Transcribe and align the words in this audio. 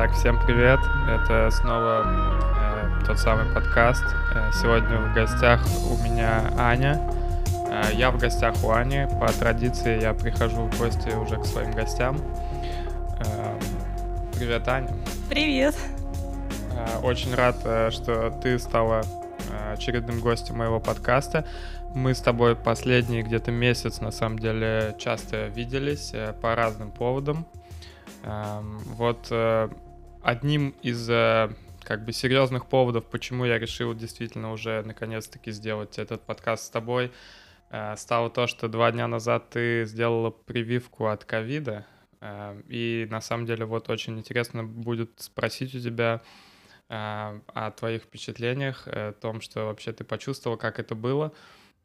Так, 0.00 0.14
всем 0.14 0.40
привет. 0.40 0.80
Это 1.06 1.50
снова 1.50 2.06
э, 2.06 3.04
тот 3.06 3.18
самый 3.18 3.52
подкаст. 3.52 4.02
Э, 4.34 4.50
сегодня 4.50 4.96
в 4.96 5.12
гостях 5.12 5.62
у 5.90 6.02
меня 6.02 6.50
Аня. 6.56 7.06
Э, 7.68 7.82
я 7.92 8.10
в 8.10 8.16
гостях 8.16 8.54
у 8.64 8.70
Ани. 8.70 9.06
По 9.20 9.30
традиции 9.30 10.00
я 10.00 10.14
прихожу 10.14 10.62
в 10.62 10.78
гости 10.78 11.10
уже 11.10 11.36
к 11.36 11.44
своим 11.44 11.72
гостям. 11.72 12.16
Э, 13.18 13.58
привет, 14.34 14.66
Аня. 14.68 14.88
Привет. 15.28 15.76
Э, 16.72 17.00
очень 17.02 17.34
рад, 17.34 17.56
э, 17.64 17.90
что 17.90 18.30
ты 18.42 18.58
стала 18.58 19.02
э, 19.50 19.74
очередным 19.74 20.20
гостем 20.20 20.56
моего 20.56 20.80
подкаста. 20.80 21.46
Мы 21.94 22.14
с 22.14 22.22
тобой 22.22 22.56
последний 22.56 23.20
где-то 23.20 23.50
месяц, 23.50 24.00
на 24.00 24.12
самом 24.12 24.38
деле, 24.38 24.96
часто 24.98 25.48
виделись 25.48 26.14
по 26.40 26.54
разным 26.54 26.90
поводам. 26.90 27.44
Эм, 28.24 28.78
вот 28.96 29.30
одним 30.22 30.74
из 30.82 31.08
э, 31.08 31.50
как 31.82 32.04
бы 32.04 32.12
серьезных 32.12 32.66
поводов, 32.66 33.06
почему 33.06 33.44
я 33.44 33.58
решил 33.58 33.94
действительно 33.94 34.52
уже 34.52 34.82
наконец-таки 34.82 35.50
сделать 35.50 35.98
этот 35.98 36.22
подкаст 36.22 36.66
с 36.66 36.70
тобой, 36.70 37.12
э, 37.70 37.96
стало 37.96 38.30
то, 38.30 38.46
что 38.46 38.68
два 38.68 38.92
дня 38.92 39.08
назад 39.08 39.50
ты 39.50 39.84
сделала 39.84 40.30
прививку 40.30 41.06
от 41.06 41.24
ковида. 41.24 41.86
И 42.68 43.08
на 43.10 43.22
самом 43.22 43.46
деле 43.46 43.64
вот 43.64 43.88
очень 43.88 44.18
интересно 44.18 44.62
будет 44.62 45.10
спросить 45.16 45.74
у 45.74 45.80
тебя 45.80 46.20
о 46.90 47.70
твоих 47.78 48.02
впечатлениях, 48.02 48.86
о 48.86 49.12
том, 49.12 49.40
что 49.40 49.64
вообще 49.64 49.94
ты 49.94 50.04
почувствовал, 50.04 50.58
как 50.58 50.78
это 50.78 50.94
было. 50.94 51.32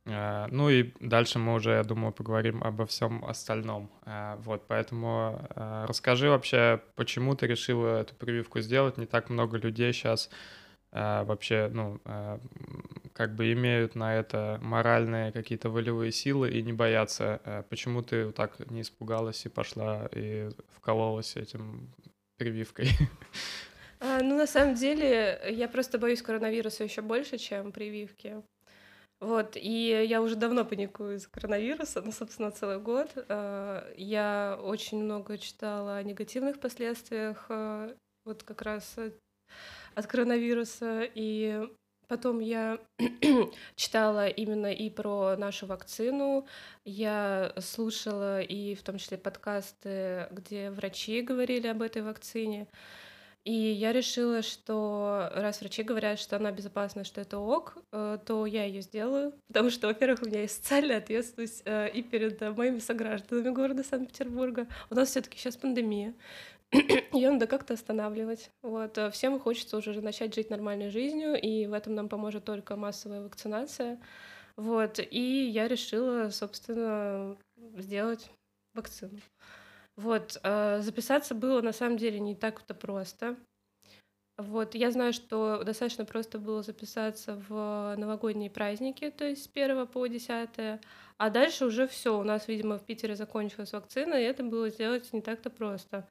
Э, 0.06 0.48
ну 0.52 0.70
и 0.70 0.94
дальше 1.00 1.40
мы 1.40 1.54
уже, 1.54 1.72
я 1.72 1.84
думаю, 1.84 2.14
поговорим 2.14 2.64
обо 2.64 2.86
всем 2.86 3.26
остальном. 3.26 3.90
Э, 4.06 4.36
вот, 4.40 4.68
поэтому 4.68 5.48
э, 5.56 5.86
расскажи 5.88 6.30
вообще, 6.30 6.82
почему 6.96 7.36
ты 7.36 7.48
решила 7.48 8.02
эту 8.02 8.16
прививку 8.16 8.62
сделать. 8.62 8.98
Не 8.98 9.06
так 9.06 9.30
много 9.30 9.58
людей 9.58 9.94
сейчас 9.94 10.30
вообще, 10.92 11.70
ну, 11.74 12.00
как 13.12 13.36
бы 13.36 13.52
имеют 13.52 13.96
на 13.96 14.16
это 14.16 14.60
моральные 14.62 15.34
какие-то 15.34 15.70
волевые 15.70 16.14
силы 16.14 16.50
и 16.50 16.62
не 16.62 16.72
боятся. 16.72 17.66
Почему 17.70 18.02
ты 18.02 18.32
так 18.32 18.58
не 18.72 18.80
испугалась 18.80 19.46
и 19.46 19.50
пошла 19.50 20.08
и 20.14 20.52
вкололась 20.74 21.36
этим 21.36 21.94
прививкой? 22.38 22.88
А, 24.02 24.22
ну, 24.22 24.38
на 24.38 24.46
самом 24.46 24.76
деле, 24.76 25.42
я 25.50 25.68
просто 25.68 25.98
боюсь 25.98 26.22
коронавируса 26.22 26.84
еще 26.84 27.02
больше, 27.02 27.38
чем 27.38 27.72
прививки. 27.72 28.44
Вот, 29.22 29.56
и 29.56 30.06
я 30.08 30.22
уже 30.22 30.36
давно 30.36 30.66
паникую 30.66 31.16
из 31.16 31.28
коронавируса, 31.28 32.02
ну, 32.02 32.12
собственно, 32.12 32.52
целый 32.52 32.80
год. 32.80 33.12
Э, 33.16 33.94
я 33.98 34.60
очень 34.62 35.04
много 35.04 35.38
читала 35.38 35.98
о 35.98 36.04
негативных 36.04 36.60
последствиях, 36.60 37.46
э, 37.50 37.96
вот 38.26 38.44
как 38.44 38.62
раз 38.62 38.96
от 39.96 40.08
коронавируса, 40.08 41.04
и 41.16 41.68
Потом 42.08 42.40
я 42.40 42.80
читала 43.76 44.28
именно 44.28 44.72
и 44.72 44.90
про 44.90 45.36
нашу 45.38 45.66
вакцину, 45.66 46.46
я 46.84 47.54
слушала 47.60 48.42
и 48.42 48.76
в 48.76 48.84
том 48.84 48.98
числе 48.98 49.18
подкасты, 49.18 50.28
где 50.32 50.70
врачи 50.70 51.22
говорили 51.22 51.68
об 51.68 51.82
этой 51.82 52.04
вакцине. 52.04 52.68
И 53.46 53.54
я 53.54 53.94
решила, 53.94 54.42
что 54.42 55.30
раз 55.36 55.62
врачи 55.62 55.84
говорят, 55.84 56.18
что 56.18 56.36
она 56.36 56.52
безопасна, 56.52 57.04
что 57.04 57.22
это 57.22 57.38
ок, 57.38 57.78
э, 57.92 58.18
то 58.26 58.48
я 58.48 58.66
ее 58.66 58.82
сделаю, 58.82 59.34
потому 59.48 59.70
что, 59.70 59.86
во-первых, 59.86 60.24
у 60.24 60.26
меня 60.26 60.42
есть 60.42 60.56
социальная 60.56 60.98
ответственность 60.98 61.62
э, 61.66 61.92
и 61.92 62.02
перед 62.02 62.42
э, 62.42 62.52
моими 62.52 62.80
согражданами 62.80 63.52
города 63.54 63.84
Санкт-Петербурга. 63.84 64.68
У 64.90 64.96
нас 64.96 65.10
все-таки 65.10 65.38
сейчас 65.38 65.58
пандемия, 65.58 66.16
ее 66.72 67.30
надо 67.30 67.46
как-то 67.46 67.76
останавливать. 67.76 68.50
Вот. 68.64 68.98
Всем 69.14 69.40
хочется 69.40 69.78
уже 69.78 70.02
начать 70.02 70.34
жить 70.34 70.50
нормальной 70.50 70.90
жизнью, 70.90 71.40
и 71.40 71.68
в 71.68 71.74
этом 71.74 71.94
нам 71.94 72.10
поможет 72.10 72.46
только 72.46 72.76
массовая 72.76 73.22
вакцинация. 73.22 74.02
Вот. 74.58 75.00
И 75.00 75.50
я 75.54 75.68
решила, 75.68 76.30
собственно, 76.32 77.38
сделать 77.78 78.32
вакцину. 78.74 79.20
Вот, 79.98 80.38
э, 80.44 80.82
записаться 80.82 81.36
было 81.36 81.62
на 81.62 81.72
самом 81.72 81.98
деле 81.98 82.20
не 82.20 82.36
так-то 82.36 82.74
просто. 82.74 83.38
Вот, 84.38 84.76
я 84.76 84.92
знаю, 84.92 85.14
что 85.14 85.64
достаточно 85.64 86.04
просто 86.04 86.40
было 86.40 86.62
записаться 86.62 87.42
в 87.48 87.96
новогодние 87.98 88.50
праздники, 88.50 89.10
то 89.10 89.24
есть 89.24 89.46
с 89.46 89.48
1 89.48 89.88
по 89.88 90.06
10, 90.08 90.80
а 91.18 91.30
дальше 91.30 91.66
уже 91.66 91.88
все. 91.88 92.20
У 92.20 92.24
нас, 92.24 92.50
видимо, 92.50 92.78
в 92.78 92.84
Питере 92.84 93.16
закончилась 93.16 93.72
вакцина, 93.72 94.16
и 94.16 94.24
это 94.24 94.44
было 94.44 94.70
сделать 94.70 95.14
не 95.14 95.22
так-то 95.22 95.50
просто. 95.50 96.06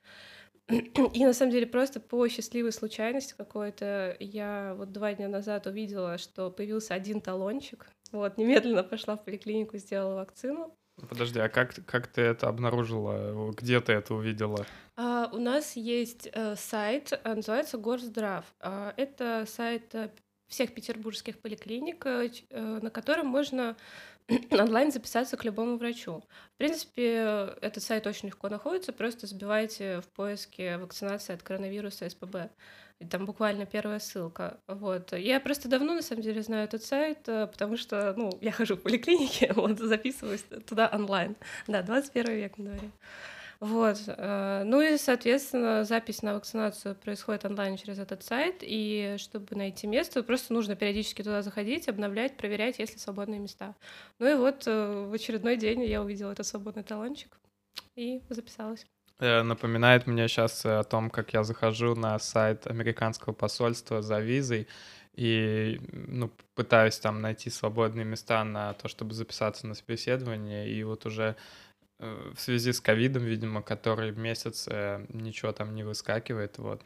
И 0.69 1.25
на 1.27 1.35
самом 1.35 1.53
деле 1.53 1.67
просто 1.67 2.01
по 2.01 2.27
счастливой 2.29 2.73
случайности 2.73 3.35
какой-то 3.37 4.17
я 4.19 4.75
вот 4.79 4.93
два 4.93 5.13
дня 5.13 5.29
назад 5.29 5.67
увидела, 5.67 6.17
что 6.17 6.51
появился 6.51 6.95
один 6.95 7.21
талончик. 7.21 7.87
Вот, 8.13 8.39
немедленно 8.39 8.83
пошла 8.83 9.17
в 9.17 9.25
поликлинику, 9.25 9.77
сделала 9.77 10.15
вакцину. 10.15 10.75
Подожди, 10.97 11.41
а 11.41 11.49
как, 11.49 11.75
как 11.87 12.07
ты 12.07 12.23
это 12.23 12.49
обнаружила? 12.49 13.53
Где 13.53 13.81
ты 13.81 13.93
это 13.93 14.15
увидела? 14.15 14.65
А, 14.97 15.29
у 15.33 15.39
нас 15.39 15.75
есть 15.75 16.29
э, 16.33 16.55
сайт, 16.57 17.13
э, 17.13 17.35
называется 17.35 17.79
Горздрав. 17.79 18.45
А, 18.61 18.95
это 18.97 19.45
сайт 19.47 19.93
э, 19.95 20.11
всех 20.47 20.73
петербургских 20.73 21.41
поликлиник, 21.41 22.07
э, 22.07 22.31
э 22.51 22.79
на 22.81 22.91
котором 22.91 23.27
можно 23.27 23.77
онлайн 24.51 24.93
записаться 24.93 25.37
к 25.37 25.45
любому 25.45 25.79
врачу. 25.79 26.23
В 26.55 26.59
принципе, 26.59 27.57
этот 27.61 27.83
сайт 27.83 28.07
очень 28.07 28.29
легко 28.29 28.49
находится, 28.49 28.93
просто 28.93 29.27
забивайте 29.27 30.01
в 30.01 30.09
поиске 30.09 30.79
вакцинации 30.79 31.35
от 31.35 31.43
коронавируса 31.43 32.09
СПБ. 32.09 32.51
И 33.01 33.07
там 33.07 33.27
буквально 33.27 33.67
первая 33.67 33.99
ссылка. 33.99 34.61
Вот. 34.69 35.13
Я 35.13 35.41
просто 35.41 35.69
давно, 35.69 35.95
на 35.95 36.03
самом 36.03 36.23
деле, 36.23 36.43
знаю 36.43 36.65
этот 36.65 36.85
сайт, 36.85 37.29
э, 37.29 37.47
потому 37.49 37.77
что, 37.77 38.15
ну, 38.17 38.31
я 38.41 38.53
хожу 38.53 38.77
в 38.77 38.83
поликлинике, 38.83 39.53
вот, 39.57 39.79
записываюсь 39.79 40.45
туда 40.67 40.89
онлайн. 40.93 41.37
Да, 41.67 41.83
21 41.83 42.33
век 42.33 42.59
на 42.59 42.65
дворе. 42.71 42.91
Вот. 43.61 43.99
Э, 44.07 44.63
ну 44.65 44.81
и, 44.81 44.97
соответственно, 44.97 45.85
запись 45.85 46.23
на 46.23 46.35
вакцинацию 46.35 46.95
происходит 46.95 47.45
онлайн 47.45 47.77
через 47.77 47.99
этот 47.99 48.23
сайт, 48.23 48.59
и 48.61 49.17
чтобы 49.19 49.57
найти 49.57 49.87
место, 49.87 50.23
просто 50.23 50.53
нужно 50.53 50.77
периодически 50.77 51.23
туда 51.23 51.43
заходить, 51.43 51.89
обновлять, 51.89 52.37
проверять, 52.37 52.79
есть 52.79 52.95
ли 52.95 52.99
свободные 52.99 53.41
места. 53.41 53.75
Ну 54.19 54.31
и 54.31 54.35
вот 54.35 54.65
э, 54.67 55.07
в 55.09 55.13
очередной 55.13 55.57
день 55.57 55.83
я 55.85 56.03
увидела 56.03 56.33
этот 56.33 56.47
свободный 56.47 56.85
талончик 56.85 57.39
и 57.97 58.23
записалась. 58.29 58.87
Э, 59.25 59.43
напоминает 59.43 60.07
мне 60.07 60.29
сейчас 60.29 60.67
о 60.67 60.85
том, 60.85 61.09
как 61.09 61.33
я 61.33 61.45
захожу 61.45 61.95
на 61.95 62.19
сайт 62.19 62.67
американского 62.67 63.33
посольства 63.33 64.03
за 64.03 64.21
визой 64.21 64.69
и 65.15 65.81
ну, 65.93 66.31
пытаюсь 66.55 66.99
там 66.99 67.23
найти 67.23 67.49
свободные 67.49 68.05
места 68.05 68.45
на 68.45 68.75
то, 68.75 68.89
чтобы 68.89 69.15
записаться 69.15 69.67
на 69.67 69.75
собеседование, 69.75 70.69
и 70.69 70.83
вот 70.83 71.07
уже 71.07 71.37
э, 72.01 72.33
в 72.35 72.41
связи 72.41 72.73
с 72.73 72.81
ковидом, 72.81 73.25
видимо, 73.25 73.63
который 73.63 74.13
месяц 74.13 74.69
э, 74.69 75.07
ничего 75.09 75.53
там 75.53 75.75
не 75.75 75.85
выскакивает, 75.85 76.59
вот. 76.59 76.83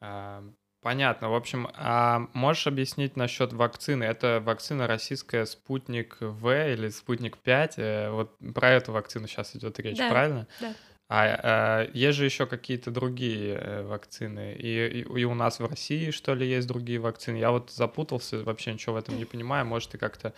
А, 0.00 0.44
понятно. 0.80 1.30
В 1.30 1.34
общем, 1.34 1.68
а 1.74 2.28
можешь 2.34 2.68
объяснить 2.68 3.16
насчет 3.16 3.52
вакцины? 3.52 4.04
Это 4.04 4.40
вакцина 4.44 4.86
российская 4.86 5.46
Спутник 5.46 6.18
В 6.20 6.72
или 6.72 6.88
Спутник 6.90 7.38
5? 7.38 8.10
Вот 8.10 8.36
про 8.54 8.70
эту 8.70 8.92
вакцину 8.92 9.26
сейчас 9.26 9.56
идет 9.56 9.80
речь, 9.80 9.96
да, 9.96 10.10
правильно? 10.10 10.46
Да. 10.60 10.74
А, 11.08 11.40
а 11.42 11.90
есть 11.92 12.18
же 12.18 12.24
еще 12.24 12.46
какие-то 12.46 12.90
другие 12.90 13.56
э, 13.56 13.82
вакцины. 13.82 14.54
И, 14.58 14.86
и, 14.86 15.20
и 15.20 15.24
у 15.24 15.34
нас 15.34 15.60
в 15.60 15.66
России, 15.66 16.10
что 16.10 16.34
ли, 16.34 16.48
есть 16.48 16.66
другие 16.66 16.98
вакцины. 16.98 17.36
Я 17.36 17.50
вот 17.50 17.70
запутался, 17.70 18.42
вообще 18.42 18.72
ничего 18.72 18.94
в 18.94 18.98
этом 18.98 19.18
не 19.18 19.24
понимаю. 19.24 19.66
Может, 19.66 19.90
ты 19.90 19.98
как-то 19.98 20.32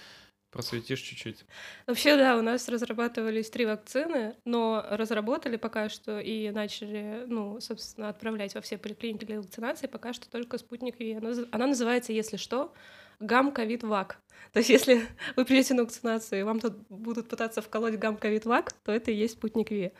просветишь 0.51 1.01
чуть-чуть? 1.01 1.45
Вообще, 1.87 2.17
да, 2.17 2.37
у 2.37 2.43
нас 2.43 2.69
разрабатывались 2.69 3.51
три 3.51 3.67
вакцины, 3.67 4.35
но 4.45 4.85
разработали 4.91 5.57
пока 5.57 5.89
что 5.89 6.19
и 6.19 6.51
начали, 6.51 7.25
ну, 7.27 7.61
собственно, 7.61 8.09
отправлять 8.09 8.55
во 8.55 8.61
все 8.61 8.79
поликлиники 8.79 9.25
для 9.25 9.39
вакцинации 9.39 9.87
пока 9.87 10.13
что 10.13 10.31
только 10.31 10.59
спутник 10.59 10.99
Ви. 10.99 11.15
Она, 11.15 11.33
она 11.53 11.67
называется, 11.67 12.13
если 12.13 12.39
что, 12.39 12.73
гам 13.21 13.53
ковид 13.53 13.83
вак. 13.83 14.19
То 14.53 14.61
есть, 14.61 14.71
если 14.71 15.03
вы 15.37 15.45
придете 15.45 15.75
на 15.75 15.83
вакцинацию 15.83 16.41
и 16.41 16.43
вам 16.43 16.61
тут 16.61 16.77
будут 16.89 17.29
пытаться 17.29 17.61
вколоть 17.61 17.99
гам 17.99 18.17
ковид 18.17 18.47
вак, 18.47 18.73
то 18.73 18.93
это 18.93 19.11
и 19.11 19.15
есть 19.15 19.35
спутник 19.35 19.71
Ви. 19.71 19.93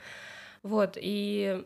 Вот, 0.63 0.97
и 1.01 1.65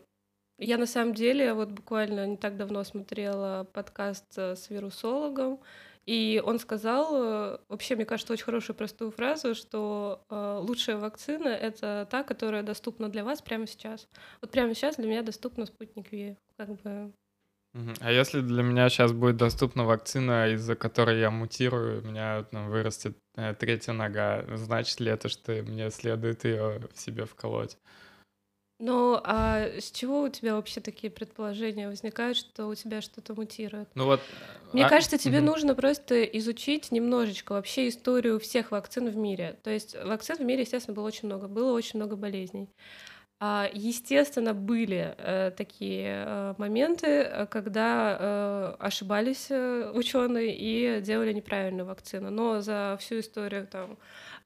я 0.57 0.77
на 0.77 0.85
самом 0.85 1.13
деле 1.13 1.53
вот 1.53 1.71
буквально 1.71 2.27
не 2.27 2.37
так 2.37 2.57
давно 2.57 2.83
смотрела 2.83 3.67
подкаст 3.73 4.37
э, 4.37 4.55
с 4.55 4.69
вирусологом, 4.69 5.59
и 6.05 6.41
он 6.43 6.59
сказал, 6.59 7.15
э, 7.15 7.57
вообще, 7.69 7.95
мне 7.95 8.05
кажется, 8.05 8.33
очень 8.33 8.45
хорошую 8.45 8.75
простую 8.75 9.11
фразу, 9.11 9.55
что 9.55 10.23
э, 10.29 10.59
лучшая 10.61 10.97
вакцина— 10.97 11.47
это 11.49 12.07
та, 12.09 12.23
которая 12.23 12.63
доступна 12.63 13.09
для 13.09 13.23
вас 13.23 13.41
прямо 13.41 13.67
сейчас. 13.67 14.07
Вот 14.41 14.51
прямо 14.51 14.73
сейчас 14.73 14.95
для 14.97 15.07
меня 15.07 15.21
доступна 15.21 15.65
спутник 15.65 16.11
Ви. 16.11 16.37
Как 16.57 16.69
бы 16.81 17.11
а 18.01 18.11
если 18.11 18.41
для 18.41 18.63
меня 18.63 18.89
сейчас 18.89 19.13
будет 19.13 19.37
доступна 19.37 19.85
вакцина, 19.85 20.49
из-за 20.53 20.75
которой 20.75 21.19
я 21.19 21.31
мутирую, 21.31 22.01
у 22.01 22.05
меня 22.05 22.43
там 22.43 22.69
вырастет 22.69 23.17
э, 23.37 23.53
третья 23.53 23.93
нога, 23.93 24.43
значит 24.57 24.99
ли 24.99 25.09
это, 25.09 25.29
что 25.29 25.53
мне 25.63 25.89
следует 25.89 26.43
ее 26.43 26.81
в 26.93 26.99
себе 26.99 27.25
вколоть? 27.25 27.77
Ну, 28.81 29.19
а 29.23 29.67
с 29.79 29.91
чего 29.91 30.23
у 30.23 30.29
тебя 30.29 30.55
вообще 30.55 30.81
такие 30.81 31.11
предположения 31.11 31.87
возникают, 31.87 32.35
что 32.35 32.67
у 32.67 32.73
тебя 32.73 33.01
что-то 33.01 33.35
мутирует? 33.35 33.87
Ну 33.93 34.05
вот. 34.05 34.21
Мне 34.73 34.85
а- 34.85 34.89
кажется, 34.89 35.19
тебе 35.19 35.37
мгм. 35.37 35.45
нужно 35.47 35.75
просто 35.75 36.23
изучить 36.23 36.91
немножечко 36.91 37.53
вообще 37.53 37.89
историю 37.89 38.39
всех 38.39 38.71
вакцин 38.71 39.07
в 39.09 39.15
мире. 39.15 39.59
То 39.63 39.69
есть 39.69 39.95
вакцин 40.03 40.37
в 40.37 40.41
мире, 40.41 40.61
естественно, 40.61 40.95
было 40.95 41.05
очень 41.05 41.27
много, 41.27 41.47
было 41.47 41.73
очень 41.73 41.99
много 41.99 42.15
болезней. 42.15 42.69
А, 43.39 43.67
естественно, 43.73 44.53
были 44.53 45.15
э, 45.17 45.51
такие 45.57 46.23
э, 46.27 46.53
моменты, 46.59 47.07
э, 47.07 47.47
когда 47.47 48.75
ошибались 48.79 49.49
ученые 49.49 50.55
и 50.55 51.01
делали 51.01 51.33
неправильную 51.33 51.85
вакцину. 51.87 52.29
Но 52.29 52.61
за 52.61 52.97
всю 52.99 53.19
историю 53.19 53.67
там 53.67 53.97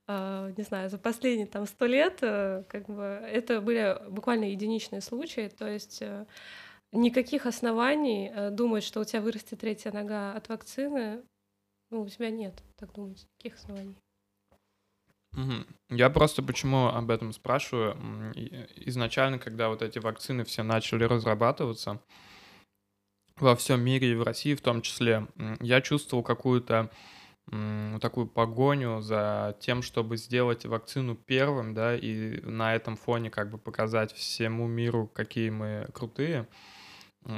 не 0.07 0.63
знаю, 0.63 0.90
за 0.90 0.98
последние 0.98 1.48
там 1.48 1.66
сто 1.66 1.86
лет, 1.86 2.19
э, 2.22 2.63
как 2.69 2.88
бы 2.88 3.04
это 3.04 3.60
были 3.60 3.98
буквально 4.10 4.46
единичные 4.46 5.02
случаи, 5.02 5.50
то 5.50 5.68
есть 5.68 6.02
э, 6.02 6.25
никаких 6.92 7.48
оснований 7.48 8.31
э, 8.34 8.52
думать, 8.52 8.84
что 8.84 9.00
у 9.00 9.04
тебя 9.04 9.22
вырастет 9.22 9.60
третья 9.60 9.92
нога 9.92 10.34
от 10.34 10.48
вакцины, 10.48 11.24
ну, 11.90 12.02
у 12.02 12.10
тебя 12.10 12.30
нет, 12.30 12.62
так 12.75 12.94
думать, 12.94 13.28
никаких 13.34 13.60
оснований. 13.60 13.96
Я 15.90 16.10
просто 16.10 16.42
почему 16.42 16.88
об 16.88 17.12
этом 17.12 17.34
спрашиваю. 17.34 17.98
Изначально, 18.75 19.38
когда 19.38 19.68
вот 19.68 19.81
эти 19.81 20.00
вакцины 20.00 20.46
все 20.46 20.63
начали 20.63 21.04
разрабатываться 21.04 22.00
во 23.36 23.56
всем 23.57 23.81
мире 23.81 24.12
и 24.12 24.16
в 24.16 24.24
России 24.24 24.56
в 24.56 24.62
том 24.62 24.81
числе, 24.81 25.28
я 25.60 25.81
чувствовал 25.81 26.24
какую-то 26.24 26.90
такую 28.01 28.27
погоню 28.27 29.01
за 29.01 29.56
тем, 29.59 29.81
чтобы 29.81 30.18
сделать 30.18 30.65
вакцину 30.65 31.15
первым, 31.15 31.74
да, 31.74 31.95
и 31.95 32.42
на 32.42 32.75
этом 32.75 32.95
фоне 32.95 33.30
как 33.30 33.51
бы 33.51 33.57
показать 33.57 34.13
всему 34.13 34.68
миру, 34.68 35.09
какие 35.13 35.50
мы 35.50 35.88
крутые. 35.94 36.47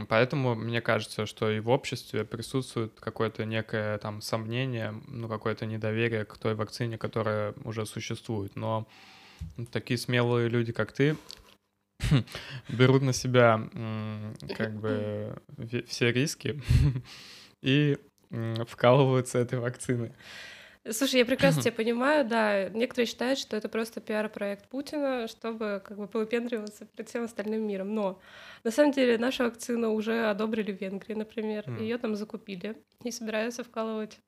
Поэтому 0.09 0.54
мне 0.56 0.81
кажется, 0.81 1.25
что 1.25 1.50
и 1.50 1.62
в 1.62 1.69
обществе 1.69 2.25
присутствует 2.25 3.00
какое-то 3.00 3.45
некое 3.45 3.98
там 4.00 4.21
сомнение, 4.21 4.94
ну, 5.07 5.30
какое-то 5.30 5.65
недоверие 5.65 6.25
к 6.25 6.38
той 6.38 6.56
вакцине, 6.56 6.98
которая 6.98 7.54
уже 7.63 7.86
существует. 7.86 8.56
Но 8.57 8.86
такие 9.71 9.98
смелые 9.98 10.50
люди, 10.50 10.74
как 10.74 10.92
ты, 10.92 11.15
берут 12.69 13.01
на 13.01 13.13
себя 13.13 13.62
как 14.57 14.77
бы 14.80 15.42
все 15.88 16.12
риски 16.12 16.62
и 17.62 17.98
вкалываются 18.68 19.40
этой 19.40 19.60
вакциной. 19.60 20.14
Слушай, 20.92 21.20
я 21.20 21.26
прекрасно 21.26 21.62
тебя 21.64 21.74
понимаю, 21.74 22.26
да. 22.26 22.70
Некоторые 22.70 23.08
считают, 23.08 23.40
что 23.40 23.58
это 23.58 23.70
просто 23.70 24.02
пиар-проект 24.02 24.70
Путина, 24.70 25.28
чтобы 25.28 25.82
как 25.84 25.98
бы 25.98 26.08
повыпендриваться 26.08 26.86
перед 26.86 27.10
всем 27.10 27.24
остальным 27.24 27.68
миром. 27.68 27.94
Но 27.94 28.20
на 28.64 28.72
самом 28.72 28.92
деле 28.92 29.18
нашу 29.18 29.44
вакцину 29.44 29.94
уже 29.94 30.30
одобрили 30.30 30.72
в 30.72 30.82
Венгрии, 30.82 31.14
например. 31.14 31.70
Мгм. 31.70 31.82
Ее 31.82 31.98
там 31.98 32.16
закупили 32.16 32.82
и 33.04 33.12
собираются 33.12 33.64
вкалывать, 33.64 34.20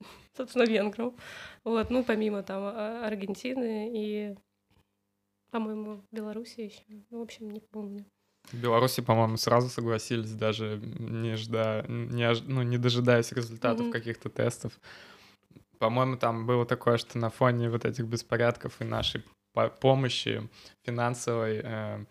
собственно, 0.36 0.64
венграм. 0.64 1.14
Вот, 1.64 1.90
ну, 1.90 2.02
помимо 2.02 2.42
там 2.42 2.62
а- 2.64 3.06
Аргентины 3.06 3.90
и, 3.94 4.36
по-моему, 5.50 6.02
Беларуси 6.12 6.60
еще. 6.60 6.82
Ну, 7.10 7.18
в 7.18 7.22
общем, 7.22 7.50
не 7.50 7.60
помню. 7.60 8.06
В 8.52 8.56
Беларуси, 8.56 9.02
по-моему, 9.02 9.36
сразу 9.36 9.68
согласились, 9.68 10.32
даже 10.32 10.80
не 10.98 11.36
жда, 11.36 11.84
не, 11.88 12.22
ож- 12.24 12.44
ну, 12.46 12.62
не 12.62 12.78
дожидаясь 12.78 13.32
результатов 13.32 13.82
Мгм. 13.86 13.92
каких-то 13.92 14.28
тестов. 14.28 14.72
По-моему, 15.78 16.16
там 16.16 16.46
было 16.46 16.64
такое, 16.64 16.96
что 16.96 17.18
на 17.18 17.28
фоне 17.30 17.68
вот 17.70 17.84
этих 17.84 18.04
беспорядков 18.06 18.80
и 18.80 18.84
нашей 18.84 19.22
по- 19.52 19.68
помощи 19.68 20.48
финансовой 20.86 21.60
э, 21.62 22.04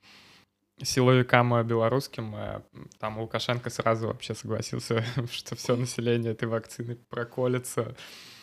силовикам 0.84 1.66
белорусским, 1.66 2.36
э, 2.36 2.62
там 3.00 3.18
Лукашенко 3.20 3.70
сразу 3.70 4.08
вообще 4.08 4.36
согласился, 4.36 5.04
что 5.32 5.56
все 5.56 5.76
население 5.76 6.34
этой 6.34 6.48
вакцины 6.48 6.98
проколется. 7.10 7.96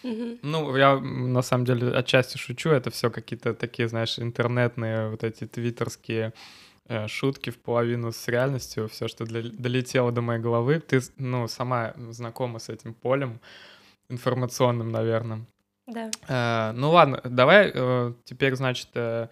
Ну, 0.03 0.77
я 0.77 0.99
на 0.99 1.43
самом 1.43 1.65
деле 1.67 1.93
отчасти 1.93 2.37
шучу, 2.37 2.71
это 2.71 2.91
все 2.91 3.11
какие-то 3.11 3.55
такие, 3.55 3.87
знаешь, 3.89 4.19
интернетные 4.19 5.11
вот 5.11 5.23
эти 5.23 5.47
твиттерские 5.47 6.33
шутки 7.07 7.51
в 7.51 7.59
половину 7.59 8.13
с 8.13 8.29
реальностью, 8.29 8.89
все, 8.89 9.09
что 9.09 9.25
для- 9.25 9.43
долетело 9.43 10.13
до 10.13 10.21
моей 10.21 10.41
головы. 10.41 10.81
Ты, 10.81 11.01
ну, 11.17 11.49
сама 11.49 11.95
знакома 12.11 12.59
с 12.59 12.69
этим 12.69 12.95
полем 12.95 13.41
информационным, 14.09 14.91
наверное. 14.91 15.47
Да. 15.87 16.11
Э, 16.29 16.73
ну 16.73 16.91
ладно, 16.91 17.21
давай 17.25 17.71
э, 17.75 18.13
теперь, 18.25 18.55
значит, 18.55 18.89
э, 18.95 19.29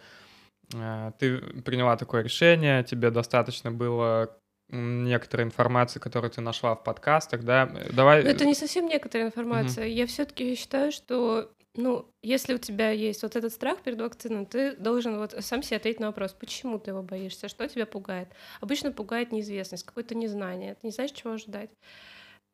э, 0.75 1.13
ты 1.19 1.39
приняла 1.63 1.97
такое 1.97 2.23
решение, 2.23 2.83
тебе 2.83 3.11
достаточно 3.11 3.71
было 3.71 4.31
некоторой 4.73 5.47
информации, 5.47 5.99
которую 5.99 6.31
ты 6.31 6.41
нашла 6.41 6.75
в 6.75 6.85
подкастах, 6.85 7.43
да? 7.43 7.69
Э, 7.73 7.93
Давай... 7.93 8.23
Но 8.23 8.31
это 8.31 8.45
не 8.45 8.55
совсем 8.55 8.87
некоторая 8.87 9.29
информация. 9.29 9.87
Я 9.87 10.07
все-таки 10.07 10.55
считаю, 10.55 10.93
что 10.93 11.51
ну, 11.77 12.13
если 12.23 12.55
у 12.55 12.59
тебя 12.59 12.91
есть 12.91 13.23
вот 13.23 13.37
этот 13.37 13.53
страх 13.53 13.83
перед 13.83 14.01
вакциной, 14.01 14.47
ты 14.47 14.77
должен 14.77 15.19
вот 15.19 15.35
сам 15.41 15.63
себе 15.63 15.77
ответить 15.77 16.01
на 16.01 16.09
вопрос, 16.09 16.33
почему 16.33 16.79
ты 16.79 16.91
его 16.91 17.03
боишься, 17.03 17.49
что 17.49 17.69
тебя 17.69 17.87
пугает. 17.87 18.29
Обычно 18.61 18.93
пугает 18.93 19.33
неизвестность, 19.33 19.85
какое-то 19.85 20.15
незнание, 20.15 20.75
ты 20.75 20.87
не 20.87 20.93
знаешь, 20.93 21.13
чего 21.13 21.33
ожидать. 21.33 21.71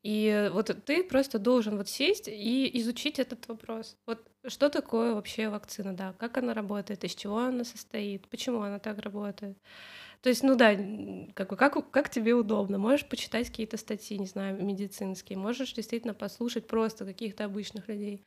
И 0.02 0.50
вот 0.52 0.70
ты 0.84 1.02
просто 1.02 1.38
должен 1.40 1.78
вот 1.78 1.88
сесть 1.88 2.28
и 2.28 2.70
изучить 2.80 3.18
этот 3.18 3.48
вопрос. 3.48 3.96
Вот 4.06 4.24
что 4.46 4.68
такое 4.68 5.14
вообще 5.14 5.48
вакцина, 5.48 5.96
да, 5.96 6.14
как 6.18 6.38
она 6.38 6.54
работает, 6.54 7.02
из 7.02 7.14
чего 7.14 7.38
она 7.38 7.64
состоит, 7.64 8.28
почему 8.28 8.62
она 8.62 8.78
так 8.78 9.00
работает. 9.00 9.58
То 10.22 10.28
есть, 10.28 10.42
ну 10.42 10.54
да, 10.56 10.76
как, 11.34 11.48
как, 11.58 11.90
как 11.90 12.10
тебе 12.10 12.34
удобно. 12.34 12.78
Можешь 12.78 13.08
почитать 13.08 13.48
какие-то 13.48 13.76
статьи, 13.76 14.18
не 14.18 14.26
знаю, 14.26 14.62
медицинские, 14.62 15.38
можешь 15.38 15.72
действительно 15.72 16.14
послушать 16.14 16.66
просто 16.66 17.04
каких-то 17.04 17.44
обычных 17.44 17.88
людей. 17.88 18.24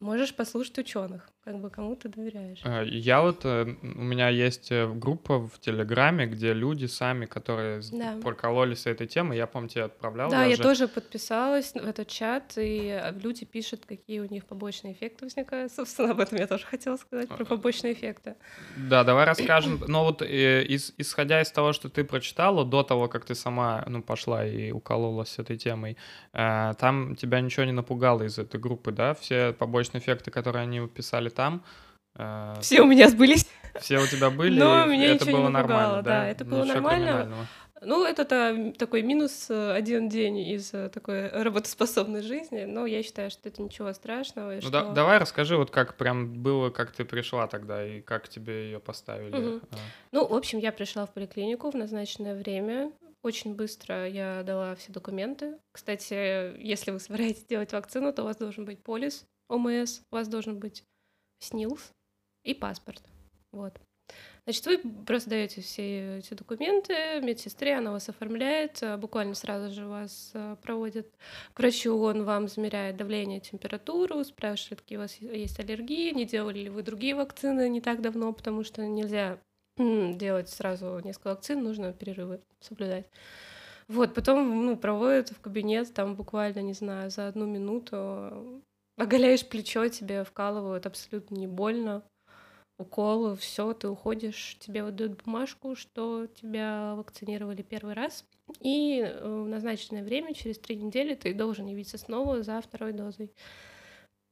Можешь 0.00 0.34
послушать 0.34 0.78
ученых, 0.78 1.28
как 1.44 1.60
бы 1.60 1.68
кому 1.68 1.94
ты 1.94 2.08
доверяешь. 2.08 2.60
Э, 2.64 2.84
Я 2.86 3.20
вот, 3.20 3.44
э, 3.44 3.64
у 3.82 4.00
меня 4.02 4.30
есть 4.30 4.72
э, 4.72 4.90
группа 4.90 5.38
в 5.46 5.58
Телеграме, 5.60 6.24
где 6.26 6.54
люди 6.54 6.86
сами, 6.86 7.26
которые 7.26 7.82
Да. 7.92 8.18
прокололись 8.22 8.86
этой 8.86 9.06
темой, 9.06 9.36
я, 9.36 9.46
помню, 9.46 9.68
тебе 9.68 9.84
отправлял 9.84 10.30
Да, 10.30 10.44
я 10.44 10.56
даже. 10.56 10.62
тоже 10.62 10.88
подписалась 10.88 11.72
в 11.74 11.76
этот 11.86 12.08
чат, 12.08 12.54
и 12.56 12.98
люди 13.22 13.44
пишут, 13.44 13.84
какие 13.84 14.20
у 14.20 14.24
них 14.24 14.46
побочные 14.46 14.94
эффекты 14.94 15.26
возникают. 15.26 15.70
Собственно, 15.76 16.12
об 16.12 16.20
этом 16.20 16.38
я 16.38 16.46
тоже 16.46 16.64
хотела 16.64 16.96
сказать, 16.96 17.28
про 17.28 17.44
побочные 17.44 17.92
эффекты. 17.92 18.36
Да, 18.88 19.04
давай 19.04 19.26
расскажем. 19.26 19.84
Но 19.86 20.04
вот 20.04 20.22
из- 20.22 20.94
исходя 20.96 21.42
из 21.42 21.50
того, 21.50 21.74
что 21.74 21.90
ты 21.90 22.04
прочитала 22.04 22.64
до 22.64 22.82
того, 22.84 23.06
как 23.08 23.26
ты 23.26 23.34
сама 23.34 23.84
ну, 23.86 24.02
пошла 24.02 24.46
и 24.46 24.70
укололась 24.72 25.38
этой 25.38 25.58
темой, 25.58 25.98
там 26.32 27.16
тебя 27.16 27.42
ничего 27.42 27.66
не 27.66 27.72
напугало 27.72 28.22
из 28.22 28.38
этой 28.38 28.58
группы, 28.58 28.92
да? 28.92 29.12
Все 29.12 29.52
побочные 29.52 29.89
эффекты, 29.94 30.30
которые 30.30 30.62
они 30.62 30.86
писали 30.88 31.28
там, 31.28 31.64
э, 32.16 32.54
Все 32.60 32.82
у 32.82 32.86
меня 32.86 33.08
сбылись. 33.08 33.48
все 33.80 33.98
у 33.98 34.06
тебя 34.06 34.30
были, 34.30 34.58
Но 34.58 34.86
меня 34.86 35.14
это 35.14 35.24
ничего 35.24 35.30
не 35.30 35.42
было 35.44 35.48
напугало, 35.48 35.78
нормально, 35.80 36.02
да, 36.02 36.28
это 36.28 36.44
было 36.44 36.64
Ничего 36.64 36.74
нормально. 36.74 37.46
Ну, 37.82 38.04
это 38.04 38.26
та- 38.26 38.72
такой 38.72 39.00
минус 39.02 39.46
э, 39.48 39.72
один 39.72 40.10
день 40.10 40.38
из 40.38 40.74
э, 40.74 40.90
такой 40.90 41.28
работоспособной 41.28 42.20
жизни, 42.20 42.64
но 42.64 42.84
я 42.84 43.02
считаю, 43.02 43.30
что 43.30 43.48
это 43.48 43.62
ничего 43.62 43.92
страшного. 43.94 44.52
Ну 44.56 44.60
что... 44.60 44.70
да- 44.70 44.92
давай 44.92 45.16
расскажи, 45.16 45.56
вот 45.56 45.70
как 45.70 45.96
прям 45.96 46.42
было, 46.42 46.68
как 46.68 46.92
ты 46.92 47.06
пришла 47.06 47.46
тогда 47.46 47.82
и 47.86 48.02
как 48.02 48.28
тебе 48.28 48.64
ее 48.66 48.80
поставили. 48.80 49.34
Мгм. 49.34 49.62
А. 49.70 49.76
Ну, 50.12 50.26
в 50.26 50.34
общем, 50.34 50.58
я 50.58 50.72
пришла 50.72 51.06
в 51.06 51.14
поликлинику 51.14 51.70
в 51.70 51.74
назначенное 51.74 52.34
время. 52.34 52.92
Очень 53.22 53.54
быстро 53.54 54.06
я 54.06 54.42
дала 54.42 54.74
все 54.74 54.92
документы. 54.92 55.58
Кстати, 55.72 56.58
если 56.62 56.90
вы 56.90 57.00
собираетесь 57.00 57.44
делать 57.44 57.72
вакцину, 57.72 58.12
то 58.12 58.22
у 58.22 58.24
вас 58.26 58.36
должен 58.36 58.66
быть 58.66 58.82
полис 58.82 59.24
ОМС, 59.50 60.00
у 60.10 60.14
вас 60.14 60.28
должен 60.28 60.58
быть 60.58 60.84
СНИЛС 61.40 61.92
и 62.44 62.54
паспорт. 62.54 63.02
Вот. 63.52 63.78
Значит, 64.44 64.66
вы 64.66 64.78
просто 65.04 65.30
даете 65.30 65.60
все 65.60 66.18
эти 66.18 66.34
документы 66.34 67.20
медсестре, 67.20 67.76
она 67.76 67.92
вас 67.92 68.08
оформляет, 68.08 68.78
а 68.82 68.96
буквально 68.96 69.34
сразу 69.34 69.72
же 69.72 69.86
вас 69.86 70.32
а, 70.34 70.56
проводят 70.56 71.06
к 71.52 71.58
врачу, 71.58 71.96
он 71.96 72.24
вам 72.24 72.48
замеряет 72.48 72.96
давление, 72.96 73.40
температуру, 73.40 74.24
спрашивает, 74.24 74.80
какие 74.80 74.98
у 74.98 75.02
вас 75.02 75.14
есть 75.16 75.60
аллергии, 75.60 76.12
не 76.12 76.24
делали 76.24 76.60
ли 76.60 76.70
вы 76.70 76.82
другие 76.82 77.14
вакцины 77.14 77.68
не 77.68 77.80
так 77.80 78.00
давно, 78.00 78.32
потому 78.32 78.64
что 78.64 78.84
нельзя 78.86 79.38
делать 79.76 80.48
сразу 80.48 81.00
несколько 81.04 81.28
вакцин, 81.28 81.62
нужно 81.62 81.92
перерывы 81.92 82.40
соблюдать. 82.60 83.06
Вот, 83.88 84.14
потом, 84.14 84.66
ну, 84.66 84.76
проводят 84.76 85.30
в 85.30 85.40
кабинет, 85.40 85.92
там 85.92 86.14
буквально, 86.14 86.60
не 86.60 86.74
знаю, 86.74 87.10
за 87.10 87.28
одну 87.28 87.46
минуту 87.46 88.62
оголяешь 89.00 89.48
плечо, 89.48 89.88
тебе 89.88 90.24
вкалывают 90.24 90.86
абсолютно 90.86 91.36
не 91.36 91.46
больно, 91.46 92.04
укол, 92.78 93.34
все, 93.36 93.72
ты 93.72 93.88
уходишь, 93.88 94.56
тебе 94.60 94.84
выдают 94.84 95.22
бумажку, 95.22 95.74
что 95.74 96.26
тебя 96.26 96.94
вакцинировали 96.96 97.62
первый 97.62 97.94
раз, 97.94 98.24
и 98.60 99.00
э, 99.00 99.42
в 99.42 99.48
назначенное 99.48 100.04
время, 100.04 100.34
через 100.34 100.58
три 100.58 100.76
недели, 100.76 101.14
ты 101.14 101.32
должен 101.34 101.66
явиться 101.66 101.98
снова 101.98 102.42
за 102.42 102.60
второй 102.60 102.92
дозой. 102.92 103.32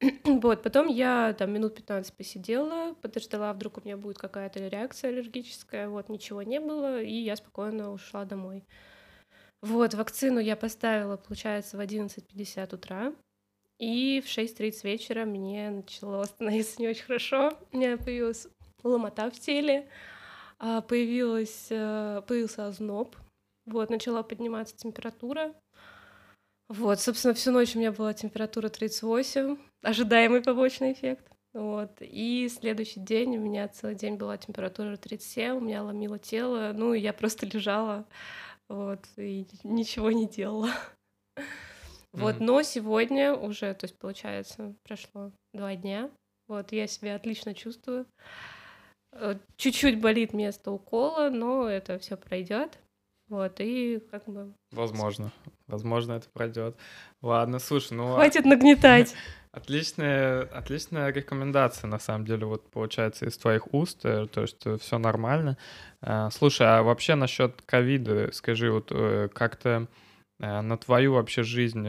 Вот, 0.24 0.62
потом 0.62 0.86
я 0.86 1.34
там 1.36 1.52
минут 1.52 1.74
15 1.74 2.14
посидела, 2.14 2.94
подождала, 3.02 3.52
вдруг 3.52 3.78
у 3.78 3.80
меня 3.80 3.96
будет 3.96 4.18
какая-то 4.18 4.60
реакция 4.68 5.10
аллергическая, 5.10 5.88
вот, 5.88 6.08
ничего 6.08 6.42
не 6.42 6.60
было, 6.60 7.02
и 7.02 7.14
я 7.14 7.36
спокойно 7.36 7.90
ушла 7.92 8.24
домой. 8.24 8.64
Вот, 9.62 9.94
вакцину 9.94 10.38
я 10.38 10.56
поставила, 10.56 11.16
получается, 11.16 11.76
в 11.76 11.80
11.50 11.80 12.74
утра, 12.74 13.12
и 13.78 14.20
в 14.20 14.28
6.30 14.28 14.84
вечера 14.84 15.24
мне 15.24 15.70
начало 15.70 16.24
становиться 16.24 16.80
не 16.80 16.88
очень 16.88 17.04
хорошо, 17.04 17.52
у 17.72 17.76
меня 17.76 17.96
появилась 17.96 18.48
ломота 18.82 19.30
в 19.30 19.38
теле, 19.38 19.88
а, 20.58 20.80
появилась, 20.80 21.68
э, 21.70 22.22
появился 22.26 22.66
озноб, 22.66 23.16
вот, 23.66 23.90
начала 23.90 24.22
подниматься 24.22 24.76
температура, 24.76 25.54
вот, 26.68 27.00
собственно, 27.00 27.32
всю 27.32 27.50
ночь 27.50 27.74
у 27.74 27.78
меня 27.78 27.92
была 27.92 28.12
температура 28.12 28.68
38, 28.68 29.56
ожидаемый 29.82 30.42
побочный 30.42 30.92
эффект. 30.92 31.24
Вот. 31.54 31.90
И 32.00 32.46
следующий 32.50 33.00
день 33.00 33.38
у 33.38 33.40
меня 33.40 33.68
целый 33.68 33.94
день 33.94 34.16
была 34.16 34.36
температура 34.36 34.96
37, 34.98 35.56
у 35.56 35.60
меня 35.60 35.82
ломило 35.82 36.18
тело, 36.18 36.72
ну, 36.74 36.92
и 36.92 37.00
я 37.00 37.14
просто 37.14 37.46
лежала, 37.46 38.06
вот, 38.68 39.00
и 39.16 39.46
ничего 39.64 40.10
не 40.12 40.28
делала. 40.28 40.70
Вот, 42.18 42.36
mm-hmm. 42.36 42.44
но 42.44 42.62
сегодня 42.62 43.34
уже, 43.34 43.74
то 43.74 43.84
есть, 43.84 43.98
получается, 43.98 44.74
прошло 44.84 45.32
два 45.52 45.74
дня, 45.76 46.10
вот, 46.48 46.72
я 46.72 46.86
себя 46.86 47.14
отлично 47.14 47.54
чувствую. 47.54 48.06
Э, 49.12 49.36
чуть-чуть 49.56 50.00
болит 50.00 50.32
место 50.32 50.70
укола, 50.70 51.28
но 51.28 51.68
это 51.68 51.98
все 51.98 52.16
пройдет. 52.16 52.78
Вот, 53.28 53.60
и 53.60 54.00
как 54.10 54.24
бы... 54.24 54.54
Возможно. 54.72 55.30
Возможно, 55.66 56.14
это 56.14 56.28
пройдет. 56.32 56.76
Ладно, 57.20 57.58
слушай, 57.58 57.92
ну... 57.92 58.12
А 58.12 58.14
Хватит 58.14 58.46
нагнетать. 58.46 59.14
Отличная, 59.52 60.42
отличная 60.42 61.10
рекомендация, 61.10 61.88
на 61.88 61.98
самом 61.98 62.26
деле, 62.26 62.46
вот 62.46 62.70
получается 62.70 63.26
из 63.26 63.36
твоих 63.36 63.74
уст, 63.74 64.04
э, 64.04 64.26
то, 64.26 64.46
что 64.46 64.78
все 64.78 64.98
нормально. 64.98 65.58
Э, 66.00 66.28
слушай, 66.32 66.66
а 66.66 66.82
вообще 66.82 67.14
насчет 67.14 67.60
ковида, 67.62 68.30
скажи, 68.32 68.70
вот 68.70 68.90
как-то 69.34 69.88
на 70.38 70.76
твою 70.76 71.14
вообще 71.14 71.42
жизнь 71.42 71.88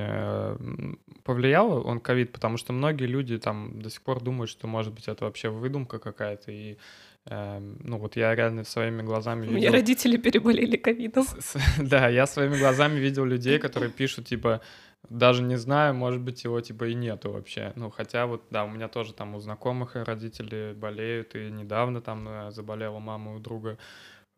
повлиял 1.23 1.85
он 1.85 1.99
ковид? 1.99 2.31
Потому 2.31 2.57
что 2.57 2.73
многие 2.73 3.05
люди 3.05 3.37
там 3.37 3.81
до 3.81 3.89
сих 3.89 4.01
пор 4.01 4.21
думают, 4.21 4.49
что, 4.49 4.67
может 4.67 4.93
быть, 4.93 5.07
это 5.07 5.25
вообще 5.25 5.49
выдумка 5.49 5.99
какая-то, 5.99 6.51
и 6.51 6.77
Эм, 7.25 7.77
ну 7.83 7.97
вот 7.97 8.15
я 8.15 8.33
реально 8.33 8.63
своими 8.63 9.03
глазами 9.03 9.41
видел... 9.41 9.53
У 9.53 9.57
меня 9.57 9.71
родители 9.71 10.17
переболели 10.17 10.77
ковидом. 10.77 11.25
Да, 11.77 12.07
я 12.07 12.25
своими 12.25 12.57
глазами 12.57 12.99
видел 12.99 13.25
людей, 13.25 13.59
которые 13.59 13.91
пишут, 13.91 14.27
типа, 14.27 14.61
даже 15.09 15.43
не 15.43 15.57
знаю, 15.57 15.93
может 15.93 16.21
быть, 16.21 16.43
его, 16.43 16.59
типа, 16.61 16.85
и 16.85 16.95
нету 16.95 17.31
вообще. 17.31 17.71
Ну, 17.75 17.91
хотя 17.91 18.25
вот, 18.25 18.43
да, 18.49 18.63
у 18.63 18.69
меня 18.69 18.87
тоже 18.87 19.13
там 19.13 19.35
у 19.35 19.39
знакомых 19.39 19.95
родители 19.95 20.73
болеют, 20.75 21.35
и 21.35 21.51
недавно 21.51 22.01
там 22.01 22.27
э, 22.27 22.51
заболела 22.51 22.99
мама 22.99 23.35
у 23.35 23.39
друга. 23.39 23.77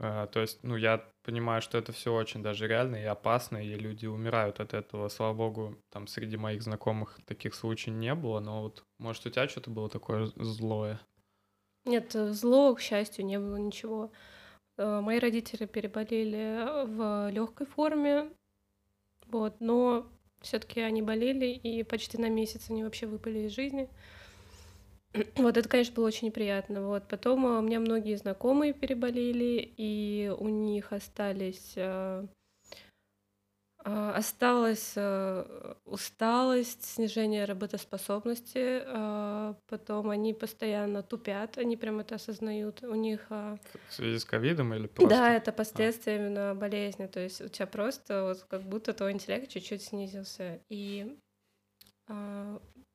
Э, 0.01 0.27
то 0.31 0.39
есть, 0.39 0.63
ну, 0.63 0.75
я 0.75 1.05
понимаю, 1.23 1.61
что 1.61 1.77
это 1.77 1.91
все 1.91 2.13
очень 2.13 2.41
даже 2.41 2.67
реально 2.67 2.95
и 2.95 3.03
опасно, 3.03 3.57
и 3.57 3.75
люди 3.75 4.07
умирают 4.07 4.59
от 4.59 4.73
этого. 4.73 5.09
Слава 5.09 5.33
богу, 5.33 5.77
там 5.91 6.07
среди 6.07 6.37
моих 6.37 6.63
знакомых 6.63 7.19
таких 7.25 7.53
случаев 7.53 7.95
не 7.95 8.15
было, 8.15 8.39
но 8.39 8.63
вот, 8.63 8.83
может, 8.97 9.25
у 9.27 9.29
тебя 9.29 9.47
что-то 9.47 9.69
было 9.69 9.89
такое 9.89 10.25
злое? 10.37 10.99
Нет, 11.85 12.15
э, 12.15 12.31
злого, 12.31 12.75
к 12.75 12.81
счастью, 12.81 13.25
не 13.25 13.37
было 13.37 13.57
ничего. 13.57 14.11
Э, 14.77 15.01
мои 15.01 15.19
родители 15.19 15.67
переболели 15.67 16.85
в 16.87 17.29
легкой 17.29 17.67
форме, 17.67 18.31
вот, 19.27 19.57
но 19.59 20.07
все-таки 20.41 20.81
они 20.81 21.03
болели, 21.03 21.45
и 21.45 21.83
почти 21.83 22.17
на 22.17 22.29
месяц 22.29 22.71
они 22.71 22.83
вообще 22.83 23.05
выпали 23.05 23.41
из 23.41 23.51
жизни. 23.51 23.87
Вот 25.35 25.57
это, 25.57 25.67
конечно, 25.67 25.93
было 25.93 26.07
очень 26.07 26.27
неприятно. 26.27 26.87
Вот 26.87 27.07
потом 27.07 27.45
э, 27.45 27.59
у 27.59 27.61
меня 27.61 27.79
многие 27.79 28.15
знакомые 28.15 28.73
переболели, 28.73 29.73
и 29.77 30.33
у 30.39 30.47
них 30.47 30.93
остались 30.93 31.77
а, 33.83 34.13
осталась 34.13 34.93
э, 34.95 35.73
усталость, 35.85 36.85
снижение 36.85 37.45
работоспособности, 37.45 38.83
а, 38.85 39.55
потом 39.67 40.11
они 40.11 40.35
постоянно 40.35 41.01
тупят, 41.01 41.57
они 41.57 41.77
прям 41.77 41.99
это 41.99 42.15
осознают. 42.15 42.83
У 42.83 42.93
них... 42.93 43.25
А 43.29 43.57
в 43.89 43.93
связи 43.93 44.19
с 44.19 44.25
ковидом 44.25 44.73
или 44.75 44.85
просто? 44.85 45.09
Да, 45.09 45.33
это 45.33 45.51
последствия 45.51 46.13
а. 46.13 46.15
именно 46.17 46.55
болезни, 46.55 47.07
то 47.07 47.19
есть 47.19 47.41
у 47.41 47.47
тебя 47.47 47.65
просто 47.65 48.23
вот 48.23 48.45
как 48.47 48.61
будто 48.61 48.93
твой 48.93 49.13
интеллект 49.13 49.49
чуть-чуть 49.49 49.81
снизился. 49.81 50.59
И 50.69 51.17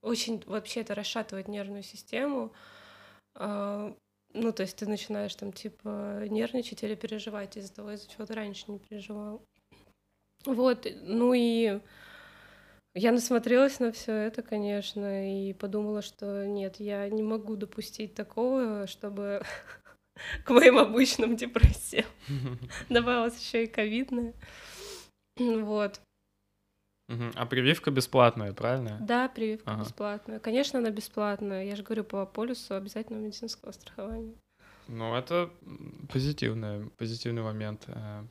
очень 0.07 0.43
вообще 0.47 0.81
это 0.81 0.95
расшатывает 0.95 1.49
нервную 1.49 1.83
систему. 1.83 2.53
Ну, 3.39 4.53
то 4.53 4.63
есть 4.63 4.77
ты 4.77 4.87
начинаешь 4.87 5.35
там 5.35 5.53
типа 5.53 6.27
нервничать 6.29 6.83
или 6.83 6.95
переживать 6.95 7.57
из-за 7.57 7.75
того, 7.75 7.93
из-за 7.93 8.09
чего 8.09 8.27
ты 8.27 8.35
раньше 8.35 8.71
не 8.71 8.79
переживал. 8.79 9.43
Вот, 10.45 10.87
ну 11.03 11.33
и 11.35 11.81
я 12.95 13.13
насмотрелась 13.13 13.79
на 13.79 13.93
все 13.93 14.13
это, 14.13 14.43
конечно, 14.43 15.49
и 15.49 15.53
подумала, 15.53 16.03
что 16.03 16.47
нет, 16.47 16.77
я 16.81 17.09
не 17.11 17.23
могу 17.23 17.57
допустить 17.57 18.15
такого, 18.15 18.87
чтобы 18.87 19.43
к 20.45 20.51
моим 20.51 20.79
обычным 20.79 21.37
депрессиям 21.37 22.07
добавилась 22.89 23.39
еще 23.39 23.65
и 23.65 23.69
ковидная. 23.69 24.35
Вот. 25.37 26.01
А 27.09 27.47
прививка 27.47 27.91
бесплатная, 27.91 28.53
правильно? 28.53 28.99
Да, 29.01 29.29
прививка 29.29 29.73
ага. 29.73 29.83
бесплатная. 29.85 30.39
Конечно, 30.41 30.79
она 30.81 30.91
бесплатная. 30.91 31.65
Я 31.65 31.77
же 31.77 31.83
говорю 31.83 32.05
по 32.05 32.27
полюсу 32.27 32.75
обязательного 32.75 33.25
медицинского 33.25 33.73
страхования. 33.73 34.35
Ну, 34.89 35.15
это 35.15 35.51
позитивный, 36.09 36.91
позитивный 36.97 37.43
момент. 37.43 37.85
Э, 37.89 38.25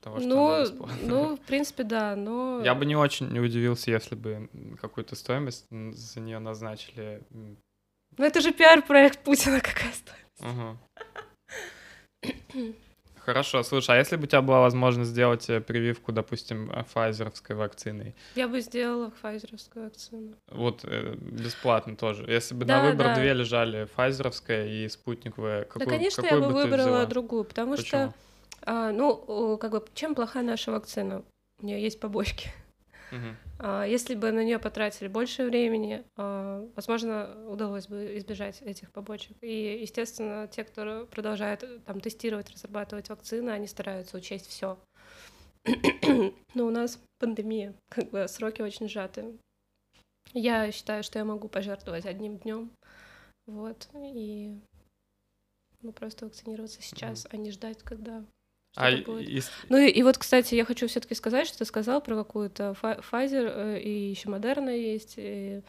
того, 0.00 0.18
что 0.20 0.28
ну, 0.28 0.66
ну, 1.02 1.36
в 1.36 1.40
принципе, 1.40 1.84
да, 1.84 2.16
но... 2.16 2.62
Я 2.64 2.74
бы 2.74 2.86
не 2.86 2.96
очень 2.96 3.28
не 3.28 3.40
удивился, 3.40 3.90
если 3.90 4.14
бы 4.14 4.48
какую-то 4.80 5.14
стоимость 5.14 5.66
за 5.70 6.20
нее 6.20 6.38
назначили. 6.38 7.22
Ну, 7.30 8.24
это 8.24 8.40
же 8.40 8.52
пиар-проект 8.52 9.22
Путина, 9.22 9.60
какая 9.62 9.92
стоимость. 9.92 10.78
Угу. 12.62 12.74
Хорошо, 13.30 13.62
слушай, 13.62 13.94
а 13.94 13.98
если 13.98 14.16
бы 14.16 14.24
у 14.24 14.26
тебя 14.26 14.42
была 14.42 14.60
возможность 14.60 15.10
сделать 15.10 15.48
э, 15.48 15.60
прививку, 15.60 16.10
допустим, 16.10 16.68
файзеровской 16.92 17.54
вакциной? 17.54 18.16
Я 18.34 18.48
бы 18.48 18.60
сделала 18.60 19.12
файзеровскую 19.22 19.84
вакцину. 19.84 20.34
Вот, 20.50 20.80
э, 20.82 21.14
бесплатно 21.14 21.94
тоже. 21.94 22.24
Если 22.26 22.56
бы 22.56 22.64
да, 22.64 22.82
на 22.82 22.90
выбор 22.90 23.06
да. 23.06 23.14
две 23.14 23.32
лежали, 23.32 23.84
файзеровская 23.84 24.66
и 24.66 24.88
спутниковая, 24.88 25.62
какую, 25.62 25.86
Да, 25.86 25.90
конечно, 25.92 26.24
какую 26.24 26.40
я 26.40 26.48
бы, 26.48 26.52
бы 26.52 26.60
выбрала 26.60 27.06
другую, 27.06 27.44
потому 27.44 27.76
Почему? 27.76 27.86
что 27.86 28.14
а, 28.62 28.90
ну, 28.90 29.56
как 29.58 29.70
бы, 29.70 29.84
чем 29.94 30.16
плоха 30.16 30.42
наша 30.42 30.72
вакцина? 30.72 31.22
У 31.62 31.66
нее 31.66 31.80
есть 31.80 32.00
побочки. 32.00 32.50
А, 33.58 33.84
если 33.84 34.14
бы 34.14 34.32
на 34.32 34.44
нее 34.44 34.58
потратили 34.58 35.08
больше 35.08 35.44
времени, 35.44 36.04
а, 36.16 36.66
возможно, 36.74 37.34
удалось 37.48 37.86
бы 37.86 38.16
избежать 38.18 38.62
этих 38.62 38.90
побочек. 38.92 39.36
И, 39.40 39.80
естественно, 39.80 40.48
те, 40.48 40.64
кто 40.64 41.06
продолжает 41.10 41.64
там 41.84 42.00
тестировать, 42.00 42.50
разрабатывать 42.50 43.08
вакцины, 43.08 43.50
они 43.50 43.66
стараются 43.66 44.16
учесть 44.16 44.46
все. 44.48 44.78
Но 46.54 46.66
у 46.66 46.70
нас 46.70 47.00
пандемия, 47.18 47.74
как 47.88 48.10
бы 48.10 48.26
сроки 48.28 48.62
очень 48.62 48.88
сжаты. 48.88 49.38
Я 50.32 50.70
считаю, 50.70 51.02
что 51.02 51.18
я 51.18 51.24
могу 51.24 51.48
пожертвовать 51.48 52.06
одним 52.06 52.38
днем, 52.38 52.70
вот, 53.46 53.88
и 53.94 54.56
ну, 55.82 55.92
просто 55.92 56.26
вакцинироваться 56.26 56.80
сейчас, 56.82 57.24
mm-hmm. 57.24 57.30
а 57.32 57.36
не 57.36 57.50
ждать, 57.50 57.82
когда 57.82 58.24
а 58.76 58.90
и... 58.90 59.04
Ну 59.68 59.76
и, 59.76 59.88
и 59.88 60.02
вот, 60.02 60.18
кстати, 60.18 60.54
я 60.54 60.64
хочу 60.64 60.86
все-таки 60.86 61.14
сказать, 61.14 61.46
что 61.46 61.58
ты 61.58 61.64
сказал 61.64 62.00
про 62.00 62.16
какую-то 62.16 62.76
Pfizer 62.80 63.52
э, 63.52 63.80
и 63.80 64.10
еще 64.10 64.28
Модерна 64.28 64.70
есть. 64.70 65.14
И, 65.16 65.62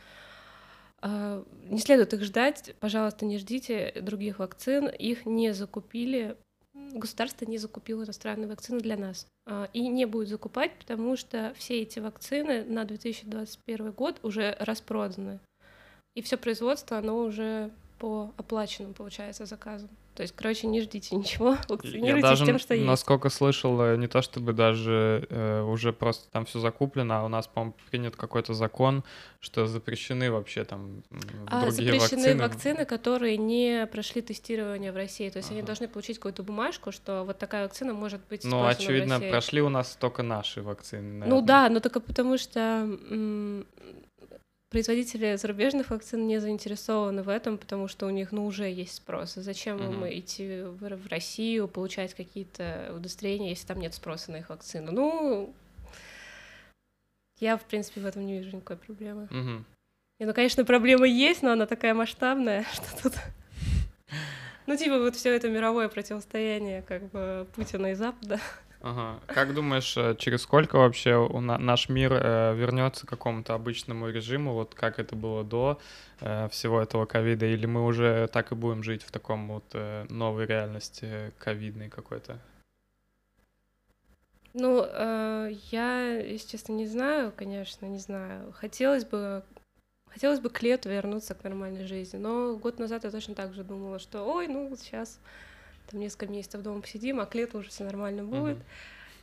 э, 1.02 1.44
не 1.64 1.80
следует 1.80 2.14
их 2.14 2.24
ждать, 2.24 2.76
пожалуйста, 2.80 3.26
не 3.26 3.40
ждите 3.40 3.92
других 4.02 4.40
вакцин, 4.40 4.88
их 4.88 5.26
не 5.26 5.54
закупили, 5.54 6.38
государство 6.74 7.46
не 7.46 7.58
закупило 7.58 8.04
иностранные 8.04 8.48
вакцины 8.48 8.80
для 8.80 8.98
нас 8.98 9.26
э, 9.48 9.68
и 9.74 9.88
не 9.88 10.06
будет 10.06 10.28
закупать, 10.28 10.78
потому 10.78 11.18
что 11.18 11.54
все 11.58 11.82
эти 11.82 11.98
вакцины 11.98 12.64
на 12.66 12.86
2021 12.86 13.92
год 13.92 14.20
уже 14.22 14.56
распроданы, 14.60 15.40
и 16.16 16.22
все 16.22 16.38
производство, 16.38 16.98
оно 16.98 17.18
уже 17.18 17.72
по 17.98 18.32
оплаченным, 18.38 18.94
получается, 18.94 19.46
заказам. 19.46 19.90
То 20.16 20.24
есть, 20.24 20.36
короче, 20.36 20.68
не 20.68 20.82
ждите 20.82 21.16
ничего, 21.16 21.58
вакцинируйтесь 21.70 22.22
даже, 22.22 22.46
тем, 22.46 22.60
что 22.60 22.74
есть. 22.74 22.86
насколько 22.86 23.30
слышал, 23.30 23.82
э, 23.82 23.96
не 23.98 24.08
то 24.08 24.22
чтобы 24.22 24.54
даже 24.54 25.26
э, 25.30 25.62
уже 25.62 25.94
просто 25.94 26.30
там 26.32 26.46
все 26.46 26.60
закуплено, 26.60 27.20
а 27.20 27.24
у 27.24 27.28
нас, 27.30 27.48
по-моему, 27.48 27.76
принят 27.90 28.16
какой-то 28.16 28.54
закон, 28.54 29.04
что 29.40 29.68
запрещены 29.68 30.30
вообще 30.30 30.66
там 30.66 31.04
а, 31.48 31.62
другие 31.62 31.94
запрещены 31.94 32.22
вакцины. 32.22 32.44
вакцины, 32.44 32.86
которые 32.86 33.38
не 33.38 33.88
прошли 33.88 34.22
тестирование 34.22 34.92
в 34.92 34.96
России. 34.96 35.30
То 35.30 35.38
есть 35.38 35.50
ага. 35.50 35.60
они 35.60 35.66
должны 35.66 35.88
получить 35.88 36.18
какую-то 36.18 36.44
бумажку, 36.44 36.92
что 36.92 37.24
вот 37.24 37.38
такая 37.38 37.64
вакцина 37.64 37.94
может 37.94 38.22
быть 38.30 38.44
Ну, 38.44 38.66
очевидно, 38.66 39.20
прошли 39.20 39.62
у 39.62 39.70
нас 39.70 39.96
только 39.96 40.24
наши 40.24 40.62
вакцины. 40.62 41.02
Наверное. 41.02 41.28
Ну 41.28 41.42
да, 41.42 41.70
но 41.70 41.80
только 41.80 42.02
потому 42.02 42.38
что 42.38 42.88
производители 44.72 45.36
зарубежных 45.36 45.90
вакцин 45.90 46.26
не 46.28 46.40
заинтересованы 46.40 47.24
в 47.24 47.30
этом, 47.30 47.58
потому 47.58 47.90
что 47.90 48.08
у 48.08 48.10
них, 48.10 48.32
ну, 48.32 48.46
уже 48.46 48.72
есть 48.72 48.96
спрос. 48.96 49.34
Зачем 49.36 49.78
mm-hmm. 49.78 49.94
им 49.94 50.20
идти 50.20 50.62
в, 50.64 51.08
Россию, 51.10 51.68
получать 51.68 52.14
какие-то 52.14 52.94
удостоверения, 52.96 53.50
если 53.50 53.68
там 53.68 53.80
нет 53.80 53.94
спроса 53.94 54.32
на 54.32 54.38
их 54.38 54.50
вакцину? 54.50 54.94
Ну, 54.94 55.54
я, 57.40 57.58
в 57.58 57.66
принципе, 57.66 58.00
в 58.00 58.06
этом 58.06 58.26
не 58.26 58.40
вижу 58.40 58.56
никакой 58.56 58.78
проблемы. 58.78 59.28
Mm-hmm. 59.30 59.64
И, 60.20 60.26
ну, 60.26 60.34
конечно, 60.34 60.64
проблема 60.64 61.06
есть, 61.06 61.42
но 61.42 61.52
она 61.52 61.66
такая 61.66 61.94
масштабная, 61.94 62.66
что 62.74 63.04
тут... 63.04 63.14
Ну, 64.68 64.78
типа, 64.78 65.00
вот 65.00 65.18
все 65.18 65.36
это 65.36 65.50
мировое 65.50 65.90
противостояние, 65.90 66.82
как 66.82 67.10
бы, 67.10 67.46
Путина 67.56 67.92
и 67.92 67.94
Запада. 67.94 68.40
Ага. 68.84 69.20
Как 69.28 69.54
думаешь, 69.54 69.96
э, 69.96 70.16
через 70.18 70.42
сколько 70.42 70.78
вообще 70.78 71.16
у 71.16 71.40
на, 71.40 71.58
наш 71.58 71.88
мир 71.88 72.14
э, 72.14 72.56
вернется 72.56 73.06
к 73.06 73.10
какому-то 73.10 73.54
обычному 73.54 74.10
режиму, 74.10 74.54
вот 74.54 74.74
как 74.74 74.98
это 74.98 75.16
было 75.16 75.44
до 75.44 75.80
э, 76.20 76.50
всего 76.50 76.82
этого 76.82 77.06
ковида, 77.06 77.46
или 77.46 77.68
мы 77.68 77.86
уже 77.86 78.28
так 78.34 78.52
и 78.52 78.56
будем 78.56 78.82
жить 78.82 79.04
в 79.04 79.12
таком 79.12 79.48
вот 79.48 79.76
новой 80.10 80.48
реальности 80.48 81.32
ковидной 81.38 81.90
какой-то? 81.90 82.40
Ну, 84.54 84.84
э, 84.84 85.52
я, 85.72 86.18
если 86.18 86.50
честно, 86.50 86.74
не 86.74 86.88
знаю, 86.88 87.32
конечно, 87.36 87.86
не 87.86 88.00
знаю. 88.00 88.52
Хотелось 88.54 89.06
бы 89.06 89.44
Хотелось 90.12 90.42
бы 90.42 90.50
к 90.50 90.62
лету 90.62 90.90
вернуться 90.90 91.34
к 91.36 91.44
нормальной 91.46 91.88
жизни, 91.88 92.18
но 92.18 92.58
год 92.58 92.80
назад 92.80 93.06
я 93.06 93.12
точно 93.12 93.34
так 93.34 93.54
же 93.54 93.64
думала, 93.64 93.98
что 93.98 94.24
ой, 94.24 94.50
ну 94.50 94.76
сейчас 94.76 95.20
там 95.92 96.00
несколько 96.00 96.28
месяцев 96.28 96.62
дома 96.62 96.82
посидим, 96.82 97.20
а 97.20 97.26
к 97.26 97.36
лету 97.36 97.60
уже 97.60 97.70
все 97.70 97.84
нормально 97.84 98.24
будет. 98.24 98.58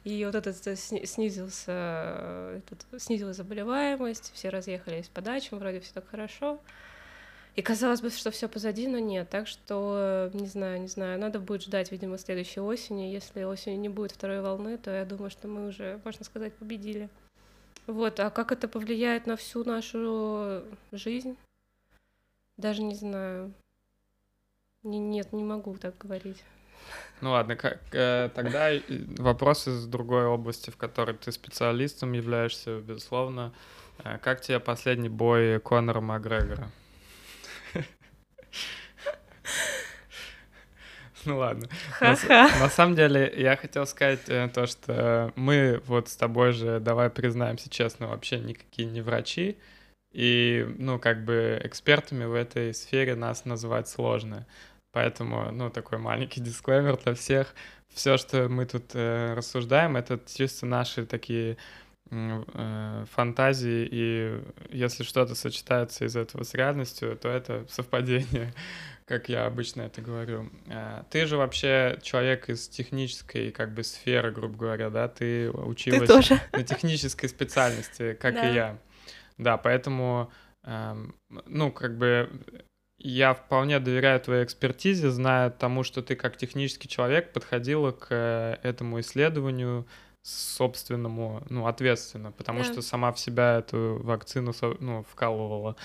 И 0.05 0.25
вот 0.25 0.35
этот 0.35 0.57
снизился, 0.79 2.63
этот, 2.63 3.03
снизилась 3.03 3.37
заболеваемость, 3.37 4.31
все 4.33 4.49
разъехались 4.49 5.09
по 5.09 5.21
дачам, 5.21 5.59
вроде 5.59 5.81
все 5.81 5.93
так 5.93 6.09
хорошо. 6.09 6.61
И 7.57 7.63
казалось 7.63 8.01
бы, 8.01 8.11
что 8.11 8.31
все 8.31 8.49
позади, 8.49 8.87
но 8.87 9.01
нет. 9.01 9.29
Так 9.29 9.49
что, 9.49 10.31
не 10.33 10.47
знаю, 10.47 10.81
не 10.81 10.87
знаю, 10.87 11.19
надо 11.19 11.41
будет 11.41 11.63
ждать, 11.63 11.91
видимо, 11.91 12.17
следующей 12.17 12.61
осени. 12.61 13.13
Если 13.13 13.43
осенью 13.43 13.81
не 13.81 13.89
будет 13.89 14.13
второй 14.13 14.41
волны, 14.41 14.79
то 14.79 14.93
я 14.93 15.05
думаю, 15.05 15.31
что 15.31 15.49
мы 15.49 15.67
уже, 15.67 16.01
можно 16.05 16.25
сказать, 16.25 16.55
победили. 16.55 17.09
Вот, 17.89 18.21
а 18.21 18.31
как 18.31 18.53
это 18.53 18.69
повлияет 18.69 19.27
на 19.27 19.37
всю 19.37 19.65
нашу 19.65 20.63
жизнь? 20.93 21.37
Даже 22.57 22.83
не 22.83 22.95
знаю. 22.95 23.53
Не, 24.85 25.01
нет, 25.01 25.33
не 25.33 25.43
могу 25.43 25.77
так 25.77 25.99
говорить. 25.99 26.45
Ну 27.21 27.33
ладно, 27.33 27.57
как, 27.57 27.81
э, 27.93 28.31
тогда 28.35 28.71
вопрос 29.19 29.67
из 29.67 29.87
другой 29.87 30.27
области, 30.27 30.71
в 30.71 30.77
которой 30.77 31.17
ты 31.17 31.33
специалистом 31.33 32.13
являешься, 32.13 32.79
безусловно. 32.79 33.53
Э, 34.05 34.19
как 34.19 34.41
тебе 34.41 34.61
последний 34.61 35.09
бой 35.09 35.61
Конора 35.61 36.01
Макгрегора? 36.01 36.71
Ну 41.25 41.39
ладно. 41.39 41.69
На, 42.01 42.17
на 42.61 42.71
самом 42.71 42.95
деле, 42.95 43.33
я 43.37 43.57
хотел 43.57 43.87
сказать 43.87 44.21
э, 44.29 44.49
то, 44.55 44.67
что 44.67 45.33
мы 45.35 45.83
вот 45.85 46.09
с 46.09 46.17
тобой 46.17 46.53
же, 46.53 46.81
давай 46.81 47.11
признаемся 47.11 47.69
честно, 47.69 48.07
вообще 48.07 48.39
никакие 48.39 48.89
не 48.89 49.03
врачи. 49.03 49.59
И, 50.13 50.67
ну, 50.79 50.99
как 50.99 51.25
бы 51.25 51.61
экспертами 51.63 52.25
в 52.25 52.35
этой 52.35 52.73
сфере 52.73 53.15
нас 53.15 53.45
называть 53.45 53.89
сложно. 53.89 54.47
Поэтому, 54.99 55.53
ну, 55.53 55.71
такой 55.71 55.99
маленький 55.99 56.41
дисклеймер 56.49 56.97
для 56.97 57.15
всех. 57.15 57.55
Все, 57.95 58.17
что 58.17 58.49
мы 58.49 58.67
тут 58.67 58.91
э, 58.95 59.33
рассуждаем, 59.35 59.97
это 59.97 60.19
чисто 60.27 60.67
наши 60.67 61.07
такие 61.07 61.57
э, 62.11 63.05
фантазии, 63.09 63.89
и 63.89 64.43
если 64.71 65.05
что-то 65.05 65.37
сочетается 65.37 66.05
из 66.05 66.17
этого 66.17 66.43
с 66.43 66.53
реальностью, 66.53 67.17
то 67.17 67.29
это 67.29 67.65
совпадение, 67.69 68.53
как 69.07 69.29
я 69.29 69.47
обычно 69.47 69.83
это 69.83 70.03
говорю. 70.03 70.51
Э, 70.67 71.05
ты 71.11 71.27
же 71.27 71.37
вообще 71.37 72.01
человек 72.03 72.49
из 72.49 72.69
технической 72.69 73.53
как 73.53 73.75
бы 73.75 73.85
сферы, 73.85 74.33
грубо 74.33 74.59
говоря, 74.59 74.91
да? 74.91 75.07
Ты 75.07 75.49
училась 75.53 76.01
ты 76.01 76.07
тоже. 76.09 76.41
на 76.53 76.65
технической 76.65 77.29
специальности, 77.29 78.15
как 78.15 78.35
да. 78.35 78.51
и 78.51 78.55
я. 78.55 78.79
Да, 79.37 79.59
поэтому, 79.59 80.33
э, 80.65 80.97
ну, 81.47 81.71
как 81.71 81.97
бы 81.97 82.29
я 82.99 83.35
вполне 83.35 83.79
доверяю 83.79 84.21
твоей 84.21 84.45
экспертизе, 84.45 85.11
зная 85.11 85.51
тому, 85.51 85.85
что 85.85 86.03
ты 86.03 86.17
как 86.17 86.37
технический 86.37 86.89
человек 86.89 87.33
подходила 87.33 87.93
к 87.93 88.09
э, 88.11 88.59
этому 88.63 89.01
исследованию 89.01 89.87
собственному, 90.23 91.43
ну, 91.49 91.67
ответственно, 91.67 92.33
потому 92.33 92.59
да. 92.61 92.65
что 92.65 92.83
сама 92.83 93.13
в 93.13 93.21
себя 93.21 93.59
эту 93.59 94.01
вакцину, 94.03 94.53
ну, 94.81 95.05
вкалывала. 95.05 95.77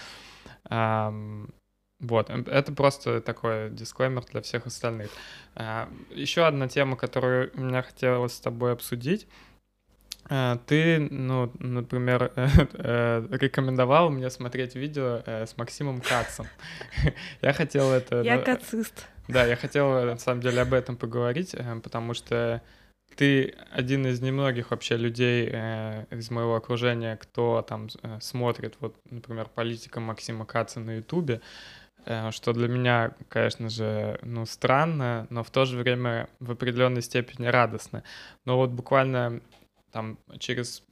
Um, 0.69 1.53
вот, 1.99 2.29
это 2.29 2.73
просто 2.73 3.21
такой 3.21 3.69
дисклеймер 3.69 4.25
для 4.25 4.41
всех 4.41 4.65
остальных. 4.65 5.11
Uh, 5.55 5.87
еще 6.13 6.45
одна 6.45 6.67
тема, 6.67 6.97
которую 6.97 7.51
мне 7.53 7.81
хотелось 7.83 8.33
с 8.33 8.39
тобой 8.39 8.73
обсудить, 8.73 9.27
Э, 9.27 9.52
ты, 10.65 10.99
ну, 11.11 11.51
например, 11.59 12.31
э, 12.35 13.27
рекомендовал 13.29 14.09
мне 14.09 14.29
смотреть 14.29 14.75
видео 14.75 15.21
э, 15.25 15.45
с 15.45 15.57
Максимом 15.57 16.01
Кацом. 16.01 16.47
Я 17.41 17.53
хотел 17.53 17.91
это... 17.91 18.21
Я 18.21 18.39
кацист. 18.39 19.07
Да, 19.27 19.45
я 19.45 19.55
хотел, 19.55 20.05
на 20.05 20.17
самом 20.17 20.41
деле, 20.41 20.61
об 20.61 20.73
этом 20.73 20.97
поговорить, 20.97 21.55
потому 21.81 22.13
что 22.13 22.61
ты 23.15 23.55
один 23.71 24.05
из 24.05 24.19
немногих 24.19 24.71
вообще 24.71 24.97
людей 24.97 25.47
из 25.47 26.29
моего 26.29 26.55
окружения, 26.55 27.15
кто 27.15 27.61
там 27.61 27.87
смотрит, 28.19 28.75
вот, 28.81 28.97
например, 29.09 29.47
политика 29.47 30.01
Максима 30.01 30.45
Каца 30.45 30.81
на 30.81 30.97
Ютубе, 30.97 31.39
что 32.31 32.51
для 32.51 32.67
меня, 32.67 33.13
конечно 33.29 33.69
же, 33.69 34.19
ну, 34.23 34.45
странно, 34.45 35.25
но 35.29 35.41
в 35.41 35.51
то 35.51 35.63
же 35.63 35.77
время 35.77 36.27
в 36.41 36.51
определенной 36.51 37.01
степени 37.01 37.45
радостно. 37.45 38.03
Но 38.43 38.57
вот 38.57 38.71
буквально 38.71 39.39
там 39.93 40.17
через 40.39 40.83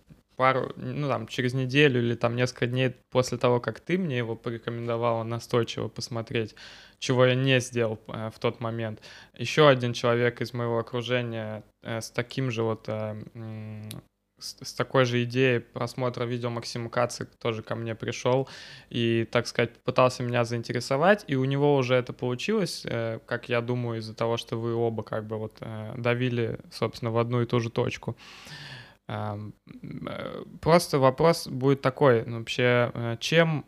пару, 0.41 0.71
ну 0.75 1.07
там 1.07 1.27
через 1.27 1.53
неделю 1.53 1.99
или 1.99 2.15
там 2.15 2.35
несколько 2.35 2.65
дней 2.65 2.95
после 3.11 3.37
того, 3.37 3.59
как 3.59 3.79
ты 3.79 3.97
мне 3.97 4.17
его 4.17 4.35
порекомендовала 4.35 5.23
настойчиво 5.23 5.87
посмотреть, 5.87 6.55
чего 6.97 7.25
я 7.25 7.35
не 7.35 7.59
сделал 7.59 7.99
э, 8.07 8.31
в 8.33 8.39
тот 8.39 8.59
момент. 8.59 9.01
Еще 9.37 9.67
один 9.67 9.93
человек 9.93 10.41
из 10.41 10.53
моего 10.53 10.79
окружения 10.79 11.63
э, 11.83 12.01
с 12.01 12.09
таким 12.09 12.49
же 12.49 12.63
вот 12.63 12.85
э, 12.87 13.21
с, 14.39 14.73
такой 14.73 15.05
же 15.05 15.23
идеей 15.25 15.59
просмотра 15.59 16.25
видео 16.25 16.49
Максима 16.49 16.89
Кацы 16.89 17.27
тоже 17.39 17.61
ко 17.61 17.75
мне 17.75 17.93
пришел 17.93 18.49
и, 18.89 19.27
так 19.31 19.45
сказать, 19.45 19.77
пытался 19.83 20.23
меня 20.23 20.43
заинтересовать, 20.43 21.23
и 21.27 21.35
у 21.35 21.45
него 21.45 21.75
уже 21.75 21.93
это 21.93 22.13
получилось, 22.13 22.83
как 23.27 23.49
я 23.49 23.61
думаю, 23.61 23.99
из-за 23.99 24.15
того, 24.15 24.37
что 24.37 24.57
вы 24.57 24.73
оба 24.73 25.03
как 25.03 25.27
бы 25.27 25.37
вот 25.37 25.59
давили, 25.95 26.57
собственно, 26.71 27.11
в 27.11 27.19
одну 27.19 27.43
и 27.43 27.45
ту 27.45 27.59
же 27.59 27.69
точку. 27.69 28.17
Э, 29.11 29.37
просто 30.61 30.99
вопрос 30.99 31.47
будет 31.47 31.81
такой, 31.81 32.23
ну, 32.25 32.39
вообще, 32.39 32.91
э, 32.93 33.17
чем 33.19 33.65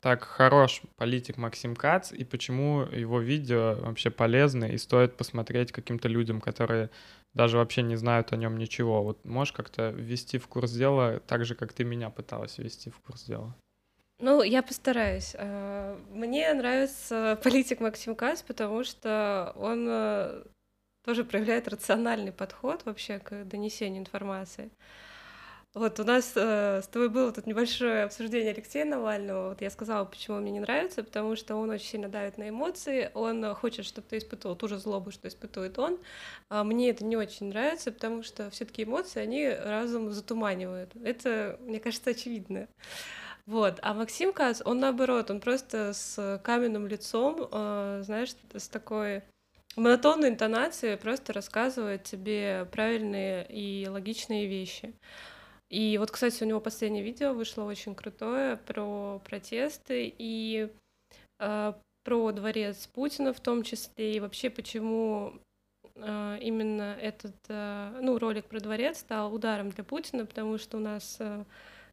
так 0.00 0.24
хорош 0.24 0.82
политик 0.96 1.36
Максим 1.36 1.74
Кац 1.74 2.12
и 2.12 2.24
почему 2.24 2.82
его 2.82 3.18
видео 3.20 3.76
вообще 3.80 4.10
полезны 4.10 4.70
и 4.72 4.78
стоит 4.78 5.16
посмотреть 5.16 5.72
каким-то 5.72 6.08
людям, 6.08 6.40
которые 6.40 6.90
даже 7.34 7.56
вообще 7.56 7.82
не 7.82 7.96
знают 7.96 8.32
о 8.32 8.36
нем 8.36 8.58
ничего. 8.58 9.02
Вот 9.02 9.24
можешь 9.24 9.52
как-то 9.52 9.90
ввести 9.90 10.38
в 10.38 10.48
курс 10.48 10.72
дела 10.72 11.20
так 11.20 11.44
же, 11.44 11.54
как 11.54 11.72
ты 11.72 11.84
меня 11.84 12.10
пыталась 12.10 12.58
ввести 12.58 12.90
в 12.90 12.98
курс 13.00 13.24
дела? 13.24 13.54
Ну, 14.18 14.42
я 14.42 14.62
постараюсь. 14.62 15.34
Э, 15.38 15.96
мне 16.10 16.52
нравится 16.52 17.38
политик 17.42 17.80
Максим 17.80 18.14
Кац, 18.14 18.42
потому 18.42 18.84
что 18.84 19.52
он 19.56 19.88
тоже 21.04 21.24
проявляет 21.24 21.68
рациональный 21.68 22.32
подход 22.32 22.84
вообще 22.84 23.18
к 23.18 23.44
донесению 23.44 24.00
информации. 24.00 24.70
Вот 25.72 26.00
у 26.00 26.04
нас 26.04 26.32
э, 26.34 26.80
с 26.82 26.88
тобой 26.88 27.08
было 27.08 27.30
тут 27.30 27.46
небольшое 27.46 28.02
обсуждение 28.02 28.52
Алексея 28.52 28.84
Навального. 28.84 29.50
Вот 29.50 29.60
я 29.60 29.70
сказала, 29.70 30.04
почему 30.04 30.38
мне 30.40 30.50
не 30.50 30.58
нравится, 30.58 31.04
потому 31.04 31.36
что 31.36 31.54
он 31.54 31.70
очень 31.70 31.86
сильно 31.86 32.08
давит 32.08 32.38
на 32.38 32.48
эмоции, 32.48 33.12
он 33.14 33.54
хочет, 33.54 33.86
чтобы 33.86 34.08
ты 34.10 34.18
испытывал 34.18 34.56
ту 34.56 34.66
же 34.66 34.78
злобу, 34.78 35.12
что 35.12 35.28
испытывает 35.28 35.78
он. 35.78 35.98
А 36.48 36.64
мне 36.64 36.90
это 36.90 37.04
не 37.04 37.16
очень 37.16 37.50
нравится, 37.50 37.92
потому 37.92 38.24
что 38.24 38.50
все-таки 38.50 38.82
эмоции, 38.82 39.20
они 39.20 39.48
разум 39.48 40.10
затуманивают. 40.10 40.90
Это, 41.04 41.56
мне 41.60 41.78
кажется, 41.78 42.10
очевидно. 42.10 42.66
Вот. 43.46 43.78
А 43.82 43.94
Максим 43.94 44.32
Кац, 44.32 44.62
он 44.64 44.80
наоборот, 44.80 45.30
он 45.30 45.40
просто 45.40 45.92
с 45.92 46.40
каменным 46.42 46.88
лицом, 46.88 47.48
э, 47.48 48.02
знаешь, 48.04 48.34
с 48.54 48.68
такой 48.68 49.22
монотонной 49.76 50.30
интонацией 50.30 50.96
просто 50.96 51.32
рассказывает 51.32 52.04
тебе 52.04 52.66
правильные 52.72 53.46
и 53.48 53.86
логичные 53.88 54.46
вещи. 54.46 54.94
И 55.68 55.98
вот, 55.98 56.10
кстати, 56.10 56.42
у 56.42 56.46
него 56.46 56.60
последнее 56.60 57.04
видео 57.04 57.32
вышло 57.32 57.62
очень 57.62 57.94
крутое 57.94 58.56
про 58.56 59.20
протесты 59.24 60.12
и 60.18 60.68
э, 61.38 61.72
про 62.02 62.32
дворец 62.32 62.88
Путина 62.88 63.32
в 63.32 63.40
том 63.40 63.62
числе, 63.62 64.16
и 64.16 64.20
вообще 64.20 64.50
почему 64.50 65.34
э, 65.94 66.38
именно 66.40 66.96
этот, 67.00 67.36
э, 67.48 67.98
ну, 68.02 68.18
ролик 68.18 68.46
про 68.46 68.58
дворец 68.58 68.98
стал 68.98 69.32
ударом 69.32 69.70
для 69.70 69.84
Путина, 69.84 70.26
потому 70.26 70.58
что 70.58 70.78
у 70.78 70.80
нас, 70.80 71.18
э, 71.20 71.44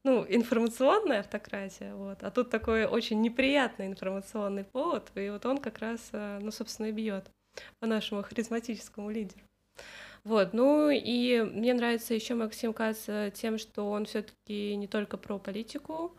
ну, 0.04 0.26
информационная 0.28 1.20
автократия, 1.20 1.94
вот, 1.94 2.24
а 2.24 2.32
тут 2.32 2.50
такой 2.50 2.86
очень 2.86 3.22
неприятный 3.22 3.86
информационный 3.86 4.64
повод, 4.64 5.12
и 5.14 5.30
вот 5.30 5.46
он 5.46 5.60
как 5.60 5.78
раз, 5.78 6.10
э, 6.14 6.40
ну, 6.42 6.50
собственно, 6.50 6.88
и 6.88 6.92
бьет 6.92 7.30
по 7.80 7.88
нашему 7.88 8.24
харизматическому 8.30 9.10
лидеру. 9.10 9.42
Вот, 10.24 10.54
ну 10.54 10.90
и 10.90 11.42
мне 11.42 11.74
нравится 11.74 12.14
еще 12.14 12.34
Максим 12.34 12.74
Кац 12.74 13.08
тем, 13.34 13.58
что 13.58 13.90
он 13.90 14.06
все-таки 14.06 14.76
не 14.76 14.88
только 14.88 15.16
про 15.16 15.40
политику 15.40 16.18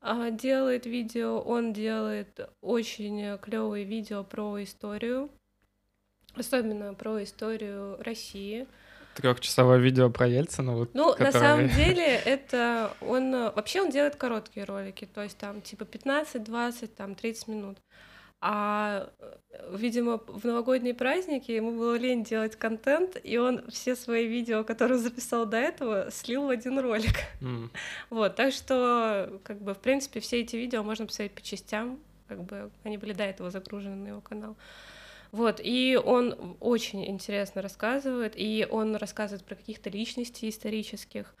а, 0.00 0.30
делает 0.30 0.86
видео, 0.86 1.40
он 1.40 1.72
делает 1.72 2.50
очень 2.60 3.38
клевые 3.38 3.84
видео 3.84 4.24
про 4.24 4.62
историю, 4.62 5.30
особенно 6.34 6.92
про 6.94 7.22
историю 7.22 7.96
России. 8.02 8.66
Трехчасовое 9.14 9.78
видео 9.78 10.10
про 10.10 10.26
Ельцина. 10.26 10.74
Вот, 10.74 10.90
ну, 10.92 11.12
которое... 11.12 11.32
на 11.32 11.32
самом 11.32 11.68
деле, 11.76 12.04
это 12.04 12.92
он 13.00 13.32
вообще 13.32 13.80
он 13.80 13.90
делает 13.90 14.16
короткие 14.16 14.64
ролики, 14.64 15.06
то 15.06 15.22
есть 15.22 15.38
там 15.38 15.62
типа 15.62 15.84
15, 15.84 16.42
20, 16.42 16.94
там 16.94 17.14
30 17.14 17.48
минут. 17.48 17.78
А, 18.46 19.08
видимо, 19.70 20.18
в 20.18 20.44
новогодние 20.44 20.92
праздники 20.92 21.50
ему 21.50 21.78
было 21.78 21.94
лень 21.96 22.24
делать 22.24 22.56
контент, 22.56 23.16
и 23.22 23.38
он 23.38 23.64
все 23.70 23.96
свои 23.96 24.26
видео, 24.26 24.64
которые 24.64 24.98
записал 24.98 25.46
до 25.46 25.56
этого, 25.56 26.10
слил 26.10 26.44
в 26.44 26.50
один 26.50 26.78
ролик. 26.78 27.14
Mm. 27.40 27.70
Вот, 28.10 28.36
так 28.36 28.52
что, 28.52 29.40
как 29.44 29.62
бы, 29.62 29.72
в 29.72 29.78
принципе, 29.78 30.20
все 30.20 30.42
эти 30.42 30.56
видео 30.56 30.82
можно 30.82 31.06
посмотреть 31.06 31.32
по 31.32 31.40
частям, 31.40 31.98
как 32.28 32.42
бы 32.44 32.70
они 32.82 32.98
были 32.98 33.14
до 33.14 33.22
этого 33.22 33.50
загружены 33.50 33.96
на 33.96 34.08
его 34.08 34.20
канал. 34.20 34.56
Вот, 35.32 35.58
и 35.64 35.98
он 36.04 36.58
очень 36.60 37.08
интересно 37.08 37.62
рассказывает, 37.62 38.34
и 38.36 38.68
он 38.70 38.94
рассказывает 38.96 39.42
про 39.42 39.54
каких-то 39.54 39.88
личностей 39.88 40.50
исторических. 40.50 41.34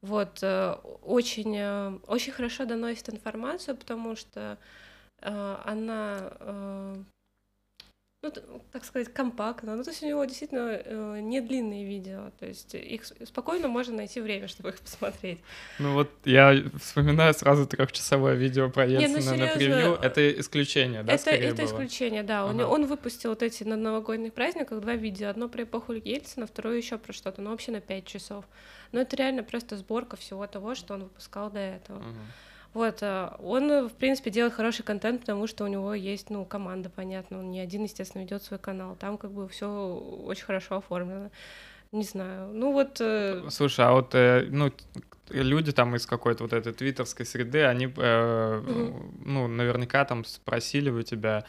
Вот, 0.00 0.38
э, 0.42 0.76
очень, 1.02 1.56
э, 1.56 1.98
очень 2.06 2.32
хорошо 2.32 2.66
доносит 2.66 3.08
информацию, 3.08 3.76
потому 3.76 4.14
что 4.14 4.40
Э, 4.50 4.56
она 5.20 6.32
э, 6.40 6.96
ну, 8.26 8.32
так 8.72 8.84
сказать, 8.84 9.12
компактно. 9.12 9.76
Ну, 9.76 9.84
то 9.84 9.90
есть 9.90 10.02
у 10.02 10.06
него 10.06 10.24
действительно 10.24 10.80
э, 10.84 11.20
не 11.20 11.40
длинные 11.40 11.84
видео, 11.84 12.30
то 12.38 12.46
есть 12.46 12.74
их 12.74 13.04
спокойно 13.04 13.68
можно 13.68 13.96
найти 13.96 14.20
время, 14.20 14.48
чтобы 14.48 14.70
их 14.70 14.80
посмотреть. 14.80 15.38
Ну 15.78 15.94
вот 15.94 16.10
я 16.24 16.54
вспоминаю 16.80 17.34
сразу 17.34 17.66
трехчасовое 17.66 18.34
видео 18.34 18.70
про 18.70 18.86
Ельцина 18.86 19.32
ну, 19.32 19.44
на 19.44 19.46
превью. 19.48 19.98
Это 20.02 20.40
исключение, 20.40 21.02
да, 21.02 21.12
Это, 21.12 21.30
это 21.30 21.62
было? 21.62 21.66
исключение, 21.66 22.22
да. 22.22 22.44
Ага. 22.44 22.66
Он, 22.66 22.82
он 22.82 22.86
выпустил 22.86 23.30
вот 23.30 23.42
эти 23.42 23.64
на 23.64 23.76
новогодних 23.76 24.32
праздниках 24.32 24.80
два 24.80 24.94
видео. 24.94 25.28
Одно 25.28 25.48
про 25.48 25.62
эпоху 25.62 25.92
Ельцина, 25.92 26.46
второе 26.46 26.76
еще 26.76 26.98
про 26.98 27.12
что-то, 27.12 27.42
ну 27.42 27.50
вообще 27.50 27.72
на 27.72 27.80
пять 27.80 28.06
часов. 28.06 28.44
Но 28.92 29.00
это 29.00 29.16
реально 29.16 29.42
просто 29.42 29.76
сборка 29.76 30.16
всего 30.16 30.46
того, 30.46 30.74
что 30.74 30.94
он 30.94 31.04
выпускал 31.04 31.50
до 31.50 31.60
этого. 31.60 31.98
Ага. 31.98 32.18
Вот, 32.76 32.98
э, 33.00 33.30
он, 33.38 33.88
в 33.88 33.94
принципе, 33.94 34.30
делает 34.30 34.52
хороший 34.52 34.82
контент, 34.82 35.20
потому 35.20 35.46
что 35.46 35.64
у 35.64 35.66
него 35.66 35.94
есть, 35.94 36.28
ну, 36.28 36.44
команда, 36.44 36.90
понятно, 36.90 37.38
он 37.38 37.50
не 37.50 37.58
один, 37.58 37.84
естественно, 37.84 38.20
ведет 38.20 38.42
свой 38.42 38.58
канал, 38.58 38.96
там 38.96 39.16
как 39.16 39.30
бы 39.32 39.48
все 39.48 39.66
очень 40.26 40.44
хорошо 40.44 40.76
оформлено. 40.76 41.30
Не 41.92 42.02
знаю, 42.02 42.52
ну 42.52 42.72
вот... 42.72 42.98
Э, 43.00 43.46
Слушай, 43.48 43.86
а 43.86 43.92
вот, 43.92 44.14
э, 44.14 44.46
ну, 44.50 44.70
люди 45.30 45.72
там 45.72 45.96
из 45.96 46.04
какой-то 46.04 46.44
вот 46.44 46.52
этой 46.52 46.74
твиттерской 46.74 47.24
среды, 47.24 47.64
они, 47.64 47.86
mm-hmm. 47.86 49.22
ну, 49.24 49.48
наверняка 49.48 50.04
там 50.04 50.26
спросили 50.26 50.90
у 50.90 51.00
тебя, 51.00 51.46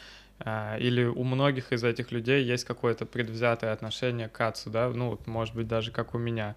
или 0.79 1.03
у 1.03 1.23
многих 1.25 1.73
из 1.73 1.83
этих 1.83 2.13
людей 2.13 2.41
есть 2.45 2.63
какое-то 2.63 3.05
предвзятое 3.05 3.73
отношение 3.73 4.29
к 4.29 4.39
Ацу, 4.39 4.69
да, 4.69 4.87
ну, 4.87 5.09
вот, 5.09 5.27
может 5.27 5.55
быть, 5.55 5.67
даже 5.67 5.91
как 5.91 6.15
у 6.15 6.17
меня. 6.17 6.55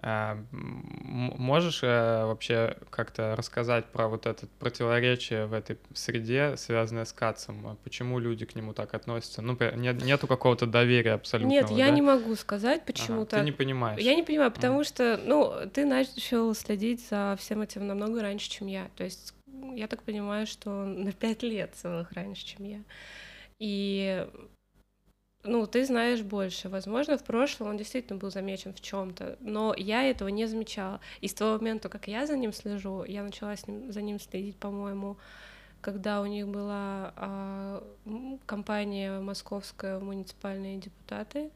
А, 0.00 0.38
можешь 0.52 1.80
э, 1.82 2.24
вообще 2.24 2.76
как-то 2.90 3.34
рассказать 3.34 3.86
про 3.86 4.06
вот 4.06 4.26
это 4.26 4.46
противоречие 4.60 5.46
в 5.46 5.52
этой 5.52 5.76
среде, 5.92 6.56
связанное 6.56 7.04
с 7.04 7.12
Кацем? 7.12 7.76
Почему 7.82 8.20
люди 8.20 8.46
к 8.46 8.54
нему 8.54 8.72
так 8.74 8.94
относятся? 8.94 9.42
Ну, 9.42 9.58
нет, 9.74 10.00
нету 10.04 10.28
какого-то 10.28 10.66
доверия 10.66 11.14
абсолютно. 11.14 11.50
Нет, 11.50 11.70
я 11.70 11.86
да? 11.86 11.90
не 11.90 12.02
могу 12.02 12.36
сказать, 12.36 12.84
почему 12.86 13.22
ага, 13.22 13.30
так. 13.30 13.40
Ты 13.40 13.46
не 13.46 13.52
понимаешь. 13.52 14.00
Я 14.00 14.14
не 14.14 14.22
понимаю, 14.22 14.52
потому 14.52 14.82
mm. 14.82 14.84
что, 14.84 15.20
ну, 15.24 15.52
ты 15.72 15.84
начал 15.84 16.54
следить 16.54 17.04
за 17.08 17.36
всем 17.36 17.62
этим 17.62 17.88
намного 17.88 18.22
раньше, 18.22 18.48
чем 18.48 18.68
я. 18.68 18.90
То 18.94 19.02
есть 19.02 19.34
я 19.74 19.88
так 19.88 20.04
понимаю, 20.04 20.46
что 20.46 20.70
на 20.70 21.10
пять 21.10 21.42
лет 21.42 21.74
целых 21.74 22.12
раньше, 22.12 22.46
чем 22.46 22.64
я. 22.64 22.80
И 23.58 24.28
ну, 25.44 25.66
ты 25.66 25.84
знаешь 25.84 26.22
больше. 26.22 26.68
Возможно, 26.68 27.16
в 27.16 27.24
прошлом 27.24 27.68
он 27.68 27.76
действительно 27.76 28.18
был 28.18 28.30
замечен 28.30 28.72
в 28.74 28.80
чем-то, 28.80 29.36
но 29.40 29.74
я 29.76 30.02
этого 30.02 30.28
не 30.28 30.46
замечала. 30.46 31.00
И 31.20 31.28
с 31.28 31.34
того 31.34 31.58
момента, 31.58 31.88
как 31.88 32.08
я 32.08 32.26
за 32.26 32.36
ним 32.36 32.52
слежу, 32.52 33.04
я 33.04 33.22
начала 33.22 33.56
с 33.56 33.66
ним, 33.66 33.92
за 33.92 34.02
ним 34.02 34.18
следить, 34.18 34.56
по-моему, 34.56 35.16
когда 35.80 36.20
у 36.20 36.26
них 36.26 36.48
была 36.48 37.12
а, 37.16 37.84
компания 38.46 39.20
«Московская 39.20 40.00
муниципальные 40.00 40.78
депутаты», 40.78 41.50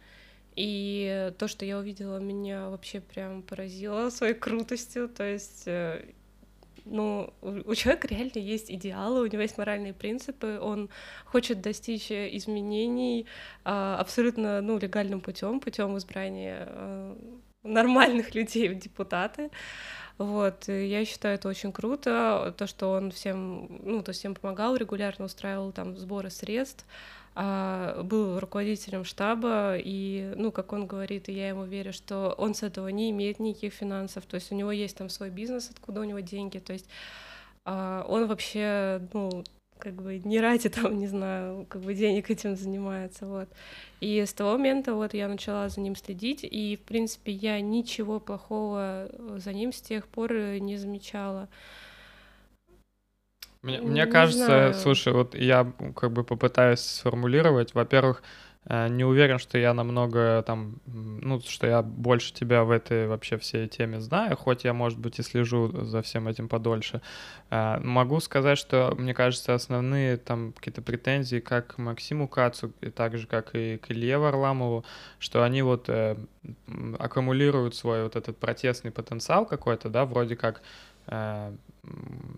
и 0.55 1.33
то, 1.39 1.49
что 1.49 1.65
я 1.65 1.79
увидела, 1.79 2.19
меня 2.19 2.69
вообще 2.69 3.01
прям 3.01 3.43
поразило 3.43 4.11
своей 4.11 4.35
крутостью. 4.35 5.09
То 5.09 5.25
есть 5.25 5.65
э, 5.67 6.05
ну, 6.85 7.33
у 7.43 7.75
человека 7.75 8.09
реально 8.09 8.39
есть 8.39 8.71
идеалы, 8.71 9.23
у 9.23 9.27
него 9.27 9.43
есть 9.43 9.59
моральные 9.59 9.93
принципы, 9.93 10.59
он 10.61 10.89
хочет 11.25 11.61
достичь 11.61 12.11
изменений 12.11 13.27
а, 13.65 13.97
абсолютно, 13.99 14.61
ну, 14.61 14.79
легальным 14.79 15.21
путем, 15.21 15.61
путем 15.61 15.97
избрания 15.99 16.67
а, 16.69 17.17
нормальных 17.63 18.35
людей 18.35 18.69
в 18.69 18.79
депутаты. 18.79 19.51
Вот, 20.19 20.69
и 20.69 20.87
я 20.87 21.05
считаю 21.05 21.37
это 21.37 21.49
очень 21.49 21.73
круто, 21.73 22.55
то, 22.57 22.67
что 22.67 22.91
он 22.93 23.11
всем, 23.11 23.81
ну, 23.83 24.03
то 24.03 24.13
всем 24.13 24.35
помогал, 24.35 24.77
регулярно 24.77 25.25
устраивал 25.25 25.73
там 25.73 25.97
сборы 25.97 26.31
средств, 26.31 26.87
а, 27.35 28.03
был 28.03 28.39
руководителем 28.39 29.05
штаба, 29.05 29.77
и, 29.77 30.33
ну, 30.37 30.53
как 30.53 30.73
он 30.73 30.87
говорит, 30.87 31.29
и 31.29 31.33
я 31.33 31.49
ему 31.49 31.65
верю, 31.65 31.93
что 31.93 32.35
он 32.37 32.55
с 32.55 32.63
этого 32.63 32.89
не 32.89 33.11
имеет 33.11 33.41
никаких 33.41 33.73
финансов, 33.73 34.25
то 34.27 34.35
есть 34.35 34.53
у 34.53 34.55
него 34.55 34.71
есть 34.71 34.97
там 34.97 35.09
свой 35.09 35.31
бизнес, 35.31 35.71
откуда 35.71 36.01
у 36.01 36.05
него 36.05 36.21
деньги, 36.21 36.59
то 36.59 36.73
есть 36.73 36.87
а, 37.65 38.05
он 38.09 38.27
вообще, 38.27 39.01
ну, 39.13 39.45
как 39.79 39.95
бы 39.95 40.19
не 40.19 40.41
ради 40.41 40.69
там, 40.69 40.97
не 40.99 41.09
знаю, 41.09 41.67
как 41.69 41.83
бы 41.83 41.95
денег 41.95 42.31
этим 42.31 42.55
занимается, 42.55 43.27
вот. 43.27 43.49
И 44.01 44.25
с 44.25 44.33
того 44.33 44.53
момента 44.53 44.95
вот 44.95 45.13
я 45.15 45.27
начала 45.27 45.69
за 45.69 45.81
ним 45.81 45.97
следить, 45.97 46.45
и, 46.45 46.77
в 46.77 46.87
принципе, 46.87 47.33
я 47.33 47.61
ничего 47.61 48.21
плохого 48.21 49.09
за 49.39 49.53
ним 49.53 49.73
с 49.73 49.81
тех 49.81 50.07
пор 50.07 50.33
не 50.35 50.77
замечала. 50.77 51.49
Мне, 53.63 53.81
мне 53.81 54.07
кажется, 54.07 54.45
знаю. 54.45 54.75
слушай, 54.75 55.13
вот 55.13 55.37
я 55.37 55.73
как 55.95 56.13
бы 56.13 56.25
попытаюсь 56.25 56.81
сформулировать. 56.81 57.75
Во-первых, 57.75 58.25
э, 58.65 58.89
не 58.89 59.05
уверен, 59.05 59.39
что 59.39 59.57
я 59.57 59.73
намного 59.73 60.43
там, 60.45 60.81
ну, 60.87 61.41
что 61.41 61.69
я 61.69 61.81
больше 61.83 62.35
тебя 62.35 62.65
в 62.65 62.73
этой 62.73 63.07
вообще 63.07 63.39
всей 63.39 63.69
теме 63.69 64.01
знаю, 64.01 64.37
хоть 64.37 64.65
я, 64.65 64.73
может 64.73 64.99
быть, 64.99 65.21
и 65.21 65.23
слежу 65.23 65.85
за 65.85 66.03
всем 66.03 66.27
этим 66.27 66.49
подольше. 66.49 67.03
Э, 67.51 67.79
могу 67.79 68.19
сказать, 68.19 68.59
что, 68.59 68.97
мне 68.99 69.15
кажется, 69.15 69.55
основные 69.55 70.17
там 70.17 70.55
какие-то 70.55 70.83
претензии 70.83 71.39
как 71.39 71.77
к 71.77 71.79
Максиму 71.79 72.27
Кацу, 72.27 72.73
и 72.81 72.91
так 72.91 73.17
же, 73.17 73.29
как 73.29 73.55
и 73.55 73.77
к 73.79 73.93
Илье 73.93 74.19
Варламову, 74.19 74.85
что 75.21 75.45
они 75.45 75.63
вот 75.63 75.89
э, 75.89 76.17
аккумулируют 76.99 77.77
свой 77.77 78.03
вот 78.03 78.17
этот 78.17 78.39
протестный 78.39 78.91
потенциал 78.91 79.47
какой-то, 79.47 79.89
да, 79.89 80.05
вроде 80.05 80.35
как 80.35 80.63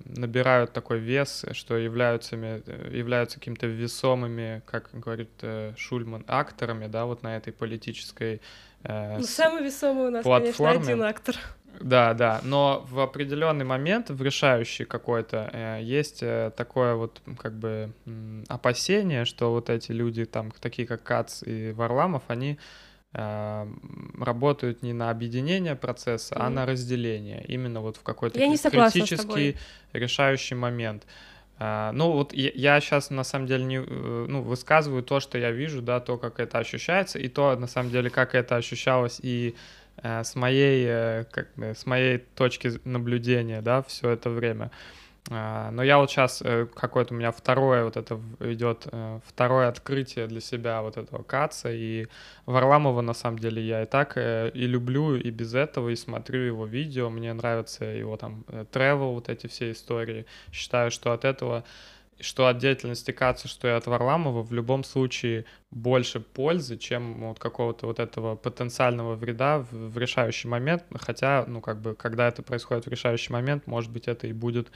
набирают 0.06 0.72
такой 0.72 0.98
вес, 0.98 1.44
что 1.52 1.76
являются, 1.76 2.36
являются 2.36 3.38
какими-то 3.38 3.66
весомыми, 3.66 4.62
как 4.64 4.88
говорит 4.92 5.30
э, 5.42 5.74
Шульман, 5.76 6.24
акторами, 6.26 6.86
да, 6.86 7.04
вот 7.04 7.22
на 7.22 7.36
этой 7.36 7.52
политической 7.52 8.40
э, 8.84 9.18
ну, 9.18 9.22
самый 9.24 9.62
весомый 9.62 10.06
у 10.06 10.10
нас, 10.10 10.22
платформе. 10.22 10.74
конечно, 10.74 10.92
один 10.92 11.02
актор. 11.02 11.36
Да, 11.80 12.14
да, 12.14 12.40
но 12.44 12.86
в 12.88 13.00
определенный 13.00 13.64
момент, 13.64 14.08
в 14.08 14.22
решающий 14.22 14.84
какой-то, 14.84 15.50
э, 15.52 15.80
есть 15.82 16.22
э, 16.22 16.52
такое 16.56 16.94
вот 16.94 17.20
как 17.38 17.54
бы 17.54 17.92
опасение, 18.48 19.24
что 19.24 19.50
вот 19.50 19.68
эти 19.68 19.92
люди, 19.92 20.24
там, 20.24 20.52
такие 20.60 20.86
как 20.86 21.02
Кац 21.02 21.42
и 21.42 21.72
Варламов, 21.72 22.22
они 22.28 22.58
работают 23.14 24.82
не 24.82 24.92
на 24.92 25.10
объединение 25.10 25.76
процесса, 25.76 26.34
mm. 26.34 26.38
а 26.40 26.50
на 26.50 26.66
разделение. 26.66 27.44
Именно 27.46 27.80
вот 27.80 27.96
в 27.96 28.02
какой-то 28.02 28.38
критический 28.38 29.56
решающий 29.92 30.56
момент. 30.56 31.06
А, 31.56 31.92
ну 31.92 32.10
вот 32.10 32.32
я, 32.32 32.80
сейчас 32.80 33.10
на 33.10 33.24
самом 33.24 33.46
деле 33.46 33.64
не, 33.64 33.76
э, 33.76 34.26
ну, 34.28 34.42
высказываю 34.42 35.02
то, 35.02 35.20
что 35.20 35.38
я 35.38 35.52
вижу, 35.52 35.82
да, 35.82 36.00
то, 36.00 36.18
как 36.18 36.40
это 36.40 36.58
ощущается, 36.58 37.18
и 37.18 37.28
то, 37.28 37.54
на 37.56 37.68
самом 37.68 37.90
деле, 37.90 38.10
как 38.10 38.34
это 38.34 38.56
ощущалось 38.56 39.20
и 39.22 39.54
э, 40.02 40.24
с 40.24 40.34
моей, 40.34 40.84
э, 40.88 41.24
как, 41.30 41.48
с 41.56 41.86
моей 41.86 42.18
точки 42.18 42.72
наблюдения, 42.84 43.62
да, 43.62 43.82
все 43.82 44.10
это 44.10 44.30
время. 44.30 44.64
А, 44.64 45.03
но 45.30 45.82
я 45.82 45.98
вот 45.98 46.10
сейчас 46.10 46.42
э, 46.44 46.66
какое-то 46.74 47.14
у 47.14 47.16
меня 47.16 47.32
второе 47.32 47.84
вот 47.84 47.96
это 47.96 48.20
идет 48.40 48.86
э, 48.92 49.20
второе 49.26 49.68
открытие 49.68 50.26
для 50.26 50.42
себя 50.42 50.82
вот 50.82 50.98
этого 50.98 51.22
Каца 51.22 51.72
и 51.72 52.08
Варламова 52.44 53.00
на 53.00 53.14
самом 53.14 53.38
деле 53.38 53.62
я 53.66 53.84
и 53.84 53.86
так 53.86 54.18
э, 54.18 54.50
и 54.52 54.66
люблю 54.66 55.16
и 55.16 55.30
без 55.30 55.54
этого 55.54 55.88
и 55.88 55.96
смотрю 55.96 56.40
его 56.40 56.66
видео 56.66 57.08
мне 57.08 57.32
нравятся 57.32 57.86
его 57.86 58.18
там 58.18 58.44
travel 58.72 59.14
вот 59.14 59.30
эти 59.30 59.46
все 59.46 59.70
истории 59.70 60.26
считаю 60.52 60.90
что 60.90 61.12
от 61.12 61.24
этого 61.24 61.64
что 62.20 62.46
от 62.46 62.58
деятельности 62.58 63.10
Каца, 63.10 63.48
что 63.48 63.66
и 63.66 63.72
от 63.72 63.86
Варламова 63.86 64.42
в 64.42 64.52
любом 64.52 64.84
случае 64.84 65.46
больше 65.70 66.20
пользы, 66.20 66.76
чем 66.76 67.28
вот 67.28 67.38
какого-то 67.38 67.86
вот 67.86 67.98
этого 67.98 68.36
потенциального 68.36 69.16
вреда 69.16 69.58
в, 69.58 69.72
в 69.72 69.98
решающий 69.98 70.48
момент, 70.48 70.84
хотя, 70.94 71.44
ну, 71.48 71.60
как 71.60 71.80
бы, 71.80 71.94
когда 71.94 72.28
это 72.28 72.42
происходит 72.42 72.86
в 72.86 72.88
решающий 72.88 73.32
момент, 73.32 73.66
может 73.66 73.90
быть, 73.90 74.06
это 74.06 74.26
и 74.26 74.32
будет 74.32 74.70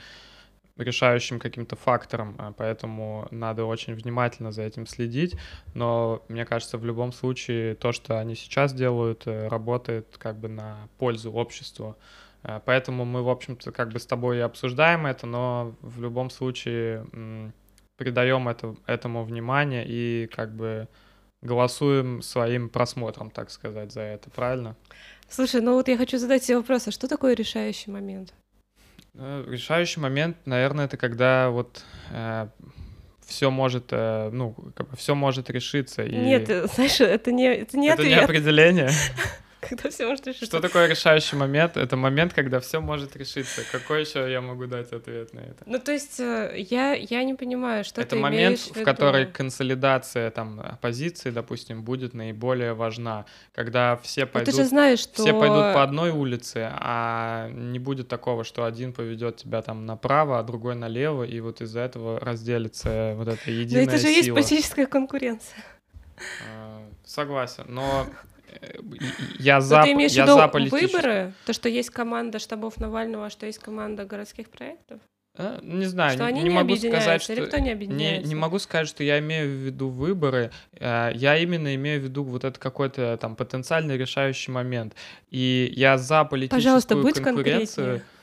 решающим 0.83 1.39
каким-то 1.39 1.75
фактором, 1.75 2.35
а, 2.37 2.51
поэтому 2.51 3.27
надо 3.31 3.65
очень 3.65 3.93
внимательно 3.95 4.51
за 4.51 4.63
этим 4.63 4.85
следить, 4.85 5.35
но 5.73 6.23
мне 6.27 6.45
кажется, 6.45 6.77
в 6.77 6.85
любом 6.85 7.11
случае 7.11 7.75
то, 7.75 7.91
что 7.91 8.19
они 8.19 8.35
сейчас 8.35 8.73
делают, 8.73 9.23
э, 9.25 9.47
работает 9.47 10.15
как 10.17 10.39
бы 10.39 10.47
на 10.47 10.87
пользу 10.97 11.31
обществу, 11.31 11.97
а, 12.43 12.61
поэтому 12.63 13.05
мы, 13.05 13.23
в 13.23 13.29
общем-то, 13.29 13.71
как 13.71 13.91
бы 13.91 13.99
с 13.99 14.05
тобой 14.05 14.37
и 14.37 14.41
обсуждаем 14.41 15.05
это, 15.05 15.27
но 15.27 15.75
в 15.81 16.01
любом 16.01 16.29
случае 16.29 17.05
придаем 17.97 18.47
это, 18.47 18.75
этому 18.87 19.23
внимание 19.23 19.85
и 19.85 20.27
как 20.27 20.55
бы 20.55 20.87
голосуем 21.41 22.21
своим 22.21 22.69
просмотром, 22.69 23.31
так 23.31 23.49
сказать, 23.49 23.91
за 23.91 24.01
это, 24.01 24.29
правильно? 24.29 24.75
Слушай, 25.29 25.61
ну 25.61 25.73
вот 25.73 25.87
я 25.87 25.97
хочу 25.97 26.17
задать 26.17 26.43
тебе 26.43 26.57
вопрос, 26.57 26.87
а 26.87 26.91
что 26.91 27.07
такое 27.07 27.33
решающий 27.33 27.91
момент? 27.91 28.33
Э, 29.15 29.45
решающий 29.47 29.99
момент, 29.99 30.37
наверное, 30.45 30.85
это 30.85 30.97
когда 30.97 31.49
вот 31.49 31.83
э, 32.11 32.47
все 33.25 33.51
может, 33.51 33.87
э, 33.91 34.29
ну, 34.31 34.55
как 34.75 34.89
бы 34.89 34.97
все 34.97 35.15
может 35.15 35.49
решиться. 35.49 36.03
И... 36.03 36.15
Нет, 36.15 36.47
знаешь, 36.73 36.99
это 37.01 37.31
не, 37.31 37.45
это 37.45 37.77
не 37.77 37.87
это 37.87 38.01
ответ. 38.01 38.17
не 38.17 38.23
определение. 38.23 38.89
когда 39.69 39.89
все 39.89 40.07
может 40.07 40.27
решиться. 40.27 40.45
Что 40.45 40.59
такое 40.59 40.87
решающий 40.87 41.35
момент? 41.35 41.77
Это 41.77 41.95
момент, 41.95 42.33
когда 42.33 42.59
все 42.59 42.81
может 42.81 43.15
решиться. 43.15 43.61
Какой 43.71 44.01
еще 44.01 44.31
я 44.31 44.41
могу 44.41 44.65
дать 44.65 44.91
ответ 44.91 45.33
на 45.33 45.39
это? 45.39 45.63
Ну, 45.65 45.79
то 45.79 45.91
есть 45.91 46.19
э, 46.19 46.55
я, 46.57 46.93
я 46.93 47.23
не 47.23 47.35
понимаю, 47.35 47.83
что 47.83 48.01
это 48.01 48.11
ты 48.11 48.15
момент, 48.15 48.59
в, 48.59 48.75
в 48.75 48.83
который 48.83 49.25
консолидация 49.27 50.31
там 50.31 50.59
оппозиции, 50.59 51.29
допустим, 51.29 51.83
будет 51.83 52.13
наиболее 52.13 52.73
важна, 52.73 53.25
когда 53.53 53.97
все 53.97 54.25
пойдут, 54.25 54.55
ты 54.55 54.61
же 54.61 54.67
знаешь, 54.67 54.99
что... 54.99 55.21
все 55.21 55.33
пойдут 55.33 55.73
по 55.73 55.83
одной 55.83 56.09
улице, 56.09 56.69
а 56.71 57.49
не 57.49 57.79
будет 57.79 58.07
такого, 58.07 58.43
что 58.43 58.65
один 58.65 58.93
поведет 58.93 59.37
тебя 59.37 59.61
там 59.61 59.85
направо, 59.85 60.39
а 60.39 60.43
другой 60.43 60.75
налево, 60.75 61.23
и 61.23 61.39
вот 61.39 61.61
из-за 61.61 61.81
этого 61.81 62.19
разделится 62.19 63.13
вот 63.15 63.27
эта 63.27 63.51
единая 63.51 63.85
Но 63.85 63.91
это 63.91 63.97
же 63.97 64.07
сила. 64.07 64.15
есть 64.15 64.29
политическая 64.33 64.85
конкуренция. 64.87 65.63
А, 66.47 66.83
согласен, 67.05 67.65
но 67.67 68.07
я 69.39 69.61
за, 69.61 69.83
ты 69.83 69.93
имеешь 69.93 70.11
я 70.13 70.23
в 70.23 70.27
виду 70.27 70.37
за 70.37 70.47
политические... 70.47 70.87
выборы? 70.87 71.33
То, 71.45 71.53
что 71.53 71.69
есть 71.69 71.89
команда 71.89 72.39
штабов 72.39 72.77
Навального, 72.77 73.27
а 73.27 73.29
что 73.29 73.45
есть 73.45 73.59
команда 73.59 74.05
городских 74.05 74.49
проектов? 74.49 74.99
А, 75.37 75.59
не 75.61 75.85
знаю, 75.85 76.11
что 76.13 76.29
не, 76.29 76.43
не 76.43 76.49
могу 76.49 76.75
сказать, 76.75 77.21
что 77.21 77.45
кто 77.45 77.57
не 77.59 77.73
Не, 77.73 78.17
не 78.17 78.35
могу 78.35 78.59
сказать, 78.59 78.87
что 78.87 79.03
я 79.03 79.19
имею 79.19 79.47
в 79.47 79.65
виду 79.65 79.89
выборы. 79.89 80.51
А, 80.79 81.11
я 81.11 81.37
именно 81.37 81.73
имею 81.75 82.01
в 82.01 82.03
виду 82.03 82.23
вот 82.23 82.43
этот 82.43 82.57
какой-то 82.57 83.17
там 83.17 83.35
потенциальный 83.35 83.97
решающий 83.97 84.51
момент. 84.51 84.95
И 85.29 85.71
я 85.75 85.97
за 85.97 86.25
политическую 86.25 86.59
Пожалуйста, 86.59 86.95
будь 86.95 87.21
конкуренцию. 87.21 87.85
Конкретнее. 87.85 88.18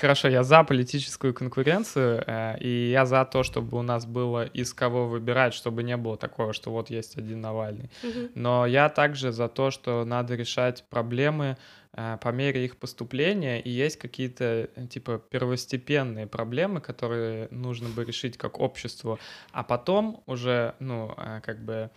Хорошо, 0.00 0.28
я 0.28 0.42
за 0.42 0.64
политическую 0.64 1.34
конкуренцию, 1.34 2.22
э, 2.26 2.58
и 2.60 2.90
я 2.90 3.06
за 3.06 3.24
то, 3.24 3.42
чтобы 3.42 3.78
у 3.78 3.82
нас 3.82 4.06
было 4.06 4.44
из 4.44 4.72
кого 4.72 5.08
выбирать, 5.08 5.54
чтобы 5.54 5.82
не 5.82 5.96
было 5.96 6.16
такого, 6.16 6.52
что 6.52 6.70
вот 6.70 6.90
есть 6.90 7.18
один 7.18 7.40
Навальный. 7.40 7.90
Мгм. 8.02 8.30
Но 8.34 8.66
я 8.66 8.88
также 8.88 9.32
за 9.32 9.48
то, 9.48 9.70
что 9.70 10.04
надо 10.04 10.34
решать 10.34 10.84
проблемы 10.90 11.56
э, 11.92 12.18
по 12.20 12.28
мере 12.28 12.64
их 12.64 12.76
поступления, 12.76 13.60
и 13.60 13.70
есть 13.70 13.98
какие-то 13.98 14.68
э, 14.74 14.86
типа 14.86 15.18
первостепенные 15.30 16.26
проблемы, 16.26 16.80
которые 16.80 17.48
нужно 17.50 17.88
бы 17.88 18.04
решить 18.04 18.36
как 18.36 18.60
обществу, 18.60 19.18
а 19.52 19.62
потом 19.62 20.22
уже, 20.26 20.74
ну, 20.78 21.14
как 21.42 21.64
бы 21.64 21.90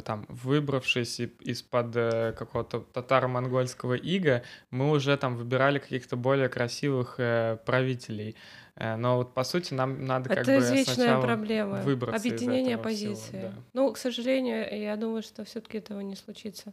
там, 0.00 0.26
выбравшись 0.28 1.20
из-под 1.20 1.96
э, 1.96 2.32
какого-то 2.32 2.80
татаро-монгольского 2.80 3.94
ига, 3.94 4.42
мы 4.70 4.90
уже 4.90 5.16
там 5.16 5.36
выбирали 5.36 5.78
каких-то 5.78 6.16
более 6.16 6.48
красивых 6.48 7.16
э, 7.18 7.58
правителей. 7.66 8.36
Э, 8.76 8.96
но 8.96 9.18
вот 9.18 9.34
по 9.34 9.44
сути 9.44 9.74
нам 9.74 10.04
надо 10.04 10.28
как 10.28 10.38
Это 10.38 10.52
бы 10.52 10.58
извечная 10.58 10.94
сначала 10.94 11.22
проблема. 11.22 11.82
выбраться 11.82 12.26
из 12.26 12.32
Объединение 12.32 12.76
всего, 12.76 12.80
оппозиции. 12.80 13.42
да. 13.42 13.52
Ну, 13.74 13.92
к 13.92 13.98
сожалению, 13.98 14.80
я 14.80 14.96
думаю, 14.96 15.22
что 15.22 15.44
все-таки 15.44 15.78
этого 15.78 16.00
не 16.00 16.16
случится. 16.16 16.72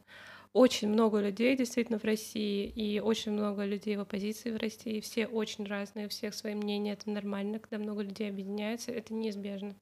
Очень 0.54 0.90
много 0.90 1.20
людей 1.20 1.56
действительно 1.56 2.00
в 2.00 2.04
России, 2.04 2.66
и 2.66 3.00
очень 3.00 3.34
много 3.34 3.66
людей 3.66 3.98
в 3.98 4.02
оппозиции 4.02 4.50
в 4.50 4.58
России. 4.58 5.00
Все 5.00 5.28
очень 5.28 5.66
разные, 5.66 6.08
у 6.08 6.10
всех 6.10 6.34
свои 6.34 6.56
мнения. 6.56 6.94
Это 6.94 7.10
нормально, 7.12 7.60
когда 7.60 7.78
много 7.78 8.02
людей 8.02 8.30
объединяется, 8.30 8.92
это 8.92 9.14
неизбежно. 9.14 9.76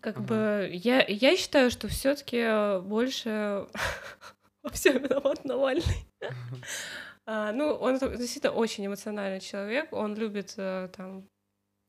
Как 0.00 0.16
Ага. 0.16 0.26
бы 0.26 0.70
я, 0.72 1.04
я 1.06 1.36
считаю, 1.36 1.70
что 1.70 1.88
все-таки 1.88 2.80
больше 2.82 3.66
во 4.62 4.70
всем 4.70 5.02
виноват 5.02 5.44
Навальный. 5.44 6.06
А, 7.24 7.52
ну, 7.52 7.72
он 7.72 7.98
действительно 7.98 8.52
очень 8.52 8.86
эмоциональный 8.86 9.40
человек. 9.40 9.92
Он 9.92 10.14
любит 10.14 10.54
э, 10.58 10.88
там 10.96 11.28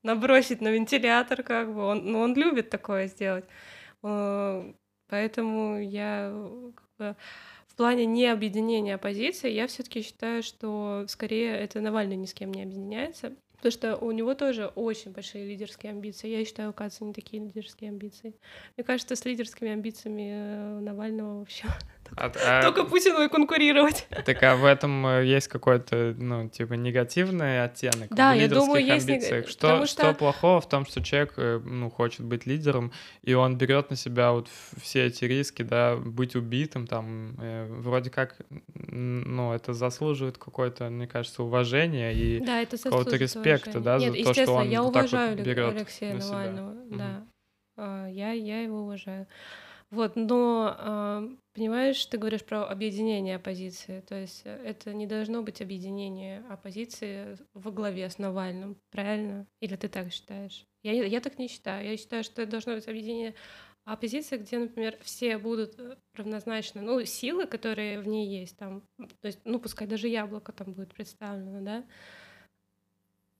набросить 0.02 0.60
на 0.60 0.68
вентилятор, 0.68 1.42
как 1.42 1.72
бы. 1.72 1.84
Он, 1.84 2.10
ну, 2.10 2.20
он 2.20 2.34
любит 2.34 2.70
такое 2.70 3.06
сделать. 3.06 3.44
Э, 4.02 4.72
Поэтому 5.08 5.80
я 5.80 6.30
э, 6.30 6.70
как 6.74 6.88
бы, 6.98 7.16
в 7.66 7.74
плане 7.74 8.04
не 8.04 8.26
объединения 8.26 8.94
оппозиции, 8.96 9.50
я 9.50 9.66
все-таки 9.66 10.02
считаю, 10.02 10.42
что 10.42 11.06
скорее 11.08 11.56
это 11.56 11.80
Навальный 11.80 12.16
ни 12.16 12.26
с 12.26 12.34
кем 12.34 12.52
не 12.52 12.62
объединяется. 12.62 13.34
Потому 13.58 13.72
что 13.72 13.96
у 13.96 14.12
него 14.12 14.34
тоже 14.34 14.66
очень 14.66 15.10
большие 15.10 15.46
лидерские 15.46 15.90
амбиции. 15.90 16.28
Я 16.28 16.44
считаю, 16.44 16.70
у 16.70 16.72
Каца 16.72 17.04
не 17.04 17.12
такие 17.12 17.42
лидерские 17.42 17.90
амбиции. 17.90 18.34
Мне 18.76 18.84
кажется, 18.84 19.16
с 19.16 19.24
лидерскими 19.24 19.72
амбициями 19.72 20.30
э, 20.32 20.80
Навального 20.80 21.40
вообще 21.40 21.66
А- 22.16 22.32
а- 22.44 22.62
только 22.62 22.84
Путину 22.84 23.22
и 23.22 23.28
конкурировать. 23.28 24.06
Так 24.26 24.42
а 24.42 24.56
в 24.56 24.64
этом 24.64 25.06
э, 25.06 25.24
есть 25.26 25.48
какой-то, 25.48 26.14
ну, 26.18 26.48
типа, 26.48 26.74
негативный 26.74 27.62
оттенок 27.64 28.08
Да, 28.10 28.32
в 28.32 28.36
я 28.36 28.42
лидерских 28.44 28.66
думаю, 28.66 28.84
есть 28.86 29.08
нег- 29.08 29.12
амбициях. 29.12 29.48
Что, 29.48 29.60
потому 29.68 29.86
что 29.86 30.02
что- 30.04 30.14
плохого 30.14 30.60
в 30.60 30.68
том, 30.68 30.84
что 30.86 31.02
человек, 31.02 31.34
э, 31.36 31.60
ну, 31.64 31.90
хочет 31.90 32.22
быть 32.24 32.46
лидером, 32.46 32.92
и 33.22 33.34
он 33.34 33.56
берет 33.56 33.90
на 33.90 33.96
себя 33.96 34.32
вот 34.32 34.48
все 34.82 35.06
эти 35.06 35.24
риски, 35.24 35.62
да, 35.62 35.96
быть 35.96 36.34
убитым, 36.36 36.86
там, 36.86 37.36
э, 37.40 37.66
вроде 37.70 38.10
как, 38.10 38.36
ну, 38.74 39.52
это 39.52 39.72
заслуживает 39.72 40.38
какое-то, 40.38 40.88
мне 40.90 41.06
кажется, 41.06 41.42
уважения 41.42 42.12
и 42.12 42.40
Да, 42.40 42.64
какого-то 42.64 43.16
респекта, 43.16 43.78
уважения. 43.78 43.84
да, 43.84 43.98
Нет, 43.98 44.26
за 44.26 44.34
то, 44.34 44.42
что 44.42 44.52
он 44.54 44.68
я 44.68 44.82
вот 44.82 44.92
так 44.94 45.10
вот 45.10 45.40
берет 45.40 45.74
Алексея 45.76 46.14
на 46.14 46.20
себя. 46.20 46.32
Навального, 46.38 46.70
Мгм. 46.70 46.98
да. 46.98 47.26
А, 47.76 48.06
Я, 48.08 48.32
я 48.32 48.62
его 48.62 48.80
уважаю. 48.82 49.26
Вот, 49.90 50.16
но 50.16 50.74
а, 50.78 51.28
понимаешь, 51.58 52.06
ты 52.06 52.18
говоришь 52.18 52.44
про 52.44 52.68
объединение 52.68 53.36
оппозиции, 53.36 54.00
то 54.00 54.14
есть 54.14 54.42
э, 54.44 54.62
это 54.64 54.94
не 54.94 55.08
должно 55.08 55.42
быть 55.42 55.60
объединение 55.60 56.44
оппозиции 56.48 57.36
во 57.52 57.72
главе 57.72 58.08
с 58.08 58.18
Навальным, 58.18 58.76
правильно? 58.90 59.44
Или 59.60 59.74
ты 59.74 59.88
так 59.88 60.12
считаешь? 60.12 60.64
Я, 60.84 60.92
я 60.92 61.20
так 61.20 61.36
не 61.36 61.48
считаю. 61.48 61.84
Я 61.84 61.96
считаю, 61.96 62.22
что 62.22 62.42
это 62.42 62.52
должно 62.52 62.74
быть 62.74 62.86
объединение 62.86 63.34
оппозиции, 63.84 64.36
где, 64.36 64.58
например, 64.58 64.96
все 65.02 65.36
будут 65.36 65.76
э, 65.80 65.96
равнозначны, 66.14 66.80
ну, 66.80 67.04
силы, 67.04 67.46
которые 67.46 68.00
в 68.00 68.06
ней 68.06 68.40
есть, 68.40 68.56
там, 68.56 68.82
то 69.20 69.26
есть, 69.26 69.40
ну, 69.44 69.58
пускай 69.58 69.88
даже 69.88 70.06
яблоко 70.06 70.52
там 70.52 70.74
будет 70.74 70.94
представлено, 70.94 71.60
да, 71.60 71.84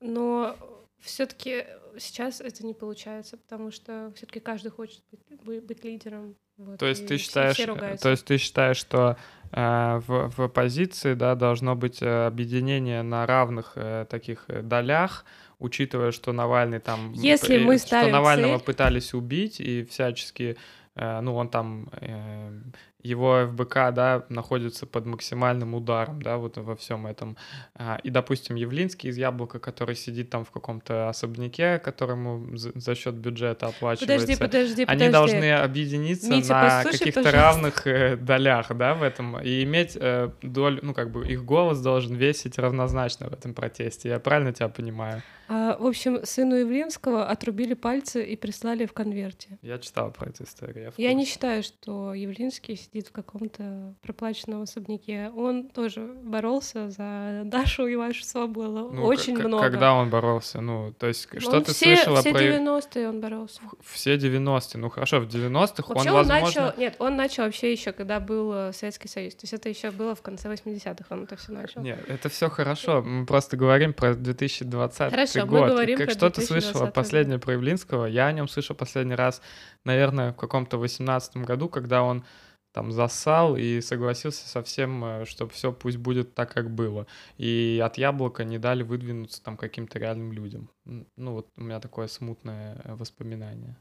но 0.01 0.88
все-таки 1.01 1.65
сейчас 1.99 2.41
это 2.41 2.65
не 2.67 2.75
получается, 2.75 3.37
потому 3.37 3.71
что 3.71 4.13
все-таки 4.17 4.41
каждый 4.41 4.71
хочет 4.71 5.03
быть, 5.45 5.63
быть- 5.65 5.85
лидером. 5.85 6.35
вот, 6.57 6.79
То 6.79 6.87
есть 6.87 7.07
ты 7.07 7.19
считаешь, 7.19 7.55
все 7.57 7.75
э, 7.75 7.97
то 7.97 8.11
есть 8.11 8.25
ты 8.25 8.37
считаешь, 8.39 8.77
что 8.77 9.17
э, 9.53 10.01
в, 10.07 10.31
в 10.37 10.41
оппозиции, 10.43 11.15
да, 11.15 11.35
должно 11.35 11.75
быть 11.77 12.03
э, 12.03 12.27
объединение 12.27 13.03
на 13.03 13.27
равных 13.27 13.73
э, 13.77 14.07
таких 14.09 14.45
э, 14.49 14.63
долях, 14.63 15.25
учитывая, 15.59 16.11
что 16.13 16.33
Навальный 16.33 16.81
там, 16.81 17.13
Если 17.13 17.59
п- 17.59 17.65
мы 17.65 17.79
что 17.79 18.09
Навального 18.09 18.59
цель- 18.59 18.65
пытались 18.67 19.15
убить 19.15 19.61
и 19.61 19.85
всячески 19.85 20.57
э, 20.95 21.21
ну, 21.21 21.35
он 21.37 21.49
там, 21.49 21.89
э, 22.01 22.61
его 23.03 23.47
ФБК, 23.47 23.93
да, 23.93 24.25
находится 24.29 24.85
под 24.87 25.07
максимальным 25.07 25.75
ударом, 25.75 26.21
да, 26.21 26.37
вот 26.37 26.57
во 26.57 26.75
всем 26.75 27.07
этом. 27.07 27.37
А, 27.75 28.01
и, 28.03 28.11
допустим, 28.11 28.57
Явлинский 28.57 29.09
из 29.09 29.17
Яблока, 29.17 29.61
который 29.61 29.95
сидит 29.95 30.31
там 30.31 30.45
в 30.45 30.51
каком-то 30.51 31.09
особняке, 31.09 31.79
которому 31.79 32.57
за, 32.57 32.95
счет 32.97 33.15
бюджета 33.15 33.67
оплачивается. 33.69 34.07
Подожди, 34.07 34.37
подожди, 34.37 34.85
подожди. 34.85 35.05
Они 35.05 35.13
должны 35.13 35.53
объединиться 35.53 36.29
Митя, 36.29 36.55
на 36.55 36.85
каких-то 36.85 37.23
пожалуйста. 37.23 37.33
равных 37.33 37.87
э, 37.87 38.17
долях, 38.17 38.77
да, 38.77 38.95
в 38.95 39.03
этом, 39.05 39.39
и 39.41 39.63
иметь 39.63 39.97
э, 40.01 40.31
долю, 40.43 40.81
ну, 40.83 40.93
как 40.93 41.13
бы 41.13 41.27
их 41.27 41.45
голос 41.45 41.81
должен 41.81 42.17
весить 42.17 42.59
равнозначно 42.59 43.29
в 43.29 43.33
этом 43.33 43.55
протесте. 43.55 44.09
Я 44.09 44.19
правильно 44.19 44.53
тебя 44.53 44.69
понимаю? 44.69 45.23
А, 45.49 45.79
в 45.79 45.87
общем, 45.87 46.25
сыну 46.25 46.57
Явлинского 46.57 47.27
отрубили 47.27 47.73
пальцы 47.73 48.23
и 48.25 48.37
прислали 48.37 48.85
в 48.85 48.93
конверте. 48.93 49.59
Я 49.63 49.79
читал 49.79 50.11
про 50.11 50.29
эту 50.29 50.45
историю. 50.45 50.93
в 50.93 50.99
Я 50.99 51.15
не 51.15 51.25
считаю, 51.25 51.63
что 51.63 52.13
Явлинский 52.13 52.77
сидит 52.89 53.09
в 53.09 53.13
каком-то 53.13 53.95
проплаченном 54.03 54.63
особняке. 54.63 55.31
Он 55.37 55.69
тоже 55.69 56.01
боролся 56.23 56.89
за 56.91 57.43
Дашу 57.45 57.87
и 57.87 57.97
вашу 57.97 58.25
свободу. 58.25 58.91
Ну, 58.93 59.05
Очень 59.05 59.37
к- 59.37 59.45
много. 59.45 59.63
Когда 59.65 59.95
он 59.95 60.11
боролся? 60.11 60.61
Ну, 60.61 60.93
то 60.99 61.07
есть, 61.07 61.29
что 61.39 61.57
Он 61.57 61.65
ты 61.65 61.73
все, 61.73 61.97
слышала 61.97 62.21
все 62.21 62.33
про... 62.33 62.41
90-е 62.41 63.09
он 63.09 63.21
боролся. 63.21 63.61
Все 63.83 64.17
90-е. 64.17 64.81
Ну, 64.81 64.91
хорошо, 64.91 65.21
в 65.21 65.27
90-х 65.27 65.95
Вообще 65.95 66.11
он, 66.11 66.17
он, 66.17 66.27
возможно... 66.27 66.63
начал, 66.63 66.79
нет, 66.81 66.97
он 66.99 67.17
начал 67.17 67.45
вообще 67.45 67.73
еще, 67.73 67.93
когда 67.93 68.21
был 68.21 68.53
э, 68.53 68.73
Советский 68.73 69.09
Союз. 69.09 69.35
То 69.35 69.45
есть 69.45 69.53
это 69.53 69.69
еще 69.69 69.91
было 69.91 70.15
в 70.15 70.23
конце 70.23 70.53
80-х, 70.53 71.07
он 71.11 71.25
это 71.25 71.37
все 71.37 71.53
начал. 71.53 71.83
Нет, 71.83 72.03
это 72.09 72.29
все 72.29 72.49
хорошо. 72.49 73.03
Мы 73.03 73.27
просто 73.27 73.57
говорим 73.57 73.93
про 73.93 74.15
2020 74.15 75.11
Хорошо, 75.11 75.41
мы 75.41 75.47
год. 75.47 75.69
говорим 75.71 75.99
как, 75.99 76.07
про 76.07 76.15
что 76.15 76.31
ты 76.31 76.41
слышала 76.41 76.85
2020 76.85 76.95
последнее 76.95 77.39
про 77.39 77.53
Явлинского? 77.53 78.07
Я 78.07 78.27
о 78.27 78.33
нем 78.33 78.49
слышал 78.49 78.75
последний 78.75 79.15
раз, 79.15 79.43
наверное, 79.85 80.33
в 80.33 80.37
каком-то 80.37 80.79
18 80.79 81.39
году, 81.39 81.69
когда 81.69 82.03
он 82.03 82.25
там 82.73 82.93
зассал 82.93 83.57
и 83.57 83.81
согласился 83.81 84.49
со 84.49 84.63
всем, 84.63 85.25
что 85.25 85.49
все 85.49 85.73
пусть 85.73 85.97
будет 85.97 86.35
так, 86.35 86.53
как 86.53 86.71
было. 86.71 87.07
И 87.37 87.81
от 87.85 87.99
яблока 87.99 88.45
не 88.45 88.59
дали 88.59 88.83
выдвинуться 88.83 89.43
там 89.43 89.57
каким-то 89.57 89.99
реальным 89.99 90.33
людям. 90.33 90.71
Ну 90.85 91.33
вот 91.33 91.49
у 91.57 91.63
меня 91.63 91.81
такое 91.81 92.07
смутное 92.09 92.81
э, 92.85 92.95
воспоминание. 92.95 93.77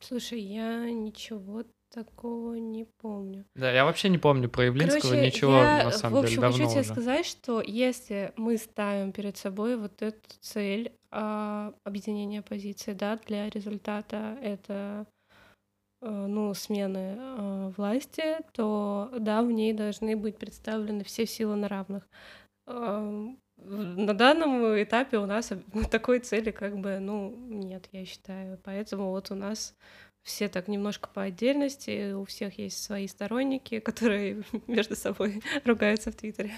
Слушай, 0.00 0.40
я 0.40 0.90
ничего 0.90 1.64
такого 1.90 2.54
не 2.54 2.84
помню. 2.84 3.44
Да, 3.54 3.72
я 3.72 3.84
вообще 3.84 4.08
не 4.08 4.18
помню 4.18 4.48
про 4.48 4.66
Явлинского 4.66 5.10
Короче, 5.12 5.26
ничего, 5.26 5.56
я, 5.56 5.84
на 5.84 5.90
в 5.90 5.94
самом 5.94 6.18
общем, 6.18 6.30
деле, 6.30 6.42
давно 6.42 6.58
хочу 6.58 6.70
тебе 6.70 6.80
уже. 6.80 6.90
сказать, 6.90 7.26
что 7.26 7.62
если 7.62 8.32
мы 8.36 8.56
ставим 8.58 9.12
перед 9.12 9.36
собой 9.36 9.76
вот 9.76 10.02
эту 10.02 10.20
цель 10.40 10.92
а, 11.10 11.72
объединения 11.84 12.40
оппозиции, 12.40 12.92
да, 12.92 13.18
для 13.26 13.48
результата 13.48 14.38
это 14.42 15.06
э, 15.08 15.12
ну, 16.00 16.54
смены 16.54 17.16
э, 17.18 17.72
власти, 17.76 18.22
то 18.52 19.10
да, 19.18 19.42
в 19.42 19.50
ней 19.50 19.72
должны 19.72 20.16
быть 20.16 20.38
представлены 20.38 21.04
все 21.04 21.26
силы 21.26 21.56
на 21.56 21.68
равных. 21.68 22.08
Эм, 22.66 23.38
На 23.56 24.14
данном 24.14 24.80
этапе 24.82 25.18
у 25.18 25.26
нас 25.26 25.52
такой 25.90 26.20
цели 26.20 26.50
как 26.52 26.78
бы, 26.78 26.98
ну, 27.00 27.34
нет, 27.48 27.88
я 27.92 28.04
считаю. 28.04 28.58
Поэтому 28.64 29.10
вот 29.10 29.30
у 29.30 29.34
нас 29.34 29.74
все 30.22 30.48
так 30.48 30.68
немножко 30.68 31.08
по 31.12 31.22
отдельности, 31.22 32.12
у 32.12 32.24
всех 32.24 32.58
есть 32.58 32.82
свои 32.82 33.08
сторонники, 33.08 33.80
которые 33.88 34.42
между 34.66 34.94
собой 34.94 35.42
ругаются 35.64 36.10
в 36.12 36.14
Твиттере. 36.16 36.52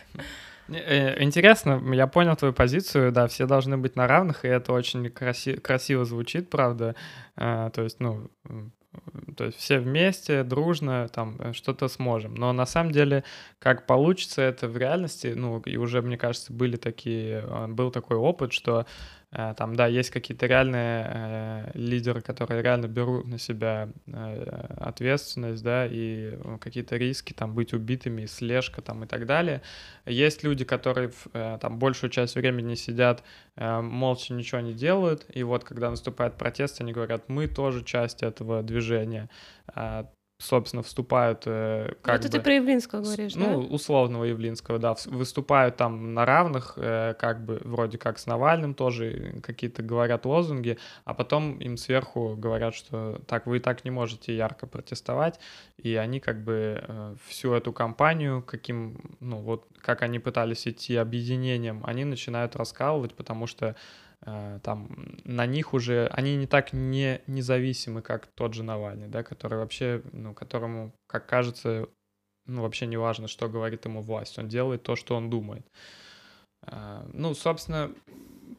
Э, 0.69 1.23
Интересно, 1.23 1.81
я 1.95 2.07
понял 2.07 2.37
твою 2.37 2.53
позицию, 2.55 3.13
да, 3.13 3.27
все 3.27 3.47
должны 3.47 3.79
быть 3.79 3.97
на 3.97 4.07
равных, 4.07 4.45
и 4.45 4.49
это 4.49 4.73
очень 4.73 5.07
краси- 5.07 5.61
красиво 5.61 6.05
звучит, 6.05 6.51
правда. 6.51 6.95
Э, 7.37 7.71
То 7.73 7.83
есть, 7.83 8.01
ну, 8.01 8.29
то 9.37 9.45
есть 9.45 9.59
все 9.59 9.79
вместе, 9.79 10.43
дружно, 10.43 11.09
там, 11.09 11.37
э, 11.39 11.53
что-то 11.53 11.89
сможем. 11.89 12.35
Но 12.35 12.53
на 12.53 12.67
самом 12.67 12.93
деле, 12.93 13.25
как 13.59 13.87
получится 13.87 14.43
это 14.43 14.69
в 14.69 14.77
реальности, 14.77 15.33
ну, 15.37 15.61
и 15.61 15.77
уже, 15.77 16.03
мне 16.03 16.19
кажется, 16.19 16.53
были 16.53 16.77
такие, 16.77 17.45
э, 17.47 17.67
был 17.69 17.91
такой 17.91 18.17
опыт, 18.17 18.53
что 18.53 18.87
там, 19.31 19.77
да, 19.77 19.87
есть 19.87 20.11
какие-то 20.11 20.47
реальные 20.47 21.07
э, 21.09 21.71
лидеры, 21.75 22.21
которые 22.21 22.63
реально 22.63 22.89
берут 22.89 23.29
на 23.29 23.39
себя 23.39 23.89
э, 24.09 24.75
ответственность, 24.77 25.63
да, 25.63 25.87
и 25.87 26.33
э, 26.33 26.59
какие-то 26.61 26.97
риски, 26.97 27.33
там, 27.33 27.55
быть 27.55 27.73
убитыми, 27.73 28.27
слежка, 28.27 28.83
там, 28.83 29.05
и 29.05 29.07
так 29.07 29.27
далее. 29.27 29.63
Есть 30.05 30.43
люди, 30.43 30.65
которые 30.65 31.13
э, 31.33 31.59
там 31.61 31.79
большую 31.79 32.11
часть 32.11 32.35
времени 32.35 32.75
сидят, 32.75 33.23
э, 33.55 33.81
молча 33.81 34.35
ничего 34.35 34.61
не 34.63 34.73
делают, 34.73 35.25
и 35.33 35.45
вот 35.45 35.63
когда 35.63 35.91
наступает 35.91 36.37
протест, 36.37 36.81
они 36.81 36.93
говорят, 36.93 37.29
мы 37.29 37.47
тоже 37.47 37.85
часть 37.85 38.25
этого 38.25 38.65
движения. 38.65 39.31
А, 39.69 40.11
собственно, 40.41 40.83
вступают 40.83 41.43
э, 41.45 41.93
как 42.03 42.17
это 42.17 42.29
бы... 42.29 42.33
ты 42.33 42.41
про 42.41 42.55
Явлинского 42.55 43.03
говоришь, 43.03 43.35
Ну, 43.35 43.61
да? 43.61 43.75
условного 43.75 44.25
Явлинского, 44.25 44.79
да, 44.79 44.97
выступают 45.05 45.77
там 45.77 46.15
на 46.15 46.25
равных, 46.25 46.75
э, 46.77 47.15
как 47.19 47.45
бы 47.45 47.61
вроде 47.63 47.99
как 47.99 48.19
с 48.19 48.27
Навальным 48.27 48.75
тоже 48.75 49.41
какие-то 49.43 49.83
говорят 49.83 50.25
лозунги, 50.25 50.79
а 51.05 51.13
потом 51.13 51.59
им 51.59 51.77
сверху 51.77 52.37
говорят, 52.37 52.75
что 52.75 53.21
так 53.27 53.47
вы 53.47 53.59
и 53.59 53.61
так 53.61 53.85
не 53.85 53.91
можете 53.91 54.35
ярко 54.35 54.67
протестовать, 54.67 55.39
и 55.77 55.95
они 55.97 56.21
как 56.21 56.43
бы 56.43 56.83
э, 56.89 57.15
всю 57.29 57.53
эту 57.53 57.75
кампанию, 57.75 58.43
каким, 58.43 58.99
ну 59.21 59.37
вот, 59.39 59.67
как 59.83 60.01
они 60.01 60.19
пытались 60.19 60.67
идти 60.67 60.97
объединением, 60.97 61.83
они 61.85 62.05
начинают 62.05 62.57
раскалывать, 62.57 63.15
потому 63.15 63.47
что 63.47 63.77
там 64.23 64.89
на 65.25 65.47
них 65.47 65.73
уже, 65.73 66.07
они 66.09 66.37
не 66.37 66.47
так 66.47 66.73
не 66.73 67.23
независимы, 67.27 68.03
как 68.03 68.27
тот 68.35 68.55
же 68.55 68.63
Навальный, 68.63 69.09
да, 69.09 69.23
который 69.23 69.59
вообще, 69.59 70.03
ну, 70.13 70.35
которому, 70.35 70.93
как 71.07 71.27
кажется, 71.27 71.89
ну, 72.47 72.63
вообще 72.63 72.87
не 72.87 72.97
важно, 72.97 73.29
что 73.29 73.49
говорит 73.49 73.85
ему 73.87 74.03
власть, 74.03 74.39
он 74.39 74.49
делает 74.49 74.83
то, 74.83 74.97
что 74.97 75.17
он 75.17 75.31
думает. 75.31 75.67
А, 76.63 77.09
Ну, 77.13 77.35
собственно, 77.35 77.93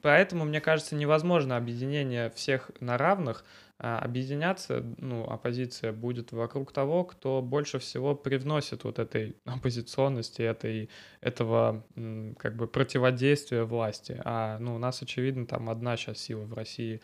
поэтому, 0.02 0.46
мне 0.46 0.62
кажется, 0.62 0.96
невозможно 0.96 1.58
объединение 1.58 2.30
всех 2.32 2.72
на 2.80 2.98
равных, 2.98 3.46
объединяться, 3.82 4.84
ну, 4.98 5.24
оппозиция 5.24 5.92
будет 5.92 6.32
вокруг 6.32 6.72
того, 6.72 7.04
кто 7.04 7.42
больше 7.42 7.80
всего 7.80 8.16
привносит 8.16 8.84
вот 8.84 9.00
этой 9.00 9.36
оппозиционности, 9.46 10.42
этой, 10.42 10.90
этого, 11.20 11.84
как 12.38 12.56
бы, 12.56 12.68
противодействия 12.68 13.64
власти. 13.64 14.22
А, 14.24 14.60
ну, 14.60 14.76
у 14.76 14.78
нас, 14.78 15.02
очевидно, 15.02 15.48
там 15.48 15.70
одна 15.70 15.98
сейчас 15.98 16.20
сила 16.20 16.44
в 16.44 16.54
России 16.54 17.02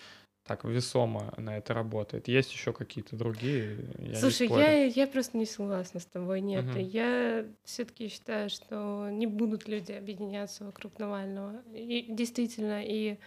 так 0.47 0.63
весомо 0.63 1.33
на 1.37 1.57
это 1.57 1.73
работает. 1.73 2.27
Есть 2.27 2.53
еще 2.53 2.71
какие-то 2.71 3.15
другие? 3.17 3.79
я 3.99 4.15
Слушай, 4.15 4.47
я, 4.47 4.85
я 4.85 5.07
просто 5.07 5.37
не 5.37 5.45
согласна 5.45 5.99
с 5.99 6.05
тобой. 6.05 6.41
Нет, 6.41 6.65
Мгм. 6.65 6.79
я 6.79 7.45
все-таки 7.65 8.07
считаю, 8.07 8.49
что 8.49 9.09
не 9.09 9.27
будут 9.27 9.67
люди 9.67 9.91
объединяться 9.91 10.63
вокруг 10.63 10.97
Навального. 10.99 11.61
И 11.73 12.05
действительно, 12.09 12.81
и 12.81 13.17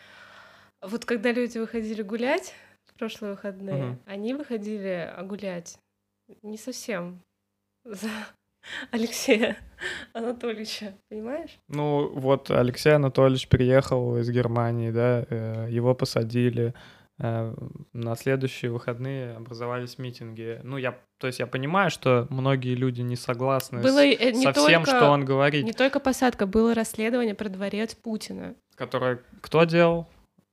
вот 0.81 1.05
когда 1.05 1.31
люди 1.31 1.59
выходили 1.59 2.03
гулять 2.03 2.55
прошлые 3.01 3.33
выходные, 3.33 3.85
Мгм. 3.85 3.99
они 4.07 4.35
выходили 4.35 5.11
гулять 5.23 5.79
не 6.43 6.59
совсем 6.59 7.21
за 7.85 8.09
Алексея 8.93 9.57
Анатольевича, 10.13 10.93
понимаешь? 11.09 11.59
Ну, 11.69 12.09
вот 12.15 12.51
Алексей 12.51 12.93
Анатольевич 12.95 13.49
приехал 13.49 14.19
из 14.19 14.31
Германии, 14.31 14.91
да, 14.91 15.25
э, 15.31 15.69
его 15.71 15.95
посадили. 15.95 16.75
э, 17.23 17.55
На 17.93 18.17
следующие 18.17 18.71
выходные 18.71 19.37
образовались 19.37 19.99
митинги. 19.99 20.59
Ну, 20.63 20.77
я, 20.79 20.99
то 21.19 21.27
есть 21.27 21.39
я 21.39 21.47
понимаю, 21.47 21.91
что 21.91 22.27
многие 22.31 22.75
люди 22.75 23.03
не 23.03 23.17
согласны 23.17 23.81
Было 23.83 24.01
с- 24.01 24.17
э, 24.21 24.31
не 24.33 24.43
со 24.45 24.53
всем, 24.55 24.85
только- 24.85 24.99
что 24.99 25.11
он 25.11 25.25
говорит. 25.27 25.65
Не 25.65 25.73
только 25.75 26.01
посадка, 26.01 26.47
было 26.47 26.75
расследование 26.75 27.35
про 27.35 27.49
дворец 27.51 27.95
Путина. 27.95 28.55
Которое 28.75 29.21
кто 29.43 29.65
делал? 29.65 30.07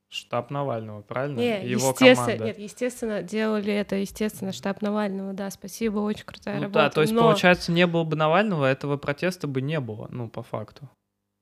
Штаб 0.09 0.51
Навального, 0.51 1.01
правильно? 1.01 1.37
Не, 1.39 1.67
Его 1.67 1.89
естественно, 1.89 2.15
команда. 2.25 2.45
нет, 2.45 2.59
естественно, 2.59 3.21
делали 3.23 3.73
это, 3.73 3.97
естественно, 3.97 4.53
штаб 4.53 4.81
Навального, 4.81 5.33
да, 5.33 5.49
спасибо, 5.49 5.99
очень 5.99 6.23
крутая 6.25 6.55
Ну 6.57 6.61
работа. 6.63 6.79
да, 6.85 6.89
то 6.89 7.01
есть, 7.01 7.13
но- 7.13 7.21
получается, 7.23 7.71
не 7.73 7.85
было 7.87 8.03
бы 8.05 8.15
Навального, 8.15 8.65
этого 8.65 8.95
протеста 8.97 9.47
бы 9.47 9.61
не 9.61 9.79
было, 9.81 10.07
ну, 10.09 10.29
по 10.29 10.43
факту. 10.43 10.89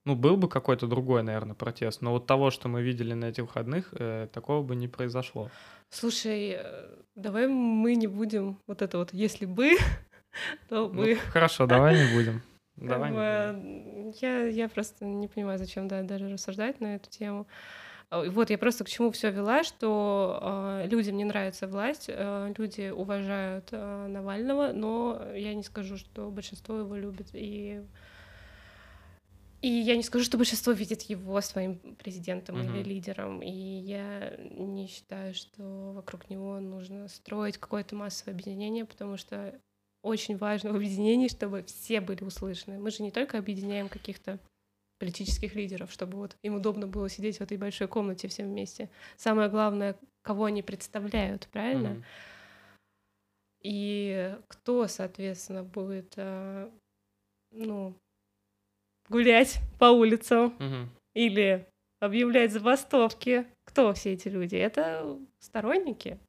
Ну, 0.06 0.16
был 0.16 0.38
бы 0.38 0.48
какой-то 0.50 0.88
другой, 0.88 1.22
наверное, 1.24 1.56
протест, 1.56 2.02
но 2.02 2.12
вот 2.12 2.26
того, 2.28 2.50
что 2.52 2.68
мы 2.68 2.82
видели 2.82 3.14
на 3.14 3.26
этих 3.26 3.44
выходных, 3.44 3.90
э, 3.94 4.28
такого 4.34 4.64
бы 4.64 4.76
не 4.76 4.88
произошло. 4.88 5.50
Слушай, 5.92 6.58
э, 6.60 6.88
давай 7.16 7.48
мы 7.48 7.96
не 7.96 8.08
будем 8.08 8.58
вот 8.68 8.82
это 8.82 8.98
вот, 8.98 9.14
если 9.14 9.46
бы, 9.46 9.72
то 10.70 10.88
Ну, 10.88 10.90
бы. 10.90 11.16
хорошо, 11.16 11.68
давай 11.68 11.96
не 12.04 12.16
будем. 12.16 12.42
Давай 12.78 13.12
не 13.12 13.16
будем. 13.16 14.10
Я, 14.22 14.46
я 14.48 14.68
просто 14.70 15.06
не 15.06 15.28
понимаю, 15.28 15.58
зачем 15.60 15.88
да, 15.88 16.02
даже 16.04 16.30
рассуждать 16.30 16.82
на 16.82 16.96
эту 16.96 17.10
тему. 17.10 17.48
А, 18.16 18.30
Вот 18.30 18.50
я 18.50 18.58
просто 18.58 18.84
к 18.84 18.90
чему 18.90 19.12
все 19.12 19.32
вела, 19.32 19.64
что 19.64 20.40
э, 20.84 20.88
людям 20.88 21.18
не 21.18 21.26
нравится 21.26 21.68
власть, 21.68 22.06
э, 22.08 22.54
люди 22.58 22.90
уважают 22.90 23.70
э, 23.72 24.08
Навального, 24.08 24.72
но 24.74 25.22
я 25.36 25.54
не 25.54 25.64
скажу, 25.64 25.98
что 25.98 26.30
большинство 26.30 26.78
его 26.78 26.96
любит. 26.96 27.28
И, 27.34 27.82
И 29.62 29.68
я 29.68 29.96
не 29.98 30.04
скажу, 30.04 30.24
что 30.24 30.38
большинство 30.38 30.74
видит 30.74 31.02
его 31.04 31.42
своим 31.42 31.78
президентом 31.96 32.58
Мгм. 32.58 32.76
или 32.76 32.84
лидером. 32.84 33.42
И 33.42 33.50
я 33.52 34.36
не 34.38 34.88
считаю, 34.88 35.34
что 35.34 35.92
вокруг 35.94 36.30
него 36.30 36.60
нужно 36.60 37.08
строить 37.08 37.58
какое-то 37.58 37.96
массовое 37.96 38.34
объединение, 38.36 38.86
потому 38.86 39.18
что 39.18 39.60
очень 40.04 40.38
важно 40.38 40.72
в 40.72 40.76
объединении, 40.76 41.28
чтобы 41.28 41.64
все 41.64 42.00
были 42.00 42.24
услышаны. 42.24 42.78
Мы 42.78 42.92
же 42.92 43.02
не 43.02 43.12
только 43.12 43.40
объединяем 43.40 43.90
каких-то 43.90 44.40
политических 45.00 45.56
лидеров, 45.56 45.92
чтобы 45.92 46.18
вот 46.18 46.38
им 46.42 46.56
удобно 46.56 46.88
было 46.88 47.10
сидеть 47.10 47.38
в 47.38 47.42
этой 47.42 47.58
большой 47.58 47.88
комнате 47.88 48.28
всем 48.28 48.48
вместе. 48.48 48.90
Самое 49.18 49.50
главное, 49.50 49.96
кого 50.22 50.46
они 50.46 50.62
представляют, 50.62 51.48
правильно? 51.52 52.04
И 53.62 54.36
кто, 54.48 54.88
соответственно, 54.88 55.64
будет, 55.64 56.14
э, 56.18 56.70
ну, 57.52 57.96
гулять 59.10 59.60
по 59.80 59.86
улицам 59.86 60.56
или 61.14 61.68
объявлять 62.00 62.52
забастовки. 62.52 63.48
Кто 63.66 63.94
все 63.94 64.14
эти 64.14 64.28
люди? 64.28 64.56
Это 64.56 65.20
сторонники, 65.40 66.20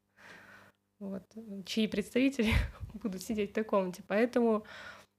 вот, 0.99 1.23
чьи 1.67 1.87
представители 1.87 2.53
будут 2.95 3.23
сидеть 3.23 3.51
в 3.51 3.55
той 3.55 3.65
комнате. 3.65 4.03
Поэтому 4.07 4.65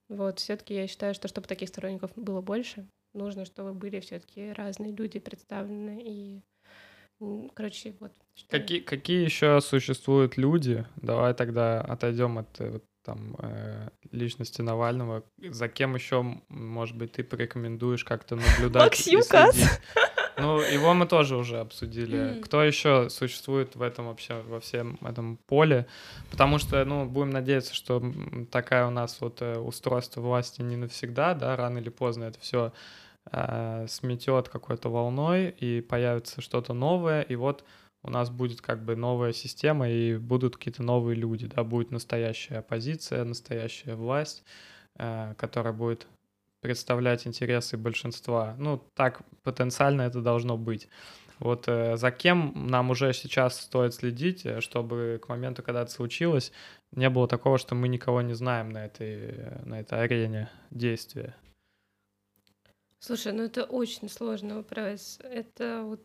вот 0.08 0.40
все-таки 0.40 0.74
я 0.74 0.86
считаю, 0.86 1.14
что 1.14 1.28
чтобы 1.28 1.46
таких 1.46 1.68
сторонников 1.68 2.10
было 2.16 2.40
больше, 2.40 2.88
нужно, 3.14 3.44
чтобы 3.44 3.74
были 3.74 4.00
все-таки 4.00 4.52
разные 4.52 4.92
люди 4.92 5.18
представлены. 5.18 6.02
И, 6.04 6.42
короче, 7.54 7.94
вот. 8.00 8.12
считаю. 8.34 8.62
Какие, 8.62 8.80
какие 8.80 9.24
еще 9.24 9.60
существуют 9.60 10.36
люди? 10.36 10.86
Давай 10.96 11.34
тогда 11.34 11.80
отойдем 11.80 12.38
от 12.38 12.60
э, 12.60 12.80
там 13.02 13.36
э, 13.38 13.88
личности 14.12 14.62
Навального. 14.62 15.24
За 15.38 15.68
кем 15.68 15.94
еще, 15.94 16.22
может 16.48 16.96
быть, 16.96 17.12
ты 17.12 17.24
порекомендуешь 17.24 18.04
как-то 18.04 18.36
наблюдать? 18.36 18.84
Максим 18.84 19.20
и 19.20 19.28
Кац. 19.28 19.56
Ну, 20.38 20.60
его 20.60 20.94
мы 20.94 21.06
тоже 21.06 21.36
уже 21.36 21.58
обсудили. 21.58 22.32
Мгм. 22.32 22.42
Кто 22.42 22.62
еще 22.62 23.10
существует 23.10 23.76
в 23.76 23.82
этом 23.82 24.06
вообще, 24.06 24.42
во 24.42 24.60
всем 24.60 24.98
этом 25.02 25.38
поле? 25.46 25.86
Потому 26.30 26.58
что, 26.58 26.84
ну, 26.84 27.06
будем 27.06 27.30
надеяться, 27.30 27.74
что 27.74 28.02
такая 28.50 28.86
у 28.86 28.90
нас 28.90 29.20
вот 29.20 29.42
э, 29.42 29.58
устройство 29.58 30.20
власти 30.20 30.62
не 30.62 30.76
навсегда, 30.76 31.34
да, 31.34 31.56
рано 31.56 31.78
или 31.78 31.90
поздно 31.90 32.24
это 32.24 32.38
все 32.40 32.72
сметет 33.88 34.48
какой-то 34.48 34.88
волной 34.88 35.50
и 35.50 35.82
появится 35.82 36.40
что-то 36.40 36.72
новое, 36.72 37.20
и 37.20 37.36
вот 37.36 37.62
у 38.02 38.10
нас 38.10 38.30
будет 38.30 38.60
как 38.60 38.84
бы 38.84 38.96
новая 38.96 39.32
система 39.32 39.88
и 39.90 40.16
будут 40.16 40.56
какие-то 40.56 40.82
новые 40.82 41.16
люди, 41.16 41.46
да, 41.46 41.64
будет 41.64 41.90
настоящая 41.90 42.58
оппозиция, 42.58 43.24
настоящая 43.24 43.96
власть, 43.96 44.44
э, 44.98 45.34
которая 45.36 45.72
будет 45.72 46.06
представлять 46.60 47.26
интересы 47.26 47.76
большинства. 47.76 48.54
Ну, 48.58 48.82
так 48.94 49.22
потенциально 49.42 50.02
это 50.02 50.20
должно 50.20 50.56
быть. 50.56 50.88
Вот 51.38 51.68
э, 51.68 51.96
за 51.96 52.10
кем 52.10 52.66
нам 52.66 52.90
уже 52.90 53.12
сейчас 53.12 53.60
стоит 53.60 53.94
следить, 53.94 54.44
э, 54.44 54.60
чтобы 54.60 55.20
к 55.22 55.28
моменту, 55.28 55.62
когда 55.62 55.82
это 55.82 55.90
случилось, 55.90 56.52
не 56.92 57.08
было 57.10 57.28
такого, 57.28 57.58
что 57.58 57.74
мы 57.74 57.88
никого 57.88 58.22
не 58.22 58.34
знаем 58.34 58.70
на 58.70 58.86
этой, 58.86 59.14
э, 59.14 59.62
на 59.64 59.80
этой 59.80 60.02
арене 60.02 60.50
действия. 60.70 61.36
Слушай, 62.98 63.32
ну 63.32 63.44
это 63.44 63.62
очень 63.62 64.08
сложный 64.08 64.56
вопрос. 64.56 65.20
Это 65.22 65.82
вот 65.84 66.02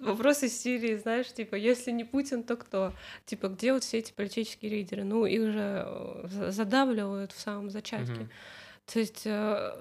вопрос 0.00 0.42
из 0.42 0.60
Сирии, 0.60 0.96
знаешь, 0.96 1.32
типа, 1.32 1.54
если 1.54 1.92
не 1.92 2.04
Путин, 2.04 2.42
то 2.42 2.56
кто? 2.56 2.92
Типа, 3.26 3.48
где 3.48 3.72
вот 3.72 3.84
все 3.84 3.98
эти 3.98 4.12
политические 4.12 4.72
лидеры? 4.72 5.04
Ну, 5.04 5.26
их 5.26 5.52
же 5.52 5.84
э, 5.86 6.26
за- 6.26 6.50
задавливают 6.50 7.30
в 7.30 7.38
самом 7.38 7.70
зачатке. 7.70 8.12
Мгм. 8.12 8.30
То 8.92 8.98
есть, 8.98 9.22
э, 9.24 9.72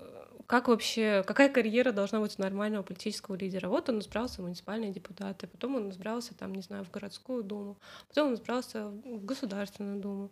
как 0.46 0.68
вообще, 0.68 1.24
какая 1.26 1.50
карьера 1.50 1.92
должна 1.92 2.20
быть 2.20 2.38
у 2.38 2.42
нормального 2.42 2.84
политического 2.84 3.36
лидера? 3.36 3.70
Вот 3.70 3.90
он 3.90 4.00
избрался 4.00 4.42
в 4.42 4.44
муниципальные 4.46 4.92
депутаты, 4.92 5.48
потом 5.48 5.76
он 5.76 5.90
избрался, 5.90 6.36
там, 6.36 6.54
не 6.54 6.62
знаю, 6.62 6.84
в 6.86 6.92
городскую 6.92 7.44
думу, 7.44 7.78
потом 8.08 8.30
он 8.30 8.34
избрался 8.36 8.88
в 8.88 9.26
Государственную 9.26 10.00
думу, 10.00 10.32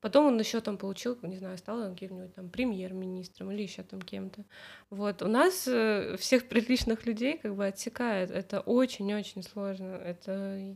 потом 0.00 0.26
он 0.26 0.38
еще 0.38 0.60
там 0.60 0.78
получил, 0.78 1.18
не 1.22 1.36
знаю, 1.36 1.58
стал 1.58 1.90
каким-нибудь 1.90 2.34
там 2.34 2.48
премьер-министром 2.48 3.50
или 3.50 3.62
еще 3.62 3.82
там 3.82 4.00
кем-то. 4.00 4.44
Вот. 4.90 5.22
У 5.22 5.28
нас 5.28 5.66
э, 5.66 6.16
всех 6.18 6.48
приличных 6.48 7.06
людей 7.06 7.38
как 7.38 7.54
бы 7.54 7.66
отсекает. 7.66 8.30
Это 8.30 8.60
очень-очень 8.60 9.42
сложно. 9.42 9.94
Это 9.94 10.74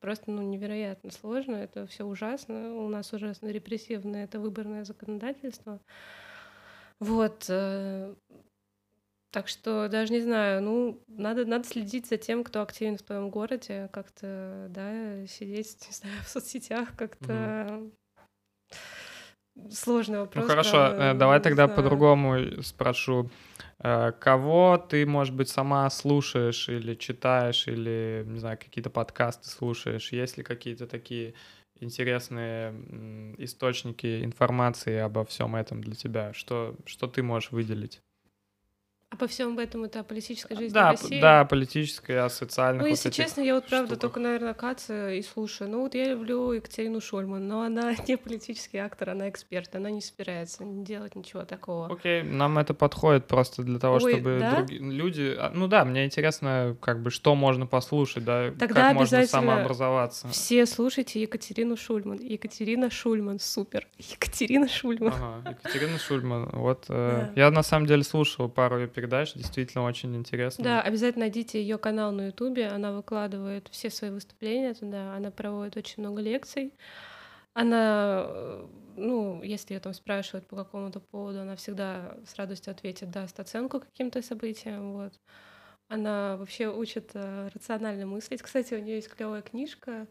просто 0.00 0.30
ну, 0.30 0.42
невероятно 0.42 1.10
сложно. 1.10 1.56
Это 1.56 1.86
все 1.86 2.04
ужасно. 2.04 2.74
У 2.76 2.88
нас 2.88 3.12
ужасно 3.12 3.48
репрессивное 3.48 4.24
это 4.24 4.40
выборное 4.40 4.84
законодательство. 4.84 5.80
Вот. 7.00 7.46
э, 7.48 8.14
Так 9.32 9.48
что 9.48 9.88
даже 9.88 10.12
не 10.12 10.20
знаю, 10.20 10.62
ну, 10.62 11.02
надо, 11.08 11.46
надо 11.46 11.64
следить 11.64 12.06
за 12.06 12.16
тем, 12.16 12.44
кто 12.44 12.62
активен 12.62 12.96
в 12.98 13.02
твоем 13.02 13.30
городе, 13.30 13.88
как-то, 13.92 14.66
да, 14.70 15.26
сидеть, 15.26 15.76
не 15.88 15.94
знаю, 15.94 16.22
в 16.24 16.28
соцсетях, 16.28 16.94
как-то 16.96 17.90
сложный 19.70 20.18
вопрос. 20.20 20.44
Ну 20.44 20.48
хорошо, 20.48 20.72
правда, 20.72 21.04
э, 21.04 21.14
давай 21.14 21.40
тогда 21.40 21.66
знаю. 21.66 21.76
по-другому 21.76 22.62
спрошу. 22.62 23.30
Э, 23.78 24.12
Кого 24.18 24.78
ты, 24.78 25.06
может 25.06 25.34
быть, 25.34 25.48
сама 25.48 25.88
слушаешь 25.90 26.68
или 26.68 26.94
читаешь, 26.94 27.66
или, 27.66 28.24
не 28.26 28.38
знаю, 28.38 28.58
какие-то 28.58 28.90
подкасты 28.90 29.48
слушаешь? 29.48 30.12
Есть 30.12 30.38
ли 30.38 30.44
какие-то 30.44 30.86
такие 30.86 31.34
интересные 31.80 32.72
источники 33.38 34.24
информации 34.24 34.96
обо 34.98 35.24
всем 35.24 35.56
этом 35.56 35.82
для 35.82 35.94
тебя? 35.94 36.32
Что, 36.32 36.76
что 36.86 37.06
ты 37.06 37.22
можешь 37.22 37.52
выделить? 37.52 38.02
А 39.12 39.16
по 39.16 39.26
всем 39.26 39.58
этом 39.58 39.82
это 39.82 40.00
о 40.00 40.02
политической 40.04 40.54
жизни 40.56 40.72
Да, 40.72 40.92
России? 40.92 41.20
да, 41.20 41.44
политической, 41.44 42.20
о 42.24 42.28
социальных 42.28 42.82
Ну, 42.82 42.88
вот 42.88 42.90
если 42.90 43.10
этих 43.10 43.16
честно, 43.24 43.40
я 43.40 43.56
вот 43.56 43.66
правда 43.66 43.86
штуках. 43.88 44.00
только, 44.02 44.20
наверное, 44.20 44.54
Каца 44.54 45.10
и 45.12 45.20
слушаю. 45.22 45.68
Ну, 45.68 45.80
вот 45.82 45.96
я 45.96 46.10
люблю 46.10 46.52
Екатерину 46.52 47.00
Шульман, 47.00 47.46
но 47.48 47.62
она 47.62 47.92
не 48.06 48.16
политический 48.16 48.78
актор, 48.78 49.10
она 49.10 49.28
эксперт, 49.28 49.74
она 49.74 49.90
не 49.90 50.00
собирается 50.00 50.62
не 50.64 50.84
делать 50.84 51.16
ничего 51.16 51.42
такого. 51.44 51.92
Окей, 51.92 52.22
нам 52.22 52.56
это 52.58 52.72
подходит 52.72 53.26
просто 53.26 53.64
для 53.64 53.80
того, 53.80 53.96
Ой, 53.96 54.12
чтобы 54.12 54.38
да? 54.38 54.60
други- 54.60 54.78
люди... 54.78 55.34
а, 55.36 55.50
Ну 55.52 55.66
да, 55.66 55.84
мне 55.84 56.04
интересно, 56.04 56.76
как 56.80 57.02
бы, 57.02 57.10
что 57.10 57.34
можно 57.34 57.66
послушать, 57.66 58.24
да, 58.24 58.52
Тогда 58.52 58.74
как 58.90 58.94
можно 58.94 59.26
самообразоваться. 59.26 60.28
Все 60.28 60.64
слушайте 60.66 61.20
Екатерину 61.20 61.76
Шульман. 61.76 62.18
Екатерина 62.18 62.90
Шульман, 62.90 63.40
супер. 63.40 63.88
Екатерина 63.98 64.68
Шульман. 64.68 65.12
Ага, 65.16 65.50
Екатерина 65.50 65.98
Шульман. 65.98 66.48
Вот 66.52 66.84
э, 66.90 67.32
Да. 67.34 67.40
я 67.42 67.50
на 67.50 67.64
самом 67.64 67.86
деле 67.86 68.04
слушал 68.04 68.48
пару 68.48 68.78
передач, 69.00 69.32
действительно 69.34 69.84
очень 69.84 70.14
интересно. 70.14 70.62
Да, 70.62 70.82
обязательно 70.82 71.24
найдите 71.24 71.60
ее 71.60 71.78
канал 71.78 72.12
на 72.12 72.26
Ютубе. 72.26 72.68
Она 72.68 72.92
выкладывает 72.92 73.68
все 73.70 73.88
свои 73.90 74.10
выступления 74.10 74.74
туда. 74.74 75.14
Она 75.14 75.30
проводит 75.30 75.76
очень 75.76 76.02
много 76.02 76.20
лекций. 76.20 76.74
Она, 77.54 78.24
э, 78.26 78.66
ну, 78.96 79.42
если 79.42 79.74
ее 79.74 79.80
там 79.80 79.94
спрашивают 79.94 80.46
по 80.46 80.56
какому-то 80.56 81.00
поводу, 81.00 81.40
она 81.40 81.56
всегда 81.56 82.16
с 82.26 82.36
радостью 82.36 82.70
ответит, 82.72 83.10
даст 83.10 83.40
оценку 83.40 83.80
каким-то 83.80 84.22
событиям. 84.22 84.92
Вот. 84.92 85.12
Она 85.88 86.36
вообще 86.36 86.68
учит 86.68 87.10
э, 87.14 87.48
рационально 87.52 88.06
мыслить. 88.06 88.42
Кстати, 88.42 88.74
у 88.74 88.78
нее 88.78 88.96
есть 88.96 89.08
клевая 89.08 89.42
книжка. 89.42 90.06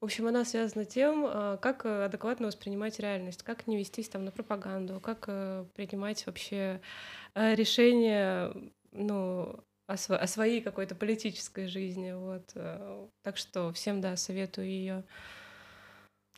В 0.00 0.04
общем, 0.04 0.26
она 0.26 0.44
связана 0.44 0.84
тем, 0.84 1.24
э, 1.26 1.58
как 1.62 1.86
адекватно 1.86 2.46
воспринимать 2.46 3.00
реальность, 3.00 3.42
как 3.42 3.66
не 3.66 3.76
вестись 3.78 4.10
там 4.10 4.24
на 4.24 4.30
пропаганду, 4.30 5.00
как 5.00 5.24
принимать 5.74 6.26
вообще 6.26 6.80
решения, 7.34 8.52
ну, 8.92 9.64
о, 9.86 9.94
сво- 9.94 10.16
о 10.16 10.26
своей 10.26 10.60
какой-то 10.60 10.94
политической 10.94 11.66
жизни. 11.66 12.12
Вот. 12.12 12.52
э. 12.54 13.08
Так 13.22 13.36
что 13.36 13.72
всем, 13.72 14.00
да, 14.00 14.16
советую 14.16 14.68
ее. 14.68 15.04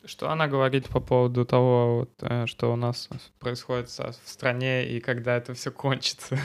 Что 0.05 0.31
она 0.31 0.47
говорит 0.47 0.89
по 0.89 1.01
поводу 1.01 1.45
того, 1.45 1.99
вот, 1.99 2.23
э, 2.23 2.47
что 2.47 2.73
у 2.73 2.77
нас 2.77 3.09
происходит 3.39 3.89
в 3.89 4.29
стране 4.29 4.87
и 4.89 5.01
когда 5.01 5.37
это 5.37 5.55
все 5.55 5.71
кончится? 5.71 6.39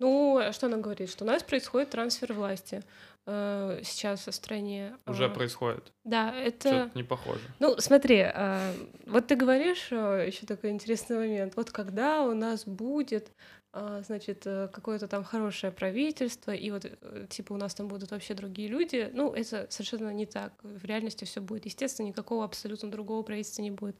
Ну, 0.00 0.38
а 0.38 0.52
что 0.52 0.66
она 0.66 0.76
говорит? 0.76 1.08
Что 1.08 1.24
у 1.24 1.26
нас 1.26 1.42
происходит 1.42 1.90
трансфер 1.90 2.32
власти 2.32 2.82
э, 3.26 3.80
сейчас 3.84 4.26
в 4.26 4.32
стране. 4.32 4.96
Уже 5.06 5.26
А, 5.26 5.28
происходит. 5.28 5.92
Да, 6.04 6.34
это... 6.34 6.68
Что-то 6.68 6.90
не 6.94 7.04
похоже. 7.04 7.40
Ну, 7.60 7.76
смотри, 7.78 8.20
а, 8.20 8.72
вот 9.06 9.26
ты 9.26 9.36
говоришь, 9.36 9.90
еще 9.90 10.46
такой 10.46 10.70
интересный 10.70 11.16
момент, 11.16 11.56
вот 11.56 11.70
когда 11.70 12.22
у 12.22 12.34
нас 12.34 12.66
будет, 12.66 13.30
а, 13.76 14.02
значит, 14.02 14.46
э, 14.46 14.68
какое-то 14.72 15.08
там 15.08 15.24
хорошее 15.24 15.72
правительство, 15.72 16.52
и 16.52 16.70
вот, 16.70 16.84
э, 16.84 17.26
типа, 17.28 17.54
у 17.54 17.56
нас 17.56 17.74
там 17.74 17.88
будут 17.88 18.12
вообще 18.12 18.34
другие 18.34 18.68
люди, 18.68 19.10
ну, 19.12 19.32
это 19.32 19.66
совершенно 19.68 20.10
не 20.10 20.26
так. 20.26 20.52
В 20.62 20.84
реальности 20.84 21.24
все 21.24 21.40
будет. 21.40 21.64
Естественно, 21.64 22.06
никакого 22.06 22.44
абсолютно 22.44 22.88
другого 22.88 23.24
правительства 23.24 23.62
не 23.62 23.72
будет. 23.72 23.96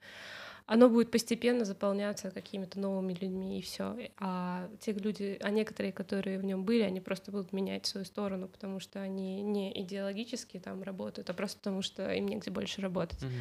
Оно 0.67 0.89
будет 0.89 1.11
постепенно 1.11 1.65
заполняться 1.65 2.31
какими-то 2.31 2.79
новыми 2.81 3.13
людьми, 3.13 3.59
и 3.59 3.63
все. 3.63 4.11
А 4.17 4.71
те 4.81 4.93
люди, 4.93 5.39
а 5.43 5.51
некоторые, 5.51 5.93
которые 5.93 6.39
в 6.39 6.45
нем 6.45 6.65
были, 6.65 6.83
они 6.83 7.01
просто 7.01 7.31
будут 7.31 7.53
менять 7.53 7.85
свою 7.85 8.07
сторону, 8.07 8.49
потому 8.49 8.81
что 8.81 9.01
они 9.03 9.43
не 9.43 9.79
идеологически 9.83 10.59
там 10.59 10.83
работают, 10.83 11.29
а 11.29 11.35
просто 11.35 11.59
потому 11.59 11.83
что 11.83 12.11
им 12.13 12.27
негде 12.29 12.51
больше 12.51 12.81
работать. 12.81 13.23
Мгм. 13.23 13.33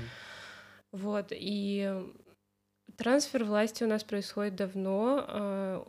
Вот, 0.92 1.28
и 1.32 1.92
трансфер 2.98 3.46
власти 3.46 3.84
у 3.84 3.88
нас 3.88 4.04
происходит 4.04 4.56
давно. 4.56 5.26
э, 5.28 5.84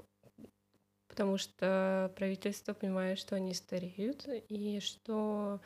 потому 1.09 1.39
что 1.39 2.13
правительство 2.17 2.75
понимает, 2.75 3.21
что 3.21 3.37
они 3.37 3.55
стареют 3.55 4.27
и 4.49 4.81
что 4.81 5.61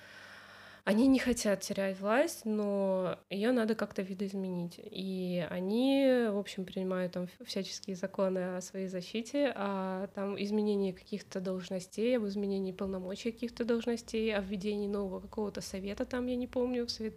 они 0.88 1.06
не 1.06 1.18
хотят 1.18 1.60
терять 1.60 2.00
власть, 2.00 2.46
но 2.46 3.18
ее 3.28 3.52
надо 3.52 3.74
как-то 3.74 4.00
видоизменить. 4.00 4.80
И 4.82 5.46
они, 5.50 6.28
в 6.30 6.38
общем, 6.38 6.64
принимают 6.64 7.12
там 7.12 7.28
всяческие 7.44 7.94
законы 7.94 8.56
о 8.56 8.62
своей 8.62 8.88
защите, 8.88 9.52
о 9.54 10.06
там 10.14 10.42
изменении 10.42 10.92
каких-то 10.92 11.42
должностей, 11.42 12.16
об 12.16 12.24
изменении 12.24 12.72
полномочий 12.72 13.32
каких-то 13.32 13.66
должностей, 13.66 14.34
о 14.34 14.40
введении 14.40 14.88
нового 14.88 15.20
какого-то 15.20 15.60
совета 15.60 16.06
там, 16.06 16.26
я 16.26 16.36
не 16.36 16.46
помню, 16.46 16.88
Совет 16.88 17.16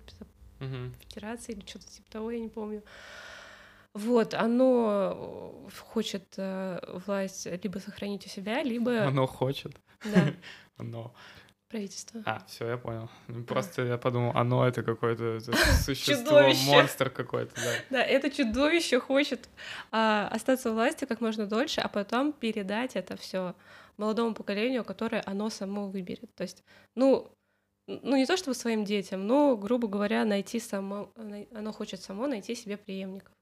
угу. 0.59 0.91
Федерации 0.99 1.53
или 1.53 1.65
что-то 1.65 1.87
типа 1.87 2.11
того, 2.11 2.31
я 2.31 2.41
не 2.41 2.49
помню. 2.49 2.83
Вот, 3.93 4.33
оно 4.33 5.65
хочет 5.79 6.33
э, 6.35 6.99
власть 7.05 7.45
либо 7.63 7.79
сохранить 7.79 8.25
у 8.25 8.29
себя, 8.29 8.63
либо... 8.63 9.05
Оно 9.05 9.27
хочет. 9.27 9.71
Да. 10.03 10.33
Оно 10.77 11.13
правительство. 11.71 12.21
А, 12.25 12.43
все, 12.47 12.67
я 12.67 12.77
понял. 12.77 13.09
Ну, 13.27 13.43
просто 13.43 13.83
я 13.83 13.97
подумал, 13.97 14.31
оно 14.35 14.67
это 14.67 14.83
какое-то 14.83 15.39
существо, 15.85 16.41
монстр 16.65 17.09
какой-то, 17.09 17.55
да. 17.55 17.71
Да, 17.89 18.03
это 18.03 18.29
чудовище 18.29 18.99
хочет 18.99 19.49
а, 19.91 20.27
остаться 20.27 20.71
у 20.71 20.73
власти 20.73 21.05
как 21.05 21.21
можно 21.21 21.47
дольше, 21.47 21.81
а 21.81 21.87
потом 21.87 22.33
передать 22.33 22.95
это 22.95 23.15
все 23.15 23.55
молодому 23.97 24.35
поколению, 24.35 24.83
которое 24.83 25.23
оно 25.25 25.49
само 25.49 25.87
выберет. 25.87 26.33
То 26.35 26.43
есть, 26.43 26.63
ну, 26.95 27.31
ну 27.87 28.17
не 28.17 28.25
то 28.25 28.35
чтобы 28.35 28.55
своим 28.55 28.83
детям, 28.83 29.25
но, 29.25 29.55
грубо 29.55 29.87
говоря, 29.87 30.25
найти 30.25 30.59
само, 30.59 31.13
оно 31.53 31.71
хочет 31.71 32.01
само 32.01 32.27
найти 32.27 32.55
себе 32.55 32.77
преемников. 32.77 33.33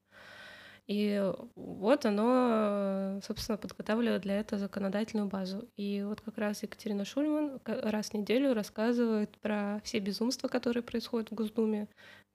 И 0.90 1.22
вот 1.56 2.06
оно, 2.08 3.22
собственно, 3.22 3.60
подготавливает 3.60 4.24
для 4.24 4.40
этого 4.40 4.58
законодательную 4.60 5.28
базу. 5.28 5.70
И 5.78 6.02
вот 6.02 6.20
как 6.22 6.40
раз 6.40 6.64
Екатерина 6.64 7.06
Шульман 7.06 7.62
раз 7.64 8.10
в 8.10 8.14
неделю 8.16 8.56
рассказывает 8.56 9.30
про 9.38 9.82
все 9.84 10.00
безумства, 10.00 10.48
которые 10.48 10.82
происходят 10.82 11.30
в 11.30 11.36
Госдуме, 11.36 11.88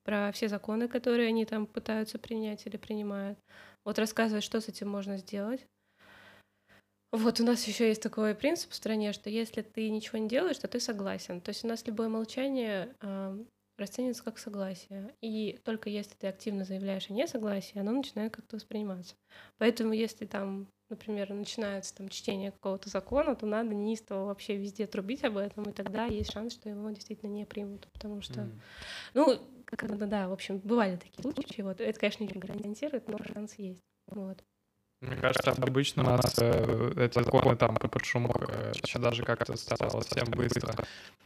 про 0.04 0.30
все 0.30 0.46
законы, 0.48 0.86
которые 0.86 1.28
они 1.28 1.44
там 1.46 1.66
пытаются 1.66 2.16
принять 2.16 2.64
или 2.66 2.76
принимают. 2.76 3.40
Вот 3.84 3.98
рассказывает, 3.98 4.44
что 4.44 4.60
с 4.60 4.68
этим 4.68 4.88
можно 4.88 5.16
сделать. 5.16 5.66
Вот 7.10 7.40
у 7.40 7.44
нас 7.44 7.66
еще 7.66 7.88
есть 7.88 8.02
такой 8.02 8.36
принцип 8.36 8.70
в 8.70 8.74
стране, 8.76 9.12
что 9.12 9.30
если 9.30 9.62
ты 9.62 9.90
ничего 9.90 10.18
не 10.18 10.28
делаешь, 10.28 10.58
то 10.58 10.68
ты 10.68 10.78
согласен. 10.78 11.40
То 11.40 11.48
есть 11.48 11.64
у 11.64 11.68
нас 11.68 11.84
любое 11.88 12.08
молчание 12.08 12.94
расценивается 13.76 14.24
как 14.24 14.38
согласие. 14.38 15.14
И 15.20 15.60
только 15.64 15.90
если 15.90 16.14
ты 16.14 16.28
активно 16.28 16.64
заявляешь 16.64 17.10
о 17.10 17.12
несогласии, 17.12 17.78
оно 17.78 17.92
начинает 17.92 18.34
как-то 18.34 18.56
восприниматься. 18.56 19.14
Поэтому 19.58 19.92
если 19.92 20.26
там, 20.26 20.68
например, 20.90 21.32
начинается 21.32 21.94
там 21.94 22.08
чтение 22.08 22.52
какого-то 22.52 22.88
закона, 22.88 23.34
то 23.34 23.46
надо 23.46 23.74
неистово 23.74 24.26
вообще 24.26 24.56
везде 24.56 24.86
трубить 24.86 25.24
об 25.24 25.36
этом, 25.36 25.64
и 25.64 25.72
тогда 25.72 26.06
есть 26.06 26.32
шанс, 26.32 26.54
что 26.54 26.68
его 26.68 26.90
действительно 26.90 27.30
не 27.30 27.44
примут. 27.44 27.88
Потому 27.92 28.20
что, 28.20 28.42
mm. 28.42 28.60
ну, 29.14 29.38
как, 29.64 30.08
да, 30.08 30.28
в 30.28 30.32
общем, 30.32 30.58
бывали 30.58 30.96
такие 30.96 31.22
случаи. 31.22 31.62
Вот. 31.62 31.80
Это, 31.80 31.98
конечно, 31.98 32.24
не 32.24 32.38
гарантирует, 32.38 33.08
но 33.08 33.18
шанс 33.18 33.54
есть. 33.58 33.82
Вот. 34.06 34.42
Мне 35.06 35.16
кажется, 35.16 35.50
обычно 35.50 36.02
у 36.02 36.16
нас 36.16 36.34
э, 36.38 36.92
эти 36.96 37.22
законы 37.22 37.56
там 37.56 37.76
под 37.76 38.04
шумок 38.04 38.36
э, 38.48 38.72
даже 38.94 39.22
как-то 39.22 39.56
стало 39.56 40.00
совсем 40.00 40.30
быстро. 40.30 40.74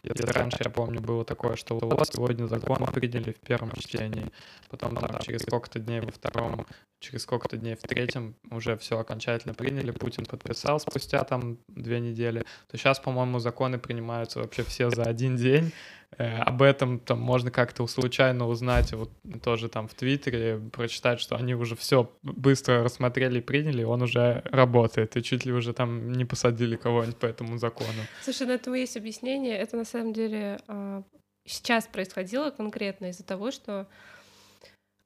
Если 0.03 0.27
раньше, 0.27 0.59
я 0.65 0.71
помню, 0.71 1.01
было 1.01 1.25
такое, 1.25 1.57
что 1.57 1.79
вот 1.79 2.09
сегодня 2.13 2.47
закон 2.47 2.85
приняли 2.87 3.33
в 3.33 3.41
первом 3.41 3.71
чтении, 3.73 4.33
потом 4.69 4.97
там 4.97 5.21
через 5.21 5.43
сколько-то 5.43 5.79
дней 5.79 6.01
во 6.01 6.11
втором, 6.11 6.67
через 6.99 7.23
сколько-то 7.23 7.57
дней 7.57 7.77
в 7.77 7.83
третьем 7.83 8.35
уже 8.51 8.77
все 8.77 8.99
окончательно 8.99 9.55
приняли, 9.55 9.93
Путин 9.93 10.25
подписал 10.25 10.81
спустя 10.81 11.23
там 11.25 11.59
две 11.69 12.01
недели, 12.01 12.45
то 12.69 12.77
сейчас, 12.77 12.99
по-моему, 12.99 13.39
законы 13.39 13.79
принимаются 13.79 14.41
вообще 14.41 14.65
все 14.65 14.91
за 14.91 15.05
один 15.05 15.37
день, 15.37 15.73
об 16.17 16.63
этом 16.63 16.99
там 17.01 17.21
можно 17.21 17.51
как-то 17.51 17.87
случайно 17.87 18.49
узнать, 18.49 18.93
вот 18.93 19.11
тоже 19.43 19.69
там 19.69 19.89
в 19.89 19.95
Твиттере 19.95 20.59
прочитать, 20.73 21.21
что 21.21 21.37
они 21.37 21.55
уже 21.55 21.77
все 21.77 22.11
быстро 22.23 22.83
рассмотрели 22.83 23.39
и 23.39 23.43
приняли, 23.43 23.83
он 23.83 24.03
уже 24.03 24.43
работает, 24.47 25.17
и 25.17 25.23
чуть 25.23 25.45
ли 25.45 25.53
уже 25.53 25.73
там 25.73 26.13
не 26.13 26.25
посадили 26.25 26.77
кого-нибудь 26.77 27.19
по 27.19 27.27
этому 27.27 27.59
закону. 27.59 27.91
Слушай, 28.23 28.47
на 28.47 28.53
этому 28.53 28.77
есть 28.77 28.97
объяснение. 28.97 29.57
Это 29.57 29.77
на 29.77 29.85
самом 29.85 30.13
деле 30.13 30.61
а, 30.67 31.03
сейчас 31.47 31.87
происходило 31.87 32.51
конкретно 32.51 33.11
из-за 33.11 33.25
того, 33.25 33.51
что 33.51 33.87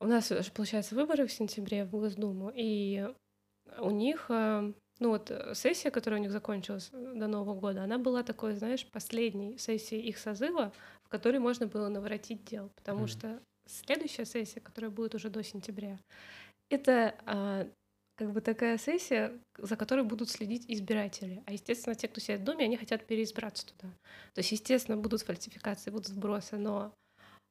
у 0.00 0.07
нас, 0.07 0.32
получается, 0.55 0.94
выборы 0.94 1.26
в 1.26 1.32
сентябре 1.32 1.84
в 1.84 1.90
Госдуму, 1.90 2.53
и 2.55 3.07
у 3.78 3.90
них 3.90 4.26
а, 4.28 4.72
ну 5.03 5.09
вот 5.09 5.30
э, 5.30 5.55
сессия, 5.55 5.90
которая 5.90 6.20
у 6.20 6.22
них 6.22 6.30
закончилась 6.30 6.90
э, 6.92 7.12
до 7.16 7.26
Нового 7.26 7.59
года, 7.59 7.82
она 7.82 7.98
была 7.98 8.22
такой, 8.22 8.55
знаешь, 8.55 8.86
последней 8.86 9.59
сессией 9.59 10.00
их 10.03 10.16
созыва, 10.16 10.72
в 11.03 11.09
которой 11.09 11.38
можно 11.38 11.66
было 11.66 11.88
наворотить 11.88 12.44
дел, 12.44 12.70
потому 12.76 13.05
mm-hmm. 13.05 13.09
что 13.09 13.42
следующая 13.66 14.24
сессия, 14.24 14.61
которая 14.61 14.92
будет 14.92 15.16
уже 15.16 15.28
до 15.28 15.42
сентября, 15.42 15.98
это 16.70 17.16
а, 17.26 17.68
как 18.16 18.30
бы 18.30 18.40
такая 18.40 18.78
сессия, 18.78 19.32
за 19.59 19.76
которой 19.76 20.05
будут 20.05 20.30
следить 20.30 20.64
избиратели. 20.68 21.42
А, 21.46 21.53
естественно, 21.53 21.96
те, 21.96 22.07
кто 22.07 22.20
сидит 22.20 22.40
в 22.40 22.44
Думе, 22.44 22.66
они 22.66 22.76
хотят 22.76 23.05
переизбраться 23.05 23.66
туда. 23.66 23.92
То 24.34 24.38
есть, 24.38 24.53
естественно, 24.53 24.96
будут 24.96 25.22
фальсификации, 25.22 25.90
будут 25.90 26.09
сбросы, 26.09 26.59
но 26.59 26.94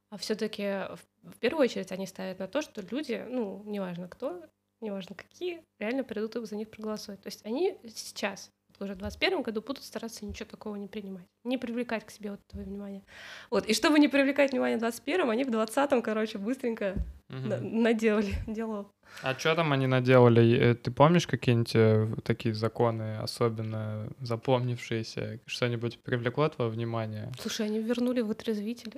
а 0.09 0.17
все 0.17 0.35
таки 0.35 0.63
в, 0.63 0.99
в 1.23 1.37
первую 1.39 1.65
очередь 1.65 1.91
они 1.91 2.07
ставят 2.07 2.39
на 2.39 2.47
то, 2.47 2.61
что 2.61 2.81
люди, 2.91 3.25
ну, 3.29 3.61
неважно 3.65 4.07
кто, 4.07 4.41
неважно 4.81 5.15
какие, 5.15 5.61
реально 5.79 6.03
придут 6.03 6.35
и 6.35 6.45
за 6.45 6.55
них 6.55 6.69
проголосуют. 6.69 7.21
То 7.21 7.27
есть 7.27 7.45
они 7.45 7.77
сейчас, 7.87 8.49
уже 8.79 8.93
в 8.93 8.97
2021 8.97 9.41
году, 9.43 9.61
будут 9.61 9.83
стараться 9.83 10.25
ничего 10.25 10.49
такого 10.49 10.75
не 10.75 10.87
принимать, 10.87 11.25
не 11.43 11.57
привлекать 11.57 12.05
к 12.05 12.11
себе 12.11 12.31
вот 12.31 12.39
этого 12.49 12.63
внимания. 12.63 13.03
Вот, 13.49 13.67
и 13.67 13.73
чтобы 13.73 13.99
не 13.99 14.07
привлекать 14.07 14.51
внимание 14.51 14.77
в 14.77 14.81
21 14.81 15.29
они 15.29 15.43
в 15.43 15.49
20-м, 15.49 16.01
короче, 16.01 16.37
быстренько 16.37 16.95
угу. 17.29 17.37
на- 17.47 17.61
наделали 17.61 18.33
дело. 18.47 18.89
А 19.23 19.37
что 19.37 19.55
там 19.55 19.73
они 19.73 19.87
наделали? 19.87 20.57
Э, 20.57 20.75
ты 20.75 20.89
помнишь 20.89 21.27
какие-нибудь 21.27 21.75
э, 21.75 22.07
такие 22.23 22.53
законы, 22.53 23.17
особенно 23.17 24.09
запомнившиеся? 24.19 25.39
Что-нибудь 25.45 25.99
привлекло 25.99 26.49
твое 26.49 26.71
внимание? 26.71 27.31
Слушай, 27.39 27.67
они 27.67 27.79
вернули 27.79 28.21
вытрезвители. 28.21 28.95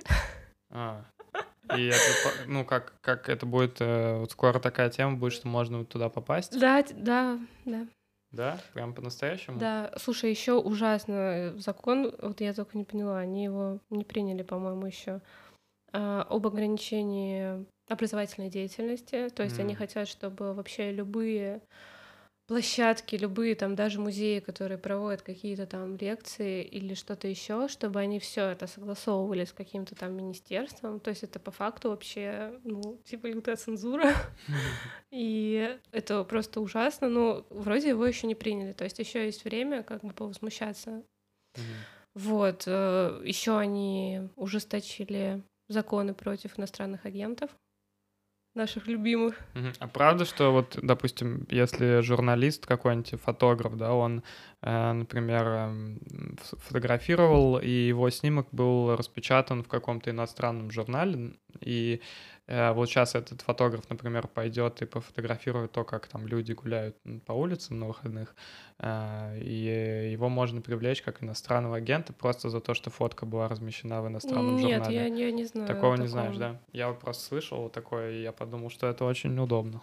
А, 0.70 1.04
и 1.76 1.86
это, 1.86 2.46
ну, 2.46 2.64
как, 2.64 2.94
как 3.00 3.28
это 3.28 3.46
будет, 3.46 3.80
э, 3.80 4.18
вот 4.18 4.30
скоро 4.32 4.58
такая 4.58 4.90
тема 4.90 5.16
будет, 5.16 5.32
что 5.32 5.48
можно 5.48 5.84
туда 5.84 6.08
попасть? 6.08 6.58
Да, 6.58 6.84
да, 6.94 7.38
да. 7.64 7.86
Да? 8.32 8.58
Прям 8.72 8.94
по-настоящему? 8.94 9.58
Да. 9.58 9.92
Слушай, 9.96 10.30
еще 10.30 10.54
ужасно 10.54 11.54
закон, 11.56 12.14
вот 12.20 12.40
я 12.40 12.52
только 12.52 12.76
не 12.76 12.84
поняла, 12.84 13.18
они 13.18 13.44
его 13.44 13.78
не 13.90 14.04
приняли, 14.04 14.42
по-моему, 14.42 14.86
еще, 14.86 15.20
а, 15.92 16.26
об 16.28 16.46
ограничении 16.46 17.64
образовательной 17.88 18.50
деятельности. 18.50 19.28
То 19.28 19.42
есть 19.44 19.58
mm. 19.58 19.60
они 19.60 19.74
хотят, 19.74 20.08
чтобы 20.08 20.52
вообще 20.52 20.90
любые 20.90 21.62
площадки, 22.46 23.16
любые 23.16 23.54
там 23.54 23.74
даже 23.74 24.00
музеи, 24.00 24.40
которые 24.40 24.78
проводят 24.78 25.22
какие-то 25.22 25.66
там 25.66 25.96
лекции 25.96 26.62
или 26.62 26.94
что-то 26.94 27.26
еще, 27.26 27.68
чтобы 27.68 28.00
они 28.00 28.18
все 28.18 28.46
это 28.46 28.66
согласовывали 28.66 29.44
с 29.44 29.52
каким-то 29.52 29.94
там 29.94 30.14
министерством. 30.14 31.00
То 31.00 31.10
есть 31.10 31.22
это 31.22 31.38
по 31.38 31.50
факту 31.50 31.90
вообще, 31.90 32.58
ну, 32.64 33.00
типа 33.04 33.26
лютая 33.26 33.56
цензура. 33.56 34.12
И 35.10 35.78
это 35.90 36.24
просто 36.24 36.60
ужасно. 36.60 37.08
Но 37.08 37.46
вроде 37.50 37.90
его 37.90 38.04
еще 38.06 38.26
не 38.26 38.34
приняли. 38.34 38.72
То 38.72 38.84
есть 38.84 38.98
еще 38.98 39.24
есть 39.24 39.44
время 39.44 39.82
как 39.82 40.02
бы 40.02 40.12
повозмущаться. 40.12 41.02
Вот. 42.14 42.64
Э, 42.66 43.22
еще 43.24 43.58
они 43.58 44.28
ужесточили 44.36 45.42
законы 45.68 46.14
против 46.14 46.58
иностранных 46.58 47.06
агентов 47.06 47.50
наших 48.54 48.86
любимых. 48.86 49.34
А 49.78 49.88
правда, 49.88 50.24
что 50.24 50.52
вот, 50.52 50.78
допустим, 50.80 51.46
если 51.50 52.00
журналист 52.00 52.66
какой-нибудь, 52.66 53.20
фотограф, 53.20 53.76
да, 53.76 53.92
он, 53.94 54.22
э, 54.62 54.92
например, 54.92 55.46
эм, 55.46 56.00
фотографировал, 56.42 57.58
и 57.58 57.68
его 57.68 58.08
снимок 58.10 58.46
был 58.52 58.96
распечатан 58.96 59.62
в 59.62 59.68
каком-то 59.68 60.10
иностранном 60.10 60.70
журнале, 60.70 61.34
и 61.60 62.00
вот 62.46 62.90
сейчас 62.90 63.14
этот 63.14 63.40
фотограф, 63.40 63.88
например, 63.88 64.28
пойдет 64.28 64.82
и 64.82 64.86
пофотографирует 64.86 65.72
то, 65.72 65.84
как 65.84 66.06
там 66.08 66.26
люди 66.26 66.52
гуляют 66.52 66.96
по 67.24 67.32
улицам 67.32 67.78
на 67.78 67.86
выходных, 67.86 68.34
э, 68.78 69.38
и 69.40 70.10
его 70.12 70.28
можно 70.28 70.60
привлечь 70.60 71.00
как 71.00 71.22
иностранного 71.22 71.76
агента 71.76 72.12
просто 72.12 72.50
за 72.50 72.60
то, 72.60 72.74
что 72.74 72.90
фотка 72.90 73.24
была 73.24 73.48
размещена 73.48 74.02
в 74.02 74.08
иностранном 74.08 74.56
Нет, 74.56 74.84
журнале. 74.84 75.10
Нет, 75.10 75.18
я, 75.18 75.26
я 75.26 75.32
не 75.32 75.44
знаю. 75.44 75.66
Такого, 75.66 75.96
такого 75.96 76.02
не 76.02 76.08
знаешь, 76.08 76.36
да? 76.36 76.60
Я 76.72 76.92
просто 76.92 77.24
слышал 77.24 77.70
такое, 77.70 78.12
и 78.12 78.22
я 78.22 78.32
подумал, 78.32 78.68
что 78.68 78.86
это 78.88 79.04
очень 79.04 79.38
удобно. 79.38 79.80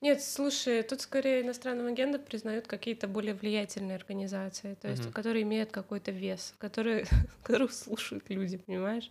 Нет, 0.00 0.22
слушай, 0.22 0.82
тут 0.82 1.00
скорее 1.00 1.40
иностранным 1.40 1.86
агентом 1.86 2.20
признают 2.20 2.66
какие-то 2.66 3.08
более 3.08 3.34
влиятельные 3.34 3.96
организации, 3.96 4.74
то 4.74 4.88
есть, 4.88 5.04
uh-huh. 5.04 5.12
которые 5.12 5.44
имеют 5.44 5.70
какой-то 5.70 6.10
вес, 6.10 6.54
которые, 6.58 7.06
которых 7.42 7.72
слушают 7.72 8.28
люди, 8.28 8.58
понимаешь? 8.58 9.10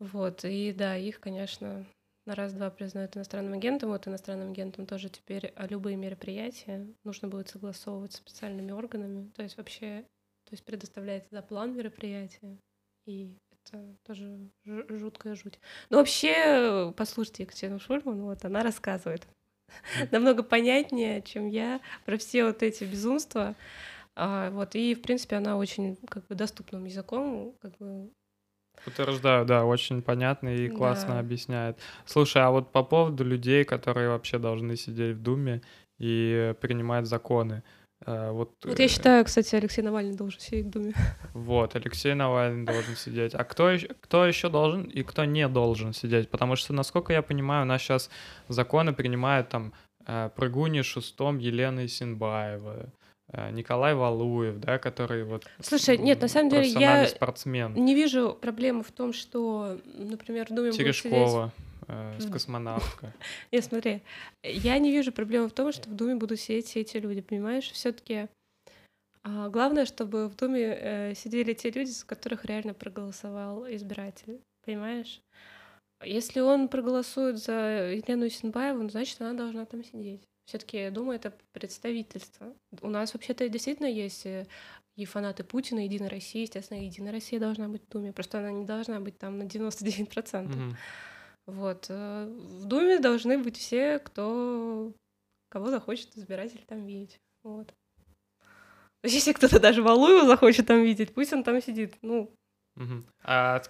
Вот, 0.00 0.46
и 0.46 0.72
да, 0.72 0.96
их, 0.96 1.20
конечно, 1.20 1.86
на 2.24 2.34
раз-два 2.34 2.70
признают 2.70 3.16
иностранным 3.16 3.52
агентом. 3.52 3.90
Вот 3.90 4.08
иностранным 4.08 4.52
агентом 4.52 4.86
тоже 4.86 5.10
теперь 5.10 5.52
а, 5.56 5.66
любые 5.66 5.96
мероприятия 5.96 6.86
нужно 7.04 7.28
будет 7.28 7.48
согласовывать 7.48 8.14
с 8.14 8.16
специальными 8.16 8.72
органами. 8.72 9.30
То 9.36 9.42
есть 9.42 9.58
вообще, 9.58 10.06
то 10.44 10.52
есть 10.52 10.64
предоставляется 10.64 11.28
да, 11.30 11.42
план 11.42 11.76
мероприятия. 11.76 12.58
И 13.06 13.36
это 13.50 13.94
тоже 14.06 14.50
жуткая 14.64 15.34
жуть. 15.34 15.60
Но 15.90 15.98
вообще, 15.98 16.94
послушайте 16.96 17.42
Екатерину 17.42 17.78
Шульман, 17.78 18.22
вот 18.22 18.44
она 18.44 18.62
рассказывает 18.62 19.26
намного 20.10 20.42
понятнее, 20.42 21.20
чем 21.20 21.46
я, 21.46 21.80
про 22.06 22.16
все 22.16 22.44
вот 22.44 22.62
эти 22.62 22.84
безумства. 22.84 23.54
А, 24.16 24.50
вот, 24.50 24.74
и, 24.74 24.94
в 24.94 25.02
принципе, 25.02 25.36
она 25.36 25.58
очень 25.58 25.96
как 26.08 26.26
бы 26.26 26.34
доступным 26.34 26.84
языком 26.86 27.54
как 27.60 27.76
бы 27.76 28.10
Утверждаю, 28.86 29.44
да, 29.44 29.64
очень 29.64 30.02
понятно 30.02 30.48
и 30.48 30.68
классно 30.68 31.14
да. 31.14 31.20
объясняет. 31.20 31.78
Слушай, 32.06 32.42
а 32.42 32.50
вот 32.50 32.72
по 32.72 32.82
поводу 32.82 33.24
людей, 33.24 33.64
которые 33.64 34.08
вообще 34.08 34.38
должны 34.38 34.76
сидеть 34.76 35.16
в 35.16 35.22
Думе 35.22 35.62
и 35.98 36.54
принимать 36.60 37.06
законы. 37.06 37.62
Э, 38.06 38.30
вот, 38.30 38.52
вот 38.64 38.78
я 38.78 38.84
э, 38.84 38.88
считаю, 38.88 39.24
кстати, 39.24 39.54
Алексей 39.54 39.82
Навальный 39.82 40.16
должен 40.16 40.40
сидеть 40.40 40.66
в 40.66 40.70
Думе. 40.70 40.94
Вот, 41.34 41.76
Алексей 41.76 42.14
Навальный 42.14 42.64
должен 42.64 42.96
сидеть. 42.96 43.34
А 43.34 43.44
кто, 43.44 43.76
кто 44.00 44.26
еще 44.26 44.48
должен 44.48 44.84
и 44.84 45.02
кто 45.02 45.24
не 45.24 45.46
должен 45.48 45.92
сидеть? 45.92 46.30
Потому 46.30 46.56
что, 46.56 46.72
насколько 46.72 47.12
я 47.12 47.22
понимаю, 47.22 47.62
у 47.62 47.66
нас 47.66 47.82
сейчас 47.82 48.10
законы 48.48 48.92
принимают 48.92 49.48
там 49.48 49.72
э, 50.06 50.30
Прыгуни 50.34 50.82
Шестом 50.82 51.38
Елены 51.38 51.88
Синбаева, 51.88 52.92
Николай 53.52 53.94
Валуев, 53.94 54.58
да, 54.58 54.78
который 54.78 55.24
вот 55.24 55.46
Слушай, 55.60 55.98
нет, 55.98 56.20
на 56.20 56.28
самом 56.28 56.50
деле 56.50 56.66
я 56.68 57.06
спортсмен. 57.06 57.74
не 57.74 57.94
вижу 57.94 58.36
проблемы 58.40 58.82
в 58.82 58.90
том, 58.90 59.12
что, 59.12 59.78
например, 59.94 60.46
в 60.50 60.54
Думе 60.54 60.72
Терешкова. 60.72 61.52
Сидеть... 61.52 61.88
э, 61.88 62.20
с 62.20 62.30
космонавткой. 62.30 63.10
Нет, 63.52 63.64
смотри, 63.64 64.02
я 64.42 64.78
не 64.78 64.90
вижу 64.90 65.12
проблемы 65.12 65.48
в 65.48 65.52
том, 65.52 65.72
что 65.72 65.88
в 65.88 65.94
Думе 65.94 66.16
будут 66.16 66.40
сидеть 66.40 66.66
все 66.66 66.80
эти 66.80 66.96
люди, 66.96 67.20
понимаешь? 67.20 67.70
все 67.70 67.92
таки 67.92 68.28
а, 69.22 69.48
главное, 69.48 69.84
чтобы 69.84 70.28
в 70.28 70.36
Думе 70.36 70.62
э, 70.62 71.14
сидели 71.14 71.52
те 71.52 71.70
люди, 71.70 71.90
за 71.90 72.06
которых 72.06 72.44
реально 72.46 72.74
проголосовал 72.74 73.66
избиратель, 73.68 74.40
понимаешь? 74.64 75.20
Если 76.02 76.40
он 76.40 76.68
проголосует 76.68 77.38
за 77.38 77.92
Елену 77.92 78.30
Синбаеву, 78.30 78.88
значит, 78.88 79.20
она 79.20 79.34
должна 79.34 79.66
там 79.66 79.84
сидеть 79.84 80.22
все-таки, 80.50 80.78
я 80.78 80.90
думаю, 80.90 81.16
это 81.16 81.32
представительство. 81.52 82.52
У 82.82 82.88
нас 82.88 83.14
вообще-то 83.14 83.48
действительно 83.48 83.86
есть 83.86 84.26
э, 84.26 84.48
и 84.96 85.04
фанаты 85.04 85.44
Путина, 85.44 85.84
Единой 85.84 86.08
России. 86.08 86.42
Естественно, 86.42 86.84
Единая 86.84 87.12
Россия 87.12 87.38
должна 87.38 87.68
быть 87.68 87.82
в 87.84 87.88
Думе. 87.88 88.12
Просто 88.12 88.38
она 88.38 88.50
не 88.50 88.64
должна 88.64 88.98
быть 88.98 89.16
там 89.16 89.38
на 89.38 89.44
99%. 89.44 90.08
Mm-hmm. 90.10 90.74
Вот. 91.46 91.86
Э, 91.88 92.26
в 92.26 92.64
Думе 92.64 92.98
должны 92.98 93.38
быть 93.38 93.58
все, 93.58 94.00
кто 94.00 94.92
кого 95.50 95.70
захочет 95.70 96.16
избиратель 96.16 96.64
там 96.66 96.84
видеть. 96.84 97.20
Вот. 97.44 97.72
Если 99.04 99.32
кто-то 99.32 99.60
даже 99.60 99.84
Валуева 99.84 100.26
захочет 100.26 100.66
там 100.66 100.82
видеть, 100.82 101.14
пусть 101.14 101.32
он 101.32 101.44
там 101.44 101.62
сидит. 101.62 101.96
Ну. 102.02 102.34
Угу. 102.76 103.04
А 103.22 103.62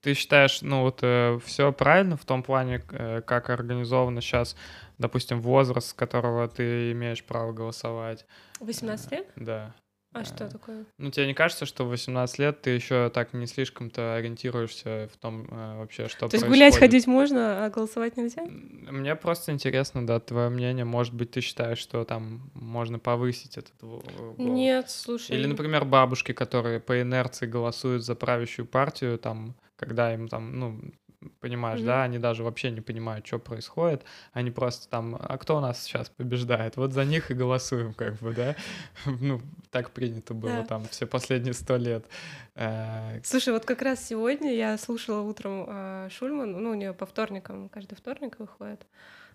ты 0.00 0.14
считаешь, 0.14 0.62
ну 0.62 0.82
вот 0.82 1.00
э, 1.02 1.38
все 1.44 1.72
правильно 1.72 2.16
в 2.16 2.24
том 2.24 2.42
плане, 2.42 2.82
э, 2.90 3.22
как 3.22 3.50
организовано 3.50 4.20
сейчас, 4.20 4.56
допустим, 4.98 5.40
возраст, 5.40 5.88
с 5.88 5.92
которого 5.92 6.48
ты 6.48 6.92
имеешь 6.92 7.24
право 7.24 7.52
голосовать? 7.52 8.26
18 8.60 9.12
лет? 9.12 9.26
Да. 9.36 9.74
А 10.14 10.20
э, 10.20 10.24
что 10.24 10.48
такое? 10.48 10.84
Ну, 10.96 11.10
тебе 11.10 11.26
не 11.26 11.34
кажется, 11.34 11.66
что 11.66 11.84
в 11.84 11.88
18 11.88 12.38
лет 12.38 12.62
ты 12.62 12.70
еще 12.70 13.10
так 13.10 13.34
не 13.34 13.46
слишком-то 13.46 14.14
ориентируешься 14.14 15.08
в 15.12 15.16
том 15.16 15.46
э, 15.50 15.78
вообще, 15.78 16.08
что 16.08 16.28
То 16.28 16.36
есть 16.36 16.46
гулять, 16.46 16.76
ходить 16.78 17.08
можно, 17.08 17.66
а 17.66 17.70
голосовать 17.70 18.16
нельзя? 18.16 18.44
Мне 18.44 19.16
просто 19.16 19.50
интересно, 19.50 20.06
да, 20.06 20.20
твое 20.20 20.50
мнение. 20.50 20.84
Может 20.84 21.14
быть, 21.14 21.32
ты 21.32 21.40
считаешь, 21.40 21.78
что 21.78 22.04
там 22.04 22.48
можно 22.54 23.00
повысить 23.00 23.58
этот 23.58 23.74
голос? 23.80 24.04
Нет, 24.38 24.88
слушай. 24.88 25.36
Или, 25.36 25.46
например, 25.46 25.84
бабушки, 25.84 26.32
которые 26.32 26.78
по 26.78 27.02
инерции 27.02 27.46
голосуют 27.46 28.04
за 28.04 28.14
правящую 28.14 28.66
партию, 28.66 29.18
там, 29.18 29.56
когда 29.84 30.14
им 30.14 30.28
там, 30.28 30.58
ну, 30.58 30.80
понимаешь, 31.40 31.80
mm-hmm. 31.80 31.86
да, 31.86 32.02
они 32.04 32.18
даже 32.18 32.42
вообще 32.42 32.70
не 32.70 32.80
понимают, 32.80 33.26
что 33.26 33.38
происходит, 33.38 34.04
они 34.32 34.50
просто 34.50 34.88
там, 34.88 35.16
а 35.18 35.36
кто 35.38 35.56
у 35.56 35.60
нас 35.60 35.82
сейчас 35.82 36.08
побеждает, 36.08 36.76
вот 36.76 36.92
за 36.92 37.04
них 37.04 37.30
и 37.30 37.34
голосуем, 37.34 37.94
как 37.94 38.14
бы, 38.16 38.32
да, 38.32 38.56
ну, 39.06 39.40
так 39.70 39.90
принято 39.90 40.34
было 40.34 40.64
там 40.64 40.86
все 40.90 41.06
последние 41.06 41.54
сто 41.54 41.76
лет. 41.76 42.06
Э, 42.54 43.20
Слушай, 43.24 43.52
вот 43.52 43.64
как 43.64 43.82
раз 43.82 44.04
сегодня 44.06 44.54
я 44.54 44.78
слушала 44.78 45.20
утром 45.20 45.66
э, 45.68 46.08
Шульман, 46.10 46.52
ну, 46.52 46.70
у 46.70 46.74
нее 46.74 46.92
по 46.92 47.06
вторникам, 47.06 47.68
каждый 47.68 47.94
вторник 47.94 48.38
выходит, 48.38 48.86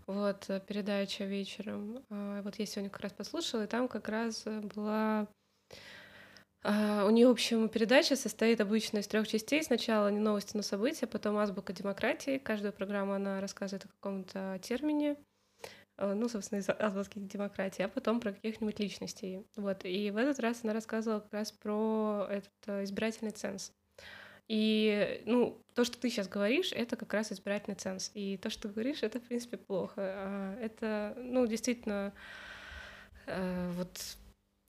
вот, 0.07 0.45
э, 0.49 0.61
передача 0.65 1.25
вечером, 1.25 1.99
вот 2.09 2.55
я 2.57 2.65
сегодня 2.65 2.89
как 2.89 3.01
раз 3.01 3.13
послушала, 3.13 3.63
и 3.63 3.67
там 3.67 3.87
как 3.87 4.09
раз 4.09 4.43
была 4.75 5.27
а, 5.27 5.27
у 6.63 7.09
нее, 7.09 7.27
в 7.27 7.31
общем, 7.31 7.69
передача 7.69 8.15
состоит 8.15 8.59
обычно 8.59 8.97
из 8.97 9.07
трех 9.07 9.27
частей. 9.27 9.63
Сначала 9.63 10.09
новости, 10.09 10.57
но 10.57 10.61
события, 10.61 11.07
потом 11.07 11.37
азбука 11.37 11.71
демократии. 11.71 12.37
Каждую 12.37 12.73
программу 12.73 13.13
она 13.13 13.39
рассказывает 13.39 13.85
о 13.85 13.87
каком-то 13.87 14.59
термине, 14.61 15.15
а, 15.99 16.13
ну, 16.15 16.29
собственно, 16.29 16.59
из 16.59 16.69
азбуки 16.69 17.19
демократии, 17.19 17.83
а 17.83 17.89
потом 17.89 18.21
про 18.21 18.31
каких-нибудь 18.31 18.79
личностей. 18.79 19.45
Вот. 19.57 19.83
И 19.83 20.11
в 20.11 20.17
этот 20.17 20.39
раз 20.39 20.61
она 20.63 20.73
рассказывала 20.73 21.19
как 21.19 21.33
раз 21.33 21.51
про 21.51 22.25
этот 22.29 22.51
э, 22.67 22.83
избирательный 22.85 23.31
ценз. 23.31 23.73
И, 24.47 25.21
ну, 25.25 25.61
то, 25.75 25.83
что 25.83 25.99
ты 25.99 26.09
сейчас 26.09 26.27
говоришь, 26.27 26.71
это 26.71 26.95
как 26.95 27.13
раз 27.13 27.31
избирательный 27.33 27.75
ценз. 27.75 28.11
И 28.13 28.37
то, 28.37 28.49
что 28.49 28.63
ты 28.63 28.69
говоришь, 28.69 29.03
это, 29.03 29.19
в 29.19 29.23
принципе, 29.23 29.57
плохо. 29.57 29.93
А, 29.97 30.57
это, 30.61 31.15
ну, 31.17 31.45
действительно, 31.45 32.13
э, 33.27 33.71
вот 33.75 34.17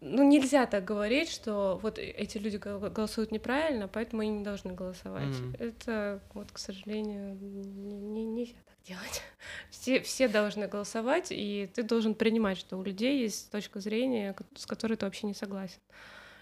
ну, 0.00 0.22
нельзя 0.22 0.66
так 0.66 0.84
говорить, 0.84 1.30
что 1.30 1.78
вот 1.82 1.98
эти 1.98 2.38
люди 2.38 2.56
голосуют 2.56 3.32
неправильно, 3.32 3.86
поэтому 3.86 4.22
они 4.22 4.30
не 4.30 4.44
должны 4.44 4.72
голосовать. 4.72 5.34
Mm-hmm. 5.34 5.62
Это, 5.62 6.22
вот, 6.32 6.50
к 6.52 6.58
сожалению, 6.58 7.36
не, 7.36 7.98
не, 7.98 8.24
нельзя 8.24 8.56
так 8.64 8.76
делать. 8.86 9.22
Все, 9.70 10.00
все 10.00 10.28
должны 10.28 10.66
голосовать, 10.66 11.28
и 11.30 11.70
ты 11.74 11.82
должен 11.82 12.14
принимать, 12.14 12.58
что 12.58 12.78
у 12.78 12.82
людей 12.82 13.20
есть 13.20 13.50
точка 13.50 13.80
зрения, 13.80 14.34
с 14.56 14.66
которой 14.66 14.96
ты 14.96 15.04
вообще 15.04 15.26
не 15.26 15.34
согласен. 15.34 15.80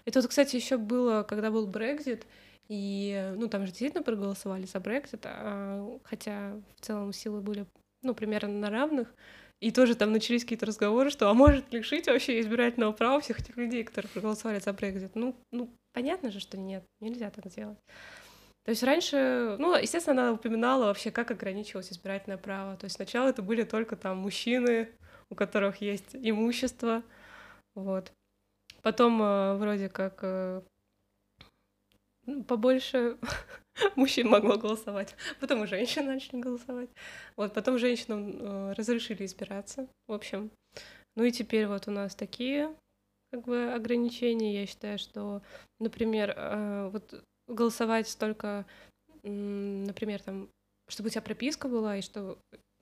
Это 0.05 0.21
вот, 0.21 0.29
кстати, 0.29 0.55
еще 0.55 0.77
было, 0.77 1.23
когда 1.23 1.51
был 1.51 1.67
Брекзит, 1.67 2.25
и, 2.69 3.33
ну, 3.35 3.47
там 3.47 3.65
же 3.65 3.71
действительно 3.71 4.03
проголосовали 4.03 4.65
за 4.65 4.79
Брекзит, 4.79 5.21
а, 5.25 5.99
хотя 6.03 6.53
в 6.77 6.81
целом 6.81 7.11
силы 7.11 7.41
были, 7.41 7.65
ну, 8.03 8.13
примерно 8.13 8.53
на 8.53 8.69
равных, 8.69 9.13
и 9.59 9.71
тоже 9.71 9.95
там 9.95 10.11
начались 10.11 10.43
какие-то 10.43 10.65
разговоры, 10.65 11.09
что 11.09 11.29
а 11.29 11.33
может 11.33 11.71
лишить 11.73 12.07
вообще 12.07 12.39
избирательного 12.39 12.93
права 12.93 13.19
всех 13.19 13.39
этих 13.39 13.57
людей, 13.57 13.83
которые 13.83 14.09
проголосовали 14.09 14.59
за 14.59 14.71
Брекзит. 14.73 15.15
Ну, 15.15 15.35
ну, 15.51 15.69
понятно 15.93 16.31
же, 16.31 16.39
что 16.39 16.57
нет, 16.57 16.83
нельзя 17.01 17.29
так 17.29 17.47
делать. 17.49 17.77
То 18.63 18.71
есть 18.71 18.83
раньше, 18.83 19.55
ну, 19.59 19.75
естественно, 19.75 20.21
она 20.21 20.33
упоминала 20.33 20.85
вообще, 20.85 21.11
как 21.11 21.31
ограничивалось 21.31 21.91
избирательное 21.91 22.37
право. 22.37 22.77
То 22.77 22.85
есть 22.85 22.95
сначала 22.95 23.29
это 23.29 23.41
были 23.41 23.63
только 23.63 23.95
там 23.95 24.17
мужчины, 24.17 24.89
у 25.29 25.35
которых 25.35 25.81
есть 25.81 26.09
имущество, 26.13 27.03
вот. 27.75 28.11
Потом 28.81 29.21
э, 29.21 29.55
вроде 29.57 29.89
как 29.89 30.19
э, 30.21 30.61
ну, 32.25 32.43
побольше 32.43 33.17
мужчин 33.95 34.29
могло 34.29 34.57
голосовать. 34.57 35.15
Потом 35.39 35.63
и 35.63 35.67
женщины 35.67 36.13
начали 36.13 36.39
голосовать. 36.39 36.89
Вот, 37.35 37.53
потом 37.53 37.77
женщинам 37.77 38.37
э, 38.39 38.73
разрешили 38.73 39.25
избираться. 39.25 39.87
В 40.07 40.13
общем, 40.13 40.51
ну 41.15 41.23
и 41.23 41.31
теперь 41.31 41.67
вот 41.67 41.87
у 41.87 41.91
нас 41.91 42.15
такие 42.15 42.73
как 43.31 43.43
бы 43.43 43.73
ограничения. 43.73 44.61
Я 44.61 44.65
считаю, 44.65 44.97
что, 44.97 45.41
например, 45.79 46.33
э, 46.35 46.89
вот 46.91 47.23
голосовать 47.47 48.07
столько, 48.07 48.65
например, 49.23 50.21
там, 50.21 50.49
чтобы 50.87 51.07
у 51.07 51.09
тебя 51.09 51.21
прописка 51.21 51.67
была, 51.67 51.97
и 51.97 52.01
что 52.01 52.37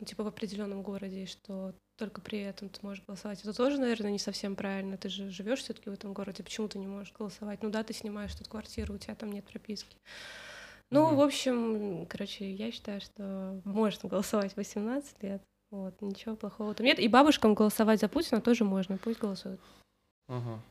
типа 0.06 0.24
в 0.24 0.28
определенном 0.28 0.84
городе, 0.84 1.24
и 1.24 1.26
что 1.26 1.74
только 1.98 2.22
при 2.22 2.39
этом 2.39 2.70
ты 2.70 2.80
можешь 2.84 3.04
голосовать. 3.06 3.41
Это 3.41 3.54
тоже, 3.54 3.80
наверное, 3.80 4.12
не 4.12 4.20
совсем 4.20 4.56
правильно. 4.56 4.98
Ты 4.98 5.10
же 5.10 5.32
живешь 5.32 5.60
все-таки 5.60 5.89
в 5.89 5.93
этом 5.93 6.14
городе, 6.14 6.43
почему 6.43 6.68
ты 6.68 6.78
не 6.78 6.88
можешь 6.88 7.14
голосовать? 7.14 7.64
Ну 7.64 7.70
да, 7.70 7.84
ты 7.84 7.93
снимаешь 7.93 8.36
тут 8.36 8.48
квартиру, 8.48 8.93
у 8.93 8.98
тебя 8.98 9.16
там 9.16 9.32
нет 9.32 9.45
прописки. 9.45 9.98
Ну, 10.90 11.12
mm-hmm. 11.12 11.16
в 11.16 11.22
общем, 11.22 12.06
короче, 12.08 12.52
я 12.52 12.72
считаю, 12.72 13.02
что 13.02 13.62
можно 13.66 14.10
голосовать 14.10 14.56
18 14.56 15.24
лет. 15.24 15.42
Вот, 15.70 16.02
ничего 16.02 16.36
плохого 16.36 16.74
там 16.74 16.86
нет. 16.86 17.00
И 17.00 17.08
бабушкам 17.10 17.54
голосовать 17.54 18.00
за 18.00 18.08
Путина 18.08 18.40
тоже 18.40 18.64
можно, 18.64 18.98
пусть 18.98 19.20
голосуют. 19.20 19.60
Ага. 20.30 20.62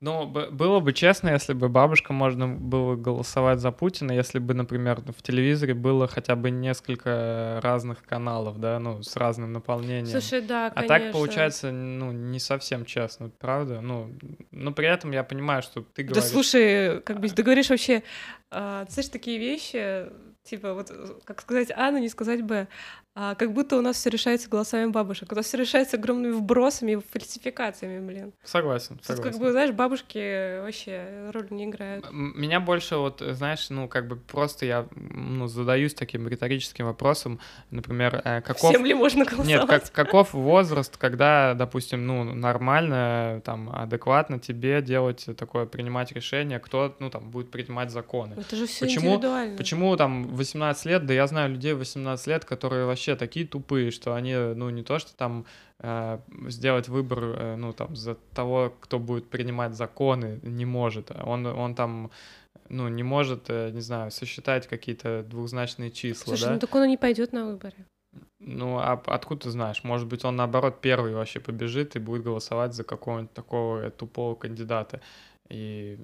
Ну, 0.00 0.26
было 0.26 0.80
бы 0.80 0.92
честно, 0.92 1.30
если 1.30 1.54
бы 1.54 1.70
бабушка 1.70 2.12
можно 2.12 2.48
было 2.48 2.96
голосовать 2.96 3.60
за 3.60 3.72
Путина, 3.72 4.12
если 4.12 4.38
бы, 4.38 4.52
например, 4.52 5.00
в 5.00 5.22
телевизоре 5.22 5.72
было 5.72 6.06
хотя 6.06 6.36
бы 6.36 6.50
несколько 6.50 7.60
разных 7.62 8.04
каналов, 8.04 8.60
да, 8.60 8.78
ну, 8.78 9.02
с 9.02 9.16
разным 9.16 9.54
наполнением. 9.54 10.20
Слушай, 10.20 10.42
да, 10.42 10.68
конечно. 10.68 10.94
А 10.94 10.98
так 10.98 11.12
получается, 11.12 11.72
ну, 11.72 12.12
не 12.12 12.38
совсем 12.38 12.84
честно, 12.84 13.30
правда? 13.30 13.80
Ну, 13.80 14.12
но 14.50 14.72
при 14.72 14.86
этом 14.86 15.12
я 15.12 15.24
понимаю, 15.24 15.62
что 15.62 15.80
ты 15.80 16.02
говоришь... 16.02 16.24
Да 16.24 16.28
слушай, 16.28 17.00
как 17.00 17.20
бы 17.20 17.28
ты 17.30 17.42
говоришь 17.42 17.70
вообще, 17.70 18.02
а, 18.50 18.84
знаешь, 18.90 19.08
такие 19.08 19.38
вещи, 19.38 20.10
Типа, 20.46 20.74
вот, 20.74 20.90
как 21.24 21.40
сказать 21.40 21.70
А, 21.74 21.90
но 21.90 21.98
не 21.98 22.08
сказать 22.08 22.42
Б. 22.42 22.68
А 23.18 23.34
как 23.34 23.52
будто 23.54 23.78
у 23.78 23.80
нас 23.80 23.96
все 23.96 24.10
решается 24.10 24.46
голосами 24.50 24.90
бабушек. 24.90 25.32
У 25.32 25.34
нас 25.34 25.46
все 25.46 25.56
решается 25.56 25.96
огромными 25.96 26.32
вбросами 26.32 26.92
и 26.92 26.96
фальсификациями, 26.96 28.06
блин. 28.06 28.34
Согласен, 28.44 28.96
Тут, 28.96 29.06
согласен. 29.06 29.32
как 29.32 29.40
бы, 29.40 29.52
знаешь, 29.52 29.70
бабушки 29.70 30.60
вообще 30.60 31.30
роли 31.32 31.46
не 31.50 31.64
играют. 31.64 32.06
Меня 32.12 32.60
больше 32.60 32.96
вот, 32.96 33.22
знаешь, 33.26 33.70
ну, 33.70 33.88
как 33.88 34.06
бы 34.06 34.16
просто 34.16 34.66
я, 34.66 34.86
ну, 34.94 35.46
задаюсь 35.46 35.94
таким 35.94 36.28
риторическим 36.28 36.84
вопросом, 36.84 37.40
например, 37.70 38.20
э, 38.22 38.42
каков... 38.42 38.70
Всем 38.70 38.84
ли 38.84 38.92
можно 38.92 39.24
голосовать? 39.24 39.48
Нет, 39.48 39.66
как, 39.66 39.90
каков 39.92 40.34
возраст, 40.34 40.98
когда, 40.98 41.54
допустим, 41.54 42.06
ну, 42.06 42.22
нормально, 42.34 43.40
там, 43.46 43.70
адекватно 43.74 44.38
тебе 44.38 44.82
делать 44.82 45.24
такое, 45.38 45.64
принимать 45.64 46.12
решение, 46.12 46.58
кто, 46.58 46.94
ну, 46.98 47.08
там, 47.08 47.30
будет 47.30 47.50
принимать 47.50 47.90
законы. 47.90 48.34
Это 48.38 48.56
же 48.56 48.66
все 48.66 48.84
Почему- 48.84 49.12
индивидуально. 49.12 49.56
Почему 49.56 49.96
там 49.96 50.24
18 50.36 50.86
лет, 50.86 51.06
да 51.06 51.14
я 51.14 51.26
знаю 51.26 51.50
людей 51.50 51.72
18 51.72 52.26
лет, 52.26 52.44
которые 52.44 52.86
вообще 52.86 53.16
такие 53.16 53.46
тупые, 53.46 53.90
что 53.90 54.14
они, 54.14 54.34
ну, 54.34 54.70
не 54.70 54.82
то, 54.82 54.98
что 54.98 55.16
там 55.16 55.46
э, 55.78 56.18
сделать 56.48 56.88
выбор, 56.88 57.18
э, 57.24 57.56
ну, 57.56 57.72
там, 57.72 57.96
за 57.96 58.14
того, 58.34 58.72
кто 58.80 58.98
будет 58.98 59.28
принимать 59.28 59.74
законы, 59.74 60.40
не 60.42 60.64
может. 60.64 61.10
Он, 61.10 61.46
он 61.46 61.74
там, 61.74 62.10
ну, 62.68 62.88
не 62.88 63.02
может, 63.02 63.46
э, 63.48 63.70
не 63.70 63.80
знаю, 63.80 64.10
сосчитать 64.10 64.66
какие-то 64.66 65.24
двухзначные 65.24 65.90
числа, 65.90 66.36
Слушай, 66.36 66.44
да? 66.44 66.52
ну 66.54 66.58
так 66.60 66.74
он 66.74 66.84
и 66.84 66.88
не 66.88 66.96
пойдет 66.96 67.32
на 67.32 67.46
выборы. 67.46 67.76
Ну, 68.38 68.78
а 68.78 69.00
откуда 69.06 69.42
ты 69.42 69.50
знаешь? 69.50 69.82
Может 69.82 70.06
быть, 70.06 70.24
он, 70.24 70.36
наоборот, 70.36 70.80
первый 70.80 71.14
вообще 71.14 71.40
побежит 71.40 71.96
и 71.96 71.98
будет 71.98 72.22
голосовать 72.22 72.74
за 72.74 72.84
какого-нибудь 72.84 73.32
такого 73.32 73.90
тупого 73.90 74.34
кандидата. 74.34 75.00
И... 75.48 75.98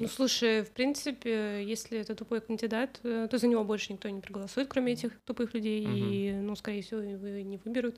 Ну, 0.00 0.08
слушай, 0.08 0.62
в 0.62 0.70
принципе, 0.70 1.64
если 1.64 1.98
это 1.98 2.14
тупой 2.14 2.40
кандидат, 2.40 3.00
э, 3.04 3.28
то 3.30 3.38
за 3.38 3.46
него 3.46 3.64
больше 3.64 3.92
никто 3.92 4.08
не 4.08 4.20
проголосует, 4.20 4.68
кроме 4.68 4.92
этих 4.92 5.12
тупых 5.24 5.54
людей, 5.54 5.86
Мгм. 5.86 5.96
и, 5.96 6.32
ну, 6.32 6.56
скорее 6.56 6.82
всего, 6.82 7.00
его 7.00 7.26
не 7.48 7.58
выберут. 7.64 7.96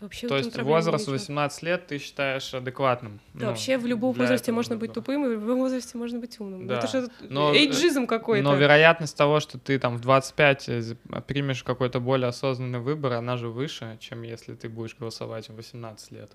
Вообще, 0.00 0.26
То 0.26 0.36
есть 0.36 0.56
возраст 0.60 1.04
ничего. 1.04 1.12
18 1.12 1.62
лет 1.62 1.86
ты 1.86 1.98
считаешь 1.98 2.52
адекватным? 2.54 3.20
Да, 3.34 3.40
Ну, 3.40 3.46
вообще 3.50 3.78
в 3.78 3.86
любом 3.86 4.12
возрасте 4.12 4.46
этого 4.46 4.56
можно 4.56 4.76
быть 4.76 4.92
тупым, 4.92 5.24
и 5.26 5.28
в 5.28 5.32
любом 5.40 5.58
возрасте 5.58 5.96
можно 5.96 6.18
быть 6.18 6.40
умным. 6.40 6.66
Да. 6.66 6.78
Это 6.78 6.86
же 6.88 7.08
Но, 7.20 7.52
э, 7.54 7.58
эйджизм 7.58 8.06
какой-то. 8.06 8.42
Но 8.42 8.56
вероятность 8.56 9.16
того, 9.16 9.38
что 9.38 9.58
ты 9.58 9.78
там 9.78 9.96
в 9.96 10.00
25 10.00 10.62
з- 10.82 10.96
примешь 11.28 11.62
какой-то 11.62 12.00
более 12.00 12.28
осознанный 12.28 12.80
выбор, 12.80 13.12
она 13.12 13.36
же 13.36 13.48
выше, 13.48 13.96
чем 14.00 14.22
если 14.22 14.54
ты 14.54 14.68
будешь 14.68 14.96
голосовать 14.96 15.48
в 15.50 15.54
18 15.54 16.10
лет. 16.10 16.32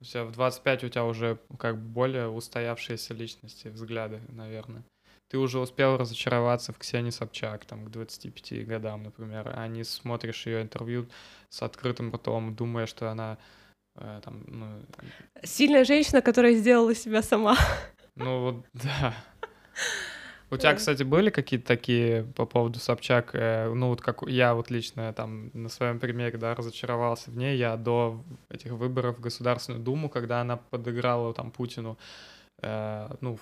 У 0.00 0.04
тебя 0.04 0.24
в 0.24 0.32
25 0.32 0.84
у 0.84 0.88
тебя 0.88 1.04
уже 1.04 1.38
как 1.58 1.76
бы 1.76 1.82
более 1.82 2.28
устоявшиеся 2.28 3.12
личности, 3.14 3.68
взгляды, 3.68 4.20
наверное. 4.28 4.82
Ты 5.28 5.38
уже 5.38 5.60
успел 5.60 5.96
разочароваться 5.96 6.72
в 6.72 6.78
Ксении 6.78 7.10
Собчак, 7.10 7.64
там, 7.64 7.84
к 7.84 7.90
25 7.90 8.66
годам, 8.66 9.04
например, 9.04 9.52
а 9.54 9.68
не 9.68 9.84
смотришь 9.84 10.46
ее 10.46 10.62
интервью 10.62 11.06
с 11.50 11.62
открытым 11.62 12.12
ртом, 12.12 12.56
думая, 12.56 12.86
что 12.86 13.10
она 13.10 13.38
э, 13.96 14.20
там, 14.24 14.42
ну, 14.48 14.82
Сильная 15.44 15.84
женщина, 15.84 16.20
которая 16.20 16.54
сделала 16.54 16.94
себя 16.94 17.22
сама. 17.22 17.56
Ну 18.16 18.40
вот, 18.40 18.66
да. 18.72 19.14
У 20.50 20.56
тебя, 20.56 20.74
кстати, 20.74 21.04
были 21.04 21.30
какие-то 21.30 21.66
такие 21.66 22.24
по 22.34 22.44
поводу 22.44 22.80
Собчак, 22.80 23.30
э, 23.34 23.72
ну 23.72 23.88
вот 23.88 24.00
как 24.00 24.22
я 24.26 24.54
вот 24.54 24.68
лично 24.70 25.12
там 25.12 25.50
на 25.54 25.68
своем 25.68 26.00
примере, 26.00 26.38
да, 26.38 26.56
разочаровался 26.56 27.30
в 27.30 27.36
ней, 27.36 27.56
я 27.56 27.76
до 27.76 28.20
этих 28.48 28.72
выборов 28.72 29.18
в 29.18 29.20
Государственную 29.20 29.82
Думу, 29.82 30.08
когда 30.08 30.40
она 30.40 30.56
подыграла 30.56 31.32
там 31.34 31.52
Путину, 31.52 31.98
э, 32.62 33.08
ну, 33.20 33.38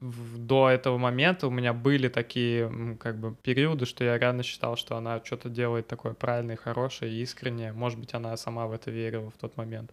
до 0.00 0.68
этого 0.68 0.98
момента 0.98 1.46
у 1.46 1.50
меня 1.50 1.72
были 1.72 2.08
такие, 2.08 2.96
как 2.98 3.18
бы, 3.18 3.36
периоды, 3.42 3.86
что 3.86 4.02
я 4.04 4.18
реально 4.18 4.42
считал, 4.42 4.76
что 4.76 4.96
она 4.96 5.20
что-то 5.24 5.48
делает 5.48 5.86
такое 5.86 6.14
правильное, 6.14 6.56
хорошее, 6.56 7.12
искреннее. 7.22 7.72
Может 7.72 8.00
быть, 8.00 8.14
она 8.14 8.36
сама 8.36 8.66
в 8.66 8.72
это 8.72 8.90
верила 8.90 9.30
в 9.30 9.36
тот 9.38 9.56
момент. 9.56 9.92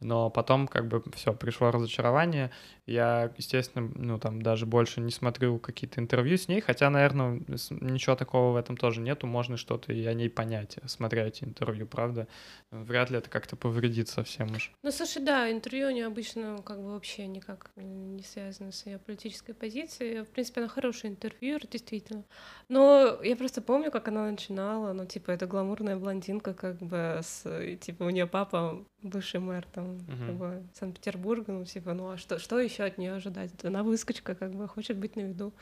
Но 0.00 0.30
потом, 0.30 0.68
как 0.68 0.86
бы, 0.86 1.02
все, 1.14 1.32
пришло 1.32 1.70
разочарование. 1.70 2.50
Я, 2.88 3.30
естественно, 3.36 3.90
ну, 3.94 4.18
там, 4.18 4.40
даже 4.40 4.64
больше 4.64 5.02
не 5.02 5.10
смотрю 5.10 5.58
какие-то 5.58 6.00
интервью 6.00 6.38
с 6.38 6.48
ней, 6.48 6.62
хотя, 6.62 6.88
наверное, 6.88 7.42
ничего 7.70 8.16
такого 8.16 8.52
в 8.52 8.56
этом 8.56 8.78
тоже 8.78 9.02
нету, 9.02 9.26
можно 9.26 9.58
что-то 9.58 9.92
и 9.92 10.06
о 10.06 10.14
ней 10.14 10.30
понять, 10.30 10.78
смотря 10.86 11.26
эти 11.26 11.44
интервью, 11.44 11.86
правда? 11.86 12.26
Вряд 12.70 13.10
ли 13.10 13.18
это 13.18 13.28
как-то 13.28 13.56
повредит 13.56 14.08
совсем 14.08 14.56
уж. 14.56 14.72
Ну, 14.82 14.90
слушай, 14.90 15.22
да, 15.22 15.52
интервью 15.52 15.88
они 15.88 16.00
обычно 16.00 16.62
как 16.64 16.78
бы 16.78 16.92
вообще 16.94 17.26
никак 17.26 17.70
не 17.76 18.22
связаны 18.22 18.72
с 18.72 18.86
ее 18.86 18.98
политической 18.98 19.52
позицией. 19.52 20.22
В 20.22 20.28
принципе, 20.28 20.62
она 20.62 20.68
хороший 20.68 21.10
интервьюер, 21.10 21.66
действительно. 21.66 22.24
Но 22.70 23.18
я 23.22 23.36
просто 23.36 23.60
помню, 23.60 23.90
как 23.90 24.08
она 24.08 24.30
начинала, 24.30 24.94
ну, 24.94 25.04
типа, 25.04 25.30
это 25.32 25.46
гламурная 25.46 25.96
блондинка, 25.96 26.54
как 26.54 26.78
бы, 26.78 27.20
с, 27.22 27.44
типа, 27.82 28.04
у 28.04 28.10
нее 28.10 28.26
папа 28.26 28.82
бывший 29.02 29.40
мэр, 29.40 29.66
там, 29.74 29.98
как 30.06 30.18
Мгм. 30.18 30.38
бы, 30.38 30.62
Санкт-Петербурга, 30.74 31.52
ну, 31.52 31.64
типа, 31.64 31.92
ну, 31.92 32.10
а 32.10 32.16
что, 32.16 32.38
что 32.38 32.58
еще 32.58 32.77
от 32.84 32.98
нее 32.98 33.14
ожидать? 33.14 33.50
Она 33.62 33.82
выскочка, 33.82 34.34
как 34.34 34.52
бы, 34.52 34.66
хочет 34.68 34.96
быть 34.96 35.16
на 35.16 35.20
виду. 35.20 35.52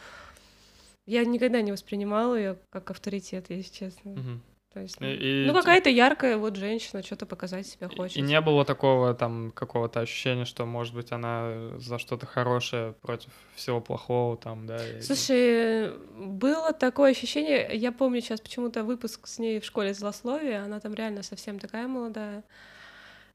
Я 1.07 1.25
никогда 1.25 1.61
не 1.63 1.73
воспринимала 1.73 2.35
ее 2.35 2.57
как 2.71 2.91
авторитет, 2.91 3.47
если 3.51 3.73
честно. 3.73 4.11
Мгм. 4.13 4.43
То 4.75 4.81
есть, 4.81 4.97
И- 5.01 5.45
ну, 5.47 5.55
те- 5.55 5.61
какая-то 5.61 5.89
яркая 5.89 6.37
вот 6.37 6.57
женщина, 6.57 7.03
что-то 7.03 7.25
показать 7.25 7.67
себя 7.67 7.89
хочет. 7.89 8.19
И 8.19 8.21
не 8.21 8.39
было 8.43 8.63
такого 8.65 9.15
там 9.15 9.51
какого-то 9.53 10.01
ощущения, 10.01 10.45
что, 10.45 10.67
может 10.67 10.93
быть, 10.95 11.13
она 11.13 11.79
за 11.79 11.99
что-то 11.99 12.27
хорошее 12.27 12.95
против 13.01 13.31
всего 13.55 13.81
плохого 13.81 14.37
там, 14.37 14.67
да? 14.67 14.77
и- 14.87 15.01
Слушай, 15.01 15.93
было 16.19 16.75
такое 16.75 17.13
ощущение, 17.13 17.71
я 17.75 17.91
помню 17.91 18.21
сейчас 18.21 18.41
почему-то 18.43 18.85
выпуск 18.85 19.27
с 19.29 19.39
ней 19.39 19.61
в 19.61 19.65
школе 19.65 19.95
злословия, 19.95 20.63
она 20.65 20.79
там 20.81 20.93
реально 20.93 21.23
совсем 21.23 21.59
такая 21.59 21.89
молодая. 21.89 22.45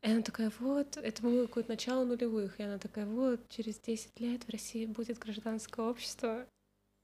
И 0.04 0.10
она 0.10 0.22
такая, 0.24 0.52
вот, 0.60 0.98
это 0.98 1.22
было 1.22 1.46
какое-то 1.46 1.70
начало 1.70 2.06
нулевых, 2.06 2.60
и 2.60 2.64
она 2.64 2.80
такая, 2.80 3.06
вот, 3.06 3.40
через 3.50 3.80
10 3.80 4.20
лет 4.20 4.44
в 4.44 4.50
России 4.50 4.86
будет 4.86 5.20
гражданское 5.20 5.86
общество. 5.86 6.48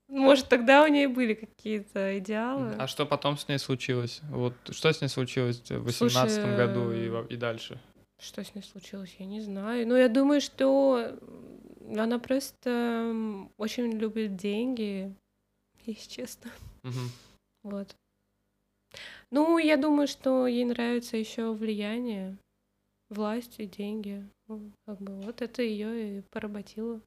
Может, 0.07 0.49
тогда 0.49 0.83
у 0.83 0.87
нее 0.87 1.07
были 1.07 1.33
какие-то 1.33 2.17
идеалы. 2.17 2.75
А 2.79 2.87
что 2.87 3.05
потом 3.05 3.37
с 3.37 3.47
ней 3.47 3.59
случилось? 3.59 4.21
Вот 4.29 4.53
что 4.71 4.91
с 4.91 5.01
ней 5.01 5.09
случилось 5.09 5.59
в 5.59 5.67
2018 5.67 6.55
году 6.55 6.91
и, 6.91 7.33
и 7.33 7.37
дальше? 7.37 7.79
Что 8.19 8.43
с 8.43 8.55
ней 8.55 8.63
случилось, 8.63 9.15
я 9.19 9.25
не 9.25 9.41
знаю. 9.41 9.87
Но 9.87 9.95
я 9.95 10.07
думаю, 10.09 10.41
что 10.41 11.19
она 11.95 12.17
просто 12.19 13.13
очень 13.57 13.91
любит 13.91 14.37
деньги, 14.37 15.13
если 15.85 16.09
честно. 16.09 16.51
Мгм. 16.83 17.11
Вот. 17.63 17.95
Ну, 19.29 19.57
я 19.57 19.75
думаю, 19.77 20.07
что 20.07 20.47
ей 20.47 20.63
нравится 20.65 21.17
еще 21.17 21.53
влияние, 21.53 22.37
власть 23.09 23.59
и 23.59 23.65
деньги. 23.65 24.29
Ну, 24.47 24.71
как 24.85 25.01
бы 25.01 25.21
вот 25.21 25.41
это 25.41 25.61
ее 25.61 26.19
и 26.19 26.21
поработило. 26.21 27.01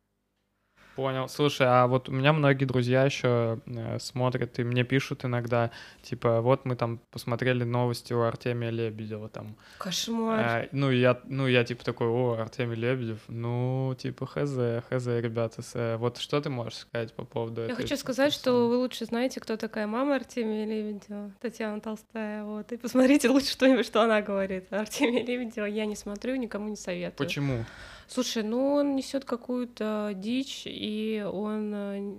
Понял. 0.97 1.29
Слушай, 1.29 1.67
а 1.69 1.87
вот 1.87 2.09
у 2.09 2.13
меня 2.13 2.33
многие 2.33 2.65
друзья 2.65 3.05
еще 3.05 3.61
смотрят 3.99 4.59
и 4.59 4.65
мне 4.65 4.85
пишут 4.85 5.25
иногда, 5.25 5.71
типа, 6.03 6.41
вот 6.41 6.65
мы 6.65 6.77
там 6.77 7.01
посмотрели 7.11 7.65
новости 7.65 8.13
у 8.13 8.23
Артемия 8.23 8.71
Лебедева 8.71 9.29
там. 9.29 9.57
Кошмар. 9.79 10.41
А, 10.41 10.69
ну, 10.73 10.91
я, 10.91 11.19
ну, 11.25 11.47
я 11.47 11.65
типа 11.65 11.85
такой, 11.85 12.09
о, 12.09 12.37
Артемий 12.41 12.77
Лебедев, 12.77 13.19
ну, 13.29 13.95
типа, 13.99 14.27
хз, 14.27 14.51
хз, 14.91 15.07
ребята. 15.07 15.63
с- 15.63 15.75
э, 15.75 15.97
Вот 15.97 16.19
что 16.19 16.41
ты 16.41 16.51
можешь 16.51 16.79
сказать 16.79 17.15
по 17.15 17.25
поводу 17.25 17.61
Я 17.63 17.69
этой 17.69 17.77
хочу 17.77 17.97
сказать, 17.97 18.33
что 18.33 18.69
вы 18.69 18.77
лучше 18.77 19.05
знаете, 19.05 19.41
кто 19.41 19.57
такая 19.57 19.87
мама 19.87 20.17
Артемия 20.17 20.67
Лебедева, 20.67 21.31
Татьяна 21.41 21.81
Толстая, 21.81 22.45
вот, 22.45 22.73
и 22.73 22.77
посмотрите 22.77 23.29
лучше 23.31 23.53
что-нибудь, 23.53 23.87
что 23.87 24.03
она 24.03 24.21
говорит. 24.23 24.71
Артемия 24.73 25.25
Лебедева 25.25 25.67
я 25.67 25.87
не 25.87 25.97
смотрю, 25.97 26.37
никому 26.37 26.69
не 26.69 26.77
советую. 26.77 27.27
Почему? 27.27 27.65
Слушай, 28.11 28.43
ну 28.43 28.75
он 28.75 28.97
несет 28.97 29.25
какую-то 29.25 30.11
дичь, 30.17 30.63
и 30.67 31.25
он 31.33 31.73
э, 31.73 32.13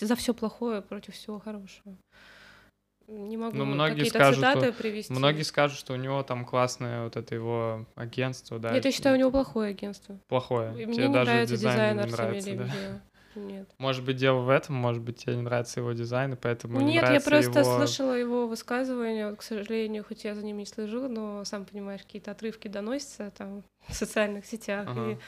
за 0.00 0.16
все 0.16 0.32
плохое 0.32 0.80
против 0.80 1.14
всего 1.14 1.38
хорошего. 1.38 1.94
Не 3.06 3.36
могу 3.36 3.56
Ну, 3.56 3.64
многие 3.66 4.04
скажут, 4.04 4.36
цитаты 4.36 4.72
что- 4.72 4.82
привести. 4.82 5.12
Многие 5.12 5.42
скажут, 5.42 5.78
что 5.78 5.92
у 5.92 5.96
него 5.96 6.22
там 6.22 6.44
классное 6.46 7.04
вот 7.04 7.16
это 7.16 7.34
его 7.34 7.84
агентство, 7.96 8.58
да. 8.58 8.72
Нет, 8.72 8.84
я 8.84 8.92
считаю, 8.92 9.16
у 9.16 9.18
него 9.18 9.30
плохое 9.30 9.70
агентство. 9.70 10.18
плохое. 10.28 10.70
И 10.70 10.74
Тебе 10.76 10.86
Мне 10.86 11.06
не 11.08 11.12
даже 11.12 11.30
нравится 11.30 11.54
дизайн, 11.56 11.76
дизайн 11.76 11.96
не 12.08 12.12
нравится, 12.12 12.46
да? 12.46 12.52
Лебедева. 12.64 13.00
Нет. 13.34 13.68
Может 13.78 14.04
быть, 14.04 14.16
дело 14.16 14.40
в 14.40 14.48
этом, 14.48 14.74
может 14.74 15.02
быть, 15.02 15.18
тебе 15.18 15.36
не 15.36 15.42
нравится 15.42 15.80
его 15.80 15.92
дизайн, 15.92 16.32
и 16.32 16.36
поэтому 16.36 16.80
не 16.80 16.86
Нет, 16.94 17.02
я 17.02 17.08
нравится 17.08 17.30
просто 17.30 17.60
его... 17.60 17.76
слышала 17.76 18.12
его 18.14 18.46
высказывания, 18.46 19.34
к 19.34 19.42
сожалению, 19.42 20.04
хоть 20.04 20.24
я 20.24 20.34
за 20.34 20.42
ним 20.42 20.58
не 20.58 20.66
слежу, 20.66 21.08
но 21.08 21.44
сам 21.44 21.64
понимаешь, 21.64 22.02
какие-то 22.02 22.32
отрывки 22.32 22.68
доносятся 22.68 23.30
там 23.36 23.62
в 23.88 23.94
социальных 23.94 24.46
сетях, 24.46 24.88
Ага. 24.88 25.12
и 25.12 25.18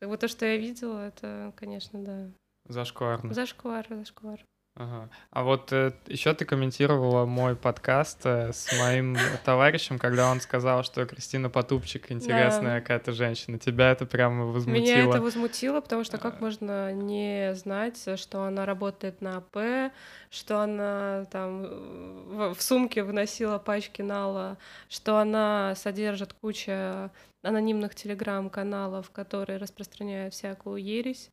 как 0.00 0.10
бы 0.10 0.16
то, 0.16 0.28
что 0.28 0.46
я 0.46 0.56
видела, 0.56 1.06
это, 1.08 1.52
конечно, 1.56 1.98
да, 2.04 2.30
Зашкварно. 2.68 3.32
зашквар, 3.32 3.86
зашквар. 3.88 4.44
Ага. 4.78 5.08
А 5.30 5.42
вот 5.42 5.72
э, 5.72 5.92
еще 6.06 6.32
ты 6.34 6.44
комментировала 6.44 7.26
мой 7.26 7.56
подкаст 7.56 8.20
э, 8.24 8.52
с 8.52 8.78
моим 8.78 9.16
товарищем, 9.44 9.98
когда 9.98 10.30
он 10.30 10.40
сказал, 10.40 10.84
что 10.84 11.04
Кристина 11.04 11.50
Потупчик 11.50 12.12
интересная 12.12 12.76
Да. 12.76 12.80
какая-то 12.80 13.10
женщина. 13.10 13.58
Тебя 13.58 13.90
это 13.90 14.06
прямо 14.06 14.44
возмутило. 14.44 14.82
Меня 14.84 15.04
это 15.04 15.20
возмутило, 15.20 15.80
потому 15.80 16.04
что 16.04 16.18
как 16.18 16.40
можно 16.40 16.92
не 16.92 17.54
знать, 17.56 18.00
что 18.16 18.44
она 18.44 18.66
работает 18.66 19.20
на 19.20 19.38
АП, 19.38 19.92
что 20.30 20.60
она 20.60 21.24
там 21.32 21.64
э, 21.64 21.68
в, 21.68 22.54
в 22.54 22.62
сумке 22.62 23.02
выносила 23.02 23.58
пачки 23.58 24.02
нала, 24.02 24.58
что 24.88 25.18
она 25.18 25.74
содержит 25.74 26.34
кучу 26.34 27.10
анонимных 27.42 27.96
телеграм-каналов, 27.96 29.10
которые 29.10 29.58
распространяют 29.58 30.34
всякую 30.34 30.82
ересь, 30.82 31.30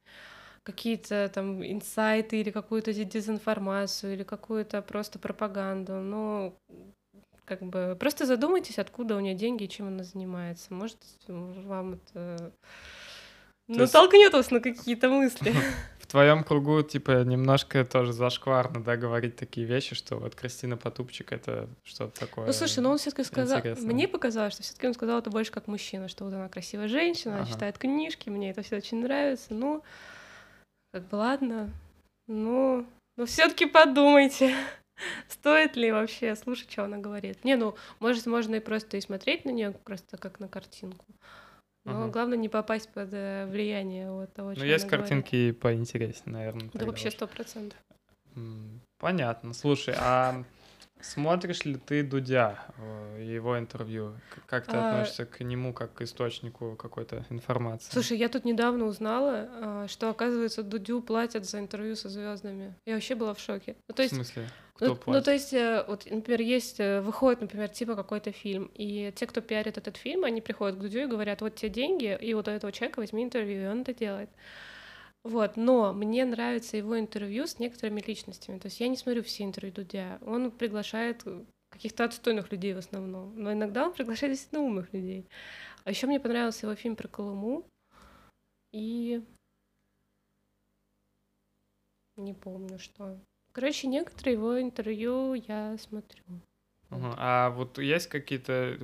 какие-то 0.66 1.30
там 1.34 1.64
инсайты 1.64 2.42
или 2.42 2.50
какую-то 2.52 2.92
дезинформацию 2.94 4.14
или 4.14 4.24
какую-то 4.24 4.82
просто 4.82 5.20
пропаганду. 5.20 5.94
Ну, 5.94 6.56
как 7.46 7.62
бы 7.62 7.96
просто 8.00 8.26
задумайтесь, 8.26 8.80
откуда 8.80 9.16
у 9.16 9.20
нее 9.20 9.36
деньги 9.36 9.64
и 9.66 9.70
чем 9.70 9.88
она 9.88 10.04
занимается. 10.04 10.74
Может, 10.74 10.98
вам 11.28 11.94
это 11.94 12.52
То 13.68 13.74
есть- 13.82 13.94
натолкнет 13.94 14.34
вас 14.34 14.52
на 14.52 14.60
какие-то 14.60 15.10
мысли. 15.10 15.54
В 16.00 16.08
твоем 16.08 16.44
кругу, 16.44 16.82
типа, 16.84 17.24
немножко 17.24 17.84
тоже 17.84 18.14
зашкварно, 18.14 18.84
да, 18.84 18.96
говорить 18.96 19.36
такие 19.38 19.66
вещи, 19.66 19.96
что 19.96 20.18
вот 20.18 20.36
Кристина 20.36 20.78
Потупчик— 20.78 21.32
это 21.34 21.68
что-то 21.84 22.20
такое... 22.20 22.46
Ну 22.46 22.54
слушай, 22.54 22.80
ну 22.80 22.92
он 22.92 23.00
все-таки 23.00 23.24
сказал, 23.24 23.60
мне 23.82 24.08
показалось, 24.08 24.54
что 24.54 24.62
все-таки 24.64 24.88
он 24.88 24.94
сказал 24.94 25.18
это 25.20 25.32
больше 25.32 25.52
как 25.52 25.68
мужчина, 25.68 26.08
что 26.08 26.26
вот 26.26 26.34
она 26.34 26.48
красивая 26.48 26.88
женщина, 26.88 27.34
она 27.36 27.44
Ага. 27.44 27.52
читает 27.52 27.78
книжки, 27.80 28.30
мне 28.30 28.52
это 28.52 28.62
все 28.62 28.78
очень 28.78 29.02
нравится. 29.02 29.48
Ну, 29.56 29.82
как 30.96 31.10
бы 31.10 31.16
ладно, 31.16 31.74
ну, 32.26 32.86
но 33.18 33.26
все-таки 33.26 33.66
подумайте, 33.66 34.56
стоит 35.28 35.76
ли 35.76 35.92
вообще 35.92 36.38
слушать, 36.38 36.72
что 36.72 36.86
она 36.86 37.00
говорит. 37.00 37.44
Не, 37.44 37.58
ну, 37.58 37.76
может, 38.00 38.26
можно 38.28 38.56
и 38.56 38.60
просто 38.62 38.96
и 38.96 39.02
смотреть 39.02 39.44
на 39.44 39.50
нее 39.50 39.74
просто 39.84 40.16
как 40.16 40.40
на 40.40 40.48
картинку. 40.48 41.04
Но 41.84 42.04
Ага. 42.04 42.12
главное 42.14 42.38
не 42.38 42.48
попасть 42.48 42.88
под 42.94 43.10
э, 43.12 43.46
влияние 43.48 44.10
вот 44.10 44.34
того, 44.34 44.54
Ну, 44.56 44.64
есть 44.64 44.86
говорит. 44.86 44.90
картинки 44.90 45.36
и 45.36 45.52
поинтереснее, 45.52 46.34
наверное. 46.34 46.70
Да 46.74 46.86
вообще 46.86 47.12
сто 47.12 47.28
процентов. 47.28 47.78
Понятно. 48.98 49.54
Слушай, 49.54 49.96
а 49.98 50.46
смотришь 51.06 51.66
ли 51.66 51.76
ты 51.76 52.04
Дудя, 52.04 52.60
э, 52.78 53.24
его 53.24 53.58
интервью? 53.58 54.16
Как 54.48 54.66
ты 54.66 54.76
А, 54.76 54.90
относишься 54.92 55.26
к 55.26 55.40
нему 55.42 55.74
как 55.74 55.94
к 55.94 56.02
источнику 56.02 56.76
какой-то 56.76 57.26
информации? 57.30 57.92
Слушай, 57.92 58.18
я 58.18 58.30
тут 58.30 58.46
недавно 58.46 58.86
узнала, 58.86 59.48
а, 59.52 59.88
что, 59.88 60.10
оказывается, 60.10 60.64
Дудю 60.64 61.02
платят 61.02 61.46
за 61.46 61.60
интервью 61.60 61.96
со 61.96 62.10
звездами. 62.10 62.76
Я 62.86 62.96
вообще 62.96 63.16
была 63.16 63.34
в 63.34 63.40
шоке. 63.40 63.76
Ну, 63.88 63.94
то 63.94 64.02
в 64.02 64.06
есть, 64.06 64.16
смысле? 64.16 64.44
ну, 64.44 64.76
Кто 64.76 64.88
ну, 64.88 64.96
платит? 64.96 65.26
то 65.26 65.32
есть, 65.32 65.54
э, 65.54 65.86
вот, 65.88 66.06
например, 66.10 66.42
есть, 66.42 66.80
э, 66.80 67.02
выходит, 67.02 67.42
например, 67.42 67.70
типа 67.70 67.96
какой-то 67.96 68.32
фильм, 68.32 68.70
и 68.74 69.12
те, 69.16 69.28
кто 69.28 69.42
пиарит 69.42 69.78
этот 69.78 69.98
фильм, 69.98 70.24
они 70.24 70.42
приходят 70.42 70.78
к 70.78 70.82
Дудю 70.82 71.00
и 71.00 71.06
говорят, 71.08 71.42
вот 71.42 71.56
те 71.56 71.70
деньги, 71.70 72.18
и 72.20 72.34
вот 72.34 72.48
у 72.48 72.52
этого 72.52 72.72
человека 72.72 73.00
возьми 73.00 73.24
интервью, 73.24 73.64
и 73.64 73.68
он 73.68 73.82
это 73.82 73.94
делает. 73.94 74.30
Вот, 75.26 75.58
но 75.58 75.92
мне 75.92 76.24
нравится 76.24 76.78
его 76.78 77.00
интервью 77.00 77.48
с 77.48 77.58
некоторыми 77.58 78.00
личностями. 78.00 78.60
То 78.60 78.68
есть 78.68 78.80
я 78.80 78.88
не 78.88 78.96
смотрю 78.96 79.24
все 79.24 79.44
интервью 79.44 79.74
Дудя. 79.74 80.20
Он 80.22 80.52
приглашает 80.52 81.24
э, 81.26 81.44
каких-то 81.72 82.04
отстойных 82.04 82.52
людей 82.52 82.76
в 82.76 82.78
основном. 82.78 83.36
Но 83.36 83.52
иногда 83.52 83.88
он 83.88 83.94
приглашает 83.94 84.34
действительно 84.34 84.62
умных 84.62 84.94
людей. 84.94 85.28
А 85.84 85.90
еще 85.90 86.06
мне 86.06 86.20
понравился 86.20 86.68
его 86.68 86.76
фильм 86.76 86.96
про 86.96 87.08
Колыму. 87.08 87.66
И 88.72 89.24
не 92.18 92.36
помню 92.36 92.78
что. 92.78 93.20
Короче, 93.52 93.88
некоторые 93.88 94.34
его 94.34 94.62
интервью 94.62 95.34
я 95.34 95.76
смотрю. 95.80 96.24
Ага. 96.92 97.16
А 97.18 97.50
вот 97.50 97.80
есть 97.80 98.10
какие-то 98.10 98.78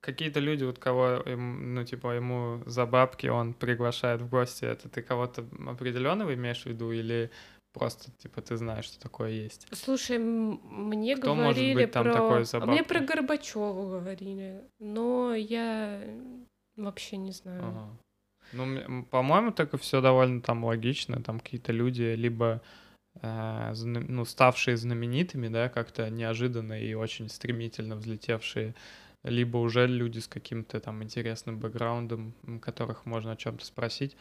какие-то 0.00 0.40
люди, 0.40 0.64
вот 0.64 0.78
кого, 0.78 1.22
ну, 1.26 1.84
типа, 1.84 2.14
ему 2.14 2.62
за 2.66 2.86
бабки 2.86 3.26
он 3.26 3.54
приглашает 3.54 4.22
в 4.22 4.28
гости, 4.28 4.64
это 4.64 4.88
ты 4.88 5.02
кого-то 5.02 5.46
определенного 5.66 6.34
имеешь 6.34 6.62
в 6.62 6.66
виду 6.66 6.92
или 6.92 7.30
просто, 7.72 8.10
типа, 8.12 8.40
ты 8.40 8.56
знаешь, 8.56 8.86
что 8.86 9.00
такое 9.00 9.30
есть? 9.30 9.66
Слушай, 9.72 10.18
мне 10.18 11.16
Кто 11.16 11.34
может 11.34 11.56
говорили 11.56 11.74
быть 11.74 11.92
там 11.92 12.04
про... 12.04 12.12
такой 12.12 12.44
за 12.44 12.60
Мне 12.60 12.82
про 12.84 13.00
Горбачева 13.00 13.98
говорили, 13.98 14.62
но 14.78 15.34
я 15.34 16.00
вообще 16.76 17.16
не 17.16 17.32
знаю. 17.32 17.62
Ага. 17.62 17.98
Ну, 18.52 19.04
по-моему, 19.10 19.50
так 19.52 19.78
все 19.80 20.00
довольно 20.00 20.40
там 20.40 20.64
логично. 20.64 21.22
Там 21.22 21.40
какие-то 21.40 21.72
люди, 21.72 22.14
либо 22.14 22.62
э, 23.20 23.72
ну, 23.74 24.24
ставшие 24.24 24.76
знаменитыми, 24.76 25.48
да, 25.48 25.68
как-то 25.68 26.08
неожиданно 26.10 26.80
и 26.80 26.94
очень 26.94 27.28
стремительно 27.28 27.96
взлетевшие, 27.96 28.74
либо 29.30 29.58
уже 29.58 29.86
люди 29.86 30.18
с 30.20 30.28
каким-то 30.28 30.80
там 30.80 31.02
интересным 31.02 31.58
бэкграундом, 31.58 32.32
которых 32.60 33.06
можно 33.06 33.32
о 33.32 33.36
чем-то 33.36 33.64
спросить. 33.64 34.16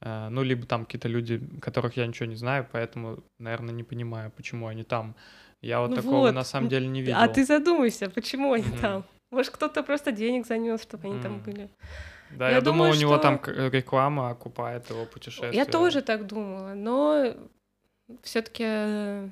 Э, 0.00 0.28
Ну, 0.30 0.42
либо 0.44 0.66
там 0.66 0.84
какие-то 0.84 1.08
люди, 1.08 1.40
которых 1.60 1.96
я 1.96 2.06
ничего 2.06 2.26
не 2.28 2.36
знаю, 2.36 2.66
поэтому, 2.72 3.22
наверное, 3.38 3.74
не 3.74 3.84
понимаю, 3.84 4.30
почему 4.36 4.66
они 4.66 4.82
там. 4.84 5.14
Я 5.62 5.80
вот 5.80 5.90
Ну 5.90 5.96
такого 5.96 6.18
вот, 6.26 6.34
на 6.34 6.44
самом 6.44 6.68
деле 6.68 6.88
не 6.88 7.00
видел. 7.02 7.16
А 7.20 7.28
ты 7.28 7.44
задумайся, 7.44 8.10
почему 8.10 8.52
они 8.52 8.64
Мгм. 8.68 8.80
там? 8.80 9.04
Может, 9.30 9.54
кто-то 9.54 9.82
просто 9.82 10.12
денег 10.12 10.46
занес, 10.46 10.82
чтобы 10.82 11.08
они 11.08 11.20
там 11.22 11.32
М. 11.34 11.42
были. 11.42 11.68
Да, 12.30 12.48
я 12.48 12.56
я, 12.56 12.60
думал, 12.60 12.78
думаю, 12.78 12.92
у 12.92 13.00
него 13.00 13.18
там 13.18 13.38
что- 13.42 13.52
к- 13.52 13.70
реклама 13.74 14.30
окупает 14.30 14.90
его 14.90 15.06
путешествие. 15.06 15.52
Я 15.52 15.64
тоже 15.66 16.02
так 16.02 16.26
думала, 16.26 16.74
но 16.74 17.34
все-таки 18.22 19.30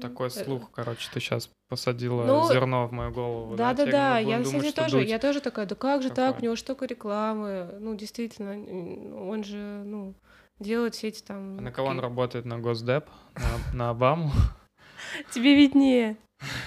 Такой 0.00 0.30
слух, 0.30 0.70
короче, 0.72 1.08
ты 1.12 1.20
сейчас 1.20 1.50
посадила 1.68 2.24
Ну, 2.24 2.48
зерно 2.52 2.86
в 2.86 2.92
мою 2.92 3.12
голову. 3.12 3.56
Да, 3.56 3.74
да, 3.74 3.86
да. 3.86 4.16
будем 4.16 4.28
Я, 4.28 4.38
думать, 4.38 4.66
кстати, 4.66 4.72
что 4.72 4.84
тоже, 4.84 5.04
я 5.04 5.18
тоже 5.18 5.40
такая, 5.40 5.66
да 5.66 5.74
как 5.74 6.02
же 6.02 6.08
так, 6.08 6.34
такой. 6.34 6.40
у 6.40 6.44
него 6.44 6.56
столько 6.56 6.86
рекламы. 6.86 7.74
Ну, 7.80 7.94
действительно, 7.94 8.52
он 9.30 9.44
же, 9.44 9.82
ну, 9.84 10.14
делает 10.58 10.94
все 10.94 11.08
эти 11.08 11.22
там. 11.22 11.58
А 11.58 11.60
на 11.62 11.72
кого 11.72 11.88
он 11.88 12.00
работает? 12.00 12.44
На 12.44 12.58
Госдеп? 12.58 13.06
На, 13.34 13.76
на 13.76 13.90
Обаму? 13.90 14.30
Тебе 15.32 15.56
виднее. 15.56 16.16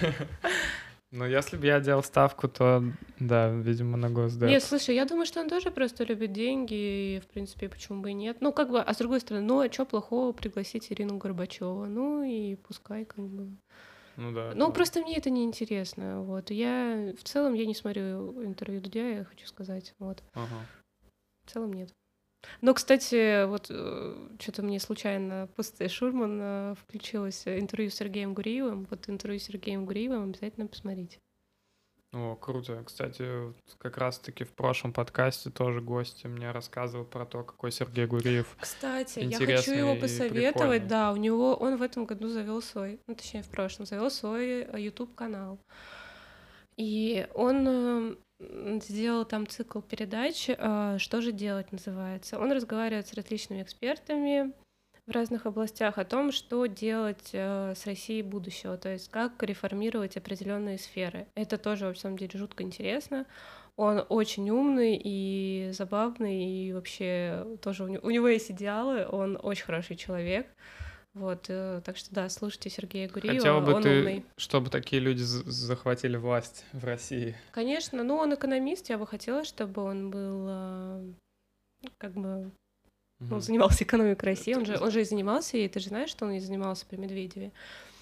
Ну, 1.16 1.24
если 1.26 1.56
бы 1.56 1.66
я 1.66 1.78
делал 1.78 2.02
ставку, 2.02 2.48
то, 2.48 2.82
да, 3.20 3.48
видимо, 3.48 3.96
на 3.96 4.10
Госдеп. 4.10 4.48
Нет, 4.48 4.64
слушай, 4.64 4.96
я 4.96 5.04
думаю, 5.04 5.26
что 5.26 5.40
он 5.40 5.48
тоже 5.48 5.70
просто 5.70 6.02
любит 6.02 6.32
деньги, 6.32 6.74
и, 6.74 7.20
в 7.20 7.28
принципе, 7.28 7.68
почему 7.68 8.02
бы 8.02 8.10
и 8.10 8.14
нет. 8.14 8.38
Ну, 8.40 8.52
как 8.52 8.68
бы, 8.68 8.80
а 8.82 8.92
с 8.92 8.96
другой 8.98 9.20
стороны, 9.20 9.46
ну, 9.46 9.60
а 9.60 9.70
что 9.72 9.84
плохого 9.84 10.32
пригласить 10.32 10.90
Ирину 10.90 11.18
Горбачеву? 11.18 11.86
Ну, 11.86 12.24
и 12.24 12.56
пускай, 12.56 13.04
как 13.04 13.24
бы. 13.28 13.56
Ну 14.16 14.32
да. 14.32 14.52
Ну, 14.56 14.64
это- 14.64 14.72
просто 14.74 15.02
мне 15.02 15.16
это 15.16 15.30
не 15.30 15.44
интересно, 15.44 16.20
вот. 16.22 16.50
Я, 16.50 17.14
в 17.16 17.22
целом, 17.22 17.54
я 17.54 17.64
не 17.64 17.74
смотрю 17.76 18.42
интервью 18.44 18.80
Дудя, 18.80 19.08
я 19.18 19.24
хочу 19.24 19.46
сказать, 19.46 19.94
вот. 20.00 20.20
Ага. 20.34 20.66
В 21.46 21.52
целом 21.52 21.72
нет. 21.74 21.90
Но, 22.60 22.74
кстати, 22.74 23.44
вот 23.46 23.66
что-то 24.40 24.62
мне 24.62 24.80
случайно 24.80 25.48
после 25.56 25.88
Шурман 25.88 26.38
э, 26.40 26.74
включилось 26.74 27.46
э, 27.46 27.58
интервью 27.58 27.90
с 27.90 27.94
Сергеем 27.94 28.34
Гуриевым. 28.34 28.86
Вот 28.90 29.08
интервью 29.08 29.38
с 29.38 29.44
Сергеем 29.44 29.86
Гуриевым 29.86 30.24
обязательно 30.24 30.66
посмотрите. 30.66 31.18
О, 32.12 32.36
круто. 32.36 32.82
Кстати, 32.84 33.52
как 33.78 33.98
раз-таки 33.98 34.44
в 34.44 34.52
прошлом 34.52 34.92
подкасте 34.92 35.50
тоже 35.50 35.80
гость 35.80 36.24
мне 36.24 36.52
рассказывал 36.52 37.04
про 37.04 37.26
то, 37.26 37.42
какой 37.42 37.72
Сергей 37.72 38.06
Гуриев. 38.06 38.56
Кстати, 38.60 39.18
я 39.18 39.38
хочу 39.38 39.72
его 39.72 39.96
посоветовать. 39.96 40.86
Да, 40.86 41.12
у 41.12 41.16
него 41.16 41.54
он 41.54 41.76
в 41.76 41.82
этом 41.82 42.04
году 42.04 42.28
завел 42.28 42.62
свой, 42.62 43.00
ну 43.08 43.16
точнее 43.16 43.42
в 43.42 43.48
прошлом, 43.48 43.86
завел 43.86 44.10
свой 44.10 44.64
YouTube 44.80 45.14
канал. 45.14 45.58
И 46.76 47.26
он 47.34 47.66
э, 47.68 48.16
сделал 48.40 49.24
там 49.24 49.46
цикл 49.46 49.80
передач 49.80 50.48
э, 50.48 50.96
«Что 50.98 51.20
же 51.20 51.32
делать» 51.32 51.72
называется. 51.72 52.38
Он 52.38 52.52
разговаривает 52.52 53.06
с 53.06 53.14
различными 53.14 53.62
экспертами 53.62 54.52
в 55.06 55.10
разных 55.10 55.46
областях 55.46 55.98
о 55.98 56.04
том, 56.04 56.32
что 56.32 56.66
делать 56.66 57.30
э, 57.32 57.74
с 57.76 57.86
Россией 57.86 58.22
будущего, 58.22 58.76
то 58.76 58.88
есть 58.88 59.10
как 59.10 59.42
реформировать 59.42 60.16
определенные 60.16 60.78
сферы. 60.78 61.26
Это 61.34 61.58
тоже, 61.58 61.88
на 61.88 61.94
самом 61.94 62.18
деле, 62.18 62.38
жутко 62.38 62.62
интересно. 62.62 63.26
Он 63.76 64.04
очень 64.08 64.48
умный 64.50 65.00
и 65.02 65.70
забавный, 65.72 66.44
и 66.44 66.72
вообще 66.72 67.58
тоже 67.60 67.84
у 67.84 67.88
него, 67.88 68.06
у 68.06 68.10
него 68.10 68.28
есть 68.28 68.50
идеалы, 68.50 69.06
он 69.06 69.38
очень 69.42 69.64
хороший 69.64 69.96
человек. 69.96 70.46
Вот, 71.14 71.46
э, 71.48 71.80
так 71.84 71.96
что 71.96 72.12
да, 72.12 72.28
слушайте 72.28 72.70
Сергея 72.70 73.08
Гуриева, 73.08 73.36
Хотела 73.38 73.60
бы 73.60 73.72
он 73.74 73.82
ты, 73.82 74.00
умный. 74.00 74.24
чтобы 74.36 74.68
такие 74.68 75.00
люди 75.00 75.22
захватили 75.22 76.16
власть 76.16 76.64
в 76.72 76.84
России. 76.84 77.36
Конечно, 77.52 78.02
ну 78.02 78.16
он 78.16 78.34
экономист, 78.34 78.90
я 78.90 78.98
бы 78.98 79.06
хотела, 79.06 79.44
чтобы 79.44 79.82
он 79.82 80.10
был 80.10 80.46
э, 80.48 81.12
как 81.98 82.14
бы 82.14 82.50
ну, 83.20 83.36
Мгм. 83.36 83.40
занимался 83.40 83.84
экономикой 83.84 84.24
России. 84.24 84.54
Он 84.54 84.66
же, 84.66 84.76
он 84.76 84.90
же 84.90 85.02
и 85.02 85.04
занимался 85.04 85.56
ей, 85.56 85.68
ты 85.68 85.78
же 85.78 85.88
знаешь, 85.88 86.10
что 86.10 86.26
он 86.26 86.32
и 86.32 86.40
занимался 86.40 86.84
при 86.84 86.96
Медведеве. 86.96 87.52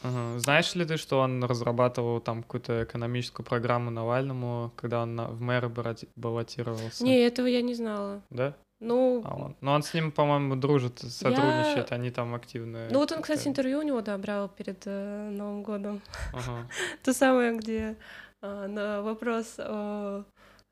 Ага. 0.02 0.38
Знаешь 0.38 0.74
ли 0.74 0.86
ты, 0.86 0.96
что 0.96 1.20
он 1.20 1.44
разрабатывал 1.44 2.18
там 2.20 2.42
какую-то 2.42 2.84
экономическую 2.84 3.44
программу 3.44 3.90
Навальному, 3.90 4.72
когда 4.74 5.02
он 5.02 5.20
в 5.20 5.42
барати- 5.42 6.08
баллотировался? 6.16 7.04
Не, 7.04 7.18
этого 7.20 7.46
я 7.46 7.60
не 7.60 7.74
знала. 7.74 8.22
Да? 8.30 8.56
Ну, 8.84 9.22
А 9.24 9.36
он, 9.36 9.56
но 9.60 9.74
он 9.74 9.82
с 9.82 9.94
ним, 9.94 10.10
по-моему, 10.10 10.56
дружит, 10.56 10.98
сотрудничает, 10.98 11.92
они 11.92 12.10
там 12.10 12.34
активно. 12.34 12.88
ну 12.90 12.98
вот 12.98 13.12
он, 13.12 13.22
кстати, 13.22 13.46
интервью 13.46 13.78
у 13.78 13.82
него, 13.82 14.00
да, 14.00 14.18
брал 14.18 14.48
перед 14.48 14.82
э, 14.86 15.30
Новым 15.30 15.62
годом. 15.62 16.00
Ага. 16.32 16.68
То 17.04 17.12
самое, 17.12 17.56
где 17.56 17.96
э, 18.42 18.66
на 18.66 19.02
вопрос 19.02 19.54
о 19.58 20.24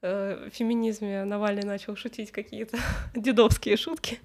э, 0.03 0.49
феминизме 0.53 1.25
Навальный 1.25 1.63
начал 1.63 1.95
шутить 1.97 2.33
какие-то 2.33 2.79
дедовские 3.15 3.77
шутки. 3.77 4.19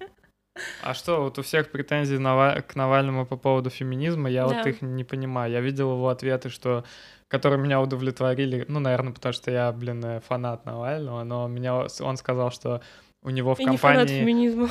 А 0.82 0.94
что, 0.94 1.22
вот 1.22 1.38
у 1.38 1.42
всех 1.42 1.70
претензий 1.70 2.18
Нава- 2.18 2.62
к 2.62 2.74
Навальному 2.76 3.24
по 3.26 3.36
поводу 3.36 3.70
феминизма, 3.70 4.28
я 4.30 4.46
вот 4.46 4.64
Да. 4.64 4.70
их 4.70 4.82
не 4.82 5.04
понимаю. 5.04 5.52
Я 5.52 5.60
видел 5.60 5.92
его 5.92 6.08
ответы, 6.08 6.48
что 6.48 6.82
которые 7.28 7.60
меня 7.60 7.80
удовлетворили, 7.80 8.64
ну, 8.68 8.78
наверное, 8.80 9.12
потому 9.12 9.32
что 9.32 9.50
я, 9.50 9.70
блин, 9.72 10.04
э, 10.04 10.20
фанат 10.20 10.64
Навального, 10.64 11.24
но 11.24 11.46
меня, 11.48 11.86
он 12.00 12.16
сказал, 12.16 12.50
что 12.50 12.80
у 13.26 13.30
него 13.30 13.54
в 13.54 13.60
И 13.60 13.64
не 13.64 13.76
фанат 13.76 13.98
компании... 14.08 14.20
феминизма. 14.20 14.70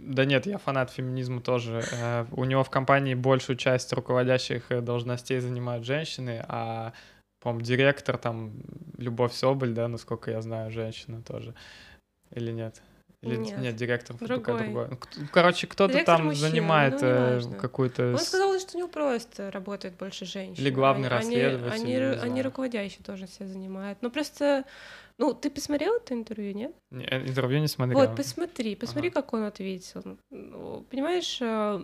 Да 0.00 0.24
нет, 0.24 0.46
я 0.46 0.56
фанат 0.58 0.90
феминизма 0.90 1.40
тоже. 1.40 1.84
Э, 1.92 2.24
У 2.32 2.44
него 2.44 2.64
в 2.64 2.70
компании 2.70 3.14
большую 3.14 3.56
часть 3.56 3.92
руководящих 3.92 4.72
э, 4.72 4.80
должностей 4.80 5.38
занимают 5.38 5.84
женщины, 5.84 6.42
а, 6.48 6.92
по-моему, 7.40 7.60
директор 7.64 8.16
там 8.16 8.52
Любовь 8.96 9.34
Соболь, 9.34 9.72
да, 9.74 9.86
насколько 9.86 10.30
я 10.30 10.40
знаю, 10.40 10.70
женщина 10.70 11.22
тоже. 11.22 11.54
Или 12.34 12.52
нет? 12.52 12.80
Или 13.22 13.36
Нет, 13.36 13.58
нет, 13.58 13.76
директор 13.76 14.16
пока 14.16 14.34
другой. 14.34 14.64
другой. 14.64 14.88
Ну, 14.90 15.26
Короче, 15.30 15.66
кто-то 15.66 16.02
там 16.04 16.24
мужчина, 16.24 16.48
занимает 16.48 17.02
ну, 17.02 17.06
э, 17.08 17.40
какую-то... 17.60 18.12
Он 18.12 18.18
сказал, 18.18 18.58
что 18.58 18.76
у 18.76 18.78
него 18.78 18.88
просто 18.88 19.50
работает 19.50 19.94
больше 19.98 20.24
женщин. 20.24 20.54
Или 20.62 20.70
главный 20.70 21.08
Они- 21.08 21.16
расследователь, 21.18 21.82
Они, 21.82 21.96
они, 21.96 22.16
они 22.18 22.42
руководящие 22.42 23.02
тоже 23.04 23.26
все 23.26 23.46
занимают. 23.46 23.98
Ну 24.00 24.10
просто, 24.10 24.64
ну 25.20 25.34
ты 25.34 25.50
посмотрел 25.50 25.94
это 25.96 26.14
интервью, 26.14 26.54
нет? 26.54 26.74
Не, 26.90 27.04
э, 27.04 27.28
Интервью 27.28 27.60
не 27.60 27.68
смотрел. 27.68 27.98
Вот, 27.98 28.16
посмотри, 28.16 28.74
посмотри, 28.74 29.10
Ага. 29.10 29.22
как 29.22 29.34
он 29.34 29.42
ответил. 29.44 30.18
Ну, 30.30 30.84
Понимаешь, 30.90 31.38
э, 31.40 31.80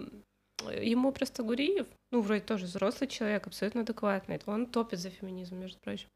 ему 0.82 1.12
просто 1.12 1.42
Гуриев, 1.42 1.86
ну, 2.12 2.20
вроде 2.22 2.40
тоже 2.40 2.64
взрослый 2.64 3.08
человек, 3.08 3.46
абсолютно 3.46 3.82
адекватный. 3.82 4.40
Он 4.46 4.66
топит 4.66 4.98
за 4.98 5.10
феминизм, 5.10 5.56
между 5.56 5.78
прочим. 5.80 6.08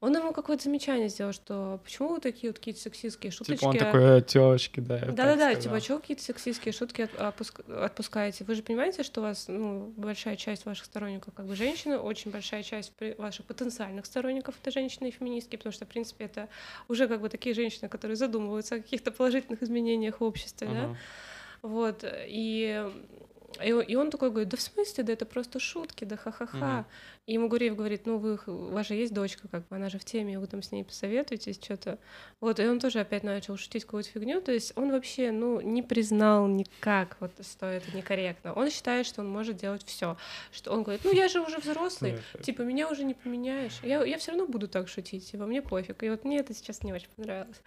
Он 0.00 0.16
ему 0.16 0.32
какое-то 0.32 0.62
замечание 0.62 1.08
сделал, 1.08 1.32
что 1.32 1.80
почему 1.82 2.10
вы 2.10 2.20
такие 2.20 2.50
вот 2.50 2.58
какие-то 2.58 2.80
сексистские 2.80 3.32
шуточки... 3.32 3.58
Типа 3.58 3.68
он 3.68 3.78
такой 3.78 4.22
телочки, 4.22 4.78
да. 4.78 4.94
я 4.94 5.00
так 5.06 5.14
Да-да-да, 5.16 5.54
типа, 5.56 5.74
а 5.74 5.80
чего 5.80 5.98
какие-то 5.98 6.22
сексистские 6.22 6.72
шутки 6.72 7.02
от- 7.02 7.14
опуск- 7.14 7.68
отпускаете? 7.72 8.44
Вы 8.44 8.54
же 8.54 8.62
понимаете, 8.62 9.02
что 9.02 9.20
у 9.20 9.24
вас, 9.24 9.46
ну, 9.48 9.92
большая 9.96 10.36
часть 10.36 10.66
ваших 10.66 10.84
сторонников 10.84 11.34
как 11.34 11.46
бы 11.46 11.56
женщины, 11.56 11.98
очень 11.98 12.30
большая 12.30 12.62
часть 12.62 12.92
ваших 13.18 13.46
потенциальных 13.46 14.06
сторонников 14.06 14.54
это 14.62 14.70
женщины 14.70 15.08
и 15.08 15.10
феминистки, 15.10 15.56
потому 15.56 15.72
что, 15.72 15.84
в 15.84 15.88
принципе, 15.88 16.26
это 16.26 16.48
уже 16.86 17.08
как 17.08 17.20
бы 17.20 17.28
такие 17.28 17.52
женщины, 17.56 17.88
которые 17.88 18.16
задумываются 18.16 18.76
о 18.76 18.78
каких-то 18.78 19.10
положительных 19.10 19.64
изменениях 19.64 20.20
в 20.20 20.24
обществе, 20.24 20.68
да? 20.68 20.84
Ага. 20.84 20.96
Вот, 21.62 22.04
и, 22.04 22.88
и, 23.64 23.72
он- 23.72 23.82
и 23.82 23.94
он 23.94 24.10
такой 24.10 24.30
говорит, 24.30 24.48
да 24.50 24.56
в 24.56 24.60
смысле, 24.60 25.04
да 25.04 25.12
это 25.12 25.24
просто 25.24 25.58
шутки, 25.58 26.04
да 26.04 26.16
ха-ха-ха. 26.16 26.56
Мгм. 26.58 26.84
И 27.26 27.32
ему 27.34 27.48
Гуриев 27.48 27.76
говорит, 27.76 28.06
ну 28.06 28.18
вы, 28.18 28.38
у 28.46 28.70
вас 28.70 28.88
же 28.88 28.94
есть 28.94 29.12
дочка, 29.12 29.48
как 29.48 29.66
бы, 29.68 29.76
она 29.76 29.88
же 29.88 29.98
в 29.98 30.04
теме, 30.04 30.38
вы 30.38 30.46
там 30.46 30.62
с 30.62 30.70
ней 30.72 30.84
посоветуетесь, 30.84 31.58
что-то. 31.62 31.98
Вот, 32.40 32.60
и 32.60 32.66
он 32.66 32.78
тоже 32.78 33.00
опять 33.00 33.22
начал 33.22 33.56
шутить 33.56 33.84
какую-то 33.84 34.08
фигню, 34.10 34.40
то 34.40 34.52
есть 34.52 34.72
он 34.76 34.90
вообще, 34.90 35.30
ну, 35.30 35.60
не 35.60 35.82
признал 35.82 36.46
никак, 36.46 37.16
вот, 37.20 37.32
что 37.44 37.66
это 37.66 37.94
некорректно. 37.96 38.52
Он 38.52 38.70
считает, 38.70 39.06
что 39.06 39.20
он 39.22 39.28
может 39.28 39.56
делать 39.56 39.84
все, 39.84 40.16
что 40.52 40.72
он 40.72 40.82
говорит, 40.82 41.02
ну 41.04 41.12
я 41.12 41.28
же 41.28 41.40
уже 41.40 41.58
взрослый, 41.58 42.12
Нет, 42.12 42.22
типа 42.42 42.62
меня 42.62 42.88
уже 42.88 43.04
не 43.04 43.14
поменяешь, 43.14 43.78
я, 43.82 44.04
я 44.04 44.18
все 44.18 44.32
равно 44.32 44.46
буду 44.46 44.68
так 44.68 44.88
шутить, 44.88 45.30
типа 45.30 45.44
мне 45.46 45.60
пофиг. 45.62 46.02
И 46.02 46.10
вот 46.10 46.24
мне 46.24 46.38
это 46.38 46.54
сейчас 46.54 46.82
не 46.82 46.92
очень 46.92 47.08
понравилось. 47.16 47.60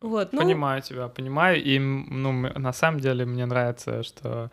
Вот, 0.00 0.32
ну, 0.32 0.40
Понимаю 0.40 0.82
тебя, 0.82 1.06
понимаю. 1.08 1.62
И 1.62 1.78
ну, 1.78 2.32
на 2.32 2.72
самом 2.72 2.98
деле 3.00 3.24
мне 3.24 3.46
нравится, 3.46 4.02
что 4.02 4.50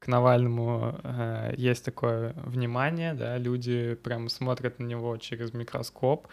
к 0.00 0.08
Навальному 0.08 0.98
э, 1.04 1.54
есть 1.56 1.84
такое 1.84 2.32
внимание, 2.44 3.14
да, 3.14 3.38
люди 3.38 3.94
прям 3.94 4.28
смотрят 4.28 4.78
на 4.78 4.84
него 4.84 5.16
через 5.18 5.52
микроскоп, 5.52 6.26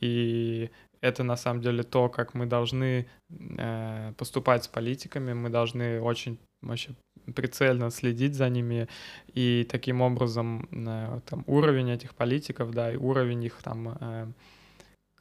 и 0.00 0.70
это 1.00 1.24
на 1.24 1.36
самом 1.36 1.62
деле 1.62 1.82
то, 1.82 2.08
как 2.08 2.34
мы 2.34 2.46
должны 2.46 3.06
э, 3.30 4.12
поступать 4.18 4.64
с 4.64 4.68
политиками, 4.68 5.32
мы 5.32 5.48
должны 5.48 6.00
очень 6.00 6.38
вообще 6.62 6.90
прицельно 7.34 7.90
следить 7.90 8.34
за 8.34 8.50
ними, 8.50 8.88
и 9.34 9.66
таким 9.70 10.02
образом 10.02 10.68
э, 10.70 11.20
там 11.26 11.44
уровень 11.46 11.90
этих 11.90 12.14
политиков, 12.14 12.72
да, 12.72 12.92
и 12.92 12.96
уровень 12.96 13.44
их 13.44 13.62
там 13.62 13.96
э, 14.00 14.26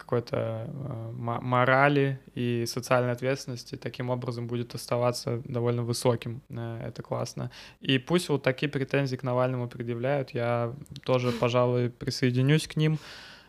какой-то 0.03 0.35
э, 0.67 1.11
мо- 1.13 1.41
морали 1.41 2.19
и 2.35 2.65
социальной 2.67 3.11
ответственности 3.13 3.75
таким 3.77 4.09
образом 4.09 4.47
будет 4.47 4.75
оставаться 4.75 5.41
довольно 5.45 5.83
высоким. 5.83 6.41
Э, 6.49 6.87
Это 6.87 7.01
классно. 7.01 7.49
И 7.81 7.97
пусть 7.99 8.29
вот 8.29 8.43
такие 8.43 8.69
претензии 8.69 9.15
к 9.17 9.23
Навальному 9.23 9.67
предъявляют, 9.67 10.33
я 10.35 10.73
тоже, 11.05 11.31
пожалуй, 11.31 11.89
присоединюсь 11.89 12.67
к 12.67 12.75
ним. 12.75 12.97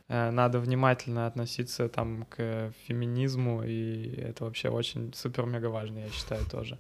Э, 0.09 0.31
Надо 0.31 0.59
внимательно 0.61 1.27
относиться 1.27 1.89
там 1.89 2.25
к 2.31 2.73
феминизму, 2.87 3.63
и 3.65 4.15
это 4.21 4.45
вообще 4.45 4.69
очень 4.69 5.13
супер-мега 5.15 5.71
важно, 5.71 5.99
я 5.99 6.11
считаю, 6.11 6.45
тоже. 6.51 6.79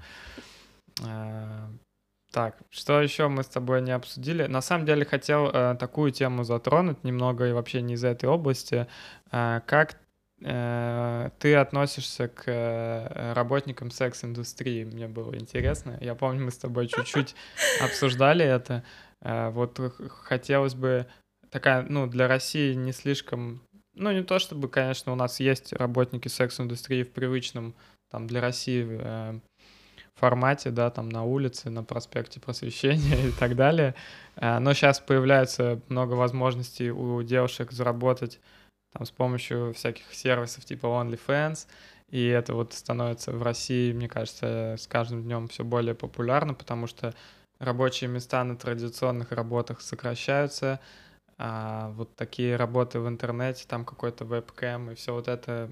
Так, 2.34 2.56
что 2.68 3.00
еще 3.00 3.28
мы 3.28 3.44
с 3.44 3.46
тобой 3.46 3.80
не 3.80 3.92
обсудили? 3.92 4.46
На 4.46 4.60
самом 4.60 4.86
деле 4.86 5.04
хотел 5.04 5.50
э, 5.52 5.76
такую 5.78 6.10
тему 6.10 6.42
затронуть 6.42 7.04
немного 7.04 7.46
и 7.46 7.52
вообще 7.52 7.80
не 7.80 7.94
из 7.94 8.02
этой 8.02 8.28
области. 8.28 8.88
Э, 9.30 9.60
как 9.68 10.00
э, 10.42 11.30
ты 11.38 11.54
относишься 11.54 12.26
к 12.26 12.42
э, 12.46 13.32
работникам 13.34 13.92
секс-индустрии? 13.92 14.82
Мне 14.82 15.06
было 15.06 15.36
интересно. 15.36 15.96
Я 16.00 16.16
помню, 16.16 16.46
мы 16.46 16.50
с 16.50 16.58
тобой 16.58 16.88
чуть-чуть 16.88 17.36
обсуждали 17.80 18.44
это. 18.44 18.82
Э, 19.22 19.50
вот 19.50 19.78
хотелось 20.08 20.74
бы 20.74 21.06
такая, 21.50 21.86
ну, 21.88 22.08
для 22.08 22.26
России 22.26 22.74
не 22.74 22.90
слишком... 22.90 23.62
Ну, 23.94 24.10
не 24.10 24.24
то 24.24 24.40
чтобы, 24.40 24.68
конечно, 24.68 25.12
у 25.12 25.14
нас 25.14 25.38
есть 25.38 25.72
работники 25.72 26.26
секс-индустрии 26.26 27.04
в 27.04 27.12
привычном 27.12 27.76
там 28.10 28.26
для 28.26 28.40
России 28.40 28.86
э, 28.90 29.40
формате, 30.14 30.70
да, 30.70 30.90
там 30.90 31.08
на 31.08 31.24
улице, 31.24 31.70
на 31.70 31.84
проспекте 31.84 32.40
Просвещения 32.40 33.28
и 33.28 33.32
так 33.32 33.56
далее. 33.56 33.94
Э, 34.36 34.58
Но 34.58 34.72
сейчас 34.74 35.00
появляется 35.00 35.80
много 35.88 36.14
возможностей 36.14 36.90
у 36.90 37.22
девушек 37.22 37.72
заработать 37.72 38.40
там 38.92 39.06
с 39.06 39.10
помощью 39.10 39.72
всяких 39.74 40.14
сервисов 40.14 40.64
типа 40.64 40.86
OnlyFans, 40.86 41.66
и 42.10 42.26
это 42.28 42.54
вот 42.54 42.72
становится 42.74 43.32
в 43.32 43.42
России, 43.42 43.92
мне 43.92 44.08
кажется, 44.08 44.76
с 44.78 44.86
каждым 44.86 45.24
днем 45.24 45.48
все 45.48 45.64
более 45.64 45.94
популярно, 45.94 46.54
потому 46.54 46.86
что 46.86 47.12
рабочие 47.58 48.08
места 48.08 48.44
на 48.44 48.56
традиционных 48.56 49.32
работах 49.32 49.80
сокращаются, 49.80 50.78
а 51.38 51.90
вот 51.96 52.14
такие 52.14 52.54
работы 52.54 53.00
в 53.00 53.08
интернете, 53.08 53.64
там 53.66 53.84
какой-то 53.84 54.24
вебкэм 54.24 54.92
и 54.92 54.94
все 54.94 55.12
вот 55.12 55.26
это, 55.26 55.68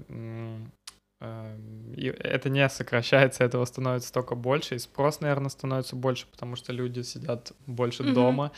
и 1.95 2.07
это 2.07 2.49
не 2.49 2.67
сокращается, 2.69 3.43
этого 3.43 3.65
становится 3.65 4.11
только 4.13 4.35
больше, 4.35 4.75
и 4.75 4.79
спрос, 4.79 5.21
наверное, 5.21 5.49
становится 5.49 5.95
больше, 5.95 6.27
потому 6.27 6.55
что 6.55 6.73
люди 6.73 7.01
сидят 7.01 7.53
больше 7.65 8.03
Мгм. 8.03 8.13
дома, 8.13 8.51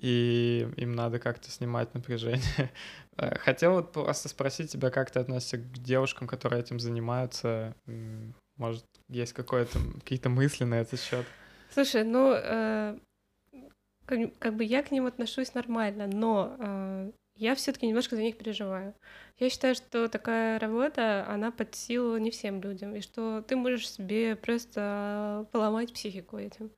и 0.00 0.68
им 0.76 0.92
надо 0.92 1.18
как-то 1.18 1.50
снимать 1.50 1.94
напряжение. 1.94 2.40
Э, 3.20 3.36
Хотел 3.38 3.72
вот 3.72 3.90
просто 3.92 4.28
спросить 4.28 4.70
тебя, 4.70 4.90
как 4.90 5.10
ты 5.10 5.18
относишься 5.18 5.58
к 5.58 5.72
девушкам, 5.72 6.28
которые 6.28 6.60
этим 6.60 6.78
занимаются? 6.78 7.74
Может, 8.56 8.84
есть 9.08 9.32
какое-то, 9.32 9.80
какие-то 9.98 10.28
мысли 10.28 10.62
на 10.62 10.74
этот 10.76 11.00
счет? 11.00 11.26
Слушай, 11.72 12.04
ну, 12.04 12.32
э, 12.32 12.96
как, 14.06 14.38
как 14.38 14.54
бы 14.54 14.62
я 14.62 14.84
к 14.84 14.92
ним 14.92 15.06
отношусь 15.06 15.52
нормально, 15.54 16.06
но 16.06 16.56
э, 16.60 17.10
я 17.38 17.54
все-таки 17.54 17.86
немножко 17.86 18.16
за 18.16 18.22
них 18.22 18.36
переживаю. 18.36 18.94
Я 19.38 19.50
считаю, 19.50 19.74
что 19.74 20.08
такая 20.08 20.58
работа, 20.58 21.24
она 21.28 21.50
под 21.52 21.74
силу 21.74 22.18
не 22.18 22.30
всем 22.30 22.60
людям, 22.60 22.94
и 22.94 23.00
что 23.00 23.42
ты 23.42 23.56
можешь 23.56 23.88
себе 23.88 24.34
просто 24.36 25.46
поломать 25.52 25.92
психику 25.92 26.36
этим. 26.36 26.70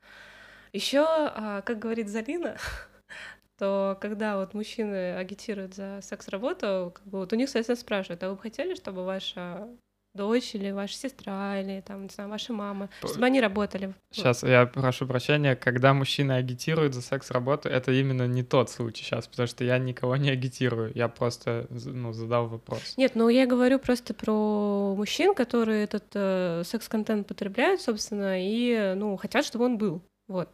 Еще, 0.72 1.04
как 1.04 1.78
говорит 1.78 2.08
Залина, 2.08 2.58
то 3.58 3.98
когда 4.00 4.36
вот 4.36 4.52
мужчины 4.54 5.16
агитируют 5.16 5.74
за 5.74 6.00
секс-работу, 6.02 6.92
как 6.94 7.06
бы 7.06 7.18
вот 7.20 7.32
у 7.32 7.36
них, 7.36 7.48
соответственно, 7.48 7.76
спрашивают, 7.76 8.22
а 8.22 8.28
вы 8.28 8.36
бы 8.36 8.42
хотели, 8.42 8.74
чтобы 8.74 9.04
ваша 9.04 9.68
дочь 10.14 10.54
или 10.54 10.70
ваша 10.70 10.94
сестра 10.94 11.60
или 11.60 11.80
там, 11.80 12.04
не 12.04 12.08
знаю, 12.08 12.30
ваша 12.30 12.52
мама, 12.52 12.88
чтобы 13.04 13.26
они 13.26 13.40
работали? 13.40 13.94
Сейчас 14.12 14.42
я 14.42 14.66
прошу 14.66 15.06
прощения, 15.06 15.56
когда 15.56 15.94
мужчина 15.94 16.36
агитирует 16.36 16.94
за 16.94 17.02
секс-работу, 17.02 17.68
это 17.68 17.92
именно 17.92 18.26
не 18.26 18.42
тот 18.42 18.70
случай 18.70 19.04
сейчас, 19.04 19.26
потому 19.26 19.46
что 19.46 19.64
я 19.64 19.78
никого 19.78 20.16
не 20.16 20.30
агитирую, 20.30 20.92
я 20.94 21.08
просто 21.08 21.66
ну, 21.70 22.12
задал 22.12 22.48
вопрос. 22.48 22.94
Нет, 22.96 23.12
ну 23.14 23.28
я 23.28 23.46
говорю 23.46 23.78
просто 23.78 24.14
про 24.14 24.94
мужчин, 24.96 25.34
которые 25.34 25.84
этот 25.84 26.06
э, 26.14 26.62
секс-контент 26.64 27.26
потребляют, 27.26 27.80
собственно, 27.80 28.34
и, 28.36 28.94
ну, 28.96 29.16
хотят, 29.16 29.44
чтобы 29.44 29.66
он 29.66 29.78
был, 29.78 30.02
вот. 30.28 30.48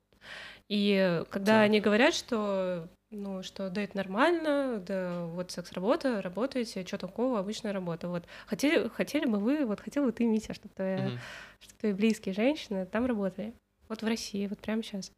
И 0.69 1.23
когда 1.31 1.53
Так. 1.53 1.65
они 1.65 1.81
говорят, 1.81 2.15
что 2.15 2.89
ну, 3.11 3.43
что 3.43 3.71
да, 3.71 3.83
это 3.83 3.97
нормально, 3.97 4.83
да, 4.85 5.25
вот 5.27 5.51
секс-работа, 5.51 6.21
работаете, 6.23 6.85
что 6.87 6.99
такого, 6.99 7.39
обычная 7.39 7.73
работа. 7.73 8.09
Вот 8.09 8.25
хотели, 8.47 8.89
хотели 8.89 9.27
бы 9.27 9.39
вы, 9.39 9.65
вот 9.65 9.81
хотел 9.81 10.05
бы 10.05 10.13
ты, 10.13 10.25
Митя, 10.25 10.55
чтобы, 10.55 10.75
твоя, 10.75 11.09
Мгм. 11.09 11.19
чтобы 11.61 11.79
твои 11.79 11.93
близкие 11.93 12.35
женщины 12.35 12.85
там 12.87 13.07
работали. 13.07 13.55
Вот 13.89 14.03
в 14.03 14.07
России, 14.07 14.47
вот 14.49 14.59
прямо 14.59 14.83
сейчас. 14.83 15.13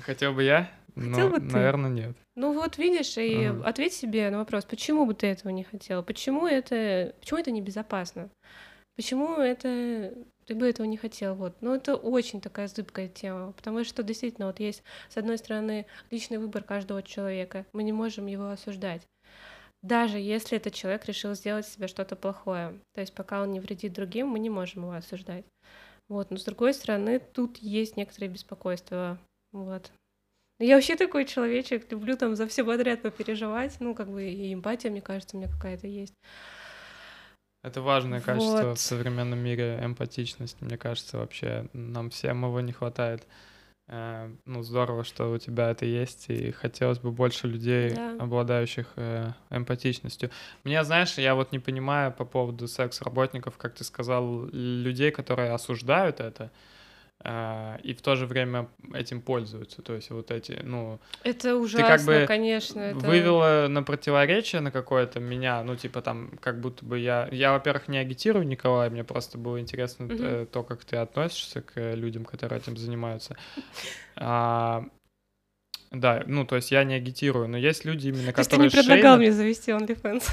Хотел 0.00 0.34
бы 0.34 0.42
я? 0.42 0.70
Хотел 0.94 1.30
бы 1.30 1.40
ты. 1.40 1.46
наверное, 1.46 1.90
нет. 1.90 2.16
Ну 2.34 2.52
вот 2.52 2.76
видишь, 2.76 3.16
и 3.16 3.46
Ага. 3.46 3.66
ответь 3.66 3.94
себе 3.94 4.28
на 4.28 4.38
вопрос, 4.38 4.66
почему 4.66 5.06
бы 5.06 5.14
ты 5.14 5.26
этого 5.28 5.50
не 5.50 5.64
хотел? 5.64 6.02
Почему 6.02 6.46
это, 6.46 7.14
почему 7.20 7.38
это 7.40 7.50
небезопасно? 7.50 8.28
Почему 8.94 9.36
это 9.38 10.12
ты 10.46 10.54
бы 10.54 10.68
этого 10.68 10.86
не 10.86 10.96
хотел? 10.96 11.34
Вот. 11.34 11.56
Ну, 11.60 11.74
это 11.74 11.96
очень 11.96 12.40
такая 12.40 12.68
зыбкая 12.68 13.08
тема, 13.08 13.52
потому 13.52 13.84
что 13.84 14.02
действительно 14.02 14.46
вот 14.46 14.60
есть, 14.60 14.82
с 15.08 15.16
одной 15.16 15.38
стороны, 15.38 15.86
личный 16.10 16.38
выбор 16.38 16.62
каждого 16.62 17.02
человека. 17.02 17.66
Мы 17.72 17.82
не 17.82 17.92
можем 17.92 18.26
его 18.26 18.50
осуждать. 18.50 19.02
Даже 19.82 20.18
если 20.18 20.56
этот 20.56 20.74
человек 20.74 21.04
решил 21.06 21.34
сделать 21.34 21.66
себе 21.66 21.88
что-то 21.88 22.16
плохое. 22.16 22.80
То 22.94 23.00
есть 23.00 23.12
пока 23.14 23.42
он 23.42 23.52
не 23.52 23.60
вредит 23.60 23.92
другим, 23.92 24.28
мы 24.28 24.38
не 24.38 24.50
можем 24.50 24.82
его 24.82 24.92
осуждать. 24.92 25.44
Вот. 26.08 26.30
Но 26.30 26.36
с 26.36 26.44
другой 26.44 26.74
стороны, 26.74 27.18
тут 27.18 27.58
есть 27.58 27.96
некоторые 27.96 28.30
беспокойства. 28.30 29.18
Вот. 29.52 29.90
Ну, 30.58 30.66
Я 30.66 30.76
вообще 30.76 30.96
такой 30.96 31.24
человечек, 31.24 31.90
люблю 31.90 32.16
там 32.16 32.36
за 32.36 32.46
все 32.46 32.64
подряд 32.64 33.02
попереживать. 33.02 33.76
Ну, 33.80 33.94
как 33.94 34.08
бы 34.08 34.24
и 34.24 34.54
эмпатия, 34.54 34.90
мне 34.90 35.02
кажется, 35.02 35.36
у 35.36 35.40
меня 35.40 35.50
какая-то 35.50 35.86
есть. 35.86 36.14
Это 37.62 37.82
важное 37.82 38.20
качество 38.20 38.68
Вот. 38.68 38.78
в 38.78 38.80
современном 38.80 39.38
мире, 39.40 39.78
эмпатичность. 39.82 40.60
Мне 40.60 40.76
кажется, 40.78 41.18
вообще 41.18 41.68
нам 41.72 42.10
всем 42.10 42.44
его 42.44 42.60
не 42.60 42.72
хватает. 42.72 43.26
Э, 43.88 44.30
Ну, 44.44 44.62
здорово, 44.62 45.04
что 45.04 45.32
у 45.32 45.38
тебя 45.38 45.70
это 45.70 45.84
есть, 45.84 46.26
и 46.28 46.50
хотелось 46.52 46.98
бы 46.98 47.10
больше 47.12 47.46
людей, 47.48 47.90
Да. 47.94 48.16
обладающих 48.20 48.86
э, 48.96 49.32
эмпатичностью. 49.50 50.30
Мне, 50.64 50.82
знаешь, 50.84 51.18
я 51.18 51.34
вот 51.34 51.52
не 51.52 51.58
понимаю 51.58 52.12
по 52.12 52.24
поводу 52.24 52.66
секс-работников, 52.68 53.56
как 53.56 53.74
ты 53.74 53.84
сказал, 53.84 54.46
людей, 54.52 55.10
которые 55.10 55.52
осуждают 55.52 56.20
это, 56.20 56.50
и 57.82 57.94
в 57.94 58.02
то 58.02 58.14
же 58.14 58.26
время 58.26 58.68
этим 58.94 59.20
пользуются. 59.20 59.82
То 59.82 59.94
есть 59.94 60.10
вот 60.10 60.30
эти, 60.30 60.60
ну, 60.62 61.00
Это 61.24 61.56
ужасно, 61.56 61.88
как 61.88 62.04
бы 62.04 62.24
конечно. 62.26 62.80
Это... 62.80 62.98
вывела 62.98 63.66
на 63.68 63.82
противоречие 63.82 64.60
на 64.60 64.70
какое-то 64.70 65.18
меня, 65.18 65.62
ну, 65.64 65.74
типа 65.74 66.02
там, 66.02 66.30
как 66.40 66.60
будто 66.60 66.84
бы 66.84 66.98
я... 66.98 67.28
Я, 67.32 67.52
во-первых, 67.52 67.88
не 67.88 67.98
агитирую 67.98 68.46
Николая, 68.46 68.90
мне 68.90 69.02
просто 69.02 69.38
было 69.38 69.60
интересно 69.60 70.06
э, 70.08 70.46
то, 70.50 70.62
как 70.62 70.84
ты 70.84 70.96
относишься 70.96 71.62
к 71.62 71.94
людям, 71.94 72.24
которые 72.24 72.60
этим 72.60 72.76
занимаются. 72.76 73.36
А, 74.14 74.84
да, 75.90 76.22
ну, 76.26 76.44
то 76.44 76.56
есть 76.56 76.70
я 76.70 76.84
не 76.84 76.94
агитирую, 76.94 77.48
но 77.48 77.56
есть 77.56 77.84
люди 77.84 78.08
именно, 78.08 78.32
То 78.32 78.40
есть 78.40 78.50
ты 78.50 78.56
не 78.56 78.68
которые 78.68 78.84
предлагал 78.84 79.16
шеймят. 79.16 79.18
мне 79.18 79.32
завести 79.32 79.72
OnlyFans? 79.72 80.30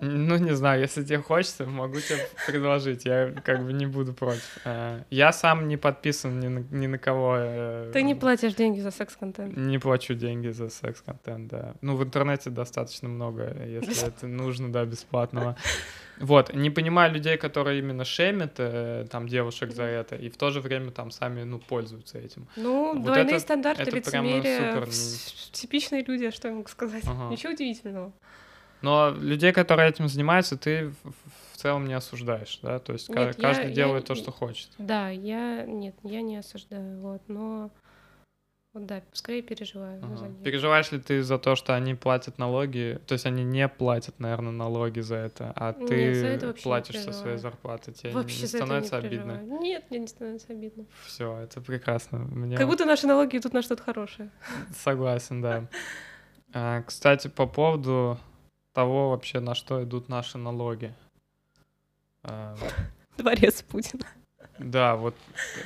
Ну, 0.00 0.36
не 0.36 0.54
знаю, 0.54 0.80
если 0.82 1.02
тебе 1.04 1.18
хочется, 1.18 1.64
могу 1.64 2.00
тебе 2.00 2.18
предложить, 2.46 3.04
я 3.06 3.32
как 3.44 3.64
бы 3.64 3.72
не 3.72 3.86
буду 3.86 4.12
против. 4.12 4.58
Э, 4.64 5.02
Я 5.10 5.32
сам 5.32 5.68
не 5.68 5.76
подписан 5.76 6.38
ни 6.40 6.48
на, 6.48 6.58
ни 6.70 6.86
на 6.86 6.98
кого. 6.98 7.36
э, 7.38 7.90
Ты 7.92 8.02
не 8.02 8.14
платишь 8.14 8.54
деньги 8.54 8.80
за 8.80 8.90
секс-контент. 8.90 9.56
Не 9.56 9.78
плачу 9.78 10.14
деньги 10.14 10.48
за 10.52 10.68
секс-контент, 10.68 11.48
да. 11.48 11.74
Ну, 11.80 11.96
в 11.96 12.02
интернете 12.02 12.50
достаточно 12.50 13.08
много, 13.08 13.56
если 13.64 14.08
это 14.08 14.26
нужно, 14.26 14.70
да, 14.72 14.84
бесплатного. 14.84 15.56
Вот, 16.18 16.54
не 16.54 16.70
понимаю 16.70 17.12
людей, 17.12 17.36
которые 17.36 17.78
именно 17.78 18.04
шемят 18.04 18.54
э, 18.58 19.06
там 19.10 19.28
девушек 19.28 19.72
за 19.72 19.82
это, 19.84 20.16
и 20.16 20.28
в 20.30 20.36
то 20.36 20.50
же 20.50 20.60
время 20.60 20.90
там 20.90 21.10
сами, 21.10 21.42
ну, 21.44 21.58
пользуются 21.58 22.18
этим. 22.18 22.46
Ну, 22.56 22.94
Вот 22.94 23.02
двойные 23.04 23.26
это- 23.36 23.40
стандарты, 23.40 23.82
это 23.82 23.96
лицемерие, 23.96 24.72
супер. 24.74 24.88
типичные 25.52 26.04
люди, 26.04 26.30
что 26.30 26.48
я 26.48 26.54
могу 26.54 26.68
сказать. 26.68 27.04
Ага. 27.06 27.30
Ничего 27.30 27.52
удивительного. 27.52 28.12
Но 28.82 29.10
людей, 29.10 29.52
которые 29.52 29.88
этим 29.88 30.08
занимаются, 30.08 30.56
ты 30.56 30.92
в, 31.02 31.56
целом 31.56 31.86
не 31.86 31.94
осуждаешь, 31.94 32.60
да? 32.62 32.78
То 32.78 32.92
есть 32.92 33.08
Нет, 33.08 33.18
я- 33.18 33.32
каждый 33.32 33.68
я 33.70 33.74
делает 33.74 34.04
то, 34.04 34.14
не- 34.14 34.20
что 34.20 34.30
хочет. 34.30 34.68
Да, 34.78 35.08
я... 35.10 35.64
Нет, 35.64 35.96
я 36.04 36.22
не 36.22 36.36
осуждаю, 36.36 37.00
вот, 37.00 37.22
но... 37.28 37.70
Вот 38.72 38.84
да, 38.84 39.00
скорее 39.12 39.40
переживаю 39.40 40.04
Ага. 40.04 40.16
за 40.16 40.28
них. 40.28 40.42
Переживаешь 40.42 40.92
ли 40.92 41.00
ты 41.00 41.22
за 41.22 41.38
то, 41.38 41.56
что 41.56 41.74
они 41.74 41.94
платят 41.94 42.36
налоги? 42.36 43.00
То 43.06 43.14
есть 43.14 43.24
они 43.24 43.42
не 43.42 43.68
платят, 43.68 44.20
наверное, 44.20 44.52
налоги 44.52 45.00
за 45.00 45.16
это, 45.16 45.50
а 45.56 45.74
Нет, 45.78 45.88
ты 45.88 45.94
это 46.26 46.52
платишь 46.62 46.98
со 47.00 47.12
своей 47.12 47.38
зарплаты. 47.38 47.92
Тебе 47.92 48.12
Вообще 48.12 48.42
не 48.42 48.44
это 48.44 48.58
не 48.58 48.60
становится 48.60 48.96
обидно? 48.98 49.40
Нет, 49.42 49.84
мне 49.88 49.98
не 50.00 50.06
становится 50.06 50.52
обидно. 50.52 50.84
Все, 51.06 51.38
это 51.38 51.62
прекрасно. 51.62 52.18
Мне 52.18 52.58
Как 52.58 52.66
будто 52.68 52.84
наши 52.84 53.06
налоги 53.06 53.38
идут 53.38 53.54
на 53.54 53.62
что-то 53.62 53.82
хорошее. 53.82 54.30
согласен, 54.76 55.40
да. 55.40 55.68
А, 56.52 56.82
Кстати, 56.82 57.28
по 57.28 57.46
поводу 57.46 58.18
того 58.76 59.10
вообще, 59.10 59.40
на 59.40 59.54
что 59.54 59.82
идут 59.82 60.10
наши 60.10 60.36
налоги. 60.36 60.92
А, 62.22 62.54
Дворец 63.16 63.62
Путина. 63.62 64.04
Да, 64.58 64.96
вот 64.96 65.14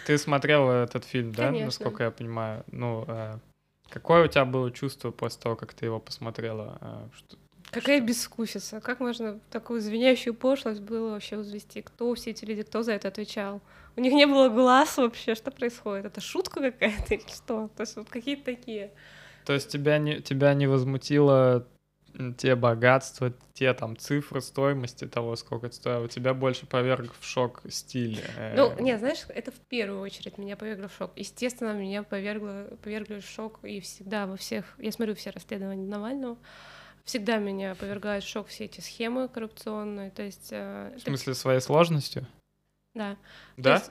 ты 0.07 0.17
смотрел 0.17 0.71
этот 0.71 1.05
фильм, 1.05 1.33
да, 1.33 1.47
Конечно. 1.47 1.67
насколько 1.67 2.05
я 2.05 2.11
понимаю? 2.13 2.65
Ну, 2.71 3.05
а, 3.09 3.41
какое 3.89 4.25
у 4.25 4.29
тебя 4.29 4.45
было 4.45 4.71
чувство 4.71 5.11
после 5.11 5.43
того, 5.43 5.57
как 5.57 5.75
ты 5.75 5.87
его 5.87 5.99
посмотрела? 5.99 6.79
А, 6.81 7.09
что- 7.17 7.37
Какая 7.73 8.01
безвкусица. 8.01 8.81
Как 8.81 9.01
можно 9.01 9.41
такую 9.51 9.81
звенящую 9.81 10.35
пошлость 10.35 10.81
было 10.81 11.11
вообще 11.11 11.37
возвести? 11.37 11.83
Кто 11.83 12.15
все 12.15 12.31
эти 12.31 12.45
люди, 12.45 12.63
кто 12.63 12.83
за 12.85 12.93
это 12.93 13.09
отвечал? 13.09 13.61
У 13.97 14.01
них 14.01 14.13
не 14.13 14.27
было 14.27 14.49
глаз 14.49 14.97
вообще, 14.99 15.35
что 15.35 15.51
происходит? 15.51 16.07
Это 16.07 16.21
шутка 16.21 16.61
какая-то 16.61 17.15
или 17.15 17.29
что? 17.29 17.71
То 17.77 17.81
есть 17.83 17.97
вот 17.97 18.09
какие-то 18.09 18.45
такие. 18.45 18.93
То 19.45 19.53
есть 19.53 19.69
тебя 19.69 19.99
не, 19.99 20.21
тебя 20.21 20.55
не 20.55 20.69
возмутило 20.69 21.67
те 22.37 22.55
богатства, 22.57 23.33
те 23.55 23.73
там 23.75 23.97
цифры 23.97 24.41
стоимости 24.41 25.07
того, 25.07 25.37
сколько 25.37 25.67
это 25.67 25.77
стоило? 25.77 26.09
Тебя 26.09 26.35
больше 26.35 26.67
поверг 26.67 27.15
в 27.19 27.25
шок 27.25 27.63
стиль? 27.69 28.21
э, 28.37 28.55
Ну, 28.57 28.79
не, 28.81 28.97
знаешь, 28.99 29.25
это 29.29 29.51
в 29.51 29.61
первую 29.69 30.01
очередь 30.01 30.39
меня 30.39 30.57
повергло 30.57 30.89
в 30.89 30.95
шок. 30.95 31.13
Естественно, 31.17 31.73
меня 31.73 32.03
повергло, 32.03 32.69
повергли 32.83 33.21
в 33.21 33.25
шок 33.27 33.61
и 33.63 33.81
всегда 33.81 34.27
во 34.27 34.37
всех... 34.37 34.65
Я 34.79 34.93
смотрю 34.93 35.15
все 35.15 35.31
расследования 35.31 35.87
Навального. 35.87 36.37
Всегда 37.05 37.39
меня 37.39 37.75
повергают 37.75 38.25
в 38.25 38.29
шок 38.29 38.49
все 38.49 38.65
эти 38.67 38.81
схемы 38.81 39.29
коррупционные. 39.29 40.11
То 40.11 40.23
есть... 40.23 40.49
э, 40.53 40.91
В 40.93 40.97
это- 40.97 41.05
смысле, 41.07 41.35
своей 41.35 41.61
сложностью? 41.61 42.27
Да. 42.95 43.17
То 43.57 43.63
Да? 43.63 43.75
есть- 43.75 43.91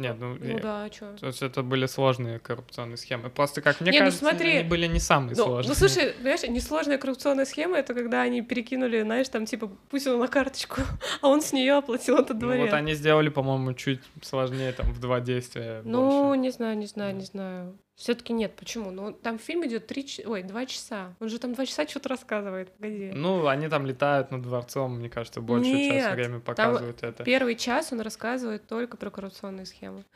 Нет, 0.00 0.16
ну, 0.18 0.36
Ну 0.40 0.44
я- 0.46 0.58
да, 0.58 0.84
а 0.84 0.90
чё? 0.90 1.14
То 1.20 1.26
есть 1.26 1.42
это 1.42 1.62
были 1.62 1.86
сложные 1.86 2.38
коррупционные 2.38 2.96
схемы. 2.96 3.28
Просто, 3.30 3.60
как 3.60 3.80
мне 3.80 3.90
Не, 3.92 3.98
ну 3.98 4.04
кажется, 4.06 4.24
смотри. 4.24 4.56
они 4.58 4.68
были 4.68 4.86
не 4.86 4.98
самые 4.98 5.36
Ну, 5.36 5.44
сложные. 5.44 5.68
ну, 5.68 5.74
слушай, 5.74 6.12
понимаешь, 6.14 6.42
несложная 6.42 6.98
коррупционная 6.98 7.44
схема 7.44 7.76
это 7.78 7.92
когда 7.94 8.22
они 8.22 8.42
перекинули, 8.42 9.02
знаешь, 9.02 9.28
там 9.28 9.44
типа 9.46 9.68
Путину 9.90 10.18
на 10.18 10.28
карточку, 10.28 10.80
а 11.20 11.28
он 11.28 11.42
с 11.42 11.52
нее 11.52 11.74
оплатил 11.74 12.16
этот 12.16 12.34
Ну, 12.34 12.40
дворец. 12.40 12.70
вот 12.70 12.74
они 12.74 12.94
сделали, 12.94 13.28
по-моему, 13.28 13.74
чуть 13.74 14.00
сложнее, 14.22 14.72
там, 14.72 14.90
в 14.92 15.00
два 15.00 15.20
действия 15.20 15.82
Ну, 15.84 16.28
больше. 16.28 16.40
не 16.40 16.50
знаю, 16.50 16.78
не 16.78 16.86
знаю, 16.86 17.14
не 17.16 17.24
знаю. 17.24 17.76
Все-таки 18.00 18.32
нет. 18.32 18.56
Почему? 18.56 18.90
Ну, 18.90 19.12
там 19.12 19.38
фильм 19.38 19.66
идет 19.66 19.86
три, 19.86 20.06
ой, 20.24 20.42
два 20.42 20.64
часа. 20.64 21.14
Он 21.20 21.28
же 21.28 21.38
там 21.38 21.52
два 21.52 21.66
часа 21.66 21.86
что-то 21.86 22.08
рассказывает. 22.08 22.72
Погоди. 22.72 23.10
Ну, 23.14 23.46
они 23.46 23.68
там 23.68 23.84
летают 23.84 24.30
над 24.30 24.40
дворцом, 24.40 24.96
мне 24.96 25.10
кажется, 25.10 25.42
большую 25.42 25.76
часть 25.76 26.06
Нет, 26.06 26.14
времени 26.14 26.40
показывают 26.40 27.02
это. 27.02 27.24
Первый 27.24 27.56
час 27.56 27.92
он 27.92 28.00
рассказывает 28.00 28.66
только 28.66 28.96
про 28.96 29.10
коррупционные 29.10 29.66
схемы. 29.66 30.06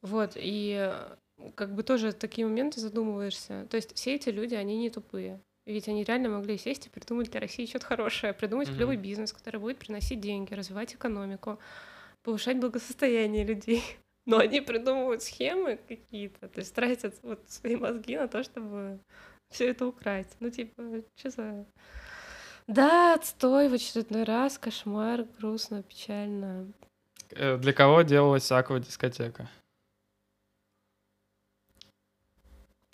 Вот, 0.00 0.32
и 0.36 0.90
э, 1.38 1.50
как 1.54 1.74
бы 1.74 1.82
тоже 1.82 2.14
такие 2.14 2.46
моменты 2.46 2.80
задумываешься. 2.80 3.66
То 3.68 3.76
есть 3.76 3.94
все 3.94 4.14
эти 4.14 4.30
люди, 4.30 4.54
они 4.54 4.78
не 4.78 4.88
тупые. 4.88 5.38
Ведь 5.66 5.88
они 5.88 6.04
реально 6.04 6.30
могли 6.30 6.56
сесть 6.56 6.86
и 6.86 6.88
придумать 6.88 7.30
для 7.30 7.40
России 7.40 7.66
что-то 7.66 7.84
хорошее, 7.84 8.32
придумать 8.32 8.68
Мгм. 8.68 8.76
клевый 8.78 8.96
бизнес, 8.96 9.34
который 9.34 9.60
будет 9.60 9.76
приносить 9.76 10.20
деньги, 10.22 10.54
развивать 10.54 10.94
экономику, 10.94 11.58
повышать 12.22 12.58
благосостояние 12.58 13.44
людей. 13.44 13.84
Но 14.24 14.38
они 14.38 14.60
придумывают 14.60 15.22
схемы 15.22 15.78
какие-то, 15.88 16.48
то 16.48 16.60
есть 16.60 16.74
тратят 16.74 17.14
вот 17.22 17.40
свои 17.48 17.76
мозги 17.76 18.16
на 18.16 18.28
то, 18.28 18.42
чтобы 18.44 19.00
все 19.50 19.68
это 19.68 19.86
украсть. 19.86 20.36
Ну, 20.40 20.50
типа, 20.50 21.02
что 21.16 21.30
за... 21.30 21.66
Да, 22.68 23.14
отстой 23.14 23.68
в 23.68 23.74
очередной 23.74 24.22
раз, 24.22 24.58
кошмар, 24.58 25.24
грустно, 25.38 25.82
печально. 25.82 26.72
Э, 27.30 27.56
Для 27.56 27.72
кого 27.72 28.02
делалась 28.02 28.50
аква-дискотека? 28.52 29.48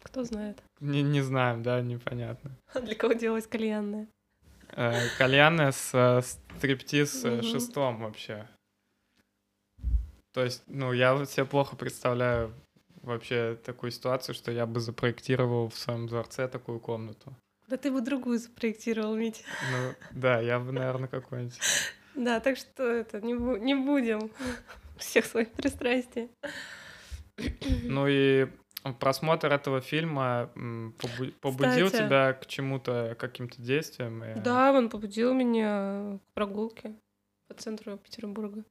Кто 0.02 0.24
знает. 0.24 0.62
Не, 0.80 1.02
не 1.02 1.20
знаем, 1.20 1.62
да, 1.62 1.82
непонятно. 1.82 2.50
А 2.72 2.80
для 2.80 2.94
кого 2.94 3.12
делалась 3.12 3.46
кальянная? 3.46 4.08
Э, 4.70 4.94
Кальяны 5.18 5.72
с 5.72 5.90
э, 5.92 6.22
стриптиз 6.56 7.22
шестом 7.42 8.00
вообще. 8.00 8.48
То 10.32 10.44
есть, 10.44 10.62
ну, 10.66 10.92
я 10.92 11.24
себе 11.26 11.44
плохо 11.44 11.76
представляю 11.76 12.52
вообще 13.02 13.58
такую 13.64 13.90
ситуацию, 13.90 14.34
что 14.34 14.52
я 14.52 14.66
бы 14.66 14.80
запроектировал 14.80 15.68
в 15.68 15.76
своем 15.76 16.06
дворце 16.06 16.48
такую 16.48 16.80
комнату. 16.80 17.34
Да 17.68 17.76
ты 17.76 17.90
бы 17.90 18.00
другую 18.00 18.38
запроектировал, 18.38 19.14
Митя. 19.14 19.42
Ну, 19.72 19.94
да, 20.12 20.40
я 20.40 20.58
бы, 20.58 20.72
наверное, 20.72 21.08
какой-нибудь... 21.08 21.58
Да, 22.14 22.40
так 22.40 22.56
что 22.56 22.82
это 22.82 23.20
не, 23.20 23.34
бу- 23.34 23.58
не 23.58 23.74
будем 23.74 24.30
всех 24.98 25.24
своих 25.24 25.52
пристрастий. 25.52 26.30
Ну 27.84 28.08
и 28.08 28.48
Просмотр 28.98 29.52
этого 29.52 29.80
фильма 29.80 30.50
побудил 31.40 31.86
Кстати, 31.86 32.04
тебя 32.04 32.32
к 32.32 32.46
чему-то, 32.46 33.16
каким-то 33.18 33.60
действиям? 33.60 34.24
И... 34.24 34.40
Да, 34.40 34.72
он 34.72 34.88
побудил 34.88 35.34
меня 35.34 36.18
к 36.18 36.34
прогулке 36.34 36.94
по 37.48 37.54
центру 37.54 37.96
Петербурга. 37.96 38.64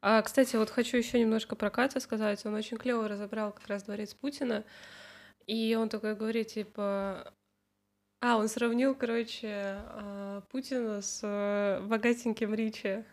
А, 0.00 0.22
кстати, 0.22 0.56
вот 0.56 0.70
хочу 0.70 0.96
еще 0.96 1.20
немножко 1.20 1.56
про 1.56 1.70
Катя 1.70 2.00
сказать. 2.00 2.44
Он 2.46 2.54
очень 2.54 2.78
клево 2.78 3.08
разобрал 3.08 3.52
как 3.52 3.66
раз 3.66 3.82
дворец 3.82 4.14
Путина. 4.14 4.64
И 5.46 5.74
он 5.74 5.88
такой 5.88 6.14
говорит, 6.14 6.48
типа... 6.48 7.34
А, 8.22 8.36
он 8.36 8.48
сравнил, 8.48 8.94
короче, 8.94 9.48
а, 9.48 10.42
Путина 10.50 11.00
с 11.00 11.20
э, 11.22 11.80
богатеньким 11.86 12.54
Ричи. 12.54 13.04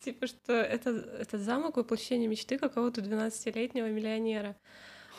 Типа, 0.00 0.26
что 0.26 0.52
это, 0.52 0.90
этот 0.90 1.40
замок 1.40 1.76
воплощение 1.76 2.28
мечты 2.28 2.58
какого-то 2.58 3.00
12-летнего 3.00 3.88
миллионера. 3.88 4.56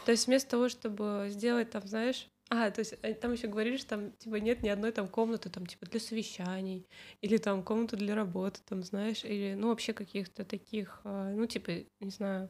То 0.05 0.11
есть 0.11 0.27
вместо 0.27 0.51
того, 0.51 0.69
чтобы 0.69 1.27
сделать 1.29 1.71
там, 1.71 1.87
знаешь, 1.87 2.27
а, 2.49 2.71
то 2.71 2.79
есть 2.79 2.95
э, 3.01 3.13
там 3.13 3.33
еще 3.33 3.47
говорили, 3.47 3.77
что 3.77 3.89
там 3.89 4.11
типа 4.13 4.35
нет 4.35 4.63
ни 4.63 4.69
одной 4.69 4.91
там 4.91 5.07
комнаты 5.07 5.49
там 5.49 5.65
типа 5.65 5.85
для 5.85 5.99
совещаний 5.99 6.85
или 7.21 7.37
там 7.37 7.61
комнаты 7.61 7.97
для 7.97 8.15
работы, 8.15 8.61
там 8.65 8.83
знаешь, 8.83 9.25
или 9.25 9.55
ну 9.55 9.69
вообще 9.69 9.93
каких-то 9.93 10.45
таких, 10.45 11.01
а, 11.03 11.31
ну 11.31 11.45
типа 11.45 11.71
не 11.99 12.09
знаю. 12.09 12.49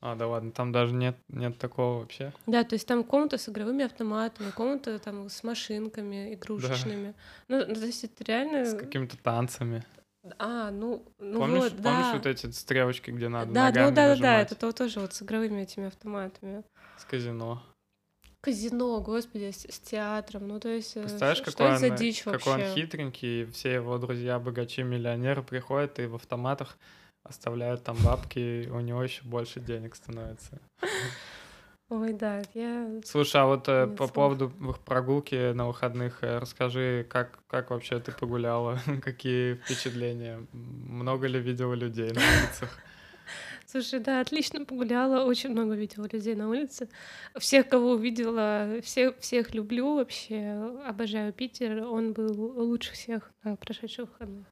А, 0.00 0.16
да 0.16 0.26
ладно, 0.26 0.50
там 0.50 0.72
даже 0.72 0.94
нет, 0.94 1.16
нет 1.28 1.56
такого 1.58 2.00
вообще. 2.00 2.32
Да, 2.48 2.64
то 2.64 2.74
есть 2.74 2.88
там 2.88 3.04
комната 3.04 3.38
с 3.38 3.48
игровыми 3.48 3.84
автоматами, 3.84 4.50
комната 4.50 4.98
там 4.98 5.28
с 5.28 5.44
машинками 5.44 6.34
игрушечными. 6.34 7.14
Да. 7.48 7.64
Ну, 7.68 7.74
то 7.74 7.86
есть 7.86 8.02
это 8.02 8.24
реально... 8.24 8.64
С 8.64 8.74
какими-то 8.74 9.16
танцами. 9.16 9.84
А, 10.38 10.72
ну, 10.72 11.04
ну 11.20 11.38
помнишь, 11.38 11.62
вот, 11.62 11.76
помнишь 11.76 12.06
да. 12.06 12.12
вот 12.14 12.26
эти 12.26 12.50
стрелочки, 12.50 13.12
где 13.12 13.28
надо 13.28 13.52
да, 13.52 13.66
ну, 13.68 13.72
да, 13.72 13.90
да, 13.90 14.16
да, 14.16 14.40
это 14.40 14.56
то, 14.56 14.72
тоже 14.72 14.98
вот 14.98 15.14
с 15.14 15.22
игровыми 15.22 15.62
этими 15.62 15.86
автоматами. 15.86 16.64
С 16.96 17.04
казино. 17.04 17.62
Казино, 18.42 19.00
господи, 19.00 19.52
с, 19.52 19.72
с 19.72 19.78
театром, 19.78 20.48
ну 20.48 20.58
то 20.58 20.68
есть... 20.68 20.96
Э, 20.96 21.02
Представляешь, 21.02 21.38
что 21.38 21.52
какой, 21.52 21.66
это 21.66 21.74
он, 21.74 21.78
за 21.78 21.90
дичь 21.90 22.22
какой 22.24 22.32
вообще? 22.32 22.68
он 22.68 22.74
хитренький, 22.74 23.44
все 23.46 23.74
его 23.74 23.98
друзья, 23.98 24.40
богачи, 24.40 24.82
миллионеры 24.82 25.44
приходят 25.44 26.00
и 26.00 26.06
в 26.06 26.16
автоматах 26.16 26.76
оставляют 27.22 27.84
там 27.84 27.96
бабки, 28.04 28.68
у 28.68 28.80
него 28.80 29.04
еще 29.04 29.22
больше 29.22 29.60
денег 29.60 29.94
становится. 29.94 30.60
Ой, 31.88 32.14
да, 32.14 32.42
я... 32.54 33.00
Слушай, 33.04 33.42
а 33.42 33.46
вот 33.46 33.68
э, 33.68 33.86
по 33.86 34.06
слов. 34.06 34.12
поводу 34.12 34.50
прогулки 34.86 35.52
на 35.52 35.68
выходных, 35.68 36.24
э, 36.24 36.38
расскажи, 36.38 37.06
как, 37.08 37.38
как 37.46 37.70
вообще 37.70 38.00
ты 38.00 38.10
погуляла, 38.10 38.80
какие 39.02 39.54
впечатления, 39.54 40.44
много 40.52 41.28
ли 41.28 41.38
видела 41.38 41.74
людей 41.74 42.10
на 42.10 42.20
улицах? 42.20 42.76
Слушай, 43.72 44.00
да, 44.00 44.20
отлично 44.20 44.66
погуляла, 44.66 45.24
очень 45.24 45.48
много 45.48 45.72
видела 45.72 46.06
людей 46.12 46.34
на 46.34 46.50
улице. 46.50 46.90
Всех, 47.38 47.70
кого 47.70 47.92
увидела, 47.92 48.82
всех, 48.82 49.16
всех 49.18 49.54
люблю 49.54 49.94
вообще, 49.94 50.50
обожаю 50.86 51.32
Питер, 51.32 51.82
он 51.84 52.12
был 52.12 52.34
лучше 52.38 52.92
всех 52.92 53.32
на 53.42 53.56
прошедших 53.56 54.10
выходных. 54.10 54.46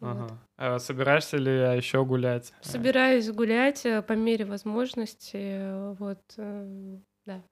Ага. 0.00 0.22
Вот. 0.22 0.32
А 0.56 0.78
собираешься 0.78 1.36
ли 1.36 1.76
еще 1.76 2.06
гулять? 2.06 2.54
Собираюсь 2.62 3.30
гулять 3.30 3.84
э, 3.84 4.00
по 4.00 4.14
мере 4.14 4.46
возможности. 4.46 5.92
Вот, 5.98 6.22
э, 6.38 6.98
да. 7.26 7.42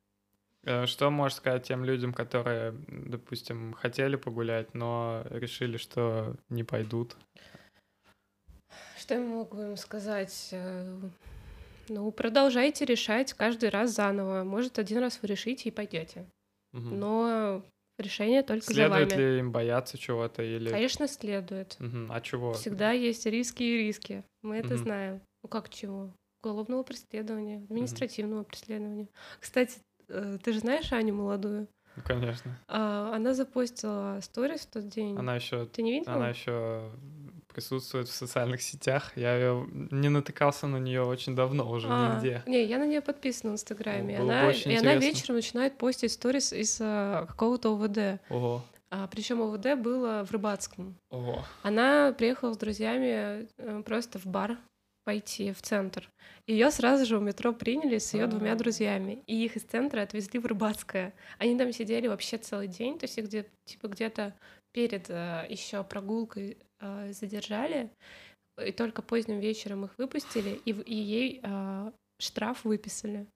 Э, 0.63 0.87
что 0.87 1.11
можешь 1.11 1.37
сказать 1.37 1.65
тем 1.65 1.85
людям, 1.85 2.15
которые, 2.15 2.73
допустим, 2.89 3.75
хотели 3.75 4.17
погулять, 4.17 4.73
но 4.73 5.25
решили, 5.29 5.77
что 5.77 6.37
не 6.49 6.65
пойдут? 6.65 7.17
Что 9.05 9.17
я 9.17 9.21
могу 9.21 9.61
им 9.61 9.77
сказать? 9.77 10.55
Ну, 11.91 12.11
продолжайте 12.11 12.87
решать 12.87 13.35
каждый 13.35 13.69
раз 13.69 13.91
заново. 13.91 14.45
Может, 14.45 14.79
один 14.79 14.97
раз 14.97 15.19
вы 15.21 15.29
решите 15.29 15.69
и 15.69 15.73
пойдете. 15.73 16.25
Угу. 16.73 16.89
Но 16.89 17.63
Решение 17.99 18.43
только 18.43 18.65
следует 18.65 19.11
за 19.11 19.17
вами. 19.17 19.23
ли 19.23 19.39
им 19.41 19.53
бояться 19.53 19.99
чего-то 19.99 20.43
или? 20.43 20.71
Конечно, 20.71 21.07
следует. 21.07 21.77
Угу. 21.81 22.07
А 22.09 22.21
чего? 22.23 22.55
Всегда 22.55 22.93
есть 22.93 23.27
риски 23.27 23.63
и 23.63 23.77
риски. 23.77 24.25
Мы 24.43 24.57
это 24.57 24.75
угу. 24.75 24.83
знаем. 24.83 25.21
Ну 25.43 25.51
как 25.51 25.69
чего? 25.69 26.11
Уголовного 26.43 26.83
преследования, 26.83 27.59
административного 27.59 28.41
угу. 28.41 28.49
преследования. 28.49 29.09
Кстати, 29.39 29.81
э, 30.09 30.39
ты 30.43 30.55
же 30.55 30.61
знаешь 30.61 30.91
Аню 30.95 31.15
молодую? 31.15 31.69
Ну, 31.97 32.03
конечно. 32.03 32.59
А, 32.69 33.15
она 33.15 33.35
запостила 33.35 34.19
сторис 34.23 34.61
в 34.61 34.71
тот 34.71 34.89
день. 34.89 35.15
Она 35.19 35.37
еще. 35.37 35.67
Ты 35.67 35.83
не 35.83 35.93
видел? 35.93 36.11
Она 36.11 36.31
еще 36.31 36.91
присутствует 37.55 38.09
в 38.09 38.13
социальных 38.13 38.61
сетях. 38.63 39.13
Я 39.17 39.35
ее 39.37 39.67
не 39.73 40.09
натыкался 40.09 40.67
на 40.67 40.79
нее 40.79 41.03
очень 41.03 41.35
давно 41.35 41.71
уже 41.71 41.89
а, 41.91 42.17
нигде. 42.17 42.43
Не, 42.47 42.65
я 42.65 42.79
на 42.79 42.87
нее 42.87 43.01
подписана 43.01 43.53
в 43.53 43.55
Инстаграме. 43.55 44.19
Она, 44.19 44.51
и 44.51 44.57
интересно. 44.57 44.91
она 44.91 45.01
вечером 45.01 45.37
начинает 45.37 45.79
постить 45.79 46.13
сторис 46.13 46.53
из 46.53 46.79
а, 46.81 47.27
какого-то 47.27 47.73
ОВД. 47.73 48.21
Ого. 48.29 48.63
А, 48.91 49.07
причем 49.07 49.41
ОВД 49.43 49.81
было 49.81 50.25
в 50.25 50.33
Рыбацком. 50.33 50.97
Ого. 51.11 51.45
Она 51.63 52.13
приехала 52.17 52.53
с 52.53 52.57
друзьями 52.57 53.49
э, 53.57 53.83
просто 53.85 54.19
в 54.19 54.27
бар 54.27 54.59
пойти 55.05 55.53
в 55.53 55.63
центр. 55.63 56.11
Ее 56.47 56.71
сразу 56.71 57.07
же 57.07 57.19
у 57.19 57.21
метро 57.21 57.53
приняли 57.53 57.99
с 57.99 58.15
ее 58.15 58.27
двумя 58.27 58.55
друзьями, 58.55 59.23
и 59.27 59.45
их 59.45 59.57
из 59.57 59.63
центра 59.63 60.03
отвезли 60.03 60.39
в 60.39 60.47
Рыбацкое. 60.47 61.15
Они 61.39 61.57
там 61.57 61.73
сидели 61.73 62.07
вообще 62.07 62.39
целый 62.39 62.69
день, 62.69 62.99
то 62.99 63.05
есть 63.05 63.19
их 63.19 63.27
где 63.27 63.47
типа 63.65 63.89
где-то 63.89 64.35
перед 64.73 65.09
э, 65.09 65.47
еще 65.49 65.85
прогулкой 65.85 66.59
э, 66.85 67.13
задержали, 67.13 67.91
и 68.65 68.73
только 68.73 69.03
поздним 69.03 69.41
вечером 69.41 69.85
их 69.85 69.97
выпустили, 69.99 70.61
и, 70.65 70.71
и 70.71 70.95
ей 70.95 71.41
э, 71.43 71.93
штраф 72.19 72.65
выписали 72.65 73.27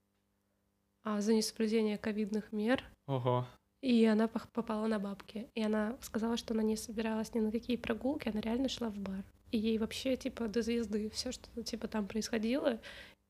э, 1.05 1.21
за 1.21 1.35
несоблюдение 1.35 1.99
ковидных 1.99 2.53
мер. 2.53 2.85
Ого. 3.07 3.47
И 3.83 4.05
она 4.05 4.29
попала 4.29 4.87
на 4.87 4.99
бабки. 4.99 5.49
И 5.55 5.63
она 5.63 5.97
сказала, 6.01 6.37
что 6.37 6.55
она 6.55 6.63
не 6.63 6.77
собиралась 6.77 7.35
ни 7.35 7.41
на 7.41 7.53
какие 7.53 7.77
прогулки, 7.77 8.29
она 8.29 8.41
реально 8.41 8.69
шла 8.69 8.91
в 8.91 8.99
бар. 8.99 9.25
И 9.51 9.59
ей 9.59 9.79
вообще, 9.79 10.17
типа, 10.17 10.49
до 10.49 10.63
звезды 10.63 11.09
все, 11.11 11.33
что, 11.33 11.63
типа, 11.63 11.89
там 11.89 12.07
происходило. 12.07 12.81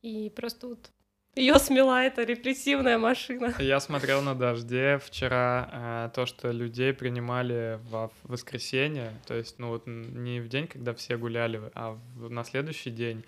И 0.02 0.30
просто 0.30 0.68
вот 0.68 0.90
ее 1.34 1.58
смела 1.58 2.02
эта 2.02 2.24
репрессивная 2.24 2.98
машина. 2.98 3.54
Я 3.58 3.80
смотрел 3.80 4.22
на 4.22 4.34
дожде 4.34 4.98
вчера 4.98 5.68
э, 5.72 6.10
то, 6.14 6.26
что 6.26 6.50
людей 6.50 6.92
принимали 6.92 7.78
в 7.90 8.10
воскресенье, 8.24 9.12
то 9.26 9.34
есть, 9.34 9.58
ну 9.58 9.68
вот 9.68 9.86
не 9.86 10.40
в 10.40 10.48
день, 10.48 10.66
когда 10.66 10.94
все 10.94 11.16
гуляли, 11.16 11.60
а 11.74 11.98
в, 12.16 12.30
на 12.30 12.44
следующий 12.44 12.90
день 12.90 13.24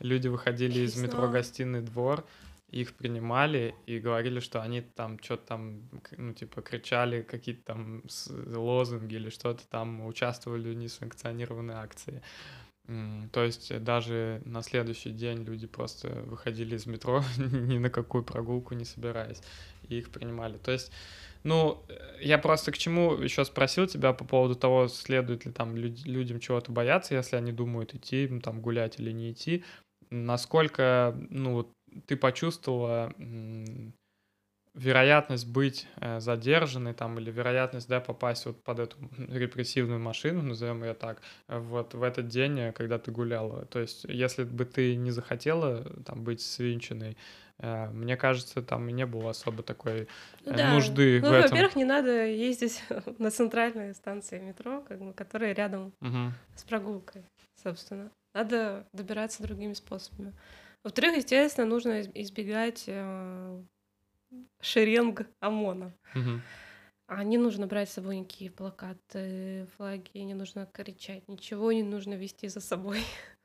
люди 0.00 0.28
выходили 0.28 0.80
из 0.80 0.96
метро 0.96 1.28
гостиный 1.28 1.80
двор, 1.80 2.24
их 2.72 2.94
принимали 2.94 3.74
и 3.86 3.98
говорили, 3.98 4.40
что 4.40 4.62
они 4.62 4.80
там 4.80 5.18
что-то 5.22 5.46
там, 5.46 5.82
ну, 6.16 6.32
типа, 6.32 6.62
кричали 6.62 7.20
какие-то 7.20 7.64
там 7.64 8.02
лозунги 8.46 9.14
или 9.14 9.28
что-то 9.28 9.66
там, 9.68 10.06
участвовали 10.06 10.70
в 10.70 10.76
несанкционированной 10.76 11.74
акции. 11.74 12.22
То 13.32 13.44
есть 13.44 13.82
даже 13.82 14.42
на 14.44 14.62
следующий 14.62 15.10
день 15.10 15.44
люди 15.44 15.66
просто 15.66 16.08
выходили 16.26 16.76
из 16.76 16.86
метро, 16.86 17.22
ни 17.38 17.78
на 17.78 17.90
какую 17.90 18.24
прогулку 18.24 18.74
не 18.74 18.84
собираясь, 18.84 19.42
и 19.88 19.98
их 19.98 20.10
принимали. 20.10 20.58
То 20.58 20.72
есть, 20.72 20.92
ну, 21.42 21.82
я 22.20 22.38
просто 22.38 22.72
к 22.72 22.78
чему 22.78 23.14
еще 23.14 23.44
спросил 23.44 23.86
тебя 23.86 24.12
по 24.12 24.24
поводу 24.24 24.54
того, 24.54 24.88
следует 24.88 25.44
ли 25.44 25.52
там 25.52 25.76
люд- 25.76 26.06
людям 26.06 26.40
чего-то 26.40 26.72
бояться, 26.72 27.14
если 27.14 27.36
они 27.36 27.52
думают 27.52 27.94
идти, 27.94 28.28
там, 28.40 28.60
гулять 28.60 28.98
или 29.00 29.12
не 29.12 29.32
идти. 29.32 29.64
Насколько, 30.10 31.16
ну, 31.30 31.72
ты 32.06 32.16
почувствовала 32.16 33.12
вероятность 34.74 35.46
быть 35.46 35.86
э, 35.96 36.20
задержанной 36.20 36.94
там 36.94 37.18
или 37.18 37.30
вероятность 37.30 37.88
да, 37.88 38.00
попасть 38.00 38.46
вот 38.46 38.62
под 38.62 38.78
эту 38.78 38.96
репрессивную 39.18 40.00
машину, 40.00 40.42
назовем 40.42 40.82
ее 40.82 40.94
так, 40.94 41.20
вот 41.48 41.94
в 41.94 42.02
этот 42.02 42.28
день, 42.28 42.58
э, 42.58 42.72
когда 42.72 42.98
ты 42.98 43.10
гуляла. 43.10 43.66
То 43.66 43.80
есть, 43.80 44.04
если 44.04 44.44
бы 44.44 44.64
ты 44.64 44.96
не 44.96 45.10
захотела 45.10 45.84
там 46.04 46.24
быть 46.24 46.40
свинченной, 46.40 47.18
э, 47.58 47.90
мне 47.90 48.16
кажется, 48.16 48.62
там 48.62 48.88
не 48.88 49.04
было 49.04 49.30
особо 49.30 49.62
такой 49.62 50.08
ну, 50.46 50.54
да. 50.54 50.72
нужды 50.72 51.20
ну, 51.20 51.28
в 51.28 51.32
этом. 51.32 51.50
Во-первых, 51.50 51.76
не 51.76 51.84
надо 51.84 52.26
ездить 52.26 52.82
на 53.18 53.30
центральные 53.30 53.92
станции 53.92 54.40
метро, 54.40 54.82
как 54.88 55.00
бы, 55.00 55.12
которые 55.12 55.52
рядом 55.52 55.92
угу. 56.00 56.32
с 56.56 56.62
прогулкой, 56.62 57.24
собственно. 57.62 58.10
Надо 58.34 58.86
добираться 58.94 59.42
другими 59.42 59.74
способами. 59.74 60.32
Во-вторых, 60.82 61.18
естественно, 61.18 61.66
нужно 61.66 62.00
избегать 62.00 62.88
шеренг 64.60 65.26
ОМОНа. 65.40 65.92
Угу. 66.14 66.40
А 67.08 67.24
не 67.24 67.36
нужно 67.36 67.66
брать 67.66 67.90
с 67.90 67.94
собой 67.94 68.16
никакие 68.18 68.50
плакаты, 68.50 69.66
флаги, 69.76 70.18
не 70.18 70.34
нужно 70.34 70.66
кричать, 70.72 71.28
ничего 71.28 71.72
не 71.72 71.82
нужно 71.82 72.14
вести 72.14 72.48
за 72.48 72.60
собой. 72.60 73.00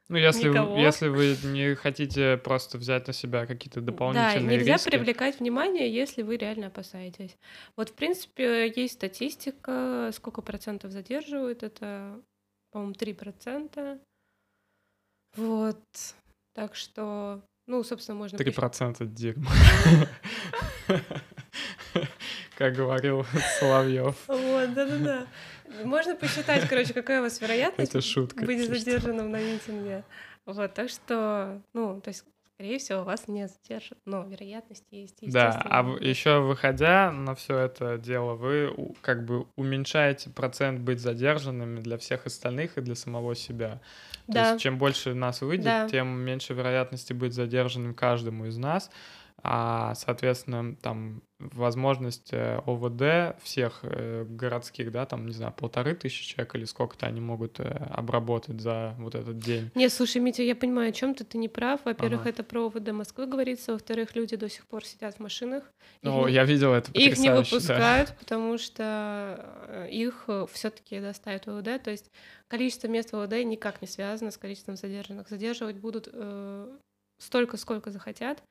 Ну, 0.10 0.16
если, 0.16 0.48
вы, 0.48 0.80
если 0.80 1.10
вы 1.10 1.36
не 1.44 1.76
хотите 1.76 2.38
просто 2.38 2.78
взять 2.78 3.08
на 3.08 3.14
себя 3.14 3.46
какие-то 3.46 3.82
дополнительные 3.82 4.40
Да, 4.40 4.56
нельзя 4.56 4.74
риски. 4.76 4.90
привлекать 4.90 5.40
внимание, 5.42 5.94
если 5.94 6.22
вы 6.22 6.38
реально 6.38 6.68
опасаетесь. 6.68 7.36
Вот, 7.76 7.90
в 7.90 7.94
принципе, 7.94 8.72
есть 8.74 8.94
статистика, 8.94 10.12
сколько 10.14 10.42
процентов 10.42 10.92
задерживают, 10.94 11.62
это, 11.62 12.22
по-моему, 12.72 12.94
3 12.94 13.14
процента. 13.14 14.00
Вот, 15.36 15.84
так 16.54 16.74
что 16.76 17.42
Ну, 17.68 17.84
собственно, 17.84 18.18
можно... 18.18 18.38
Три 18.38 18.52
процента 18.52 19.06
дерьма. 19.06 19.52
Как 22.58 22.74
говорил 22.76 23.26
Соловьев. 23.60 24.16
Вот, 24.28 24.74
да-да-да. 24.74 25.28
Можно 25.84 26.16
посчитать, 26.16 26.68
короче, 26.68 26.94
какая 26.94 27.20
у 27.20 27.24
вас 27.24 27.40
вероятность 27.42 27.92
Это 27.92 28.02
шутка. 28.02 28.46
быть 28.46 28.68
задержанным 28.68 29.32
на 29.32 29.38
митинге. 29.38 30.04
Вот, 30.46 30.74
так 30.74 30.90
что, 30.90 31.62
ну, 31.74 32.00
то 32.02 32.08
есть, 32.10 32.24
скорее 32.56 32.80
всего, 32.80 33.04
вас 33.04 33.28
не 33.28 33.48
задержат, 33.48 33.98
но 34.06 34.24
вероятность 34.24 34.86
есть, 34.92 35.18
Да, 35.22 35.62
а 35.66 35.84
еще 36.00 36.40
выходя 36.40 37.12
на 37.12 37.36
все 37.36 37.58
это 37.60 37.98
дело, 37.98 38.34
вы 38.34 38.74
как 39.02 39.26
бы 39.26 39.46
уменьшаете 39.58 40.30
процент 40.30 40.80
быть 40.80 41.00
задержанными 41.00 41.82
для 41.82 41.98
всех 41.98 42.26
остальных 42.26 42.78
и 42.78 42.82
для 42.82 42.96
самого 42.96 43.36
себя. 43.36 43.82
То 44.28 44.34
Да, 44.34 44.50
есть 44.52 44.62
чем 44.64 44.78
больше 44.78 45.14
нас 45.14 45.42
выйдет, 45.42 45.66
Да. 45.66 45.90
тем 45.90 46.08
меньше 46.20 46.54
вероятности 46.54 47.14
быть 47.14 47.34
задержанным 47.34 47.94
каждому 47.94 48.46
из 48.46 48.58
нас. 48.58 48.90
А, 49.44 49.94
соответственно, 49.96 50.76
там 50.78 51.22
возможность 51.40 52.30
э, 52.34 52.60
ОВД 52.66 53.40
всех 53.44 53.82
э, 53.84 54.26
городских, 54.28 54.92
да, 54.92 55.06
там, 55.06 55.28
не 55.28 55.34
знаю, 55.34 55.54
полторы 55.56 55.94
тысячи 55.94 56.26
человек 56.34 56.56
или 56.56 56.66
сколько-то 56.66 57.06
они 57.06 57.22
могут 57.22 57.60
э, 57.60 57.64
обработать 57.92 58.60
за 58.60 58.96
вот 58.98 59.14
этот 59.14 59.38
день. 59.38 59.70
Нет, 59.76 59.94
слушай, 59.94 60.18
Митя, 60.20 60.42
я 60.42 60.56
понимаю, 60.56 60.90
о 60.90 60.92
чем 60.92 61.14
ты, 61.14 61.24
ты 61.24 61.38
не 61.38 61.48
прав. 61.50 61.82
Во-первых, 61.86 62.22
Ага. 62.22 62.30
это 62.32 62.44
про 62.44 62.66
ОВД 62.66 62.92
Москвы 62.92 63.28
говорится, 63.28 63.74
во-вторых, 63.74 64.16
люди 64.16 64.36
до 64.36 64.50
сих 64.50 64.66
пор 64.66 64.84
сидят 64.84 65.16
в 65.16 65.20
машинах. 65.20 65.64
Ну, 66.02 66.26
не- 66.28 66.34
я 66.34 66.44
видел 66.44 66.74
это 66.74 66.92
Их 66.94 67.20
не 67.20 67.30
потрясающе, 67.30 67.50
да. 67.52 67.56
выпускают, 67.56 68.18
потому 68.18 68.58
что 68.58 69.88
их 69.92 70.28
все-таки 70.52 71.00
доставят 71.00 71.46
в 71.46 71.50
ОВД. 71.52 71.84
То 71.84 71.92
есть 71.92 72.10
количество 72.48 72.88
мест 72.88 73.14
ОВД 73.14 73.44
никак 73.46 73.82
не 73.84 73.88
связано 73.88 74.32
с 74.32 74.38
количеством 74.38 74.76
задержанных. 74.78 75.30
Задерживать 75.30 75.76
будут 75.78 76.10
э, 76.12 76.68
столько, 77.20 77.58
сколько 77.58 77.92
захотят. 77.92 78.42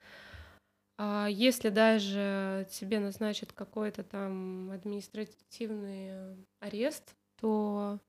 А 0.98 1.26
если 1.28 1.68
даже 1.68 2.66
тебе 2.70 3.00
назначат 3.00 3.52
какой-то 3.52 4.02
там 4.02 4.70
административный 4.70 6.36
арест, 6.60 7.14
то 7.38 8.00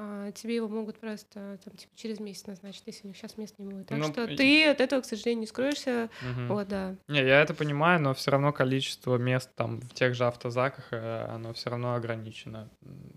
а, 0.00 0.30
тебе 0.32 0.56
его 0.56 0.68
могут 0.68 0.98
просто 1.00 1.58
там, 1.64 1.76
типа, 1.76 1.92
через 1.96 2.20
месяц 2.20 2.46
назначить, 2.46 2.84
если 2.86 3.04
у 3.04 3.08
них 3.08 3.16
сейчас 3.16 3.36
мест 3.36 3.58
не 3.58 3.66
будет. 3.66 3.86
Так 3.88 3.98
Ну, 3.98 4.04
что 4.04 4.24
и- 4.24 4.36
ты 4.36 4.68
от 4.68 4.80
этого, 4.80 5.00
к 5.00 5.04
сожалению, 5.04 5.40
не 5.40 5.46
скроешься. 5.46 6.08
Мгм. 6.22 6.48
Вот, 6.48 6.68
да. 6.68 6.96
Не, 7.08 7.18
я 7.18 7.40
это 7.42 7.52
понимаю, 7.52 8.00
но 8.00 8.14
все 8.14 8.30
равно 8.30 8.52
количество 8.52 9.16
мест 9.16 9.50
там 9.56 9.80
в 9.80 9.92
тех 9.94 10.14
же 10.14 10.24
автозаках, 10.26 10.92
э, 10.92 11.24
оно 11.28 11.52
все 11.52 11.70
равно 11.70 11.94
ограничено. 11.94 12.70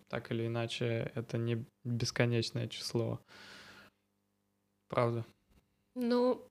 Так 0.10 0.32
или 0.32 0.48
иначе, 0.48 1.11
это 1.14 1.38
не 1.38 1.64
бесконечное 1.84 2.68
число. 2.68 3.19
Правда. 4.90 5.23
Ну, 5.95 6.48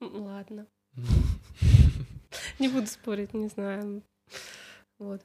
ладно. 0.00 0.66
Не 2.58 2.68
буду 2.68 2.86
спорить, 2.86 3.34
не 3.34 3.48
знаю. 3.48 4.02
Вот. 4.98 5.22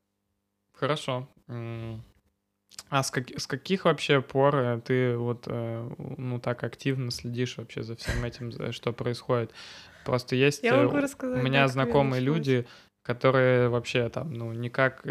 Хорошо. 0.74 1.28
А 2.90 3.04
с, 3.04 3.12
как- 3.12 3.38
с 3.40 3.46
каких 3.48 3.86
вообще 3.86 4.22
пор 4.22 4.56
э, 4.56 4.82
ты 4.82 5.18
вот 5.18 5.44
э, 5.48 5.90
ну 6.18 6.40
так 6.40 6.64
активно 6.64 7.12
следишь 7.12 7.58
вообще 7.58 7.84
за 7.84 7.96
всем 7.96 8.24
этим, 8.24 8.52
за- 8.52 8.72
что 8.72 8.94
происходит? 8.94 9.52
Просто 10.06 10.36
есть 10.36 10.64
Я 10.64 10.76
э, 10.76 10.86
могу 10.86 10.98
у 10.98 11.02
рассказать. 11.02 11.38
у 11.40 11.41
меня 11.41 11.68
знакомые 11.68 12.22
люди, 12.22 12.66
которые 13.04 13.70
вообще 13.70 14.10
там, 14.10 14.34
ну, 14.34 14.54
никак, 14.54 15.06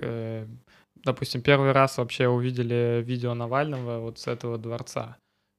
допустим, 0.96 1.42
первый 1.42 1.72
раз 1.72 1.98
вообще 1.98 2.28
увидели 2.28 3.02
видео 3.04 3.34
Навального 3.34 4.00
вот 4.00 4.18
с 4.18 4.26
этого 4.26 4.58
дворца. 4.58 5.16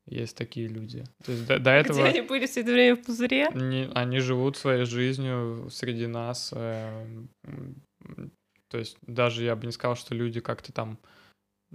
Есть 0.09 0.35
такие 0.35 0.67
люди. 0.67 1.03
То 1.23 1.31
есть 1.31 1.45
до, 1.45 1.59
до 1.59 1.79
Где 1.79 1.91
этого 1.91 2.05
они 2.05 2.21
были 2.21 2.47
все 2.47 2.61
это 2.61 2.71
время 2.71 2.95
в 2.95 3.05
пузыре? 3.05 3.47
они, 3.47 3.89
они 3.93 4.19
живут 4.19 4.57
своей 4.57 4.85
жизнью 4.85 5.69
среди 5.69 6.07
нас. 6.07 6.51
э, 6.55 7.25
то 8.69 8.77
есть 8.77 8.97
даже 9.01 9.43
я 9.43 9.55
бы 9.55 9.65
не 9.65 9.71
сказал, 9.71 9.95
что 9.95 10.15
люди 10.15 10.39
как-то 10.39 10.71
там, 10.71 10.99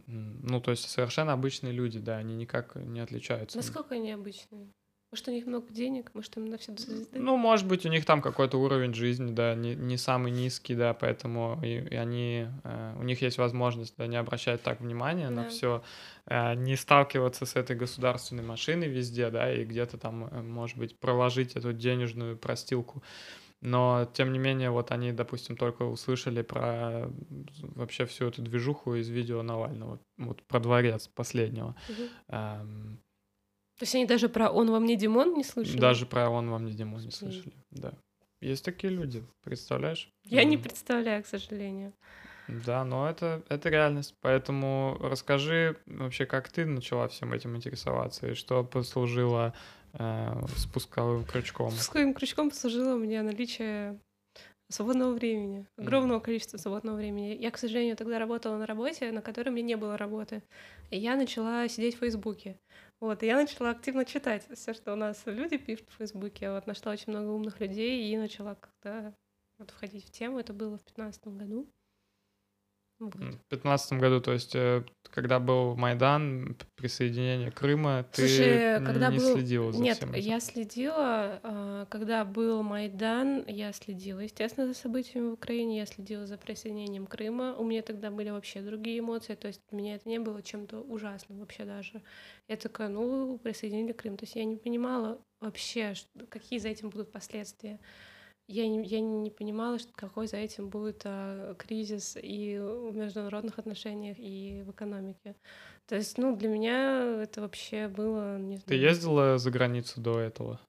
ну, 0.06 0.60
то 0.60 0.70
есть 0.70 0.88
совершенно 0.88 1.32
обычные 1.32 1.72
люди, 1.72 1.98
да, 1.98 2.16
они 2.16 2.34
никак 2.34 2.74
не 2.76 3.00
отличаются. 3.00 3.56
Насколько 3.56 3.94
они 3.94 4.12
обычные? 4.12 4.68
Может, 5.14 5.28
у 5.28 5.30
них 5.30 5.46
много 5.46 5.72
денег? 5.72 6.10
Может, 6.12 6.36
им 6.38 6.46
на 6.46 6.58
все 6.58 6.76
звезды? 6.76 7.20
Ну, 7.20 7.36
может 7.36 7.68
быть, 7.68 7.86
у 7.86 7.88
них 7.88 8.04
там 8.04 8.20
какой-то 8.20 8.58
уровень 8.58 8.92
жизни, 8.94 9.30
да, 9.30 9.54
не, 9.54 9.76
не 9.76 9.96
самый 9.96 10.32
низкий, 10.32 10.74
да, 10.74 10.92
поэтому 10.92 11.60
и, 11.62 11.78
и 11.78 11.94
они, 11.94 12.48
э, 12.64 12.96
у 12.98 13.04
них 13.04 13.22
есть 13.22 13.38
возможность, 13.38 13.94
да, 13.96 14.08
не 14.08 14.16
обращать 14.16 14.64
так 14.64 14.80
внимания 14.80 15.30
на 15.30 15.42
Да. 15.42 15.48
все, 15.48 15.84
не 16.56 16.74
сталкиваться 16.74 17.46
с 17.46 17.54
этой 17.54 17.76
государственной 17.76 18.42
машиной 18.42 18.88
везде, 18.88 19.30
да, 19.30 19.54
и 19.54 19.64
где-то 19.64 19.98
там, 19.98 20.24
э, 20.24 20.42
может 20.42 20.78
быть, 20.78 20.98
проложить 20.98 21.54
эту 21.54 21.72
денежную 21.72 22.36
простилку. 22.36 23.04
Но, 23.60 24.10
тем 24.14 24.32
не 24.32 24.40
менее, 24.40 24.70
вот 24.70 24.90
они, 24.90 25.12
допустим, 25.12 25.56
только 25.56 25.84
услышали 25.84 26.42
про 26.42 27.08
вообще 27.60 28.04
всю 28.06 28.26
эту 28.26 28.42
движуху 28.42 28.96
из 28.96 29.08
видео 29.08 29.42
Навального, 29.42 30.00
вот 30.18 30.42
про 30.42 30.58
дворец 30.58 31.06
последнего. 31.06 31.76
Мгм. 31.88 32.08
Эм, 32.30 33.00
То 33.78 33.82
есть 33.82 33.94
они 33.94 34.06
даже 34.06 34.28
про 34.28 34.50
«Он 34.50 34.70
вам 34.70 34.84
не 34.84 34.96
Димон» 34.96 35.34
не 35.34 35.42
слышали? 35.44 35.80
даже 35.80 36.06
про 36.06 36.28
он 36.30 36.48
вам 36.50 36.64
не 36.64 36.72
Димон 36.72 37.02
не 37.02 37.10
слышали. 37.10 37.52
Да. 37.70 37.92
Есть 38.40 38.64
такие 38.64 38.92
люди, 38.92 39.24
представляешь? 39.42 40.10
Я 40.24 40.44
не 40.44 40.56
М, 40.56 40.62
представляю, 40.62 41.22
к 41.22 41.26
сожалению. 41.26 41.92
Да, 42.46 42.84
но 42.84 43.08
это, 43.08 43.42
это 43.48 43.70
реальность. 43.70 44.14
Поэтому 44.20 44.98
расскажи 45.00 45.76
вообще, 45.86 46.26
как 46.26 46.50
ты 46.50 46.66
начала 46.66 47.08
всем 47.08 47.32
этим 47.32 47.56
интересоваться 47.56 48.28
и 48.28 48.34
что 48.34 48.62
послужило 48.62 49.54
э, 49.94 50.46
спусковым 50.56 51.24
крючком. 51.24 51.70
Спусковым 51.70 52.12
крючком 52.14 52.50
послужило 52.50 52.96
мне 52.96 53.22
наличие 53.22 53.98
свободного 54.70 55.12
времени, 55.14 55.66
огромного 55.78 56.20
количества 56.20 56.58
свободного 56.58 56.96
времени. 56.96 57.36
Я, 57.40 57.50
к 57.50 57.58
сожалению, 57.58 57.96
тогда 57.96 58.18
работала 58.18 58.56
на 58.58 58.66
работе, 58.66 59.10
на 59.12 59.22
которой 59.22 59.50
мне 59.50 59.62
не 59.62 59.76
было 59.76 59.96
работы. 59.96 60.42
И 60.90 60.98
я 60.98 61.16
начала 61.16 61.66
сидеть 61.68 61.96
в 61.96 61.98
Фейсбуке. 62.00 62.58
Вот, 63.00 63.22
и 63.22 63.26
я 63.26 63.36
начала 63.36 63.70
активно 63.70 64.04
читать 64.04 64.46
все, 64.52 64.72
что 64.72 64.92
у 64.92 64.96
нас 64.96 65.22
люди 65.26 65.58
пишут 65.58 65.88
в 65.90 65.96
Фейсбуке. 65.96 66.50
Вот, 66.50 66.66
нашла 66.66 66.92
очень 66.92 67.12
много 67.12 67.28
умных 67.28 67.60
людей 67.60 68.10
и 68.10 68.16
начала 68.16 68.54
как-то 68.54 69.14
вот, 69.58 69.70
входить 69.70 70.06
в 70.06 70.10
тему. 70.10 70.38
Это 70.38 70.52
было 70.52 70.78
в 70.78 70.84
2015 70.84 71.26
году. 71.28 71.70
М, 73.06 73.32
В 73.32 73.48
2015 73.50 73.98
году, 74.00 74.20
то 74.20 74.32
есть, 74.32 74.54
э, 74.54 74.84
когда 75.10 75.38
был 75.38 75.76
Майдан, 75.76 76.56
присоединение 76.74 77.50
Крыма, 77.50 78.04
ты 78.12 78.26
Слушай, 78.26 78.84
когда 78.84 79.10
не 79.10 79.18
был... 79.18 79.34
следила 79.34 79.72
за 79.72 79.80
Нет, 79.82 79.96
всем 79.98 80.12
этим? 80.12 80.28
я 80.28 80.40
следила, 80.40 81.40
а, 81.42 81.86
когда 81.86 82.24
был 82.24 82.62
Майдан, 82.62 83.44
я 83.46 83.72
следила, 83.72 84.20
естественно, 84.20 84.66
за 84.66 84.74
событиями 84.74 85.30
в 85.30 85.32
Украине, 85.34 85.78
я 85.78 85.86
следила 85.86 86.26
за 86.26 86.36
присоединением 86.36 87.06
Крыма. 87.06 87.54
У 87.56 87.64
меня 87.64 87.82
тогда 87.82 88.10
были 88.10 88.30
вообще 88.30 88.60
другие 88.60 88.98
эмоции, 88.98 89.34
то 89.34 89.46
есть 89.46 89.60
меня 89.70 89.94
это 89.94 90.08
не 90.08 90.18
было 90.18 90.42
чем-то 90.42 90.80
ужасным 90.80 91.38
вообще 91.38 91.64
даже. 91.64 92.02
Я 92.48 92.56
такая, 92.56 92.88
ну, 92.88 93.38
присоединили 93.38 93.92
Крым. 93.92 94.16
То 94.16 94.24
есть 94.24 94.34
я 94.36 94.44
не 94.44 94.56
понимала 94.56 95.18
вообще, 95.40 95.94
какие 96.28 96.58
за 96.58 96.68
этим 96.68 96.90
будут 96.90 97.12
последствия. 97.12 97.78
Я 98.46 98.68
не, 98.68 98.84
я 98.84 99.00
не 99.00 99.30
понимала, 99.30 99.78
что 99.78 99.92
какой 99.94 100.26
за 100.26 100.36
этим 100.36 100.68
будет 100.68 101.02
а, 101.06 101.54
кризис 101.54 102.16
и 102.20 102.58
в 102.58 102.94
международных 102.94 103.58
отношениях, 103.58 104.18
и 104.18 104.62
в 104.66 104.70
экономике. 104.70 105.34
То 105.86 105.96
есть, 105.96 106.18
ну, 106.18 106.36
для 106.36 106.48
меня 106.48 107.22
это 107.22 107.40
вообще 107.40 107.88
было, 107.88 108.38
не 108.38 108.58
Ты 108.58 108.74
знаю. 108.74 108.82
ездила 108.82 109.38
за 109.38 109.50
границу 109.50 110.00
до 110.00 110.20
этого? 110.20 110.60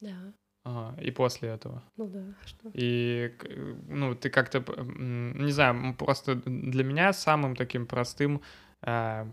Да, 0.00 0.32
Ага, 0.64 1.00
и 1.00 1.10
после 1.10 1.48
этого? 1.50 1.82
ну 1.96 2.08
да, 2.08 2.20
а 2.40 2.46
что? 2.46 2.70
И, 2.74 3.34
к- 3.38 3.48
ну, 3.88 4.14
ты 4.14 4.30
как-то, 4.30 4.64
не 4.84 5.50
знаю, 5.52 5.94
просто 5.96 6.36
для 6.36 6.84
меня 6.84 7.12
самым 7.12 7.56
таким 7.56 7.86
простым 7.86 8.42
а, 8.80 9.28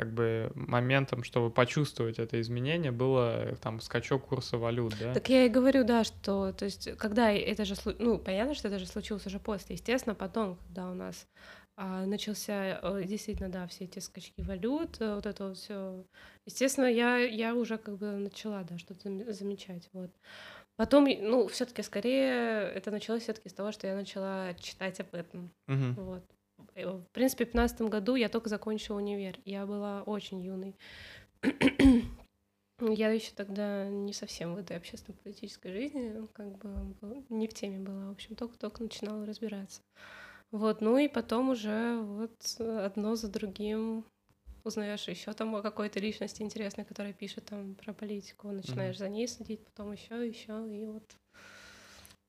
как 0.00 0.14
бы 0.14 0.50
моментом, 0.54 1.24
чтобы 1.24 1.50
почувствовать 1.50 2.18
это 2.18 2.40
изменение, 2.40 2.90
было 2.90 3.54
там 3.60 3.80
скачок 3.80 4.28
курса 4.28 4.56
валют, 4.56 4.94
да? 4.98 5.12
Так 5.12 5.28
я 5.28 5.44
и 5.44 5.50
говорю, 5.50 5.84
да, 5.84 6.04
что, 6.04 6.54
то 6.54 6.64
есть, 6.64 6.96
когда 6.96 7.30
это 7.30 7.66
же, 7.66 7.74
ну, 7.98 8.18
понятно, 8.18 8.54
что 8.54 8.68
это 8.68 8.78
же 8.78 8.86
случилось 8.86 9.26
уже 9.26 9.38
после, 9.38 9.74
естественно, 9.74 10.14
потом, 10.14 10.56
когда 10.56 10.90
у 10.90 10.94
нас 10.94 11.26
а, 11.76 12.06
начался 12.06 12.80
э, 12.82 13.04
действительно, 13.04 13.50
да, 13.50 13.66
все 13.66 13.84
эти 13.84 13.98
скачки 13.98 14.40
валют, 14.40 14.96
э, 15.00 15.14
вот 15.14 15.26
это 15.26 15.48
вот 15.48 15.58
все, 15.58 16.06
естественно, 16.46 16.86
я, 16.86 17.18
я 17.18 17.54
уже 17.54 17.76
как 17.76 17.98
бы 17.98 18.06
начала, 18.12 18.64
да, 18.64 18.78
что-то 18.78 19.06
зам- 19.06 19.30
замечать, 19.30 19.86
вот. 19.92 20.10
Потом, 20.76 21.04
ну, 21.04 21.46
все-таки 21.48 21.82
скорее 21.82 22.70
это 22.74 22.90
началось 22.90 23.24
все-таки 23.24 23.50
с 23.50 23.52
того, 23.52 23.70
что 23.70 23.86
я 23.86 23.94
начала 23.94 24.54
читать 24.54 24.98
об 25.00 25.14
этом. 25.14 25.50
Мгм. 25.66 25.94
Вот. 25.96 26.24
Э, 26.74 26.90
В 26.90 27.10
принципе, 27.12 27.44
в 27.44 27.48
15 27.48 27.82
году 27.82 28.14
я 28.14 28.28
только 28.28 28.48
закончила 28.48 28.96
универ. 28.96 29.38
Я 29.44 29.66
была 29.66 30.02
очень 30.02 30.40
юной. 30.40 30.76
Я 32.80 33.10
еще 33.10 33.32
тогда 33.36 33.88
не 33.88 34.14
совсем 34.14 34.54
в 34.54 34.58
этой 34.58 34.74
общественно-политической 34.74 35.70
жизни, 35.70 36.26
как 36.32 36.56
бы 36.56 36.94
не 37.28 37.46
в 37.46 37.52
теме 37.52 37.78
была, 37.78 38.06
в 38.06 38.12
общем, 38.12 38.36
только-только 38.36 38.82
начинала 38.82 39.26
разбираться. 39.26 39.82
Вот, 40.50 40.80
ну 40.80 40.96
и 40.96 41.06
потом 41.06 41.50
уже 41.50 42.00
вот 42.00 42.58
одно 42.58 43.16
за 43.16 43.28
другим 43.28 44.06
узнаешь 44.64 45.08
еще 45.08 45.32
там 45.32 45.54
о 45.54 45.62
какой-то 45.62 46.00
личности 46.00 46.42
интересной, 46.42 46.84
которая 46.84 47.12
пишет 47.12 47.44
там 47.46 47.74
про 47.74 47.92
политику, 47.92 48.48
начинаешь 48.48 48.96
mm-hmm. 48.96 48.98
за 48.98 49.08
ней 49.08 49.28
следить, 49.28 49.64
потом 49.64 49.92
еще, 49.92 50.26
еще, 50.26 50.66
и 50.74 50.86
вот 50.86 51.04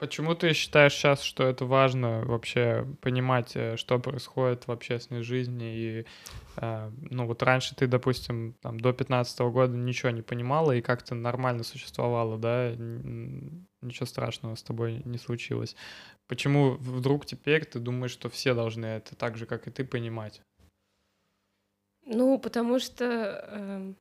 Почему 0.01 0.33
ты 0.33 0.53
считаешь 0.53 0.93
сейчас, 0.93 1.21
что 1.21 1.43
это 1.43 1.63
важно 1.63 2.25
вообще 2.25 2.87
понимать, 3.01 3.51
э, 3.55 3.77
что 3.77 3.99
происходит 3.99 4.65
в 4.65 4.71
общественной 4.71 5.21
жизни? 5.21 5.75
И, 5.75 6.05
э, 6.55 6.91
ну, 7.11 7.27
вот 7.27 7.43
раньше 7.43 7.75
ты, 7.75 7.85
допустим, 7.85 8.55
там, 8.63 8.79
до 8.79 8.93
15 8.93 9.51
года 9.51 9.77
ничего 9.77 10.09
не 10.09 10.23
понимала 10.23 10.71
и 10.71 10.81
как-то 10.81 11.13
нормально 11.13 11.61
существовала, 11.61 12.39
да? 12.39 12.73
Ничего 12.75 14.07
страшного 14.07 14.55
с 14.55 14.63
тобой 14.63 15.03
не 15.05 15.19
случилось. 15.19 15.75
Почему 16.27 16.77
вдруг 16.79 17.27
теперь 17.27 17.63
ты 17.65 17.77
думаешь, 17.77 18.09
что 18.09 18.27
все 18.27 18.55
должны 18.55 18.87
это 18.87 19.15
так 19.15 19.37
же, 19.37 19.45
как 19.45 19.67
и 19.67 19.69
ты, 19.69 19.85
понимать? 19.85 20.41
Ну, 22.07 22.39
потому 22.39 22.79
что 22.79 23.05
э, 23.05 23.93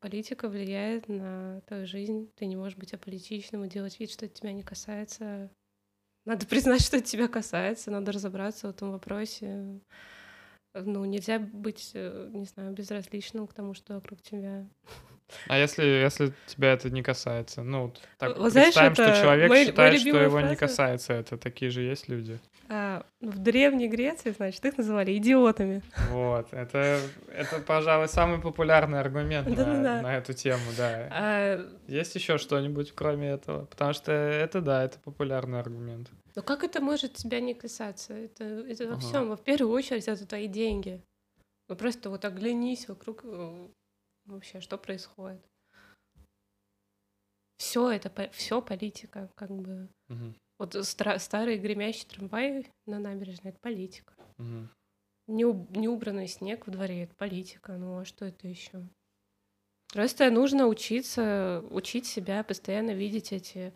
политика 0.00 0.48
влияет 0.48 1.08
на 1.08 1.60
твою 1.62 1.86
жизнь. 1.86 2.30
Ты 2.36 2.46
не 2.46 2.56
можешь 2.56 2.78
быть 2.78 2.94
аполитичным 2.94 3.64
и 3.64 3.68
делать 3.68 4.00
вид, 4.00 4.10
что 4.10 4.26
это 4.26 4.34
тебя 4.34 4.52
не 4.52 4.62
касается. 4.62 5.50
Надо 6.24 6.46
признать, 6.48 6.82
что 6.82 6.96
это 6.96 7.06
тебя 7.06 7.28
касается, 7.28 7.90
надо 7.90 8.12
разобраться 8.12 8.66
в 8.66 8.70
этом 8.70 8.90
вопросе. 8.92 9.80
Ну, 10.74 11.04
нельзя 11.04 11.38
быть, 11.38 11.92
э, 11.94 12.30
не 12.32 12.44
знаю, 12.44 12.72
безразличным 12.72 13.46
к 13.46 13.54
тому, 13.54 13.74
что 13.74 13.94
вокруг 13.94 14.22
тебя. 14.22 14.68
А 15.48 15.58
если, 15.58 15.84
если 15.84 16.32
тебя 16.46 16.72
это 16.72 16.90
не 16.90 17.02
касается? 17.02 17.62
Ну, 17.62 17.92
так 18.18 18.36
вот, 18.36 18.52
представим, 18.52 18.94
знаешь, 18.94 19.12
что 19.12 19.22
человек 19.22 19.48
мой, 19.48 19.64
считает, 19.66 19.92
мой 19.92 19.98
что 19.98 20.22
его 20.22 20.38
фраза... 20.38 20.50
не 20.50 20.56
касается 20.56 21.12
это. 21.12 21.36
Такие 21.36 21.70
же 21.70 21.82
есть 21.82 22.08
люди. 22.08 22.38
А, 22.68 23.04
в 23.20 23.38
Древней 23.38 23.88
Греции, 23.88 24.30
значит, 24.30 24.64
их 24.64 24.78
называли 24.78 25.16
идиотами. 25.16 25.82
Вот, 26.10 26.52
это, 26.52 27.00
это 27.32 27.58
пожалуй, 27.60 28.08
самый 28.08 28.40
популярный 28.40 29.00
аргумент 29.00 29.48
на, 29.48 30.02
на 30.02 30.16
эту 30.16 30.34
тему, 30.34 30.62
да. 30.76 31.08
А... 31.10 31.68
Есть 31.88 32.14
еще 32.14 32.38
что-нибудь, 32.38 32.92
кроме 32.94 33.30
этого? 33.30 33.64
Потому 33.64 33.92
что 33.92 34.12
это, 34.12 34.60
да, 34.60 34.84
это 34.84 35.00
популярный 35.00 35.58
аргумент. 35.58 36.10
Но 36.36 36.42
как 36.42 36.62
это 36.62 36.80
может 36.80 37.14
тебя 37.14 37.40
не 37.40 37.54
касаться? 37.54 38.14
Это, 38.14 38.44
это 38.44 38.86
во 38.86 38.92
ага. 38.92 39.00
всем. 39.00 39.36
В 39.36 39.42
первую 39.42 39.74
очередь, 39.74 40.06
это 40.06 40.24
твои 40.26 40.46
деньги. 40.46 41.02
Ну 41.68 41.76
просто 41.76 42.10
вот 42.10 42.24
оглянись 42.24 42.88
вокруг 42.88 43.20
э, 43.24 43.68
вообще, 44.30 44.60
что 44.60 44.78
происходит. 44.78 45.40
Все 47.58 47.90
это, 47.90 48.30
все 48.32 48.62
политика, 48.62 49.30
как 49.34 49.50
бы. 49.50 49.88
Угу. 50.08 50.34
Вот 50.58 50.74
стра- 50.76 51.18
старый 51.18 51.58
гремящий 51.58 52.06
трамвай 52.06 52.70
на 52.86 52.98
набережной— 52.98 53.50
это 53.52 53.58
политика. 53.60 54.14
Угу. 54.38 54.68
Неуб- 55.28 55.78
неубранный 55.78 56.26
снег 56.26 56.66
в 56.66 56.70
дворе— 56.70 57.02
это 57.04 57.14
политика. 57.14 57.76
Ну 57.76 57.98
а 57.98 58.04
что 58.04 58.24
это 58.24 58.48
еще? 58.48 58.86
Просто 59.92 60.30
нужно 60.30 60.66
учиться, 60.66 61.64
учить 61.70 62.06
себя, 62.06 62.44
постоянно 62.44 62.92
видеть 62.92 63.32
эти 63.32 63.72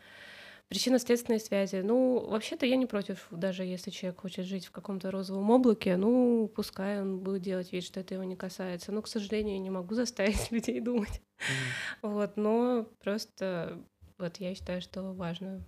причинно-следственные 0.69 1.41
связи. 1.41 1.77
Ну, 1.77 2.27
вообще-то 2.29 2.67
я 2.67 2.77
не 2.77 2.87
против, 2.87 3.27
даже 3.31 3.65
если 3.65 3.91
человек 3.91 4.21
хочет 4.21 4.47
жить 4.47 4.67
в 4.67 4.71
каком-то 4.71 5.11
розовом 5.11 5.51
облаке, 5.51 5.97
ну, 5.97 6.51
пускай 6.55 7.01
он 7.01 7.21
будет 7.21 7.43
делать 7.43 7.73
вид, 7.73 7.85
что 7.85 8.01
это 8.01 8.15
его 8.15 8.25
не 8.25 8.37
касается. 8.37 8.93
Но, 8.93 9.03
к 9.03 9.09
сожалению, 9.09 9.55
я 9.55 9.61
не 9.61 9.71
могу 9.71 9.95
заставить 9.95 10.51
людей 10.51 10.81
думать. 10.81 11.21
Mm-hmm. 11.39 12.11
Вот, 12.11 12.37
но 12.37 12.89
просто 13.03 13.79
вот 14.19 14.37
я 14.39 14.55
считаю, 14.55 14.81
что 14.81 15.13
важно 15.13 15.65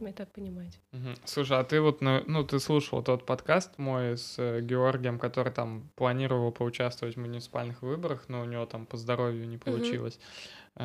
это 0.00 0.26
понимать. 0.26 0.80
Угу. 0.92 1.14
Слушай, 1.24 1.58
а 1.58 1.64
ты 1.64 1.80
вот, 1.80 2.00
ну, 2.00 2.22
ну, 2.26 2.44
ты 2.44 2.58
слушал 2.58 3.02
тот 3.02 3.24
подкаст 3.24 3.78
мой 3.78 4.16
с 4.16 4.36
э, 4.38 4.60
Георгием, 4.60 5.18
который 5.18 5.52
там 5.52 5.90
планировал 5.94 6.50
поучаствовать 6.52 7.16
в 7.16 7.20
муниципальных 7.20 7.82
выборах, 7.82 8.24
но 8.28 8.42
у 8.42 8.44
него 8.44 8.66
там 8.66 8.86
по 8.86 8.96
здоровью 8.96 9.46
не 9.48 9.58
получилось. 9.58 10.18
Угу. 10.74 10.84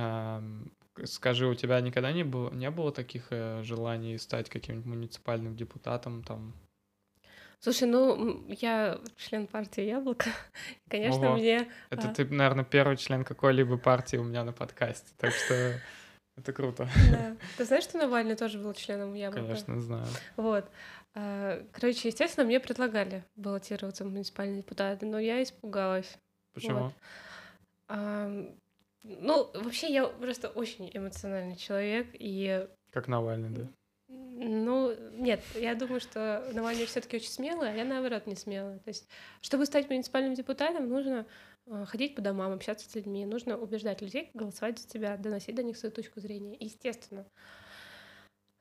Скажи, 1.05 1.47
у 1.47 1.55
тебя 1.55 1.79
никогда 1.81 2.11
не 2.11 2.23
было, 2.23 2.51
не 2.51 2.69
было 2.69 2.91
таких 2.91 3.27
э, 3.29 3.61
желаний 3.63 4.17
стать 4.17 4.49
каким-нибудь 4.49 4.85
муниципальным 4.87 5.55
депутатом 5.55 6.23
там? 6.23 6.53
Слушай, 7.59 7.87
ну, 7.87 8.45
я 8.47 8.99
член 9.17 9.47
партии 9.47 9.83
Яблоко. 9.83 10.29
Конечно, 10.89 11.27
Ого. 11.27 11.37
мне... 11.37 11.67
Это 11.89 12.09
а... 12.09 12.13
ты, 12.13 12.25
наверное, 12.25 12.65
первый 12.65 12.97
член 12.97 13.23
какой-либо 13.23 13.77
партии 13.77 14.17
у 14.17 14.23
меня 14.23 14.43
на 14.43 14.53
подкасте, 14.53 15.11
так 15.17 15.31
что 15.33 15.79
это 16.37 16.53
круто. 16.53 16.87
Да. 17.11 17.35
Ты 17.57 17.65
знаешь, 17.65 17.83
что 17.83 17.97
Навальный 17.97 18.35
тоже 18.35 18.59
был 18.59 18.73
членом 18.73 19.13
Яблока? 19.13 19.43
Конечно, 19.43 19.81
знаю. 19.81 20.07
Вот. 20.35 20.69
А, 21.15 21.63
короче, 21.71 22.09
естественно, 22.09 22.45
мне 22.45 22.59
предлагали 22.59 23.23
баллотироваться 23.35 24.03
в 24.03 24.07
муниципальные 24.07 24.57
депутаты, 24.57 25.07
но 25.07 25.19
я 25.19 25.41
испугалась. 25.41 26.17
Почему? 26.53 26.91
Вот. 27.89 28.53
Ну, 29.03 29.49
вообще, 29.53 29.91
я 29.91 30.07
просто 30.07 30.49
очень 30.49 30.89
эмоциональный 30.93 31.55
человек, 31.55 32.07
и... 32.13 32.67
Как 32.91 33.07
Навальный, 33.07 33.49
да? 33.49 33.67
Ну, 34.09 34.95
нет, 35.13 35.41
я 35.55 35.75
думаю, 35.75 35.99
что 35.99 36.49
Навальный 36.53 36.85
все 36.85 37.01
таки 37.01 37.17
очень 37.17 37.29
смелый, 37.29 37.71
а 37.71 37.75
я, 37.75 37.85
наоборот, 37.85 38.27
не 38.27 38.35
смелая. 38.35 38.79
То 38.79 38.89
есть, 38.89 39.07
чтобы 39.41 39.65
стать 39.65 39.89
муниципальным 39.89 40.33
депутатом, 40.33 40.87
нужно 40.89 41.25
Э, 41.69 41.85
ходить 41.85 42.15
по 42.15 42.21
домам, 42.21 42.53
общаться 42.53 42.89
с 42.89 42.95
людьми, 42.95 43.25
нужно 43.25 43.57
убеждать 43.57 44.01
людей 44.01 44.31
голосовать 44.33 44.79
за 44.79 44.87
тебя, 44.87 45.17
доносить 45.17 45.55
до 45.55 45.63
них 45.63 45.77
свою 45.77 45.93
точку 45.93 46.19
зрения. 46.19 46.55
Естественно. 46.59 47.25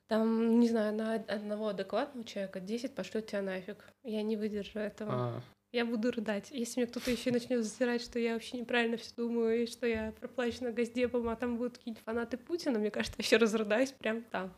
Там, 0.08 0.60
не 0.60 0.68
знаю, 0.68 0.94
на 0.94 1.14
одного 1.14 1.68
адекватного 1.68 2.26
человека 2.26 2.60
10 2.60 2.94
пошлют 2.94 3.26
тебя 3.26 3.42
нафиг. 3.42 3.84
Я 4.04 4.22
не 4.22 4.36
выдержу 4.36 4.78
этого. 4.78 5.12
А. 5.12 5.42
Я 5.77 5.85
буду 5.85 6.11
рыдать. 6.11 6.51
Если 6.53 6.81
мне 6.81 6.86
кто-то 6.86 7.11
еще 7.11 7.31
начнет 7.31 7.62
затирать, 7.62 8.01
что 8.01 8.19
я 8.19 8.32
вообще 8.32 8.57
неправильно 8.57 8.97
все 8.97 9.12
думаю, 9.15 9.65
и 9.65 9.66
что 9.66 9.86
я 9.86 10.15
проплачена 10.19 10.73
газдепом, 10.73 11.28
а 11.28 11.36
там 11.36 11.59
будут 11.59 11.77
какие-нибудь 11.77 12.03
фанаты 12.03 12.39
Путина, 12.39 12.78
мне 12.78 12.90
кажется, 12.90 13.19
я 13.19 13.23
еще 13.23 13.36
разрыдаюсь 13.36 13.93
прям 13.93 14.23
там. 14.23 14.55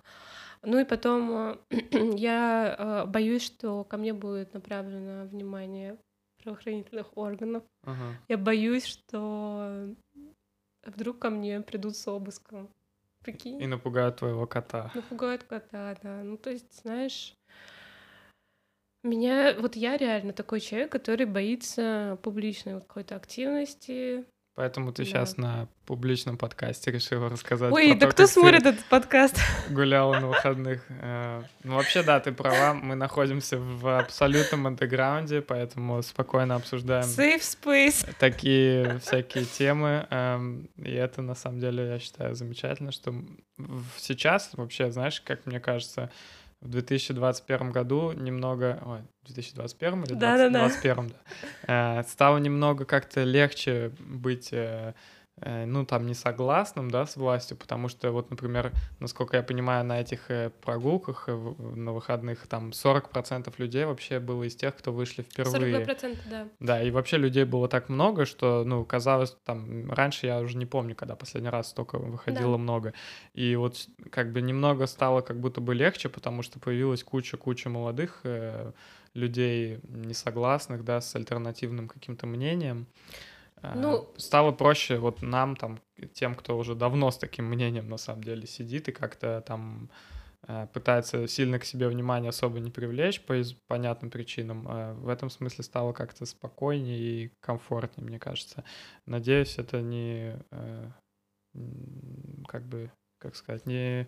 Ну 0.62 0.78
и 0.78 0.84
потом 0.84 1.58
э, 1.70 1.80
я 2.16 2.76
э, 2.78 3.10
боюсь, 3.10 3.44
что 3.44 3.82
ко 3.82 3.96
мне 3.96 4.12
будет 4.12 4.54
направлено 4.54 5.24
внимание 5.24 5.98
правоохранительных 6.44 7.16
органов. 7.16 7.64
Ага. 7.82 8.16
Я 8.28 8.38
боюсь, 8.38 8.84
что 8.84 9.92
вдруг 10.84 11.18
ко 11.18 11.30
мне 11.30 11.60
придут 11.62 11.96
с 11.96 12.06
обыском. 12.06 12.70
Прикинь? 13.24 13.60
И 13.60 13.66
напугают 13.66 14.18
твоего 14.18 14.46
кота. 14.46 14.92
Напугают 14.94 15.42
кота, 15.42 15.96
да. 16.00 16.22
Ну, 16.22 16.36
то 16.36 16.50
есть, 16.50 16.82
знаешь, 16.82 17.34
меня, 19.02 19.54
вот 19.58 19.76
я 19.76 19.96
реально 19.96 20.32
такой 20.32 20.60
человек, 20.60 20.90
который 20.90 21.26
боится 21.26 22.18
публичной 22.22 22.80
какой-то 22.80 23.16
активности, 23.16 24.24
Поэтому 24.58 24.92
ты 24.92 25.04
да. 25.04 25.08
сейчас 25.08 25.36
на 25.36 25.68
публичном 25.86 26.36
подкасте 26.36 26.90
решила 26.90 27.28
рассказать. 27.28 27.72
Ой, 27.72 27.94
да 27.94 28.06
то, 28.06 28.12
кто 28.12 28.26
смотрит 28.26 28.66
этот 28.66 28.84
подкаст? 28.86 29.38
Гуляла 29.70 30.18
на 30.18 30.26
выходных. 30.26 30.84
Э, 30.88 31.44
ну, 31.62 31.76
вообще, 31.76 32.02
да, 32.02 32.18
ты 32.18 32.32
права. 32.32 32.74
Мы 32.74 32.96
находимся 32.96 33.56
в 33.56 34.00
абсолютном 34.00 34.66
андеграунде, 34.66 35.42
поэтому 35.42 36.02
спокойно 36.02 36.56
обсуждаем... 36.56 37.04
Safe 37.04 37.38
space. 37.38 38.12
Такие 38.18 38.98
всякие 39.04 39.44
темы. 39.44 40.08
Эм, 40.10 40.68
и 40.76 40.90
это, 40.90 41.22
на 41.22 41.36
самом 41.36 41.60
деле, 41.60 41.86
я 41.86 42.00
считаю 42.00 42.34
замечательно, 42.34 42.90
что 42.90 43.14
сейчас 43.96 44.50
вообще, 44.54 44.90
знаешь, 44.90 45.20
как 45.20 45.46
мне 45.46 45.60
кажется, 45.60 46.10
в 46.60 46.68
2021 46.68 47.70
году 47.72 48.12
немного... 48.12 48.82
Ой, 48.84 49.00
в 49.22 49.26
2021 49.26 50.04
или 50.04 50.14
да, 50.14 50.36
2021, 50.36 51.08
да, 51.08 51.14
да. 51.66 52.00
Э, 52.00 52.04
стало 52.04 52.38
немного 52.38 52.84
как-то 52.84 53.24
легче 53.24 53.92
быть 54.00 54.52
Э, 54.52 54.92
ну, 55.66 55.84
там, 55.84 56.06
не 56.06 56.14
согласным, 56.14 56.90
да, 56.90 57.06
с 57.06 57.16
властью, 57.16 57.56
потому 57.56 57.88
что, 57.88 58.10
вот, 58.10 58.30
например, 58.30 58.72
насколько 59.00 59.36
я 59.36 59.42
понимаю, 59.42 59.84
на 59.84 60.00
этих 60.00 60.30
э, 60.30 60.50
прогулках 60.62 61.24
э, 61.28 61.32
на 61.32 61.92
выходных 61.92 62.46
там 62.46 62.70
40% 62.70 63.52
людей 63.58 63.84
вообще 63.84 64.20
было 64.20 64.44
из 64.44 64.56
тех, 64.56 64.76
кто 64.76 64.92
вышли 64.92 65.22
впервые. 65.22 65.84
42%, 65.84 66.16
да. 66.30 66.48
Да, 66.60 66.82
и 66.82 66.90
вообще 66.90 67.16
людей 67.16 67.44
было 67.44 67.68
так 67.68 67.88
много, 67.88 68.26
что, 68.26 68.64
ну, 68.64 68.84
казалось, 68.84 69.36
там, 69.44 69.90
раньше 69.92 70.26
я 70.26 70.40
уже 70.40 70.56
не 70.56 70.66
помню, 70.66 70.94
когда 70.94 71.16
последний 71.16 71.50
раз 71.50 71.68
столько 71.68 71.98
выходило 71.98 72.52
да. 72.52 72.58
много. 72.58 72.94
И 73.34 73.56
вот 73.56 73.76
как 74.10 74.32
бы 74.32 74.40
немного 74.40 74.86
стало 74.86 75.20
как 75.20 75.40
будто 75.40 75.60
бы 75.60 75.74
легче, 75.74 76.08
потому 76.08 76.42
что 76.42 76.58
появилась 76.58 77.02
куча-куча 77.04 77.68
молодых 77.68 78.20
э, 78.24 78.72
людей, 79.14 79.80
несогласных, 79.88 80.84
да, 80.84 81.00
с 81.00 81.14
альтернативным 81.14 81.88
каким-то 81.88 82.26
мнением. 82.26 82.86
Э, 83.62 83.74
ну, 83.74 84.08
стало 84.16 84.52
проще 84.52 84.98
вот 84.98 85.22
нам, 85.22 85.56
там, 85.56 85.78
тем, 86.14 86.34
кто 86.34 86.56
уже 86.56 86.74
давно 86.74 87.10
с 87.10 87.18
таким 87.18 87.46
мнением 87.46 87.88
на 87.88 87.96
самом 87.96 88.22
деле 88.22 88.46
сидит 88.46 88.88
и 88.88 88.92
как-то 88.92 89.42
там 89.46 89.90
э, 90.46 90.66
пытается 90.72 91.26
сильно 91.26 91.58
к 91.58 91.64
себе 91.64 91.88
внимание 91.88 92.30
особо 92.30 92.60
не 92.60 92.70
привлечь 92.70 93.20
по 93.20 93.34
понятным 93.66 94.10
причинам. 94.10 94.66
Э, 94.68 94.94
в 94.94 95.08
этом 95.08 95.30
смысле 95.30 95.64
стало 95.64 95.92
как-то 95.92 96.26
спокойнее 96.26 96.98
и 96.98 97.32
комфортнее, 97.40 98.06
мне 98.06 98.18
кажется. 98.18 98.64
Надеюсь, 99.06 99.58
это 99.58 99.80
не 99.80 100.36
как 102.46 102.64
бы, 102.66 102.92
как 103.18 103.34
сказать, 103.34 103.66
не... 103.66 104.06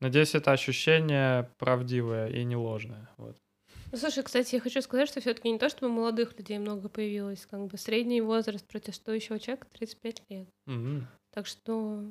Надеюсь, 0.00 0.34
это 0.34 0.52
ощущение 0.52 1.48
правдивое 1.56 2.28
и 2.28 2.44
не 2.44 2.56
ложное. 2.56 3.08
Вот. 3.16 3.38
Ну, 3.94 4.00
слушай, 4.00 4.24
кстати, 4.24 4.56
я 4.56 4.60
хочу 4.60 4.82
сказать, 4.82 5.08
что 5.08 5.20
все-таки 5.20 5.48
не 5.48 5.56
то, 5.56 5.68
чтобы 5.68 5.88
молодых 5.92 6.36
людей 6.36 6.58
много 6.58 6.88
появилось, 6.88 7.46
как 7.46 7.64
бы 7.68 7.78
средний 7.78 8.20
возраст 8.20 8.66
протестующего 8.66 9.38
человека 9.38 9.68
35 9.72 10.22
лет. 10.30 10.48
Мгм. 10.66 11.06
Так 11.30 11.46
что 11.46 12.02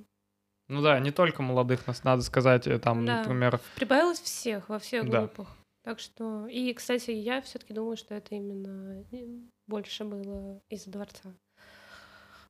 Ну 0.69 0.81
да, 0.81 0.97
не 1.01 1.11
только 1.11 1.41
молодых, 1.41 1.85
нас 1.85 2.05
надо 2.05 2.21
сказать, 2.21 2.67
э, 2.67 2.79
там, 2.79 3.05
Да. 3.05 3.19
например, 3.19 3.59
прибавилось 3.75 4.21
всех 4.21 4.69
во 4.69 4.79
всех 4.79 5.09
Да. 5.09 5.19
группах. 5.19 5.57
Так 5.83 5.99
что 5.99 6.47
и, 6.47 6.73
кстати, 6.73 7.11
я 7.11 7.41
все-таки 7.41 7.73
думаю, 7.73 7.97
что 7.97 8.15
это 8.15 8.33
именно 8.33 9.03
э, 9.11 9.41
больше 9.67 10.05
было 10.05 10.61
из-за 10.69 10.89
дворца. 10.89 11.33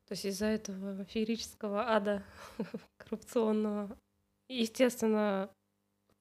То 0.06 0.12
есть 0.12 0.26
из-за 0.26 0.46
этого 0.46 1.06
феерического 1.06 1.90
ада 1.90 2.24
коррупционного. 2.98 3.98
Естественно, 4.48 5.50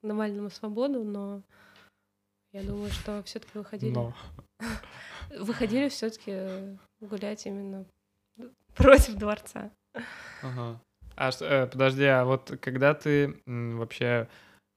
Навальному 0.01 0.49
свободу, 0.49 1.05
но 1.05 1.43
я 2.53 2.63
думаю, 2.63 2.91
что 2.91 3.23
все-таки 3.25 3.59
выходили, 3.59 3.95
но... 3.95 4.15
выходили 5.39 5.89
все-таки 5.89 6.79
гулять 7.01 7.47
именно 7.47 7.85
против 8.75 9.15
дворца. 9.17 9.71
Ага. 10.43 10.81
А 11.17 11.31
э, 11.41 11.67
подожди, 11.67 12.05
а 12.05 12.25
вот 12.25 12.59
когда 12.61 12.95
ты 12.95 13.41
м, 13.47 13.79
вообще 13.79 14.29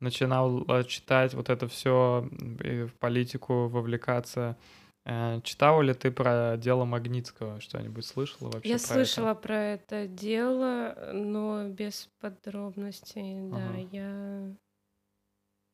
начинал 0.02 0.64
э, 0.68 0.84
читать 0.84 1.34
вот 1.34 1.50
это 1.50 1.68
все 1.68 2.28
в 2.32 2.90
политику 3.00 3.68
вовлекаться, 3.68 4.58
э, 5.06 5.40
читала 5.44 5.82
ли 5.82 5.94
ты 5.94 6.12
про 6.12 6.58
дело 6.58 6.84
Магнитского? 6.86 7.62
Что-нибудь 7.62 8.06
слышала 8.06 8.52
вообще 8.52 8.70
Я 8.70 8.76
про 8.76 8.84
это? 8.84 8.94
слышала 8.94 9.34
про 9.34 9.58
это 9.64 10.08
дело, 10.08 11.12
но 11.14 11.70
без 11.70 12.10
подробностей. 12.20 13.50
Да, 13.50 13.58
Ага. 13.70 13.78
я 13.92 14.56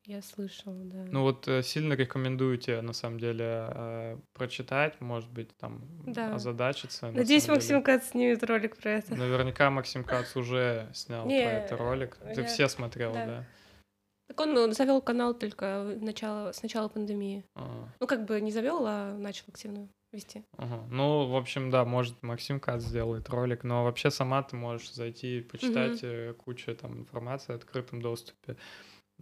я 0.04 0.20
слышала, 0.22 0.84
да. 0.84 1.04
Ну 1.10 1.22
вот 1.22 1.46
э, 1.46 1.62
сильно 1.62 1.94
рекомендую 1.94 2.58
тебе, 2.58 2.80
на 2.80 2.92
самом 2.92 3.18
деле, 3.20 3.44
э, 3.70 4.18
прочитать, 4.32 5.00
может 5.00 5.30
быть, 5.30 5.56
там 5.56 5.82
Да. 6.06 6.34
озадачиться. 6.34 7.06
на 7.06 7.12
Надеюсь, 7.12 7.44
самом 7.44 7.56
Максим 7.58 7.82
Кац 7.82 8.08
снимет 8.08 8.42
ролик 8.42 8.76
про 8.76 8.90
это. 8.90 9.14
Наверняка 9.14 9.70
Максим 9.70 10.02
Кац 10.02 10.34
уже 10.36 10.90
снял 10.92 11.26
Не, 11.26 11.42
про 11.42 11.50
это 11.52 11.76
ролик. 11.76 12.16
Ты 12.34 12.40
я- 12.40 12.46
все 12.46 12.68
смотрел, 12.68 13.12
да. 13.12 13.26
да? 13.26 13.46
Так 14.28 14.40
он 14.40 14.54
ну, 14.54 14.72
завел 14.72 15.00
канал 15.02 15.34
только 15.34 15.96
начало, 16.00 16.52
с 16.52 16.62
начала 16.62 16.88
пандемии. 16.88 17.44
Ага. 17.54 17.92
Ну, 18.00 18.06
как 18.06 18.24
бы 18.24 18.40
не 18.40 18.50
завел, 18.50 18.84
а 18.86 19.14
начал 19.16 19.44
активно 19.48 19.88
вести. 20.10 20.44
Ага. 20.56 20.86
Ну, 20.90 21.26
в 21.28 21.36
общем, 21.36 21.70
да, 21.70 21.84
может, 21.84 22.22
Максим 22.22 22.58
Кац 22.58 22.82
сделает 22.82 23.28
ролик, 23.28 23.62
но 23.62 23.84
вообще 23.84 24.10
сама 24.10 24.42
ты 24.42 24.56
можешь 24.56 24.92
зайти 24.92 25.38
и 25.38 25.42
почитать 25.42 26.00
э, 26.02 26.34
кучу 26.34 26.74
там 26.74 26.98
информации 26.98 27.52
в 27.52 27.56
открытом 27.56 28.00
доступе. 28.02 28.56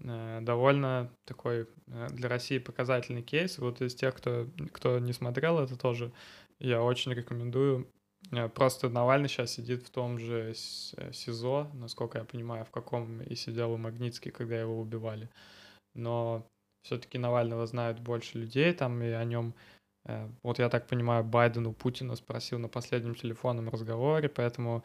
Э, 0.04 0.40
Довольно 0.42 1.10
такой 1.24 1.66
э, 1.86 2.08
для 2.10 2.28
России 2.28 2.58
показательный 2.58 3.22
кейс. 3.22 3.58
Вот 3.58 3.80
из 3.80 3.94
тех, 3.94 4.14
кто, 4.14 4.48
кто 4.72 4.98
не 4.98 5.12
смотрел 5.12 5.58
это 5.58 5.76
тоже, 5.76 6.12
я 6.58 6.82
очень 6.82 7.12
рекомендую. 7.12 7.88
Э, 8.32 8.48
Просто 8.48 8.88
Навальный 8.88 9.28
сейчас 9.28 9.52
сидит 9.52 9.82
в 9.82 9.90
том 9.90 10.18
же 10.18 10.54
СИЗО, 10.54 11.70
насколько 11.74 12.18
я 12.18 12.24
понимаю, 12.24 12.64
в 12.64 12.70
каком 12.70 13.22
и 13.22 13.34
сидел 13.34 13.74
и 13.74 13.78
Магнитский, 13.78 14.30
когда 14.30 14.58
его 14.60 14.80
убивали. 14.80 15.28
Но 15.94 16.46
все-таки 16.82 17.18
Навального 17.18 17.66
знают 17.66 18.00
больше 18.00 18.38
людей 18.38 18.72
там, 18.72 19.02
и 19.02 19.08
о 19.08 19.24
нем 19.24 19.54
Вот 20.42 20.58
я 20.58 20.70
так 20.70 20.86
понимаю, 20.86 21.24
Байден 21.24 21.66
у 21.66 21.72
Путина 21.74 22.16
спросил 22.16 22.58
на 22.58 22.68
последнем 22.68 23.14
телефонном 23.14 23.68
разговоре, 23.68 24.28
поэтому, 24.30 24.82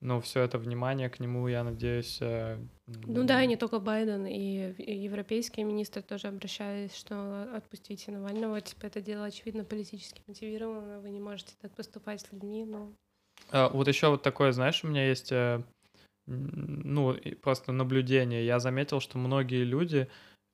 ну, 0.00 0.20
все 0.20 0.42
это 0.42 0.58
внимание 0.58 1.10
к 1.10 1.18
нему, 1.18 1.48
я 1.48 1.64
надеюсь... 1.64 2.18
э, 2.20 2.58
Ну 2.86 3.24
да, 3.24 3.42
и 3.42 3.48
не 3.48 3.56
только 3.56 3.80
Байден, 3.80 4.26
и 4.26 4.74
европейские 4.78 5.64
министры 5.66 6.02
тоже 6.02 6.28
обращались, 6.28 6.94
что 6.94 7.48
отпустите 7.56 8.12
Навального. 8.12 8.60
Типа 8.60 8.86
это 8.86 9.00
дело, 9.00 9.24
очевидно, 9.24 9.64
политически 9.64 10.22
мотивировано. 10.26 11.00
Вы 11.00 11.10
не 11.10 11.20
можете 11.20 11.54
так 11.60 11.74
поступать 11.74 12.20
с 12.20 12.32
людьми, 12.32 12.64
ну... 12.64 12.94
А, 13.50 13.68
Вот 13.70 13.88
еще 13.88 14.08
вот 14.08 14.22
такое, 14.22 14.52
знаешь, 14.52 14.84
у 14.84 14.88
меня 14.88 15.08
есть, 15.08 15.32
э, 15.32 15.62
ну, 16.26 17.16
просто 17.42 17.72
наблюдение. 17.72 18.46
Я 18.46 18.60
заметил, 18.60 19.00
что 19.00 19.18
многие 19.18 19.64
люди, 19.64 20.08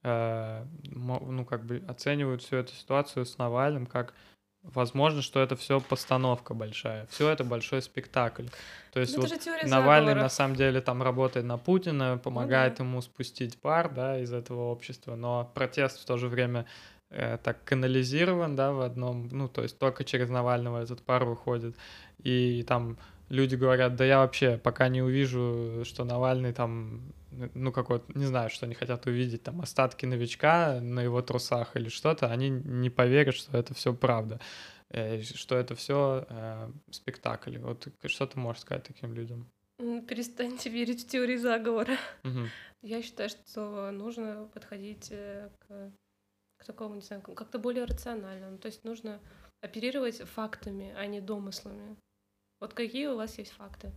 э, 0.04 0.66
ну, 0.84 1.44
как 1.44 1.66
бы 1.66 1.84
оценивают 1.86 2.40
всю 2.40 2.56
эту 2.56 2.72
ситуацию 2.72 3.26
с 3.26 3.36
Навальным 3.36 3.84
как 3.84 4.14
возможно, 4.64 5.22
что 5.22 5.40
это 5.40 5.56
все 5.56 5.80
постановка 5.80 6.54
большая. 6.54 7.06
Все 7.10 7.28
это 7.28 7.44
большой 7.44 7.82
спектакль. 7.82 8.46
То 8.92 9.00
есть 9.00 9.16
Ну, 9.16 9.22
вот 9.22 9.30
Навальный 9.64 10.08
заговора. 10.08 10.22
на 10.22 10.28
самом 10.28 10.56
деле 10.56 10.80
там 10.80 11.02
работает 11.02 11.46
на 11.46 11.58
Путина, 11.58 12.18
помогает 12.22 12.78
Ну 12.78 12.84
да. 12.84 12.90
ему 12.90 13.02
спустить 13.02 13.58
пар, 13.58 13.92
да, 13.92 14.18
из 14.18 14.32
этого 14.32 14.70
общества, 14.70 15.14
но 15.16 15.50
протест 15.54 16.00
в 16.00 16.04
то 16.04 16.16
же 16.16 16.28
время 16.28 16.66
э, 17.10 17.38
так 17.42 17.62
канализирован, 17.64 18.56
да, 18.56 18.72
в 18.72 18.80
одном, 18.80 19.28
ну, 19.30 19.48
то 19.48 19.62
есть 19.62 19.78
только 19.78 20.04
через 20.04 20.28
Навального 20.30 20.82
этот 20.82 21.02
пар 21.02 21.24
выходит, 21.24 21.76
и 22.18 22.64
там 22.66 22.96
люди 23.28 23.56
говорят, 23.56 23.96
да 23.96 24.04
я 24.04 24.18
вообще 24.18 24.58
пока 24.58 24.88
не 24.88 25.02
увижу, 25.02 25.82
что 25.84 26.04
Навальный 26.04 26.52
там, 26.52 27.02
ну, 27.54 27.72
какой-то, 27.72 28.06
не 28.18 28.26
знаю, 28.26 28.50
что 28.50 28.66
они 28.66 28.74
хотят 28.74 29.06
увидеть, 29.06 29.42
там, 29.42 29.60
остатки 29.60 30.06
новичка 30.06 30.80
на 30.80 31.00
его 31.00 31.22
трусах 31.22 31.76
или 31.76 31.88
что-то, 31.88 32.30
они 32.30 32.50
не 32.50 32.90
поверят, 32.90 33.34
что 33.34 33.56
это 33.56 33.74
все 33.74 33.94
правда, 33.94 34.40
э, 34.90 35.22
что 35.22 35.56
это 35.56 35.74
все 35.74 36.26
спектакль. 36.90 37.58
Вот 37.58 37.88
что 38.06 38.26
ты 38.26 38.38
можешь 38.38 38.62
сказать 38.62 38.84
таким 38.84 39.14
людям? 39.14 39.50
Перестаньте 39.78 40.70
верить 40.70 41.04
в 41.04 41.08
теории 41.08 41.36
заговора. 41.36 41.96
Мгм. 42.22 42.48
Я 42.82 43.02
считаю, 43.02 43.28
что 43.28 43.90
нужно 43.90 44.48
подходить 44.52 45.08
э, 45.10 45.50
к, 45.58 45.92
к 46.58 46.64
такому, 46.64 46.94
не 46.94 47.00
знаю, 47.00 47.22
как-то 47.22 47.58
более 47.58 47.84
рационально. 47.84 48.50
Ну, 48.50 48.58
То 48.58 48.66
есть 48.66 48.84
нужно 48.84 49.20
оперировать 49.62 50.18
фактами, 50.18 50.92
а 50.96 51.06
не 51.06 51.20
домыслами. 51.20 51.96
Вот 52.60 52.74
какие 52.74 53.06
у 53.06 53.16
вас 53.16 53.38
есть 53.38 53.52
факты? 53.52 53.92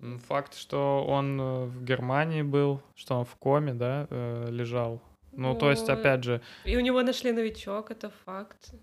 Факт, 0.00 0.54
что 0.54 1.04
он 1.06 1.40
э, 1.40 1.64
в 1.66 1.84
Германии 1.84 2.42
был, 2.42 2.82
что 2.94 3.18
он 3.18 3.24
в 3.24 3.36
коме, 3.36 3.72
да, 3.74 4.06
э, 4.10 4.48
лежал. 4.50 5.00
Ну, 5.32 5.54
то 5.54 5.70
есть, 5.70 5.88
Ну, 5.88 5.94
опять 5.94 6.24
же, 6.24 6.40
И 6.64 6.76
у 6.76 6.80
него 6.80 7.02
нашли 7.02 7.32
новичок, 7.32 7.90
это 7.90 8.10
факт. 8.24 8.74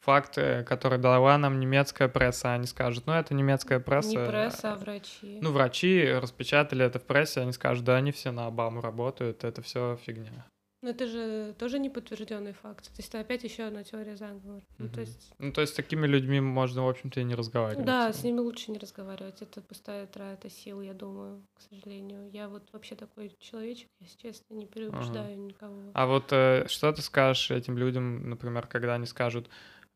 факт, 0.00 0.38
э, 0.38 0.64
который 0.64 0.98
дала 0.98 1.36
нам 1.38 1.60
немецкая 1.60 2.08
пресса, 2.08 2.54
они 2.54 2.66
скажут, 2.66 3.06
ну, 3.06 3.12
это 3.12 3.34
немецкая 3.34 3.80
пресса. 3.80 4.10
Не 4.10 4.28
пресса, 4.28 4.72
а 4.72 4.76
э, 4.76 4.78
врачи. 4.78 5.38
Ну, 5.42 5.52
врачи 5.52 6.10
распечатали 6.12 6.84
это 6.84 6.98
в 6.98 7.04
прессе, 7.04 7.40
они 7.42 7.52
скажут, 7.52 7.84
да, 7.84 7.96
они 7.96 8.10
все 8.10 8.30
на 8.30 8.46
Обаму 8.46 8.80
работают, 8.80 9.44
это 9.44 9.60
все 9.62 9.96
фигня. 10.04 10.46
Но 10.80 10.90
это 10.90 11.08
же 11.08 11.54
тоже 11.58 11.80
не 11.80 11.90
подтвержденный 11.90 12.52
факт. 12.52 12.84
То 12.84 12.98
есть 12.98 13.08
это 13.08 13.18
опять 13.20 13.42
еще 13.42 13.64
одна 13.64 13.82
теория 13.82 14.16
заговора. 14.16 14.62
Ну, 14.78 14.84
Мгм. 14.84 14.94
то 14.94 15.00
есть, 15.00 15.32
Ну, 15.38 15.52
то 15.52 15.60
есть, 15.60 15.72
с 15.72 15.76
такими 15.76 16.06
людьми 16.06 16.40
можно, 16.40 16.84
в 16.84 16.88
общем-то, 16.88 17.18
и 17.20 17.24
не 17.24 17.34
разговаривать. 17.34 17.84
да, 17.84 18.12
с 18.12 18.22
ними 18.22 18.38
лучше 18.38 18.70
не 18.70 18.78
разговаривать. 18.78 19.42
Это 19.42 19.60
пустая 19.60 20.06
трата 20.06 20.48
сил, 20.48 20.80
я 20.80 20.94
думаю, 20.94 21.42
к 21.54 21.62
сожалению. 21.62 22.30
Я 22.30 22.48
вот 22.48 22.68
вообще 22.72 22.94
такой 22.94 23.32
человечек, 23.40 23.88
если 24.00 24.18
честно, 24.18 24.54
не 24.54 24.66
переубеждаю 24.66 25.36
никого. 25.38 25.90
А 25.94 26.06
вот 26.06 26.32
э, 26.32 26.66
что 26.68 26.92
ты 26.92 27.02
скажешь 27.02 27.50
этим 27.50 27.76
людям, 27.76 28.30
например, 28.30 28.68
когда 28.68 28.94
они 28.94 29.06
скажут, 29.06 29.48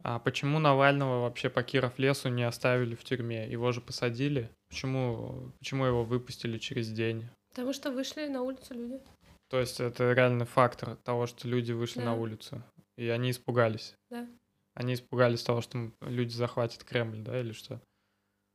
а 0.03 0.19
почему 0.19 0.59
Навального 0.59 1.21
вообще 1.23 1.49
по 1.49 1.63
Киров 1.63 1.97
лесу 2.01 2.29
не 2.29 2.43
оставили 2.43 2.97
в 2.97 3.05
тюрьме? 3.05 3.49
Его 3.49 3.71
же 3.71 3.81
посадили. 3.81 4.51
Почему, 4.69 5.53
почему 5.61 5.85
его 5.85 6.03
выпустили 6.03 6.59
через 6.59 6.91
день? 6.91 7.29
Потому 7.51 7.73
что 7.73 7.93
вышли 7.93 8.27
на 8.27 8.43
улицу 8.43 8.75
люди. 8.75 9.01
То 9.53 9.61
есть 9.61 9.81
это 9.81 10.15
реально 10.15 10.47
фактор 10.47 10.97
того, 10.97 11.27
что 11.27 11.47
люди 11.47 11.73
вышли 11.73 11.99
на 12.01 12.15
Да. 12.15 12.15
улицу. 12.15 12.63
И 12.97 13.07
они 13.09 13.31
испугались. 13.31 13.95
Да. 14.09 14.27
Они 14.73 14.95
испугались 14.95 15.43
того, 15.43 15.61
что 15.61 15.91
люди 16.01 16.33
захватят 16.33 16.85
Кремль, 16.85 17.19
да, 17.19 17.39
или 17.39 17.53
что? 17.53 17.79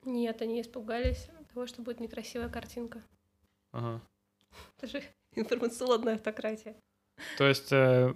Нет, 0.06 0.42
они 0.42 0.60
испугались 0.60 1.30
того, 1.54 1.68
что 1.68 1.84
будет 1.84 2.00
некрасивая 2.00 2.50
картинка. 2.50 3.04
Ага. 3.74 4.02
Это 4.78 4.88
же 4.88 5.04
информационная 5.36 6.16
автократия. 6.16 6.76
То 7.38 7.48
есть, 7.48 7.72
э, 7.72 8.12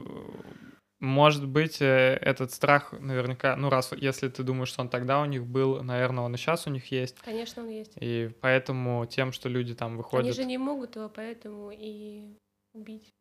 может 1.00 1.48
быть, 1.48 1.84
э, 1.84 2.18
этот 2.20 2.52
страх 2.52 2.94
наверняка, 2.94 3.56
ну, 3.58 3.70
раз, 3.70 3.92
если 3.92 4.28
ты 4.30 4.42
думаешь, 4.42 4.70
что 4.70 4.82
он 4.82 4.90
тогда 4.90 5.22
у 5.22 5.26
них 5.26 5.46
был, 5.46 5.84
наверное, 5.84 6.24
он 6.24 6.34
и 6.34 6.38
сейчас 6.40 6.66
у 6.66 6.72
них 6.72 6.92
есть. 6.92 7.20
Конечно, 7.20 7.62
он 7.62 7.70
есть. 7.70 7.94
И 7.98 8.32
поэтому 8.42 9.06
тем, 9.06 9.34
что 9.34 9.50
люди 9.50 9.76
там 9.76 9.90
Они 9.90 9.98
выходят... 9.98 10.36
же 10.36 10.46
не 10.46 10.58
могут 10.58 10.96
его 10.96 11.10
поэтому 11.10 11.70
и 11.72 12.24
убить 12.74 13.14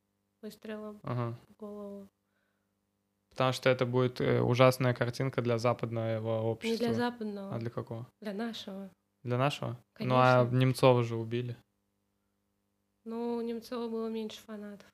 выстрелом 0.43 1.01
Ага. 1.03 1.39
в 1.49 1.57
голову. 1.57 2.09
Потому 3.31 3.53
что 3.53 3.69
это 3.71 3.87
будет 3.87 4.21
э, 4.21 4.41
ужасная 4.41 4.93
картинка 4.95 5.41
для 5.43 5.59
западного 5.59 6.21
Не 6.21 6.47
общества. 6.51 6.87
для 6.87 6.95
западного, 6.95 7.55
А 7.55 7.59
для 7.59 7.71
какого? 7.71 8.07
для 8.21 8.33
нашего. 8.35 8.91
Для 9.23 9.39
нашего? 9.39 9.77
Ну, 9.99 10.17
а 10.17 10.39
Конечно. 10.45 10.57
Немцова 10.57 11.03
же 11.05 11.17
убили. 11.17 11.57
Ну, 13.05 13.37
у 13.37 13.41
Немцова 13.41 13.89
было 13.89 14.09
меньше 14.09 14.41
фанатов. 14.41 14.87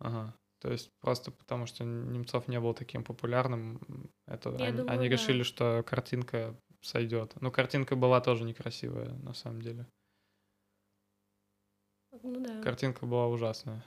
Ага. 0.00 0.34
То 0.60 0.70
есть 0.72 0.90
просто 1.00 1.30
потому, 1.30 1.66
что 1.66 1.84
Немцов 1.84 2.48
не 2.48 2.58
был 2.60 2.74
таким 2.74 3.04
популярным, 3.04 4.10
это 4.26 4.50
Я 4.50 4.66
они, 4.66 4.76
думаю, 4.76 4.92
они 4.92 5.08
да. 5.08 5.12
решили, 5.14 5.42
что 5.44 5.82
картинка 5.84 6.54
сойдет. 6.80 7.34
Ну, 7.40 7.50
картинка 7.52 7.94
была 7.96 8.20
тоже 8.20 8.44
некрасивая, 8.44 9.10
на 9.22 9.34
самом 9.34 9.62
деле. 9.62 9.86
Ну 12.22 12.40
да. 12.40 12.60
Картинка 12.62 13.06
была 13.06 13.28
ужасная. 13.28 13.84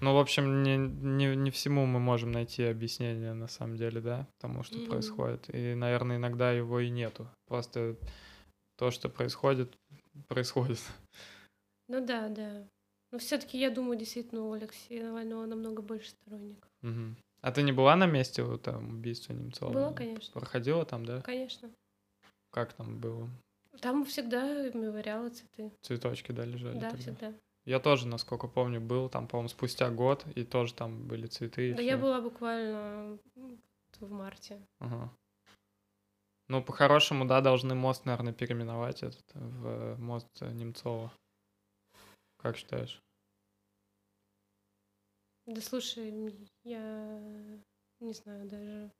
Ну, 0.00 0.14
в 0.14 0.18
общем, 0.18 0.62
не, 0.62 0.76
не, 0.76 1.34
не 1.36 1.50
всему 1.50 1.86
мы 1.86 1.98
можем 1.98 2.32
найти 2.32 2.64
объяснение 2.64 3.34
на 3.34 3.48
самом 3.48 3.76
деле, 3.76 4.00
да, 4.00 4.28
тому, 4.38 4.62
что 4.62 4.76
mm-hmm. 4.76 4.88
происходит. 4.88 5.54
И, 5.54 5.74
наверное, 5.74 6.16
иногда 6.16 6.52
его 6.52 6.80
и 6.80 6.88
нету. 6.88 7.28
Просто 7.46 7.96
то, 8.76 8.90
что 8.90 9.08
происходит, 9.08 9.76
происходит. 10.28 10.78
Ну 11.88 12.04
да, 12.04 12.28
да. 12.28 12.68
Но 13.10 13.18
все-таки 13.18 13.58
я 13.58 13.70
думаю, 13.70 13.98
действительно, 13.98 14.42
у 14.42 14.52
Алексея 14.52 15.06
Навального 15.06 15.46
намного 15.46 15.82
больше 15.82 16.10
сторонников. 16.10 16.70
Угу. 16.82 17.16
А 17.40 17.52
ты 17.52 17.62
не 17.62 17.72
была 17.72 17.96
на 17.96 18.06
месте 18.06 18.42
вот 18.42 18.62
там 18.62 18.98
убийства 18.98 19.32
Немцова? 19.32 19.72
Была, 19.72 19.92
конечно. 19.92 20.32
Проходила 20.32 20.84
там, 20.84 21.06
да? 21.06 21.22
Конечно. 21.22 21.70
Как 22.50 22.72
там 22.74 23.00
было? 23.00 23.28
Там 23.80 24.04
всегда 24.04 24.68
мемориалы, 24.70 25.30
цветы. 25.30 25.72
Цветочки, 25.82 26.32
да, 26.32 26.44
лежали? 26.44 26.78
Да, 26.78 26.90
тогда? 26.90 26.98
всегда. 26.98 27.34
Я 27.68 27.80
тоже, 27.80 28.06
насколько 28.06 28.48
помню, 28.48 28.80
был 28.80 29.10
там, 29.10 29.28
по-моему, 29.28 29.50
спустя 29.50 29.90
год, 29.90 30.26
и 30.34 30.42
тоже 30.42 30.72
там 30.72 31.06
были 31.06 31.26
цветы. 31.26 31.74
Да, 31.74 31.82
я 31.82 31.98
была 31.98 32.22
буквально 32.22 33.18
в 34.00 34.10
марте. 34.10 34.66
Ага. 34.78 35.12
Ну, 36.48 36.64
по-хорошему, 36.64 37.26
да, 37.26 37.42
должны 37.42 37.74
мост, 37.74 38.06
наверное, 38.06 38.32
переименовать 38.32 39.02
этот 39.02 39.26
в 39.34 39.96
мост 39.98 40.30
Немцова. 40.40 41.12
Как 42.38 42.56
считаешь? 42.56 43.02
Да 45.44 45.60
слушай, 45.60 46.48
я 46.64 47.60
не 48.00 48.14
знаю 48.14 48.48
даже. 48.48 48.90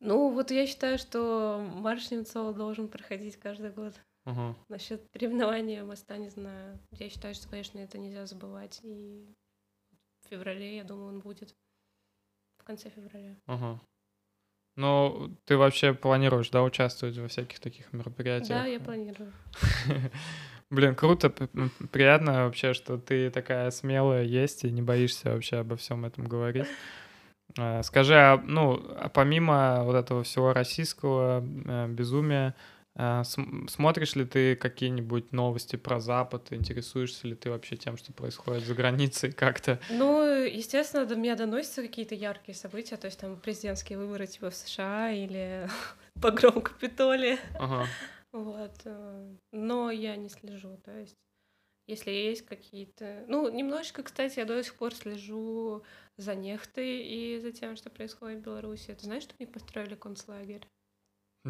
Ну, 0.00 0.30
вот 0.30 0.50
я 0.50 0.66
считаю, 0.66 0.98
что 0.98 1.66
марш 1.74 2.10
Немцова 2.10 2.52
должен 2.52 2.88
проходить 2.88 3.38
каждый 3.38 3.70
год. 3.70 3.94
Угу. 4.26 4.56
Насчет 4.68 5.08
переименования 5.10 5.84
моста 5.84 6.16
не 6.16 6.28
знаю. 6.28 6.78
Я 6.90 7.08
считаю, 7.08 7.34
что, 7.34 7.48
конечно, 7.48 7.78
это 7.78 7.96
нельзя 7.96 8.26
забывать. 8.26 8.80
И 8.82 9.24
в 10.24 10.28
феврале, 10.28 10.76
я 10.76 10.84
думаю, 10.84 11.08
он 11.08 11.20
будет. 11.20 11.54
В 12.58 12.64
конце 12.64 12.90
февраля. 12.90 13.36
Угу. 13.46 13.80
Ну, 14.76 15.30
ты 15.44 15.56
вообще 15.56 15.94
планируешь, 15.94 16.50
да, 16.50 16.62
участвовать 16.62 17.16
во 17.16 17.28
всяких 17.28 17.60
таких 17.60 17.92
мероприятиях? 17.92 18.58
Да, 18.58 18.66
я 18.66 18.80
планирую. 18.80 19.32
Блин, 20.70 20.96
круто, 20.96 21.30
приятно 21.30 22.44
вообще, 22.44 22.74
что 22.74 22.98
ты 22.98 23.30
такая 23.30 23.70
смелая 23.70 24.24
есть 24.24 24.64
и 24.64 24.70
не 24.70 24.82
боишься 24.82 25.32
вообще 25.32 25.58
обо 25.58 25.76
всем 25.76 26.04
этом 26.04 26.26
говорить. 26.26 26.66
А, 27.56 27.82
скажи, 27.84 28.14
а, 28.14 28.42
ну, 28.44 28.82
а 28.98 29.08
помимо 29.08 29.84
вот 29.84 29.94
этого 29.94 30.24
всего 30.24 30.52
российского 30.52 31.40
э, 31.40 31.88
безумия, 31.88 32.54
смотришь 33.24 34.14
ли 34.16 34.24
ты 34.24 34.56
какие-нибудь 34.56 35.32
новости 35.32 35.76
про 35.76 36.00
Запад? 36.00 36.52
Интересуешься 36.52 37.28
ли 37.28 37.34
ты 37.34 37.50
вообще 37.50 37.76
тем, 37.76 37.96
что 37.96 38.12
происходит 38.12 38.64
за 38.64 38.74
границей 38.74 39.32
как-то? 39.32 39.78
Ну, 39.90 40.24
естественно, 40.24 41.04
до 41.04 41.16
меня 41.16 41.36
доносятся 41.36 41.82
какие-то 41.82 42.14
яркие 42.14 42.56
события, 42.56 42.96
то 42.96 43.06
есть 43.06 43.20
там 43.20 43.38
президентские 43.38 43.98
выборы 43.98 44.26
типа 44.26 44.50
в 44.50 44.54
США 44.54 45.12
или 45.12 45.68
погром 46.22 46.62
Капитолия. 46.62 47.38
Ага. 47.58 47.86
Вот. 48.32 48.74
Э, 48.84 49.34
но 49.52 49.90
я 49.90 50.16
не 50.16 50.28
слежу, 50.28 50.78
то 50.84 50.98
есть 50.98 51.16
если 51.86 52.10
есть 52.10 52.44
какие-то... 52.44 53.24
Ну, 53.28 53.48
немножечко, 53.48 54.02
кстати, 54.02 54.40
я 54.40 54.44
до 54.44 54.62
сих 54.62 54.74
пор 54.74 54.92
слежу 54.92 55.84
за 56.16 56.34
нехтой 56.34 57.02
и 57.02 57.38
за 57.38 57.52
тем, 57.52 57.76
что 57.76 57.90
происходит 57.90 58.40
в 58.40 58.42
Беларуси. 58.42 58.94
Ты 58.94 59.04
знаешь, 59.04 59.22
что 59.22 59.34
они 59.38 59.46
построили 59.46 59.94
концлагерь? 59.94 60.66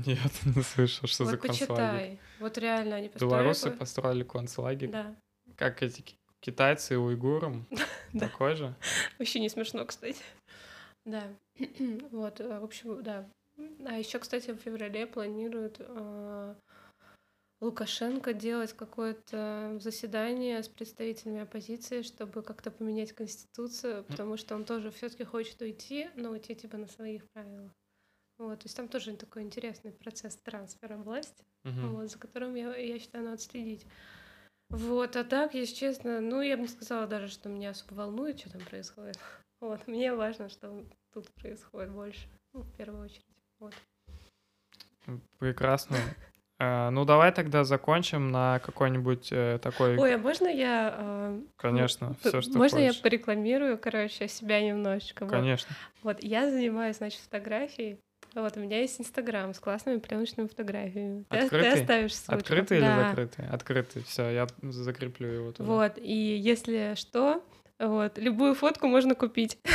Нет, 0.05 0.31
не 0.57 0.63
слышал, 0.63 1.09
что 1.09 1.25
вот 1.25 1.31
за 1.31 1.39
концлагерь. 1.39 1.69
почитай. 1.69 2.19
Вот 2.39 2.59
реально 2.59 2.97
они 2.97 3.09
построили... 3.09 3.33
Белорусы 3.33 3.71
построили 3.71 4.25
концлагерь? 4.25 4.91
Да. 4.91 5.17
Как 5.57 5.83
эти 5.83 6.05
китайцы 6.41 6.99
уйгурам? 6.99 7.67
Такой 8.19 8.57
же? 8.57 8.75
Вообще 9.19 9.41
не 9.41 9.49
смешно, 9.49 9.85
кстати. 9.87 10.23
Да. 11.05 11.25
вот, 12.11 12.41
э, 12.41 12.61
в 12.61 12.65
общем, 12.65 13.03
да. 13.03 13.27
А 13.87 13.99
еще, 13.99 14.19
кстати, 14.19 14.51
в 14.51 14.59
феврале 14.59 15.07
планируют 15.07 15.77
э, 15.79 16.55
Лукашенко 17.63 18.35
делать 18.35 18.75
какое-то 18.75 19.79
заседание 19.81 20.63
с 20.63 20.69
представителями 20.69 21.41
оппозиции, 21.41 22.03
чтобы 22.03 22.43
как-то 22.43 22.71
поменять 22.71 23.13
конституцию, 23.13 24.05
потому 24.05 24.37
что 24.37 24.55
он 24.55 24.65
тоже 24.65 24.91
все-таки 24.91 25.25
хочет 25.25 25.63
уйти, 25.63 26.11
но 26.17 26.31
уйти 26.31 26.55
типа 26.55 26.77
на 26.77 26.87
своих 26.87 27.25
правилах. 27.33 27.73
Вот, 28.39 28.59
то 28.61 28.67
есть 28.67 28.77
там 28.77 28.89
тоже 28.89 29.17
такой 29.17 29.43
интересный 29.43 29.93
процесс 29.93 30.37
трансфера 30.37 30.97
власти, 30.97 31.43
uh-huh. 31.65 31.89
вот, 31.89 32.11
за 32.11 32.19
которым 32.19 32.55
я, 32.55 32.77
я 32.77 32.99
считаю, 32.99 33.25
надо 33.25 33.39
следить. 33.39 33.87
Вот, 34.69 35.17
а 35.17 35.25
так, 35.25 35.55
если 35.55 35.75
честно, 35.75 36.21
ну, 36.21 36.43
я 36.43 36.57
бы 36.57 36.63
не 36.63 36.69
сказала 36.69 37.07
даже, 37.07 37.29
что 37.29 37.49
меня 37.49 37.71
особо 37.71 37.95
волнует, 37.95 38.41
что 38.41 38.51
там 38.51 38.63
происходит. 38.63 39.19
Вот, 39.59 39.89
мне 39.89 40.13
важно, 40.15 40.51
что 40.51 40.85
тут 41.15 41.33
происходит 41.37 41.91
больше, 41.91 42.29
ну, 42.53 42.61
в 42.61 42.71
первую 42.77 43.07
очередь. 43.07 43.25
Вот. 43.59 43.75
Прекрасно. 45.39 45.97
А, 46.59 46.91
ну, 46.91 47.05
давай 47.05 47.33
тогда 47.33 47.65
закончим 47.65 48.31
на 48.31 48.61
какой-нибудь 48.61 49.29
э, 49.31 49.59
такой... 49.61 49.99
Ой, 49.99 50.15
а 50.15 50.19
можно 50.19 50.47
я... 50.47 50.95
Э, 50.97 51.41
Конечно, 51.57 52.15
все, 52.21 52.41
что 52.41 52.57
Можно 52.57 52.79
я 52.79 52.95
порекламирую, 52.95 53.77
короче, 53.77 54.27
себя 54.27 54.63
немножечко? 54.63 55.27
Конечно. 55.27 55.77
Вот 56.03 56.23
я 56.23 56.51
занимаюсь, 56.51 56.97
значит, 56.97 57.21
фотографией, 57.21 58.01
вот, 58.43 58.57
у 58.57 58.61
меня 58.61 58.81
есть 58.81 59.01
Инстаграм 59.01 59.53
с 59.55 59.59
классными 59.59 59.99
пленочными 59.99 60.47
фотографиями. 60.47 61.25
Открытый? 61.29 61.71
Ты, 61.71 61.77
ты 61.77 61.81
оставишь 61.83 62.15
ссылочку. 62.15 62.35
Открытый 62.35 62.81
да. 62.81 62.87
или 62.87 63.09
закрытый? 63.09 63.49
Открытый. 63.49 64.03
Все, 64.03 64.31
я 64.31 64.47
закреплю 64.63 65.29
его 65.29 65.53
туда. 65.53 65.69
Вот, 65.69 65.99
и 65.99 66.37
если 66.37 66.95
что, 66.97 67.43
вот, 67.79 68.19
любую 68.19 68.55
фотку 68.55 68.87
можно 68.87 69.15
купить. 69.15 69.59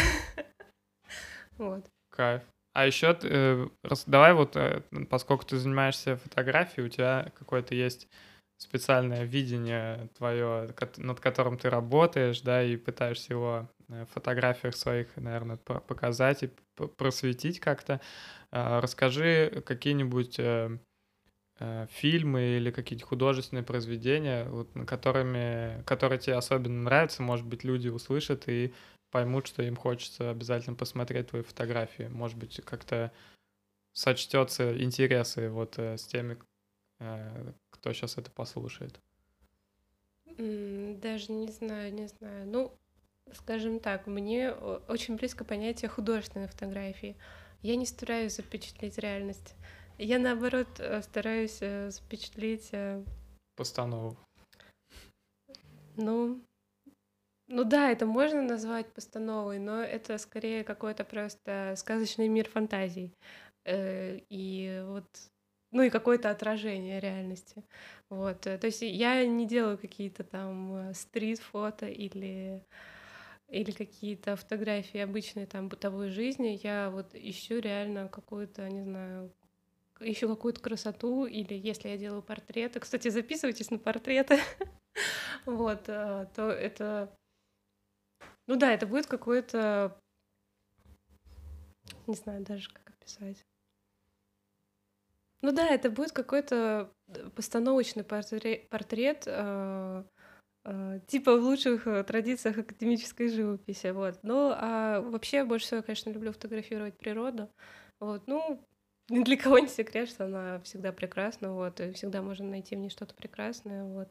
Вот. 1.57 1.85
Кайф. 2.09 2.41
А 2.73 2.87
еще 2.87 3.15
э, 3.21 3.67
давай 4.07 4.33
вот, 4.33 4.55
э, 4.55 4.81
поскольку 5.11 5.45
ты 5.45 5.57
занимаешься 5.57 6.15
фотографией, 6.15 6.87
у 6.87 6.89
тебя 6.89 7.31
какое-то 7.37 7.75
есть 7.75 8.07
специальное 8.57 9.25
видение 9.25 10.09
твое, 10.17 10.73
над 10.97 11.19
которым 11.19 11.57
ты 11.57 11.69
работаешь, 11.69 12.41
да, 12.41 12.63
и 12.63 12.77
пытаешься 12.77 13.33
его 13.33 13.69
фотографиях 14.13 14.75
своих, 14.75 15.15
наверное, 15.17 15.57
показать 15.57 16.43
и 16.43 16.51
просветить 16.97 17.59
как-то. 17.59 18.01
А, 18.51 18.81
расскажи 18.81 19.63
какие-нибудь 19.65 20.39
э, 20.39 20.77
э, 21.59 21.87
фильмы 21.89 22.57
или 22.57 22.71
какие-то 22.71 23.05
художественные 23.05 23.63
произведения, 23.63 24.45
вот, 24.45 24.69
которыми, 24.85 25.83
которые 25.83 26.19
тебе 26.19 26.35
особенно 26.35 26.83
нравятся, 26.83 27.23
может 27.23 27.45
быть, 27.45 27.63
люди 27.63 27.87
услышат 27.87 28.47
и 28.47 28.73
поймут, 29.11 29.47
что 29.47 29.63
им 29.63 29.75
хочется 29.75 30.31
обязательно 30.31 30.75
посмотреть 30.75 31.27
твои 31.27 31.43
фотографии. 31.43 32.03
Может 32.03 32.37
быть, 32.37 32.61
как-то 32.63 33.11
сочтется 33.93 34.81
интересы 34.81 35.49
вот 35.49 35.77
э, 35.77 35.97
с 35.97 36.05
теми, 36.05 36.37
кто 37.71 37.93
сейчас 37.93 38.19
это 38.19 38.29
послушает. 38.29 38.99
Даже 40.37 41.31
не 41.31 41.51
знаю, 41.51 41.93
не 41.93 42.07
знаю. 42.07 42.47
Ну, 42.47 42.77
скажем 43.33 43.79
так, 43.79 44.07
мне 44.07 44.51
очень 44.51 45.15
близко 45.15 45.43
понятие 45.43 45.89
художественной 45.89 46.47
фотографии. 46.47 47.15
Я 47.61 47.75
не 47.75 47.85
стараюсь 47.85 48.35
запечатлеть 48.35 48.97
реальность. 48.97 49.55
Я, 49.97 50.17
наоборот, 50.17 50.67
э, 50.79 51.01
стараюсь 51.03 51.59
э, 51.61 51.91
запечатлеть... 51.91 52.69
Э, 52.71 53.03
Постанову. 53.55 54.17
Ну, 55.95 56.41
ну 57.47 57.63
да, 57.63 57.91
это 57.91 58.07
можно 58.07 58.41
назвать 58.41 58.87
постановой, 58.93 59.59
но 59.59 59.79
это 59.81 60.17
скорее 60.17 60.63
какой-то 60.63 61.03
просто 61.03 61.75
сказочный 61.77 62.29
мир 62.29 62.49
фантазий. 62.49 63.13
И 63.67 64.83
вот 64.87 65.05
ну 65.71 65.83
и 65.83 65.89
какое-то 65.91 66.31
отражение 66.31 66.99
реальности. 66.99 67.63
Вот. 68.09 68.41
То 68.41 68.59
есть 68.63 68.81
я 68.81 69.25
не 69.27 69.45
делаю 69.45 69.77
какие-то 69.77 70.23
там 70.23 70.93
стрит-фото 70.93 71.85
или 71.85 72.65
или 73.51 73.71
какие-то 73.71 74.37
фотографии 74.37 74.99
обычной 74.99 75.45
там 75.45 75.67
бытовой 75.67 76.09
жизни, 76.09 76.59
я 76.63 76.89
вот 76.89 77.13
ищу 77.13 77.59
реально 77.59 78.07
какую-то, 78.07 78.67
не 78.69 78.81
знаю, 78.81 79.33
ищу 79.99 80.29
какую-то 80.29 80.61
красоту, 80.61 81.25
или 81.25 81.53
если 81.53 81.89
я 81.89 81.97
делаю 81.97 82.23
портреты, 82.23 82.79
кстати, 82.79 83.09
записывайтесь 83.09 83.69
на 83.69 83.77
портреты, 83.77 84.39
вот, 85.45 85.89
э, 85.89 86.27
то 86.33 86.49
это, 86.49 87.13
ну 88.47 88.55
да, 88.55 88.73
это 88.73 88.87
будет 88.87 89.07
какой-то, 89.07 89.99
не 92.07 92.15
знаю 92.15 92.45
даже, 92.45 92.69
как 92.69 92.89
описать. 92.89 93.43
Ну 95.41 95.51
да, 95.51 95.67
это 95.67 95.89
будет 95.89 96.13
какой-то 96.13 96.93
постановочный 97.35 98.05
портрет, 98.05 98.69
портрет 98.69 99.23
э, 99.25 100.03
Э, 100.03 100.03
типа 101.07 101.37
в 101.37 101.43
лучших 101.43 101.87
э, 101.87 102.03
традициях 102.03 102.57
академической 102.57 103.27
живописи, 103.27 103.87
вот. 103.91 104.19
Ну, 104.23 104.51
а 104.53 105.01
вообще 105.01 105.43
больше 105.43 105.65
всего, 105.65 105.81
конечно, 105.81 106.11
люблю 106.11 106.31
фотографировать 106.31 106.97
природу, 106.97 107.49
вот. 107.99 108.27
Ну, 108.27 108.63
ни 109.09 109.23
для 109.23 109.37
кого 109.37 109.59
не 109.59 109.67
секрет, 109.67 110.09
что 110.09 110.25
она 110.25 110.59
всегда 110.61 110.91
прекрасна, 110.91 111.51
вот, 111.53 111.79
и 111.79 111.91
всегда 111.93 112.21
можно 112.21 112.45
найти 112.45 112.75
в 112.75 112.79
ней 112.79 112.89
что-то 112.89 113.15
прекрасное, 113.15 113.83
вот. 113.83 114.09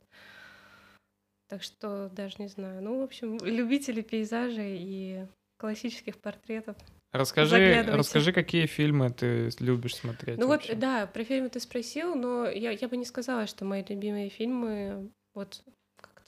Так 1.48 1.62
что 1.62 2.08
даже 2.10 2.36
не 2.38 2.48
знаю. 2.48 2.82
Ну, 2.82 3.00
в 3.00 3.02
общем, 3.02 3.36
любители 3.38 4.02
пейзажей 4.02 4.78
и 4.78 5.26
классических 5.58 6.18
портретов. 6.18 6.76
Расскажи, 7.12 7.82
расскажи, 7.88 8.32
какие 8.32 8.66
фильмы 8.66 9.10
ты 9.10 9.50
любишь 9.58 9.96
смотреть. 9.96 10.38
Ну 10.38 10.46
вообще? 10.46 10.72
вот, 10.72 10.78
да, 10.78 11.06
про 11.06 11.24
фильмы 11.24 11.48
ты 11.48 11.58
спросил, 11.58 12.14
но 12.14 12.48
я, 12.48 12.70
я 12.70 12.88
бы 12.88 12.96
не 12.96 13.04
сказала, 13.04 13.48
что 13.48 13.64
мои 13.64 13.84
любимые 13.88 14.30
фильмы 14.30 15.10
вот 15.34 15.64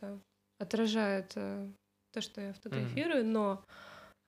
как-то 0.03 0.21
отражают 0.59 1.33
э, 1.37 1.69
то, 2.13 2.21
что 2.21 2.41
я 2.41 2.53
фотографирую, 2.53 3.25
mm-hmm. 3.25 3.31
но 3.31 3.65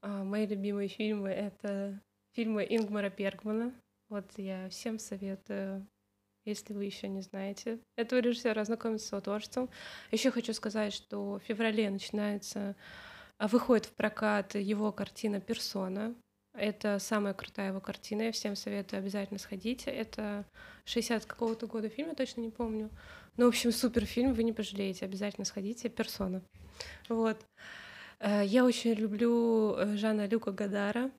э, 0.03 0.23
мои 0.23 0.47
любимые 0.47 0.89
фильмы— 0.89 1.29
это 1.31 2.01
фильмы 2.35 2.67
Ингмара 2.69 3.11
Бергмана. 3.11 3.73
Вот 4.09 4.27
я 4.37 4.69
всем 4.69 4.99
советую, 4.99 5.87
если 6.45 6.73
вы 6.73 6.85
еще 6.85 7.09
не 7.09 7.21
знаете 7.21 7.79
этого 7.97 8.21
режиссера, 8.21 8.63
ознакомиться 8.63 9.07
с 9.07 9.13
его 9.13 9.21
творчеством. 9.21 9.71
Еще 10.11 10.31
хочу 10.31 10.53
сказать, 10.53 10.93
что 10.93 11.39
в 11.39 11.41
феврале 11.41 11.89
начинается, 11.91 12.77
а, 13.39 13.49
выходит 13.49 13.87
в 13.87 13.95
прокат 13.95 14.55
его 14.55 14.93
картина 14.93 15.41
«Персона». 15.41 16.15
Это 16.55 17.01
самая 17.01 17.35
крутая 17.35 17.69
его 17.69 17.81
картина, 17.81 18.23
я 18.23 18.33
всем 18.33 18.55
советую 18.55 19.01
обязательно 19.01 19.41
сходить. 19.41 19.85
Это 19.87 20.45
60 20.85 21.27
какого-то 21.27 21.67
года 21.67 21.89
фильм, 21.89 22.11
я 22.11 22.15
точно 22.15 22.43
не 22.43 22.51
помню. 22.51 22.91
Ну, 23.37 23.47
в 23.47 23.49
общем, 23.49 23.73
супер 23.73 24.05
фильм, 24.05 24.35
вы 24.35 24.45
не 24.45 24.53
пожалеете, 24.53 25.05
обязательно 25.05 25.45
сходите. 25.45 25.89
«Персона». 25.89 26.43
Вот. 27.09 27.45
Э, 28.21 28.43
я 28.45 28.65
очень 28.65 28.93
люблю 28.93 29.75
э, 29.77 29.97
Жана 29.97 30.27
Люка 30.27 30.53
Гадара. 30.53 31.11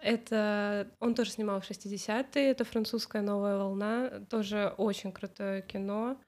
Это 0.00 0.90
он 0.98 1.14
тоже 1.14 1.30
снимал 1.30 1.60
в 1.60 1.70
60-е, 1.70 2.50
это 2.50 2.64
французская 2.64 3.22
новая 3.22 3.56
волна, 3.56 4.20
тоже 4.28 4.74
очень 4.76 5.12
крутое 5.12 5.62
кино. 5.62 6.20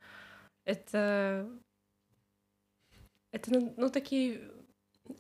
Это 0.65 1.51
это 3.33 3.51
ну, 3.51 3.74
ну 3.77 3.91
такие 3.91 4.41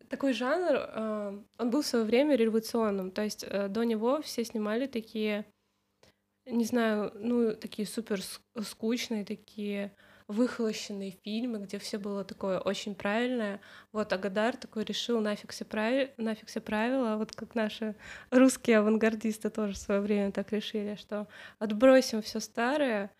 такой 0.08 0.32
жанр, 0.32 0.74
э, 0.74 1.38
он 1.58 1.70
был 1.70 1.82
в 1.82 1.86
свое 1.86 2.04
время 2.04 2.36
революционным, 2.36 3.10
то 3.10 3.22
есть 3.22 3.44
э, 3.48 3.68
до 3.68 3.84
него 3.84 4.22
все 4.22 4.44
снимали 4.44 4.86
такие, 4.86 5.44
не 6.44 6.64
знаю, 6.64 7.12
ну 7.14 7.54
такие 7.54 7.86
супер 7.86 8.20
скучные, 8.62 9.24
такие 9.24 9.92
выхолощенные 10.28 11.12
фильмы, 11.24 11.58
где 11.58 11.78
все 11.78 11.98
было 11.98 12.24
такое 12.24 12.58
очень 12.58 12.94
правильное. 12.94 13.60
Вот 13.92 14.12
Агадар 14.12 14.56
такой 14.56 14.84
решил 14.84 15.20
нафиг 15.20 15.52
все, 15.52 15.64
прави... 15.64 16.10
нафиг 16.16 16.48
все 16.48 16.60
правила, 16.60 17.16
вот 17.16 17.32
как 17.32 17.54
наши 17.54 17.94
русские 18.30 18.78
авангардисты 18.78 19.50
тоже 19.50 19.74
в 19.74 19.78
свое 19.78 20.00
время 20.00 20.32
так 20.32 20.52
решили, 20.52 20.96
что 20.96 21.28
отбросим 21.58 22.22
все 22.22 22.40
старое, 22.40 23.12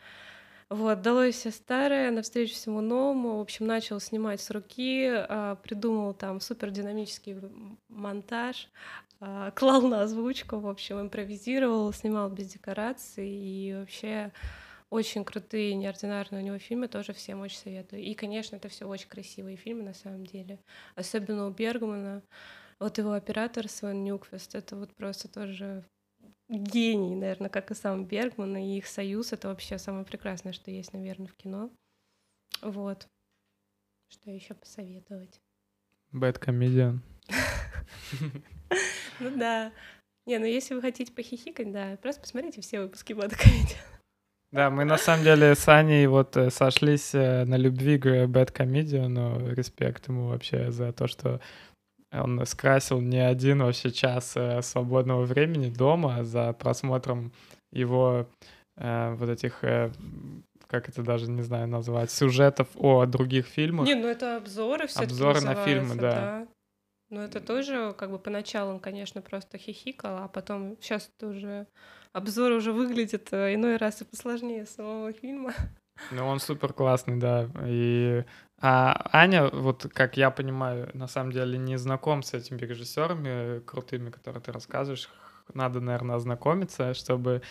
вот, 0.69 1.01
далось 1.01 1.37
все 1.37 1.53
старое, 1.53 2.11
навстречу 2.11 2.55
всему 2.55 2.81
новому. 2.81 3.39
В 3.39 3.41
общем, 3.41 3.67
начал 3.67 4.01
снимать 4.01 4.41
с 4.41 4.51
руки, 4.51 5.07
а, 5.07 5.55
придумал 5.57 6.13
там 6.13 6.41
супер 6.41 6.71
динамический 6.71 7.37
монтаж, 7.89 8.69
а, 9.21 9.53
клал 9.53 9.83
на 9.83 10.03
озвучку, 10.03 10.59
в 10.59 10.67
общем, 10.69 11.01
импровизировал, 11.01 11.93
снимал 11.93 12.31
без 12.31 12.49
декораций 12.49 13.29
и 13.29 13.75
вообще 13.75 14.33
очень 14.91 15.25
крутые, 15.25 15.75
неординарные 15.75 16.43
у 16.43 16.45
него 16.45 16.59
фильмы, 16.59 16.89
тоже 16.89 17.13
всем 17.13 17.43
очень 17.43 17.59
советую. 17.59 18.03
И, 18.03 18.15
конечно, 18.15 18.57
это 18.57 18.69
все 18.69 18.87
очень 18.87 19.09
красивые 19.09 19.57
фильмы 19.57 19.85
на 19.85 19.95
самом 19.95 20.27
деле. 20.27 20.59
Особенно 20.97 21.47
у 21.47 21.51
Бергмана. 21.51 22.23
Вот 22.81 22.99
его 22.99 23.13
оператор 23.13 23.69
Свен 23.69 24.03
Нюквест, 24.05 24.55
это 24.55 24.77
вот 24.77 24.95
просто 24.95 25.29
тоже 25.29 25.85
гений, 26.49 27.15
наверное, 27.17 27.51
как 27.51 27.71
и 27.71 27.75
сам 27.75 28.05
Бергман, 28.05 28.57
и 28.57 28.79
их 28.79 28.87
союз— 28.87 29.33
это 29.35 29.49
вообще 29.49 29.79
самое 29.79 30.05
прекрасное, 30.05 30.53
что 30.53 30.71
есть, 30.71 30.93
наверное, 30.93 31.29
в 31.29 31.35
кино. 31.35 31.71
Вот. 32.63 33.09
Что 34.09 34.31
еще 34.31 34.55
посоветовать? 34.55 35.41
Bad 36.13 36.41
Comedian. 36.45 37.01
Ну 39.19 39.37
да. 39.37 39.73
Не, 40.27 40.39
ну 40.39 40.47
если 40.47 40.75
вы 40.75 40.81
хотите 40.81 41.13
похихикать, 41.13 41.73
да, 41.73 41.97
просто 42.03 42.21
посмотрите 42.21 42.61
все 42.61 42.81
выпуски 42.81 43.13
Bad 43.13 43.33
Comedian. 43.33 43.77
Да, 44.53 44.71
мы 44.71 44.85
на 44.85 44.97
самом 44.97 45.25
деле 45.25 45.55
с 45.55 45.69
Аней 45.69 46.07
вот 46.07 46.37
э, 46.37 46.51
сошлись 46.51 47.15
э, 47.15 47.45
на 47.45 47.57
любви 47.57 47.99
к 47.99 48.07
Bad 48.07 48.53
Comedian, 48.53 49.09
но 49.09 49.53
респект 49.53 50.09
ему 50.09 50.29
вообще 50.29 50.71
за 50.71 50.93
то, 50.93 51.09
что 51.09 51.41
он 52.23 52.45
скрасил 52.47 53.01
не 53.01 53.19
один 53.19 53.63
вообще 53.63 53.91
час 53.91 54.37
э, 54.37 54.63
свободного 54.63 55.25
времени 55.25 55.71
дома 55.71 56.25
за 56.25 56.53
просмотром 56.53 57.33
его 57.73 58.27
э, 58.77 59.15
вот 59.15 59.29
этих, 59.29 59.63
э, 59.65 59.91
как 60.67 60.89
это 60.89 61.03
даже, 61.03 61.31
не 61.31 61.43
знаю, 61.43 61.69
назвать, 61.69 62.11
сюжетов 62.11 62.69
о 62.75 63.07
других 63.07 63.47
фильмах. 63.47 63.87
Не, 63.87 63.95
ну 63.95 64.09
это 64.09 64.37
обзоры 64.37 64.87
все 64.87 65.05
Обзоры 65.05 65.41
на 65.41 65.55
фильмы, 65.55 65.95
да. 65.95 66.11
да. 66.11 66.47
Ну 67.11 67.21
это 67.21 67.41
тоже, 67.41 67.95
как 67.97 68.11
бы, 68.11 68.19
поначалу 68.19 68.73
он, 68.73 68.81
конечно, 68.81 69.23
просто 69.23 69.59
хихикал, 69.59 70.25
а 70.25 70.29
потом 70.29 70.77
сейчас 70.81 71.11
это 71.17 71.29
уже 71.29 71.67
обзор 72.13 72.53
уже 72.53 72.73
выглядит 72.73 73.33
э, 73.33 73.55
иной 73.55 73.77
раз 73.77 74.01
и 74.03 74.05
посложнее 74.05 74.67
самого 74.67 75.13
фильма. 75.13 75.53
Ну, 76.11 76.27
он 76.27 76.41
супер 76.41 76.73
классный, 76.73 77.17
да. 77.17 77.49
И 77.65 78.25
а 78.61 79.09
Аня, 79.13 79.49
вот 79.49 79.87
как 79.93 80.17
я 80.17 80.31
понимаю, 80.31 80.91
на 80.95 81.09
самом 81.09 81.33
деле 81.33 81.59
не 81.59 81.77
знаком 81.77 82.23
с 82.23 82.33
этими 82.33 82.59
режиссерами 82.59 83.61
крутыми, 83.61 84.11
которые 84.11 84.43
ты 84.43 84.53
рассказываешь. 84.53 85.11
Надо, 85.53 85.81
наверное, 85.81 86.17
ознакомиться, 86.17 86.95
чтобы 86.95 87.43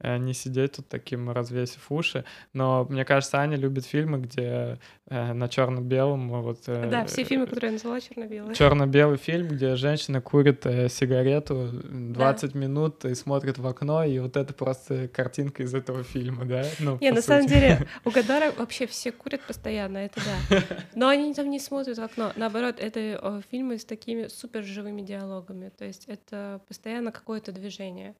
не 0.00 0.32
сидеть 0.32 0.72
тут 0.72 0.88
таким, 0.88 1.30
развесив 1.30 1.90
уши. 1.90 2.24
Но 2.52 2.86
мне 2.88 3.04
кажется, 3.04 3.38
Аня 3.38 3.56
любит 3.56 3.84
фильмы, 3.84 4.18
где 4.18 4.78
э, 5.06 5.32
на 5.32 5.48
черно-белом 5.48 6.28
вот. 6.42 6.60
Э, 6.68 6.88
да, 6.88 7.04
все 7.04 7.24
фильмы, 7.24 7.46
которые 7.46 7.68
я 7.68 7.72
назвала 7.72 8.00
черно-белые. 8.00 8.54
Черно-белый 8.54 9.16
фильм, 9.16 9.48
где 9.48 9.74
женщина 9.74 10.20
курит 10.20 10.64
э, 10.66 10.88
сигарету 10.88 11.70
20 11.72 12.52
да. 12.52 12.58
минут 12.58 13.04
и 13.04 13.14
смотрит 13.14 13.58
в 13.58 13.66
окно, 13.66 14.04
и 14.04 14.18
вот 14.20 14.36
это 14.36 14.54
просто 14.54 15.08
картинка 15.08 15.64
из 15.64 15.74
этого 15.74 16.04
фильма, 16.04 16.44
да? 16.44 16.64
Ну, 16.78 16.98
не, 17.00 17.10
на 17.10 17.16
сути. 17.16 17.26
самом 17.26 17.46
деле 17.46 17.86
у 18.04 18.10
Гадара 18.10 18.52
вообще 18.52 18.86
все 18.86 19.10
курят 19.10 19.40
постоянно, 19.42 19.98
это 19.98 20.20
да. 20.24 20.62
Но 20.94 21.08
они 21.08 21.34
там 21.34 21.50
не 21.50 21.58
смотрят 21.58 21.98
в 21.98 22.02
окно. 22.02 22.32
Наоборот, 22.36 22.76
это 22.78 23.42
фильмы 23.50 23.78
с 23.78 23.84
такими 23.84 24.28
супер 24.28 24.62
живыми 24.62 25.02
диалогами. 25.02 25.70
То 25.76 25.84
есть 25.84 26.04
это 26.06 26.60
постоянно 26.68 27.10
какое-то 27.10 27.50
движение. 27.50 28.14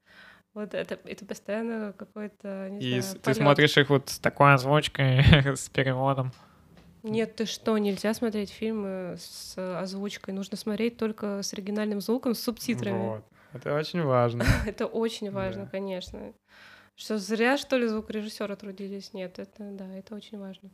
Вот 0.55 0.73
это, 0.73 0.99
это 1.03 1.25
постоянно 1.25 1.93
какой-то, 1.93 2.69
не 2.69 2.79
И 2.79 2.99
знаю, 3.01 3.19
ты 3.19 3.33
смотришь 3.33 3.77
их 3.77 3.89
вот 3.89 4.09
с 4.09 4.19
такой 4.19 4.53
озвучкой, 4.53 5.23
с 5.55 5.69
переводом. 5.69 6.31
Нет, 7.03 7.35
ты 7.35 7.45
что, 7.45 7.77
нельзя 7.77 8.13
смотреть 8.13 8.49
фильмы 8.49 9.15
с 9.17 9.55
озвучкой, 9.57 10.33
нужно 10.33 10.57
смотреть 10.57 10.97
только 10.97 11.41
с 11.43 11.53
оригинальным 11.53 12.01
звуком, 12.01 12.33
с 12.33 12.41
субтитрами. 12.41 12.97
Вот. 12.97 13.23
Это 13.53 13.75
очень 13.75 14.03
важно. 14.03 14.43
это 14.65 14.85
очень 14.85 15.31
важно, 15.31 15.63
да. 15.63 15.69
конечно. 15.69 16.33
Что 16.95 17.17
зря, 17.17 17.57
что 17.57 17.77
ли, 17.77 17.87
звукорежиссеры 17.87 18.55
трудились? 18.57 19.13
Нет, 19.13 19.39
это 19.39 19.71
да, 19.71 19.95
это 19.95 20.15
очень 20.15 20.37
важно. 20.37 20.71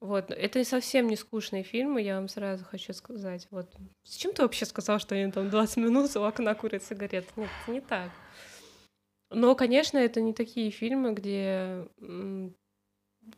Вот, 0.00 0.30
это 0.30 0.62
совсем 0.64 1.06
не 1.06 1.16
скучные 1.16 1.62
фильмы, 1.62 2.02
я 2.02 2.16
вам 2.16 2.28
сразу 2.28 2.64
хочу 2.64 2.92
сказать. 2.92 3.46
Вот, 3.50 3.72
с 4.02 4.16
чем 4.16 4.34
ты 4.34 4.42
вообще 4.42 4.66
сказал, 4.66 4.98
что 4.98 5.14
они 5.14 5.30
там 5.30 5.48
20 5.48 5.76
минут 5.78 6.14
у 6.16 6.22
окна 6.24 6.54
курят 6.54 6.82
сигарет? 6.82 7.24
Нет, 7.36 7.48
не 7.68 7.80
так. 7.80 8.10
Но, 9.34 9.54
конечно, 9.54 9.98
это 9.98 10.20
не 10.20 10.32
такие 10.32 10.70
фильмы, 10.70 11.12
где 11.12 11.88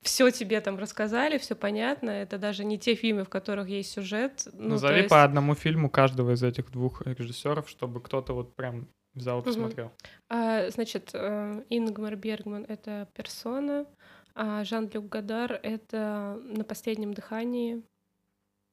все 0.03 0.31
тебе 0.31 0.61
там 0.61 0.79
рассказали, 0.79 1.39
все 1.39 1.55
понятно. 1.55 2.11
Это 2.11 2.39
даже 2.39 2.65
не 2.65 2.79
те 2.79 2.95
фильмы, 2.95 3.25
в 3.25 3.29
которых 3.29 3.69
есть 3.69 3.93
сюжет. 3.93 4.49
Ну, 4.53 4.71
Назови 4.71 4.99
есть... 4.99 5.11
по 5.11 5.23
одному 5.23 5.55
фильму 5.55 5.91
каждого 5.91 6.33
из 6.33 6.43
этих 6.43 6.71
двух 6.71 7.03
режиссеров, 7.03 7.69
чтобы 7.69 8.01
кто-то 8.01 8.33
вот 8.33 8.55
прям 8.55 8.89
взял 9.15 9.41
и 9.41 9.45
посмотрел. 9.45 9.87
Угу. 9.87 9.95
А, 10.31 10.71
значит, 10.71 11.11
э, 11.15 11.65
Ингмар 11.71 12.17
Бергман— 12.17 12.65
это 12.69 13.09
«Персона», 13.15 13.87
а 14.35 14.65
Жан-Люк 14.65 15.09
Гадар— 15.09 15.53
это 15.63 16.41
«На 16.45 16.65
последнем 16.65 17.15
дыхании». 17.15 17.83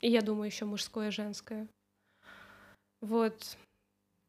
И 0.02 0.10
я 0.10 0.22
думаю, 0.22 0.48
еще 0.48 0.66
мужское 0.66 1.08
и 1.08 1.12
женское. 1.12 1.68
Вот. 3.02 3.58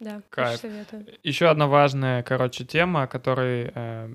Да, 0.01 0.23
Кайф. 0.31 0.61
советую. 0.61 1.07
Еще 1.23 1.47
одна 1.47 1.67
важная, 1.67 2.23
короче, 2.23 2.65
тема, 2.65 3.05
о 3.05 3.07
которой 3.07 3.71
э, 3.75 4.15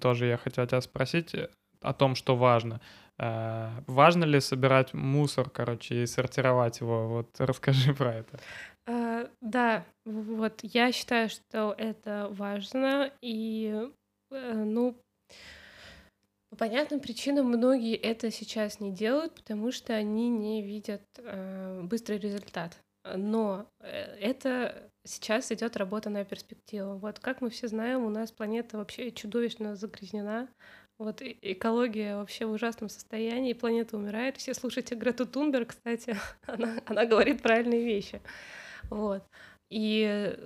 тоже 0.00 0.26
я 0.26 0.36
хотел 0.36 0.66
тебя 0.66 0.80
спросить, 0.80 1.34
э, 1.34 1.48
о 1.80 1.92
том, 1.92 2.14
что 2.14 2.36
важно. 2.36 2.80
Э, 3.18 3.70
важно 3.86 4.24
ли 4.24 4.40
собирать 4.40 4.92
мусор, 4.92 5.50
короче, 5.50 6.02
и 6.02 6.06
сортировать 6.06 6.80
его? 6.80 7.08
Вот 7.08 7.28
расскажи 7.38 7.94
про 7.94 8.14
это. 8.14 8.40
Uh, 8.86 9.30
да, 9.40 9.82
вот 10.04 10.60
я 10.62 10.92
считаю, 10.92 11.30
что 11.30 11.74
это 11.78 12.28
важно, 12.30 13.10
и, 13.22 13.88
uh, 14.30 14.64
ну, 14.64 14.94
по 16.50 16.56
понятным 16.56 17.00
причинам 17.00 17.46
многие 17.46 17.96
это 17.96 18.30
сейчас 18.30 18.80
не 18.80 18.92
делают, 18.92 19.34
потому 19.36 19.72
что 19.72 19.94
они 19.94 20.28
не 20.28 20.60
видят 20.62 21.02
uh, 21.16 21.82
быстрый 21.84 22.18
результат. 22.18 22.78
Но 23.06 23.66
это 23.80 24.90
сейчас 25.04 25.52
идет 25.52 25.76
работа 25.76 26.10
на 26.10 26.24
перспективу. 26.24 26.96
Вот 26.96 27.18
как 27.18 27.40
мы 27.40 27.50
все 27.50 27.68
знаем, 27.68 28.04
у 28.04 28.10
нас 28.10 28.32
планета 28.32 28.78
вообще 28.78 29.10
чудовищно 29.10 29.76
загрязнена. 29.76 30.48
Вот 30.98 31.20
экология 31.22 32.16
вообще 32.16 32.46
в 32.46 32.52
ужасном 32.52 32.88
состоянии, 32.88 33.52
планета 33.52 33.96
умирает. 33.96 34.36
Все 34.36 34.54
слушайте 34.54 34.94
Грету 34.94 35.26
Тунберг, 35.26 35.70
кстати, 35.70 36.16
она, 36.46 36.80
она 36.86 37.04
говорит 37.04 37.42
правильные 37.42 37.84
вещи. 37.84 38.20
Вот. 38.90 39.22
И 39.70 40.38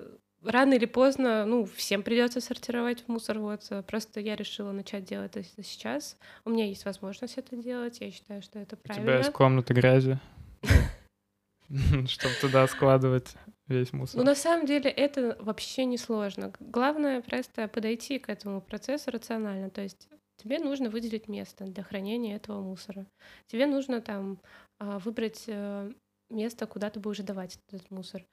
рано 0.42 0.74
или 0.74 0.86
поздно, 0.86 1.44
ну, 1.44 1.66
всем 1.66 2.02
придется 2.02 2.40
сортировать 2.40 3.06
мусор. 3.08 3.38
Вот 3.40 3.70
просто 3.86 4.20
я 4.20 4.36
решила 4.36 4.72
начать 4.72 5.04
делать 5.04 5.36
это 5.36 5.62
сейчас. 5.62 6.16
У 6.44 6.50
меня 6.50 6.66
есть 6.66 6.84
возможность 6.84 7.36
это 7.36 7.56
делать. 7.56 8.00
Я 8.00 8.10
считаю, 8.10 8.40
что 8.42 8.58
это 8.58 8.76
правильно. 8.76 9.04
У 9.04 9.06
тебя 9.06 9.18
есть 9.18 9.32
комната 9.32 9.74
грязи, 9.74 10.18
чтобы 12.06 12.34
туда 12.40 12.66
складывать 12.68 13.34
весь 13.68 13.92
мусор. 13.92 14.18
Ну, 14.18 14.24
на 14.24 14.34
самом 14.34 14.66
деле, 14.66 14.90
это 14.90 15.36
вообще 15.40 15.84
не 15.84 15.98
сложно. 15.98 16.52
Главное 16.60 17.20
просто 17.20 17.68
подойти 17.68 18.18
к 18.18 18.28
этому 18.28 18.60
процессу 18.60 19.10
рационально. 19.10 19.70
То 19.70 19.82
есть 19.82 20.08
тебе 20.36 20.58
нужно 20.58 20.90
выделить 20.90 21.28
место 21.28 21.64
для 21.64 21.82
хранения 21.82 22.36
этого 22.36 22.62
мусора. 22.62 23.06
Тебе 23.46 23.66
нужно 23.66 24.00
там 24.00 24.40
а, 24.78 24.98
выбрать 24.98 25.44
э, 25.46 25.92
место, 26.30 26.66
куда 26.66 26.90
ты 26.90 27.00
будешь 27.00 27.18
давать 27.18 27.58
этот 27.68 27.90
мусор. 27.90 28.24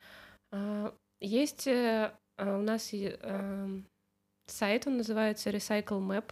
А, 0.52 0.94
есть 1.20 1.68
э, 1.68 2.14
а, 2.38 2.58
у 2.58 2.62
нас 2.62 2.94
сайт, 4.48 4.88
он 4.88 4.98
называется 4.98 5.50
Recycle 5.50 6.00
Map. 6.00 6.32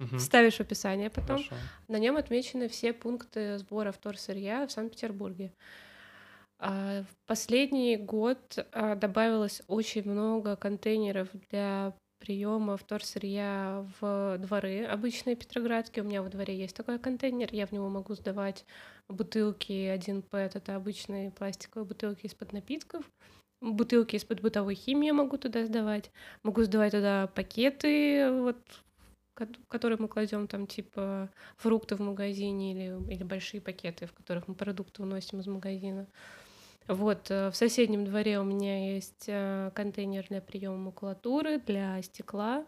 Угу. 0.00 0.18
Ставишь 0.18 0.56
в 0.56 0.60
описание 0.60 1.10
потом. 1.10 1.44
Хорошо. 1.44 1.56
На 1.88 1.98
нем 1.98 2.16
отмечены 2.16 2.68
все 2.68 2.92
пункты 2.92 3.58
сбора 3.58 3.92
вторсырья 3.92 4.66
в 4.66 4.72
Санкт-Петербурге. 4.72 5.52
В 6.60 7.06
последний 7.26 7.96
год 7.96 8.38
добавилось 8.74 9.62
очень 9.66 10.08
много 10.08 10.56
контейнеров 10.56 11.28
для 11.50 11.94
приема 12.18 12.76
вторсырья 12.76 13.86
в 13.98 14.36
дворы 14.36 14.84
обычные 14.84 15.36
петроградские. 15.36 16.04
У 16.04 16.06
меня 16.06 16.22
во 16.22 16.28
дворе 16.28 16.54
есть 16.54 16.76
такой 16.76 16.98
контейнер, 16.98 17.48
я 17.52 17.66
в 17.66 17.72
него 17.72 17.88
могу 17.88 18.14
сдавать 18.14 18.66
бутылки 19.08 19.72
1 19.72 20.20
ПЭТ, 20.20 20.56
это 20.56 20.76
обычные 20.76 21.30
пластиковые 21.30 21.86
бутылки 21.86 22.26
из-под 22.26 22.52
напитков, 22.52 23.10
бутылки 23.62 24.16
из-под 24.16 24.42
бытовой 24.42 24.74
химии 24.74 25.06
я 25.06 25.14
могу 25.14 25.38
туда 25.38 25.64
сдавать, 25.64 26.10
могу 26.42 26.62
сдавать 26.62 26.92
туда 26.92 27.26
пакеты, 27.28 28.30
вот, 28.32 28.58
которые 29.68 29.96
мы 29.98 30.08
кладем 30.08 30.46
там 30.46 30.66
типа 30.66 31.30
фрукты 31.56 31.96
в 31.96 32.00
магазине 32.00 32.72
или, 32.72 33.14
или 33.14 33.22
большие 33.22 33.62
пакеты, 33.62 34.06
в 34.06 34.12
которых 34.12 34.46
мы 34.46 34.54
продукты 34.54 35.02
уносим 35.02 35.40
из 35.40 35.46
магазина. 35.46 36.06
Вот, 36.90 37.30
э, 37.30 37.50
в 37.50 37.56
соседнем 37.56 38.04
дворе 38.04 38.40
у 38.40 38.42
меня 38.42 38.94
есть 38.94 39.26
э, 39.28 39.70
контейнер 39.76 40.26
для 40.28 40.40
приема 40.40 40.76
макулатуры, 40.76 41.60
для 41.60 42.02
стекла. 42.02 42.66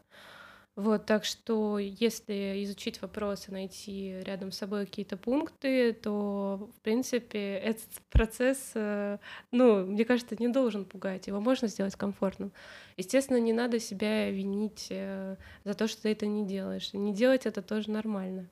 Вот, 0.77 1.07
так 1.07 1.25
что 1.25 1.81
если 1.81 2.63
изучить 2.63 3.03
вопрос 3.03 3.49
и 3.49 3.53
найти 3.53 4.21
рядом 4.21 4.53
с 4.53 4.59
собой 4.59 4.87
какие-то 4.87 5.17
пункты, 5.17 5.93
то, 5.93 6.71
в 6.77 6.81
принципе, 6.83 7.57
этот 7.57 7.89
процесс, 8.11 8.71
э, 8.77 9.19
ну, 9.51 9.87
мне 9.87 10.05
кажется, 10.05 10.37
не 10.39 10.47
должен 10.47 10.85
пугать. 10.85 11.27
Его 11.27 11.41
можно 11.41 11.67
сделать 11.67 11.97
комфортным. 11.97 12.53
Естественно, 12.97 13.39
не 13.39 13.53
надо 13.53 13.81
себя 13.81 14.31
винить 14.31 14.87
за 14.89 15.75
то, 15.75 15.89
что 15.89 16.03
ты 16.03 16.13
это 16.13 16.27
не 16.27 16.47
делаешь. 16.47 16.93
Не 16.93 17.13
делать 17.13 17.45
это 17.45 17.61
тоже 17.61 17.91
нормально. 17.91 18.49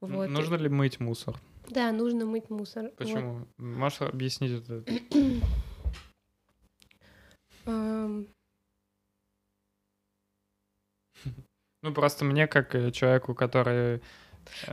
Вот. 0.00 0.30
Нужно 0.30 0.54
ли 0.54 0.70
мыть 0.70 0.98
мусор? 0.98 1.38
Да, 1.68 1.92
нужно 1.92 2.26
мыть 2.26 2.50
мусор. 2.50 2.90
Почему? 2.96 3.38
Вот. 3.38 3.48
Можешь 3.58 4.00
объяснить 4.02 4.62
это? 4.62 4.84
Ну, 11.84 11.92
просто 11.92 12.24
мне, 12.24 12.46
как 12.46 12.74
э, 12.74 12.90
человеку, 12.92 13.34
который... 13.34 14.00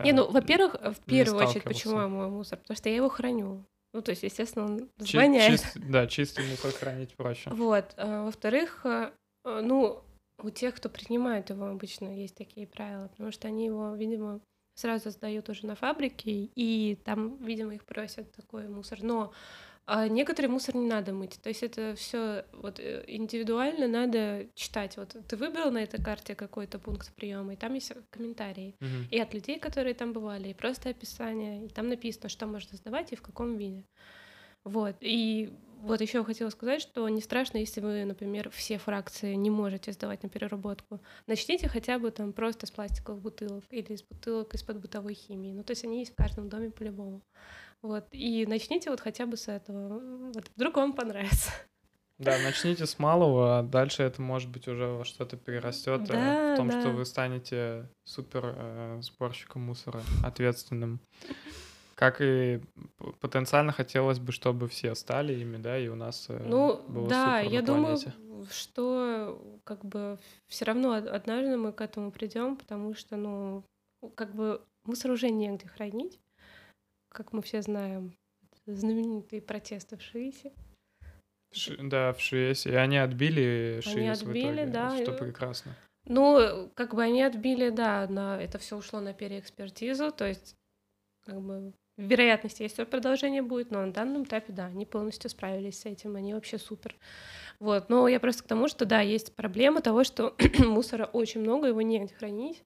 Не, 0.02 0.14
ну, 0.14 0.30
э, 0.30 0.32
во-первых, 0.32 0.76
в 0.76 1.04
первую 1.06 1.46
очередь, 1.46 1.66
почему 1.66 2.00
я 2.00 2.08
мою 2.08 2.30
мусор? 2.30 2.58
Потому 2.60 2.78
что 2.78 2.88
я 2.88 2.96
его 2.96 3.10
храню. 3.10 3.66
Ну, 3.94 4.02
то 4.02 4.12
есть, 4.12 4.24
естественно, 4.24 4.66
он 4.66 4.90
звоняет. 4.98 5.60
Чист, 5.60 5.78
да, 5.78 6.08
чистый 6.08 6.50
мусор 6.50 6.72
хранить 6.72 7.14
проще. 7.16 7.50
Вот. 7.50 7.94
А, 7.98 8.24
во-вторых, 8.24 8.86
э, 8.86 9.12
ну, 9.44 10.02
у 10.42 10.50
тех, 10.50 10.76
кто 10.76 10.88
принимает 10.88 11.50
его 11.50 11.66
обычно, 11.66 12.16
есть 12.16 12.36
такие 12.36 12.66
правила, 12.66 13.10
потому 13.10 13.32
что 13.34 13.50
они 13.50 13.66
его, 13.66 13.94
видимо, 13.94 14.40
сразу 14.82 15.12
сдают 15.12 15.50
уже 15.50 15.66
на 15.66 15.76
фабрике, 15.76 16.50
и 16.56 16.98
там, 17.06 17.38
видимо, 17.38 17.76
их 17.76 17.86
просят 17.86 18.32
такой 18.32 18.68
мусор. 18.68 19.04
Но 19.04 19.32
а 19.88 20.08
некоторый 20.08 20.46
мусор 20.48 20.76
не 20.76 20.88
надо 20.88 21.12
мыть. 21.12 21.40
То 21.42 21.50
есть 21.50 21.64
это 21.64 21.96
все 21.96 22.46
вот 22.54 22.80
э, 22.80 23.04
индивидуально 23.08 23.88
надо 23.88 24.46
читать. 24.56 24.96
Вот 24.96 25.16
ты 25.28 25.36
выбрал 25.36 25.72
на 25.72 25.80
этой 25.80 26.02
карте 26.02 26.36
какой-то 26.36 26.80
пункт 26.80 27.12
приема, 27.16 27.54
и 27.54 27.56
там 27.56 27.74
есть 27.74 27.92
комментарии. 28.10 28.76
Uh-huh. 28.80 29.10
И 29.10 29.20
от 29.20 29.34
людей, 29.34 29.60
которые 29.60 29.94
там 29.94 30.14
бывали, 30.14 30.50
и 30.50 30.54
просто 30.54 30.90
описание. 30.90 31.66
И 31.66 31.70
там 31.70 31.90
написано, 31.90 32.30
что 32.30 32.46
можно 32.46 32.78
сдавать 32.78 33.12
и 33.12 33.16
в 33.16 33.22
каком 33.22 33.58
виде. 33.58 33.84
Вот. 34.64 34.96
И 35.02 35.52
вот 35.82 36.00
еще 36.02 36.24
хотела 36.24 36.50
сказать, 36.50 36.82
что 36.82 37.08
не 37.10 37.22
страшно, 37.22 37.58
если 37.58 37.82
вы, 37.82 38.06
например, 38.06 38.50
все 38.52 38.78
фракции 38.78 39.34
не 39.34 39.50
можете 39.50 39.92
сдавать 39.92 40.24
на 40.24 40.30
переработку. 40.30 41.02
Начните 41.28 41.68
хотя 41.68 41.98
бы 41.98 42.12
там 42.12 42.34
просто 42.34 42.68
с 42.68 42.72
пластиковых 42.72 43.22
бутылок 43.22 43.64
или 43.72 43.94
из 43.94 44.04
бутылок 44.04 44.54
из-под 44.54 44.80
бытовой 44.80 45.16
химии. 45.16 45.54
Ну, 45.54 45.64
то 45.64 45.72
есть 45.72 45.84
они 45.84 46.00
есть 46.00 46.14
в 46.14 46.16
каждом 46.16 46.50
доме 46.50 46.70
по-любому. 46.70 47.22
Вот. 47.82 48.06
И 48.12 48.46
начните 48.46 48.92
вот 48.92 49.02
хотя 49.02 49.26
бы 49.26 49.38
с 49.38 49.48
этого. 49.48 50.30
Вот. 50.34 50.52
Вдруг 50.56 50.78
вам 50.78 50.94
понравится. 50.94 51.52
Да, 52.20 52.38
начните 52.38 52.86
с 52.86 53.00
малого, 53.00 53.58
а 53.58 53.64
дальше 53.64 54.04
это, 54.04 54.22
может 54.22 54.48
быть, 54.48 54.68
уже 54.68 54.86
во 54.86 55.04
что-то 55.04 55.38
перерастет 55.38 56.02
э, 56.02 56.14
да, 56.14 56.54
в 56.54 56.58
том, 56.58 56.70
да. 56.70 56.80
что 56.80 56.92
вы 56.92 57.04
станете 57.06 57.90
супер 58.04 58.54
э, 58.56 59.00
сборщиком 59.02 59.64
мусора, 59.64 60.02
ответственным 60.24 61.00
как 62.02 62.20
и 62.20 62.60
потенциально 63.20 63.72
хотелось 63.72 64.18
бы, 64.18 64.32
чтобы 64.32 64.68
все 64.68 64.96
стали 64.96 65.34
ими, 65.34 65.58
да, 65.58 65.78
и 65.78 65.88
у 65.88 65.94
нас 65.94 66.26
э, 66.30 66.44
ну, 66.48 66.82
было 66.88 67.08
да, 67.08 67.44
супер 67.44 67.54
я 67.54 67.62
думаю, 67.62 67.98
что 68.50 69.60
как 69.64 69.86
бы 69.86 70.18
все 70.48 70.66
равно 70.66 70.94
однажды 70.94 71.58
мы 71.58 71.72
к 71.72 71.80
этому 71.80 72.12
придем, 72.12 72.56
потому 72.56 72.96
что, 72.96 73.18
ну, 73.18 73.64
как 74.16 74.34
бы 74.34 74.64
мусор 74.84 75.12
уже 75.12 75.30
негде 75.30 75.68
хранить, 75.68 76.20
как 77.10 77.34
мы 77.34 77.44
все 77.44 77.62
знаем, 77.62 78.18
знаменитые 78.66 79.40
протесты 79.40 79.96
в 79.96 80.02
Шиисе. 80.02 80.52
Ш, 81.54 81.76
да, 81.84 82.14
в 82.14 82.20
Шиесе. 82.20 82.72
И 82.72 82.76
они 82.78 82.98
отбили 82.98 83.80
Шиес 83.84 83.96
они 83.96 84.08
отбили, 84.08 84.48
в 84.48 84.56
итоге, 84.56 84.66
да, 84.66 85.04
что 85.04 85.14
прекрасно. 85.14 85.76
Ну, 86.06 86.72
как 86.74 86.96
бы 86.96 87.04
они 87.04 87.22
отбили, 87.22 87.70
да, 87.70 88.08
на 88.08 88.42
это 88.42 88.58
все 88.58 88.76
ушло 88.76 89.02
на 89.02 89.14
переэкспертизу, 89.14 90.12
то 90.12 90.28
есть 90.28 90.56
как 91.24 91.40
бы 91.40 91.74
вероятности 91.98 92.64
есть, 92.64 92.76
что 92.76 92.86
продолжение 92.86 93.42
будет, 93.42 93.72
но 93.72 93.86
на 93.86 93.92
данном 93.94 94.24
этапе, 94.24 94.54
да, 94.54 94.66
они 94.66 94.86
полностью 94.86 95.30
справились 95.30 95.80
с 95.80 95.86
этим, 95.86 96.16
они 96.16 96.34
вообще 96.34 96.58
супер. 96.58 96.96
Вот, 97.60 97.90
но 97.90 98.08
я 98.08 98.20
просто 98.20 98.44
к 98.44 98.48
тому, 98.48 98.68
что, 98.68 98.86
да, 98.86 99.02
есть 99.02 99.36
проблема 99.36 99.82
того, 99.82 100.04
что 100.04 100.36
мусора 100.60 101.06
очень 101.06 101.42
много, 101.42 101.68
его 101.68 101.82
негде 101.82 102.14
хранить, 102.14 102.64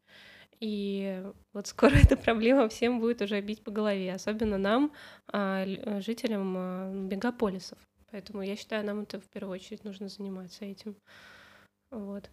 и 0.60 1.24
вот 1.54 1.68
скоро 1.68 1.94
эта 2.04 2.18
проблема 2.18 2.70
всем 2.70 3.00
будет 3.00 3.22
уже 3.22 3.42
бить 3.42 3.64
по 3.64 3.72
голове, 3.72 4.14
особенно 4.14 4.58
нам, 4.58 4.94
а, 5.28 5.66
жителям 6.02 6.56
а, 6.58 6.92
мегаполисов. 6.92 7.78
Поэтому 8.12 8.42
я 8.42 8.56
считаю, 8.56 8.86
нам 8.86 9.02
это 9.02 9.20
в 9.20 9.28
первую 9.30 9.56
очередь 9.56 9.84
нужно 9.84 10.08
заниматься 10.08 10.64
этим. 10.64 10.96
Вот. 11.92 12.30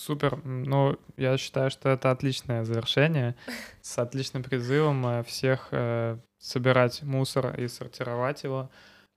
Супер. 0.00 0.40
Ну, 0.46 0.98
я 1.18 1.36
считаю, 1.36 1.70
что 1.70 1.90
это 1.90 2.10
отличное 2.10 2.64
завершение 2.64 3.36
с 3.82 3.98
отличным 3.98 4.42
призывом 4.42 5.06
э, 5.06 5.22
всех 5.24 5.68
э, 5.72 6.16
собирать 6.38 7.02
мусор 7.02 7.60
и 7.60 7.68
сортировать 7.68 8.42
его, 8.42 8.70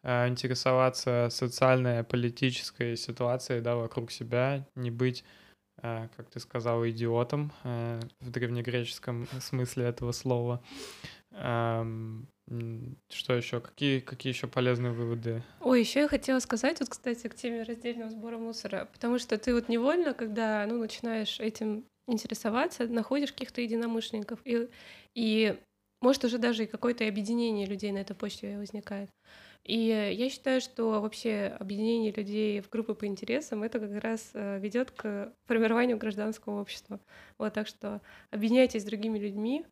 э, 0.03 0.27
интересоваться 0.27 1.29
социальной, 1.31 2.03
политической 2.03 2.97
ситуацией 2.97 3.61
да, 3.61 3.77
вокруг 3.77 4.11
себя, 4.11 4.67
не 4.75 4.91
быть, 4.91 5.23
как 5.81 6.29
ты 6.31 6.39
сказал, 6.39 6.85
идиотом 6.87 7.51
в 7.63 8.29
древнегреческом 8.29 9.27
смысле 9.41 9.85
этого 9.85 10.11
слова. 10.11 10.61
Что 11.35 13.33
еще? 13.33 13.61
Какие, 13.61 13.99
какие 13.99 14.33
еще 14.33 14.47
полезные 14.47 14.91
выводы? 14.91 15.43
Ой, 15.61 15.79
еще 15.79 16.01
я 16.01 16.07
хотела 16.07 16.39
сказать, 16.39 16.79
вот, 16.79 16.89
кстати, 16.89 17.27
к 17.27 17.35
теме 17.35 17.63
раздельного 17.63 18.09
сбора 18.09 18.37
мусора, 18.37 18.89
потому 18.91 19.17
что 19.17 19.37
ты 19.37 19.53
вот 19.53 19.69
невольно, 19.69 20.13
когда 20.13 20.65
ну, 20.67 20.77
начинаешь 20.77 21.39
этим 21.39 21.85
интересоваться, 22.07 22.85
находишь 22.87 23.31
каких-то 23.31 23.61
единомышленников, 23.61 24.39
и, 24.45 24.67
и 25.15 25.57
может 26.01 26.25
уже 26.25 26.37
даже 26.37 26.65
и 26.65 26.67
какое-то 26.67 27.07
объединение 27.07 27.65
людей 27.65 27.91
на 27.91 27.99
этой 27.99 28.15
почте 28.15 28.57
возникает. 28.57 29.09
И 29.63 29.77
я 29.77 30.29
считаю, 30.29 30.59
что 30.59 30.99
вообще 30.99 31.55
объединение 31.57 32.11
людей 32.11 32.59
в 32.59 32.69
группы 32.69 32.93
по 32.93 33.05
интересам 33.05 33.63
это 33.63 33.79
как 33.79 34.03
раз 34.03 34.31
э, 34.33 34.59
ведет 34.59 34.91
к 34.91 35.33
формированию 35.45 35.97
гражданского 35.97 36.59
общества. 36.59 36.99
Вот 37.37 37.53
так 37.53 37.67
что 37.67 38.01
объединяйтесь 38.29 38.81
с 38.81 38.85
другими 38.85 39.17
людьми, 39.17 39.65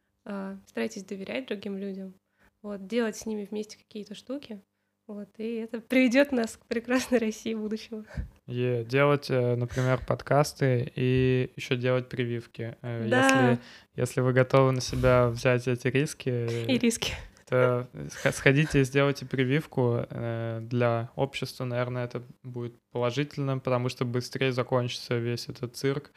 старайтесь 0.67 1.03
доверять 1.03 1.47
другим 1.47 1.77
людям, 1.77 2.13
вот, 2.61 2.87
делать 2.87 3.15
с 3.17 3.25
ними 3.25 3.47
вместе 3.49 3.77
какие-то 3.77 4.15
штуки. 4.15 4.61
Вот, 5.07 5.27
и 5.39 5.55
это 5.55 5.81
приведет 5.81 6.31
нас 6.31 6.55
к 6.55 6.65
прекрасной 6.67 7.17
России 7.17 7.53
будущего. 7.53 8.05
И 8.47 8.85
делать, 8.87 9.29
э, 9.29 9.55
например, 9.55 9.99
подкасты 10.07 10.89
и 10.95 11.51
еще 11.57 11.75
делать 11.75 12.07
прививки. 12.07 12.77
Э, 12.81 13.07
Да. 13.09 13.25
Если, 13.51 13.59
если 13.95 14.21
вы 14.21 14.31
готовы 14.31 14.71
на 14.71 14.79
себя 14.79 15.27
взять 15.27 15.67
эти 15.67 15.87
риски, 15.87 16.29
И 16.71 16.77
риски. 16.77 17.13
то 17.49 17.89
сх- 18.09 18.31
сходите 18.31 18.81
и 18.81 18.83
сделайте 18.85 19.25
прививку. 19.25 20.05
Э, 20.09 20.59
Для 20.61 21.09
общества, 21.15 21.65
наверное, 21.65 22.05
это 22.05 22.23
будет 22.43 22.75
положительно, 22.93 23.57
потому 23.57 23.89
что 23.89 24.05
быстрее 24.05 24.53
закончится 24.53 25.17
весь 25.17 25.49
этот 25.49 25.75
цирк. 25.75 26.11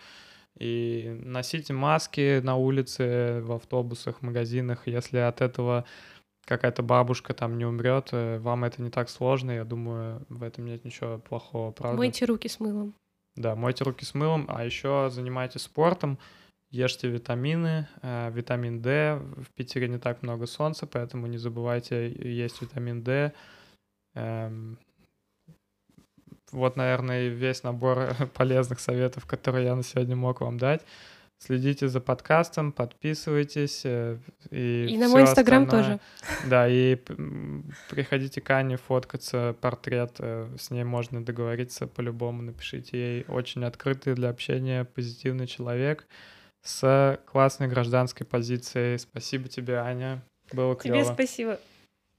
И 0.58 1.20
носите 1.24 1.72
маски 1.72 2.40
на 2.40 2.56
улице, 2.56 3.40
в 3.40 3.52
автобусах, 3.52 4.22
магазинах. 4.22 4.86
Если 4.86 5.18
от 5.18 5.40
этого 5.40 5.84
какая-то 6.44 6.82
бабушка 6.82 7.34
там 7.34 7.58
не 7.58 7.64
умрет, 7.64 8.10
э, 8.12 8.38
вам 8.38 8.64
это 8.64 8.80
не 8.82 8.90
так 8.90 9.08
сложно. 9.08 9.50
Я 9.50 9.64
думаю, 9.64 10.24
в 10.28 10.42
этом 10.42 10.66
нет 10.66 10.84
ничего 10.84 11.18
плохого, 11.18 11.72
правда? 11.72 11.96
Мойте 11.96 12.24
руки 12.24 12.48
с 12.48 12.60
мылом. 12.60 12.94
Да, 13.36 13.56
мойте 13.56 13.82
руки 13.84 14.04
с 14.04 14.14
мылом, 14.14 14.44
а 14.48 14.64
еще 14.64 15.10
занимайтесь 15.10 15.62
спортом, 15.62 16.18
ешьте 16.70 17.08
витамины, 17.08 17.88
э, 18.02 18.30
витамин 18.32 18.80
D. 18.80 19.18
В 19.18 19.52
Питере 19.54 19.88
не 19.88 19.98
так 19.98 20.22
много 20.22 20.46
солнца, 20.46 20.86
поэтому 20.86 21.26
не 21.26 21.38
забывайте 21.38 22.12
есть 22.12 22.62
витамин 22.62 23.02
D. 23.02 23.32
Эм, 24.14 24.78
Вот, 26.52 26.76
наверное, 26.76 27.26
и 27.26 27.30
весь 27.30 27.62
набор 27.62 28.14
полезных 28.34 28.80
советов, 28.80 29.26
которые 29.26 29.66
я 29.66 29.74
на 29.74 29.82
сегодня 29.82 30.16
мог 30.16 30.40
вам 30.40 30.58
дать. 30.58 30.82
Следите 31.38 31.88
за 31.88 32.00
подкастом, 32.00 32.72
подписывайтесь. 32.72 33.82
э, 33.84 34.18
И, 34.50 34.86
И 34.88 34.96
на 34.96 35.08
мой 35.08 35.22
инстаграм 35.22 35.66
тоже. 35.66 35.98
Да, 36.46 36.68
и 36.68 36.96
приходите 37.90 38.40
к 38.40 38.48
Ане 38.50 38.76
фоткаться, 38.76 39.54
портрет, 39.60 40.12
э, 40.20 40.48
с 40.58 40.70
ней 40.70 40.84
можно 40.84 41.24
договориться 41.24 41.86
по-любому, 41.86 42.40
напишите 42.42 42.96
ей. 42.96 43.24
Очень 43.28 43.64
открытый 43.64 44.14
для 44.14 44.30
общения, 44.30 44.84
позитивный 44.84 45.46
человек 45.46 46.06
с 46.62 47.18
классной 47.26 47.68
гражданской 47.68 48.24
позицией. 48.24 48.96
Спасибо 48.98 49.48
тебе, 49.48 49.78
Аня, 49.78 50.22
было 50.52 50.74
Тебе 50.76 50.94
клево. 50.94 51.12
спасибо. 51.12 51.58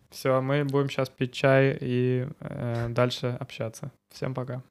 Все, 0.09 0.41
мы 0.41 0.63
будем 0.63 0.89
сейчас 0.89 1.09
пить 1.09 1.33
чай 1.33 1.77
и 1.79 2.27
э, 2.39 2.87
дальше 2.89 3.35
общаться. 3.39 3.91
Всем 4.09 4.33
пока. 4.33 4.63